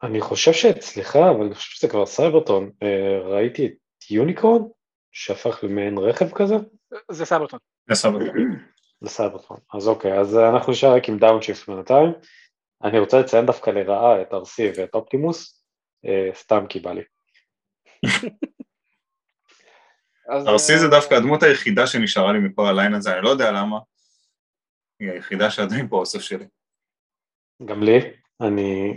אני 0.04 0.22
חושב 0.22 0.54
שאצלך, 0.54 1.16
אבל 1.16 1.46
אני 1.46 1.56
חושב 1.56 1.76
שזה 1.76 1.88
כבר 1.88 2.06
Cybertron, 2.06 2.72
אה, 2.84 3.20
ראיתי 3.24 3.66
את 3.66 4.12
Unicron, 4.12 4.62
שהפך 5.12 5.64
למעין 5.64 5.98
רכב 5.98 6.30
כזה? 6.32 6.56
זה 7.12 7.26
Cybertron. 7.26 7.60
זה 7.90 7.96
Cybertron. 7.96 8.69
זה 9.02 9.10
Cybertron, 9.10 9.58
אז 9.74 9.88
אוקיי, 9.88 10.20
אז 10.20 10.38
אנחנו 10.38 10.72
נשאר 10.72 10.96
רק 10.96 11.10
עם 11.10 11.18
Downshift 11.18 11.70
בינתיים. 11.70 12.14
אני 12.84 13.00
רוצה 13.00 13.20
לציין 13.20 13.46
דווקא 13.46 13.70
לרעה 13.70 14.22
את 14.22 14.34
Arcee 14.34 14.72
ואת 14.78 14.94
Optimus, 14.94 15.64
אה, 16.06 16.30
סתם 16.34 16.66
כי 16.70 16.80
בא 16.80 16.92
לי. 16.92 17.02
Arcee 20.30 20.80
זה 20.80 20.88
דווקא 20.88 21.16
הדמות 21.16 21.44
היחידה 21.44 21.88
שנשארה 21.88 22.34
לי 22.34 22.40
מכל 22.40 22.66
ה 22.66 22.71
line 22.71 22.94
הזה, 22.94 23.14
אני 23.14 23.22
לא 23.22 23.30
יודע 23.30 23.52
למה. 23.52 23.80
היא 25.00 25.12
היחידה 25.12 25.52
שעדיין 25.52 25.88
פה 25.88 25.98
אוסף 25.98 26.20
שלי. 26.20 26.46
גם 27.66 27.84
לי, 27.84 28.00
אני 28.42 28.94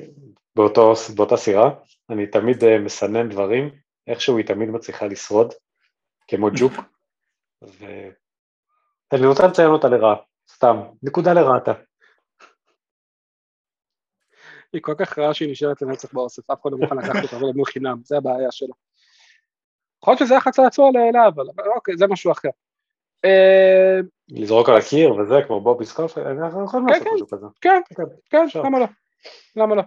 באותו, 0.56 0.94
באותה 1.16 1.36
סירה, 1.36 1.70
אני 2.10 2.26
תמיד 2.26 2.64
אה, 2.64 2.78
מסנן 2.78 3.28
דברים, 3.28 3.70
איכשהו 4.06 4.36
היא 4.36 4.46
תמיד 4.46 4.68
מצליחה 4.68 5.06
לשרוד, 5.06 5.54
כמו 6.28 6.48
ג'וק, 6.56 6.72
ואני 9.12 9.26
רוצה 9.26 9.46
לציין 9.46 9.68
אותה 9.68 9.88
לרעה, 9.88 10.16
סתם, 10.50 10.76
נקודה 11.02 11.32
לרעתה. 11.32 11.72
היא 14.72 14.82
כל 14.82 14.94
כך 14.98 15.18
רעה 15.18 15.34
שהיא 15.34 15.50
נשארת 15.50 15.82
לנצח 15.82 16.14
באוסף, 16.14 16.50
אף 16.50 16.62
אחד 16.62 16.72
לא 16.72 16.78
מוכן 16.78 16.96
לקחת 16.96 17.22
אותה 17.22 17.44
ולמול 17.44 17.66
חינם, 17.66 18.00
זה 18.04 18.16
הבעיה 18.16 18.50
שלו. 18.50 18.74
יכול 20.02 20.12
להיות 20.12 20.18
שזה 20.18 20.34
היה 20.34 20.40
חצעצוע 20.40 20.90
לאלה, 20.94 21.28
אבל 21.28 21.44
אוקיי, 21.74 21.96
זה 21.96 22.06
משהו 22.06 22.32
אחר. 22.32 22.48
אה, 23.24 24.00
לזרוק 24.28 24.68
על 24.68 24.76
הקיר 24.76 25.14
וזה, 25.14 25.34
כמו 25.46 25.60
בובי 25.60 25.84
סקוף, 25.84 26.18
אנחנו 26.18 26.64
יכולים 26.64 26.86
לעשות 26.86 27.06
משהו 27.14 27.26
כזה. 27.26 27.46
כן, 27.60 27.80
כן, 27.96 28.02
כן, 28.30 28.46
למה 28.64 28.78
לא? 28.78 28.86
למה 29.56 29.74
לא? 29.74 29.82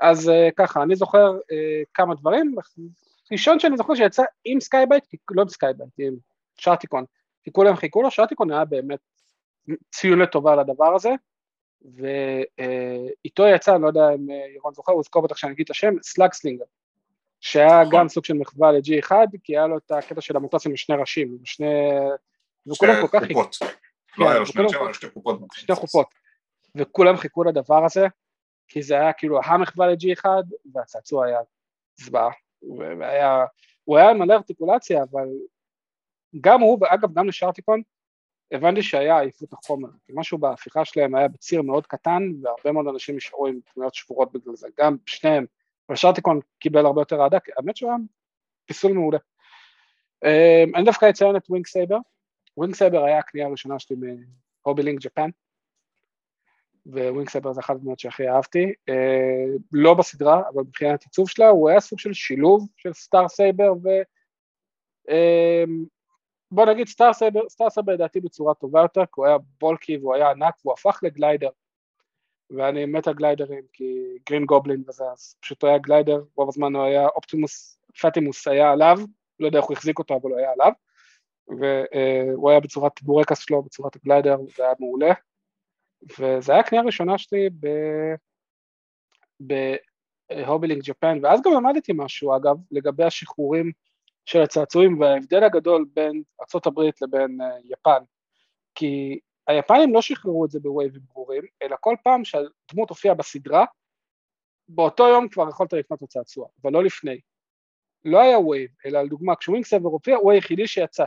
אז 0.00 0.28
uh, 0.28 0.52
ככה, 0.56 0.82
אני 0.82 0.96
זוכר 0.96 1.32
כמה 1.94 2.14
דברים, 2.14 2.54
ראשון 3.32 3.58
שאני 3.58 3.76
זוכר 3.76 3.94
שיצא 3.94 4.22
עם 4.44 4.60
Sky-Byte, 4.60 5.04
לא 5.30 5.42
עם 5.42 5.48
Sky-Byte, 5.48 5.90
עם 5.98 6.14
Sharkticon, 6.56 7.04
כי 7.42 7.52
כולם 7.52 7.76
חיכו 7.76 8.02
לו, 8.02 8.10
Sharkticon 8.10 8.50
היה 8.50 8.64
באמת 8.64 8.98
ציון 9.92 10.18
לטובה 10.18 10.56
לדבר 10.56 10.94
הזה, 10.94 11.10
ואיתו 11.82 13.46
יצא, 13.46 13.74
אני 13.74 13.82
לא 13.82 13.88
יודע 13.88 14.10
אם 14.14 14.30
uh, 14.30 14.56
ירון 14.56 14.74
זוכר, 14.74 14.92
הוא 14.92 15.00
יזכור 15.00 15.22
בטח 15.22 15.36
שאני 15.36 15.52
אגיד 15.52 15.64
את 15.64 15.70
השם, 15.70 15.94
Slugslinger, 16.02 16.64
שהיה 17.40 17.80
נכון. 17.80 17.98
גם 17.98 18.08
סוג 18.08 18.24
של 18.24 18.34
מחווה 18.34 18.72
ל-G1, 18.72 19.12
כי 19.42 19.56
היה 19.56 19.66
לו 19.66 19.78
את 19.78 19.90
הקטע 19.90 20.20
של 20.20 20.36
המוטוסים 20.36 20.72
לשני 20.72 20.96
ראשים, 20.96 21.38
שני... 21.44 21.90
וכולם 22.66 22.94
כל 23.00 23.20
כך... 23.20 23.26
חופות. 23.32 23.56
לא 24.18 24.30
היה 24.30 24.38
לו 24.38 24.46
שני 24.46 24.62
ראשים, 24.62 24.78
שתי 24.92 25.10
חופות. 25.10 25.40
שתי 25.52 25.74
חופות. 25.74 26.14
וכולם 26.74 27.16
חיכו 27.16 27.44
לדבר 27.44 27.84
הזה, 27.84 28.06
כי 28.68 28.82
זה 28.82 28.94
היה 28.94 29.12
כאילו 29.12 29.40
המחווה 29.44 29.86
ל-G1 29.86 30.24
והצעצוע 30.74 31.26
היה 31.26 31.38
זוועה, 31.96 32.30
הוא 33.84 33.98
היה 33.98 34.14
מלא 34.14 34.34
ארטיקולציה 34.34 35.02
אבל 35.10 35.26
גם 36.40 36.60
הוא, 36.60 36.78
אגב 36.88 37.12
גם 37.14 37.28
לשרטיקון 37.28 37.82
הבנתי 38.52 38.82
שהיה 38.82 39.20
עייפות 39.20 39.52
החומר, 39.52 39.88
כי 40.06 40.12
משהו 40.16 40.38
בהפיכה 40.38 40.84
שלהם 40.84 41.14
היה 41.14 41.28
בציר 41.28 41.62
מאוד 41.62 41.86
קטן 41.86 42.22
והרבה 42.42 42.72
מאוד 42.72 42.86
אנשים 42.86 43.16
נשארו 43.16 43.46
עם 43.46 43.60
תמונות 43.74 43.94
שבורות 43.94 44.32
בגלל 44.32 44.56
זה, 44.56 44.68
גם 44.78 44.96
שניהם, 45.06 45.46
אבל 45.88 45.96
Sharkticon 45.96 46.40
קיבל 46.58 46.86
הרבה 46.86 47.00
יותר 47.00 47.22
אהדה, 47.22 47.38
האמת 47.56 47.76
שהוא 47.76 47.90
היה 47.90 47.98
פיסול 48.64 48.92
מעולה. 48.92 49.18
אמ, 50.24 50.74
אני 50.74 50.84
דווקא 50.84 51.10
אציין 51.10 51.36
את 51.36 51.50
Wing 51.50 51.66
Saber, 51.66 51.98
Wing 52.56 52.74
Saber 52.74 53.04
היה 53.04 53.18
הקנייה 53.18 53.46
הראשונה 53.46 53.78
שלי 53.78 53.96
מ 54.64 54.82
HobbyLink 54.82 55.00
Japan, 55.00 55.30
Wing 56.86 57.15
Saber 57.15 57.52
זה 57.52 57.60
אחת 57.60 57.76
הדמות 57.76 57.98
שהכי 57.98 58.28
אהבתי, 58.28 58.72
אה, 58.88 59.44
לא 59.72 59.94
בסדרה, 59.94 60.42
אבל 60.54 60.62
מבחינת 60.62 61.02
עיצוב 61.02 61.28
שלה, 61.28 61.48
הוא 61.48 61.68
היה 61.68 61.80
סוג 61.80 61.98
של 61.98 62.12
שילוב 62.12 62.68
של 62.76 62.92
Star 62.92 63.28
Saber 63.28 63.72
ו... 63.72 63.88
אה, 66.50 66.56
בוא 66.56 66.66
נגיד 66.66 66.88
Star 66.88 67.12
Saber, 67.12 67.48
Star 67.48 67.70
Saber 67.70 67.92
לדעתי 67.92 68.20
בצורה 68.20 68.54
טובה 68.54 68.80
יותר, 68.80 69.02
כי 69.06 69.12
הוא 69.16 69.26
היה 69.26 69.36
bulky 69.60 69.96
והוא 69.96 70.14
היה 70.14 70.30
ענק 70.30 70.54
והוא 70.64 70.72
הפך 70.72 71.00
ל 71.02 71.08
glider, 71.08 71.50
ואני 72.50 72.86
מת 72.86 73.06
על 73.06 73.14
גליידרים 73.14 73.62
כי 73.72 73.84
Green 74.28 74.44
Goblin 74.44 74.84
וזה, 74.88 75.04
אז 75.12 75.36
פשוט 75.40 75.62
הוא 75.62 75.68
היה 75.68 75.78
glider, 75.78 76.22
רוב 76.36 76.48
הזמן 76.48 76.76
הוא 76.76 76.84
היה 76.84 77.08
אופטימוס, 77.08 77.80
פטימוס 78.00 78.48
היה 78.48 78.72
עליו, 78.72 78.98
לא 79.40 79.46
יודע 79.46 79.58
איך 79.58 79.66
הוא 79.66 79.76
החזיק 79.76 79.98
אותו 79.98 80.16
אבל 80.16 80.30
הוא 80.30 80.38
היה 80.38 80.52
עליו, 80.52 80.72
והוא 81.48 82.50
היה 82.50 82.60
בצורת 82.60 83.02
בורקס 83.02 83.38
שלו, 83.38 83.62
בצורת 83.62 83.96
ה 83.96 84.01
glider, 84.01 84.36
זה 84.56 84.64
היה 84.64 84.72
מעולה. 84.80 85.12
וזה 86.18 86.52
היה 86.52 86.60
הקנייה 86.60 86.82
הראשונה 86.82 87.18
שלי 87.18 87.48
ב 89.40 89.54
HobbyLink 89.54 90.82
Japan, 90.84 91.18
ואז 91.22 91.40
גם 91.44 91.52
למדתי 91.52 91.92
משהו 91.94 92.36
אגב 92.36 92.56
לגבי 92.70 93.04
השחרורים 93.04 93.72
של 94.30 94.42
הצעצועים 94.42 95.00
וההבדל 95.00 95.44
הגדול 95.44 95.84
בין 95.92 96.22
ארה"ב 96.40 96.80
לבין 97.02 97.40
uh, 97.40 97.44
יפן, 97.64 98.02
כי 98.74 99.18
היפנים 99.46 99.94
לא 99.94 100.02
שחררו 100.02 100.44
את 100.44 100.50
זה 100.50 100.60
בווייבים 100.60 101.00
ברורים, 101.08 101.42
אלא 101.62 101.76
כל 101.80 101.94
פעם 102.04 102.24
שהדמות 102.24 102.88
הופיעה 102.88 103.14
בסדרה, 103.14 103.64
באותו 104.68 105.08
יום 105.08 105.28
כבר 105.28 105.48
יכולת 105.48 105.72
לקנות 105.72 106.02
לצעצוע, 106.02 106.48
אבל 106.62 106.72
לא 106.72 106.84
לפני. 106.84 107.20
לא 108.04 108.20
היה 108.20 108.38
wave, 108.38 108.70
אלא 108.86 109.02
לדוגמה 109.02 109.36
כש 109.36 109.50
Wing 109.50 109.64
Saber 109.64 109.88
הופיע 109.88 110.16
הוא 110.16 110.32
היחידי 110.32 110.66
שיצא, 110.66 111.04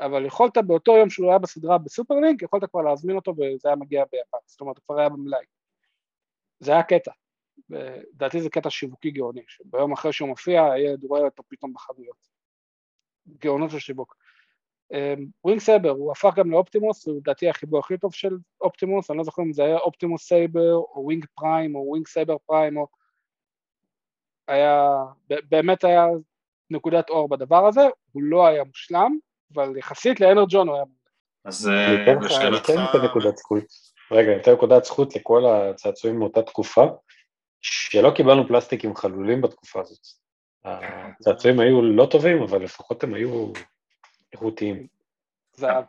אבל 0.00 0.26
יכולת 0.26 0.58
באותו 0.66 0.96
יום 0.96 1.10
שהוא 1.10 1.28
היה 1.28 1.38
בסדרה 1.38 1.78
ב 1.78 1.84
Superlink, 1.84 2.42
יכולת 2.42 2.70
כבר 2.70 2.82
להזמין 2.82 3.16
אותו 3.16 3.34
וזה 3.36 3.68
היה 3.68 3.76
מגיע 3.76 4.04
ביפן, 4.12 4.38
זאת 4.46 4.60
אומרת 4.60 4.76
הוא 4.76 4.84
כבר 4.86 4.98
היה 4.98 5.08
במלאי. 5.08 5.44
זה 6.60 6.72
היה 6.72 6.82
קטע, 6.82 7.12
לדעתי 7.70 8.40
זה 8.40 8.50
קטע 8.50 8.70
שיווקי 8.70 9.10
גאוני, 9.10 9.42
שביום 9.46 9.92
אחרי 9.92 10.12
שהוא 10.12 10.28
מופיע 10.28 10.72
הילד 10.72 11.04
רואה 11.04 11.20
אותו 11.20 11.42
פתאום 11.48 11.72
בחנויות. 11.72 12.31
גאונות 13.38 13.70
של 13.70 13.78
שיווק. 13.78 14.16
Wing 15.44 15.60
Saber, 15.60 15.90
הוא 15.90 16.12
הפך 16.12 16.34
גם 16.36 16.50
לאופטימוס, 16.50 17.06
הוא 17.06 17.16
לדעתי 17.16 17.48
החיבור 17.48 17.78
הכי 17.78 17.98
טוב 17.98 18.14
של 18.14 18.36
אופטימוס, 18.60 19.10
אני 19.10 19.18
לא 19.18 19.24
זוכר 19.24 19.42
אם 19.42 19.52
זה 19.52 19.64
היה 19.64 19.78
אופטימוס 19.78 20.28
Saber, 20.28 20.74
או 20.74 21.02
Wing 21.04 21.26
Prime, 21.34 21.74
או 21.74 21.80
Wing 21.88 22.06
Saber 22.06 22.36
Prime, 22.46 22.76
או... 22.76 22.86
היה, 24.48 24.88
באמת 25.28 25.84
היה 25.84 26.06
נקודת 26.70 27.10
אור 27.10 27.28
בדבר 27.28 27.66
הזה, 27.66 27.82
הוא 28.12 28.22
לא 28.22 28.46
היה 28.46 28.64
מושלם, 28.64 29.18
אבל 29.54 29.76
יחסית 29.76 30.20
ל 30.20 30.26
Energon 30.26 30.68
הוא 30.68 30.76
היה 30.76 30.84
אז 31.44 31.68
לשאלתך... 32.24 32.40
אני 32.40 32.56
אתן 32.56 32.84
את 32.90 33.02
הנקודת 33.02 33.36
זכות. 33.36 33.64
רגע, 34.10 34.32
אני 34.32 34.40
אתן 34.40 34.52
נקודת 34.52 34.84
זכות 34.84 35.16
לכל 35.16 35.46
הצעצועים 35.46 36.18
מאותה 36.18 36.42
תקופה, 36.42 36.84
שלא 37.60 38.10
קיבלנו 38.10 38.48
פלסטיקים 38.48 38.96
חלולים 38.96 39.40
בתקופה 39.40 39.80
הזאת. 39.80 40.21
הצעצועים 41.20 41.60
היו 41.60 41.82
לא 41.82 42.08
טובים, 42.10 42.42
אבל 42.42 42.62
לפחות 42.62 43.04
הם 43.04 43.14
היו 43.14 43.52
איכותיים. 44.32 44.86
זהב. 45.52 45.84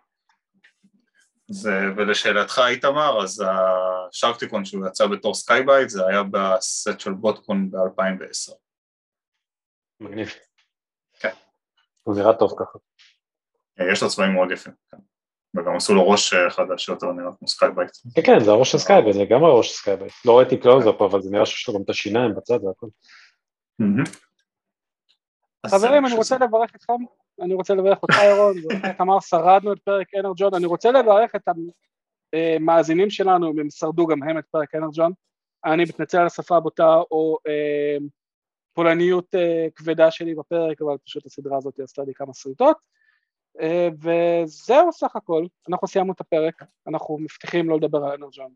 זה, 1.47 1.71
ולשאלתך 1.97 2.61
איתמר, 2.67 3.23
אז 3.23 3.43
ה 3.47 3.58
Sharkticon 3.58 4.65
שהוא 4.65 4.87
יצא 4.87 5.07
בתור 5.07 5.33
Sky-Byte 5.33 5.89
זה 5.89 6.07
היה 6.07 6.23
בסט 6.23 6.99
של 6.99 7.13
BotCon 7.13 7.71
ב-2010. 7.71 8.53
מגניב. 9.99 10.29
כן. 11.19 11.29
הוא 12.03 12.15
נראה 12.15 12.33
טוב 12.33 12.51
ככה. 12.59 12.79
יש 13.91 14.03
לו 14.03 14.09
צבעים 14.09 14.33
מאוד 14.33 14.51
יפים, 14.51 14.73
כן. 14.91 14.97
וגם 15.55 15.75
עשו 15.75 15.93
לו 15.93 16.09
ראש 16.09 16.33
חדש 16.49 16.85
שיותר 16.85 17.11
נראה 17.11 17.29
כמו 17.39 17.47
Sky-Byte. 17.47 17.91
כן, 18.15 18.21
כן, 18.25 18.39
זה 18.39 18.51
הראש 18.51 18.71
של 18.71 18.77
Sky-Byte, 18.77 19.15
זה 19.15 19.25
גם 19.29 19.43
הראש 19.43 19.67
של 19.67 19.73
Sky-Byte. 19.73 20.13
לא 20.25 20.37
ראיתי 20.37 20.57
קלוז-אפ, 20.57 21.01
אבל 21.01 21.21
זה 21.21 21.29
נראה 21.31 21.45
שיש 21.45 21.67
לו 21.67 21.73
גם 21.73 21.81
את 21.81 21.89
השיניים 21.89 22.35
בצד 22.35 22.63
והכל. 22.63 22.87
חברים, 25.67 26.05
אני 26.05 26.15
רוצה 26.15 26.37
לברך 26.37 26.75
אתכם, 26.75 26.93
אני 27.41 27.53
רוצה 27.53 27.73
לברך 27.73 28.03
אותך 28.03 28.15
ירון, 28.23 28.55
תמר 28.97 29.19
שרדנו 29.19 29.73
את 29.73 29.79
פרק 29.79 30.07
אנרג'ון, 30.19 30.53
אני 30.53 30.65
רוצה 30.65 30.91
לברך 30.91 31.35
את 31.35 31.47
המאזינים 32.33 33.09
שלנו, 33.09 33.51
אם 33.51 33.59
הם 33.59 33.69
שרדו 33.69 34.07
גם 34.07 34.23
הם 34.23 34.37
את 34.37 34.45
פרק 34.51 34.75
אנרג'ון, 34.75 35.11
אני 35.65 35.83
מתנצל 35.83 36.17
על 36.17 36.25
השפה 36.25 36.57
הבוטה 36.57 36.95
או 37.11 37.37
אה, 37.47 37.97
פולניות 38.73 39.35
אה, 39.35 39.67
כבדה 39.75 40.11
שלי 40.11 40.35
בפרק, 40.35 40.81
אבל 40.81 40.97
פשוט 41.05 41.25
הסדרה 41.25 41.57
הזאת 41.57 41.79
עשתה 41.79 42.03
לי 42.03 42.13
כמה 42.13 42.33
שריטות, 42.33 42.77
אה, 43.61 43.89
וזהו 44.01 44.91
סך 44.91 45.15
הכל, 45.15 45.45
אנחנו 45.69 45.87
סיימנו 45.87 46.13
את 46.13 46.21
הפרק, 46.21 46.63
אנחנו 46.87 47.17
מבטיחים 47.17 47.69
לא 47.69 47.77
לדבר 47.77 47.97
על 48.05 48.11
אנרג'ון, 48.11 48.51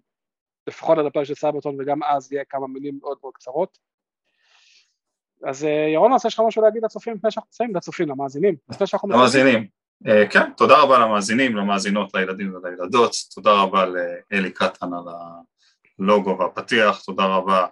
לפחות 0.67 0.97
על 0.97 1.07
הפרק 1.07 1.23
של 1.23 1.35
סייברטון 1.35 1.75
וגם 1.79 2.03
אז 2.03 2.31
יהיה 2.31 2.45
כמה 2.45 2.67
מילים 2.67 2.99
מאוד 3.01 3.17
מאוד 3.21 3.34
קצרות. 3.34 3.77
אז 5.43 5.64
אה, 5.64 5.89
ירון, 5.93 6.11
יש 6.26 6.34
לך 6.34 6.41
משהו 6.47 6.61
להגיד 6.61 6.84
לצופים 6.84 7.14
לפני 7.15 7.31
שאנחנו 7.31 7.49
מסיימים? 7.49 7.76
לצופים, 7.76 8.09
למאזינים. 8.09 8.55
למאזינים, 9.09 9.68
uh, 10.07 10.30
כן, 10.30 10.51
תודה 10.57 10.77
רבה 10.77 10.99
למאזינים, 10.99 11.55
למאזינות, 11.55 12.14
לילדים 12.14 12.55
ולילדות, 12.55 13.15
תודה 13.35 13.51
רבה 13.51 13.85
לאלי 13.85 14.51
קטן 14.51 14.88
על 14.93 15.03
הלוגו 15.99 16.38
והפתיח, 16.39 17.01
תודה 17.05 17.26
רבה 17.26 17.65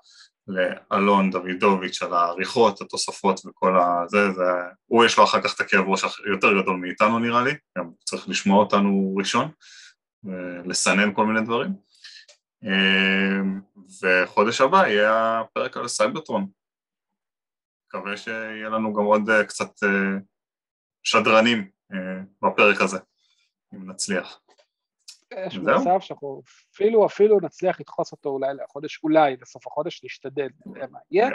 לאלון 0.47 1.31
דוידוביץ' 1.31 2.03
על 2.03 2.13
העריכות, 2.13 2.81
התוספות 2.81 3.41
וכל 3.45 3.79
הזה, 3.79 4.31
זה... 4.31 4.43
הוא 4.85 5.05
יש 5.05 5.17
לו 5.17 5.23
אחר 5.23 5.41
כך 5.41 5.55
את 5.55 5.61
הכאב 5.61 5.87
ראש 5.87 6.03
יותר 6.31 6.61
גדול 6.61 6.77
מאיתנו 6.77 7.19
נראה 7.19 7.43
לי, 7.43 7.53
גם 7.77 7.89
צריך 8.03 8.29
לשמוע 8.29 8.59
אותנו 8.59 9.15
ראשון, 9.17 9.49
ולסנן 10.23 11.13
כל 11.13 11.25
מיני 11.25 11.41
דברים. 11.41 11.71
אה, 12.65 13.41
וחודש 14.01 14.61
הבא 14.61 14.87
יהיה 14.87 15.39
הפרק 15.39 15.77
על 15.77 15.87
סייברטרון, 15.87 16.47
מקווה 17.95 18.17
שיהיה 18.17 18.69
לנו 18.69 18.93
גם 18.93 19.03
עוד 19.03 19.30
אה, 19.30 19.45
קצת 19.45 19.84
אה, 19.84 19.89
שדרנים 21.03 21.69
אה, 21.93 21.97
בפרק 22.41 22.81
הזה, 22.81 22.97
אם 23.73 23.89
נצליח. 23.89 24.39
יש 25.47 25.57
מצב 25.57 25.99
שאנחנו 25.99 26.41
אפילו 26.76 27.05
אפילו 27.05 27.39
נצליח 27.41 27.80
לדחוס 27.80 28.11
אותו 28.11 28.30
אולי 28.30 28.47
לחודש, 28.63 28.99
אולי 29.03 29.35
בסוף 29.35 29.67
החודש, 29.67 30.03
נשתדל, 30.03 30.47
נראה 30.65 30.88
מה 30.91 30.99
יהיה. 31.11 31.30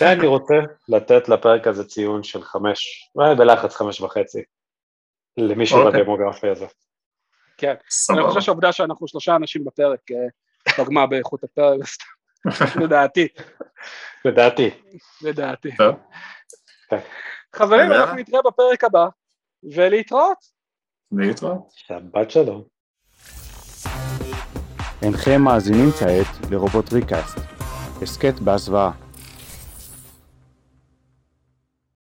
ואני 0.00 0.26
רוצה 0.26 0.54
לתת 0.88 1.28
לפרק 1.28 1.66
הזה 1.66 1.84
ציון 1.84 2.22
של 2.22 2.42
חמש, 2.42 3.10
בלחץ 3.38 3.74
חמש 3.74 4.00
וחצי, 4.00 4.42
למישהו 5.36 5.78
אוקיי. 5.78 6.00
בדמוגרפיה 6.00 6.52
הזה. 6.52 6.66
כן, 7.56 7.74
אני 8.10 8.22
חושב 8.28 8.40
שהעובדה 8.40 8.72
שאנחנו 8.72 9.08
שלושה 9.08 9.36
אנשים 9.36 9.64
בפרק 9.64 10.00
פגמה 10.76 11.06
באיכות 11.06 11.44
הפרק, 11.44 11.80
לדעתי. 12.82 13.28
לדעתי. 14.24 14.70
לדעתי. 15.22 15.70
חברים, 17.54 17.92
אנחנו 17.92 18.16
נתראה 18.16 18.40
בפרק 18.42 18.84
הבא, 18.84 19.06
ולהתראות. 19.74 20.38
להתראות. 21.12 21.70
שבת 21.70 22.30
שלום. 22.30 22.62
אינכם 25.02 25.42
מאזינים 25.42 25.90
כעת 25.90 26.50
לרובוט 26.50 26.92
ריקאסט, 26.92 27.38
הסכת 28.02 28.34
בהסוואה. 28.40 29.01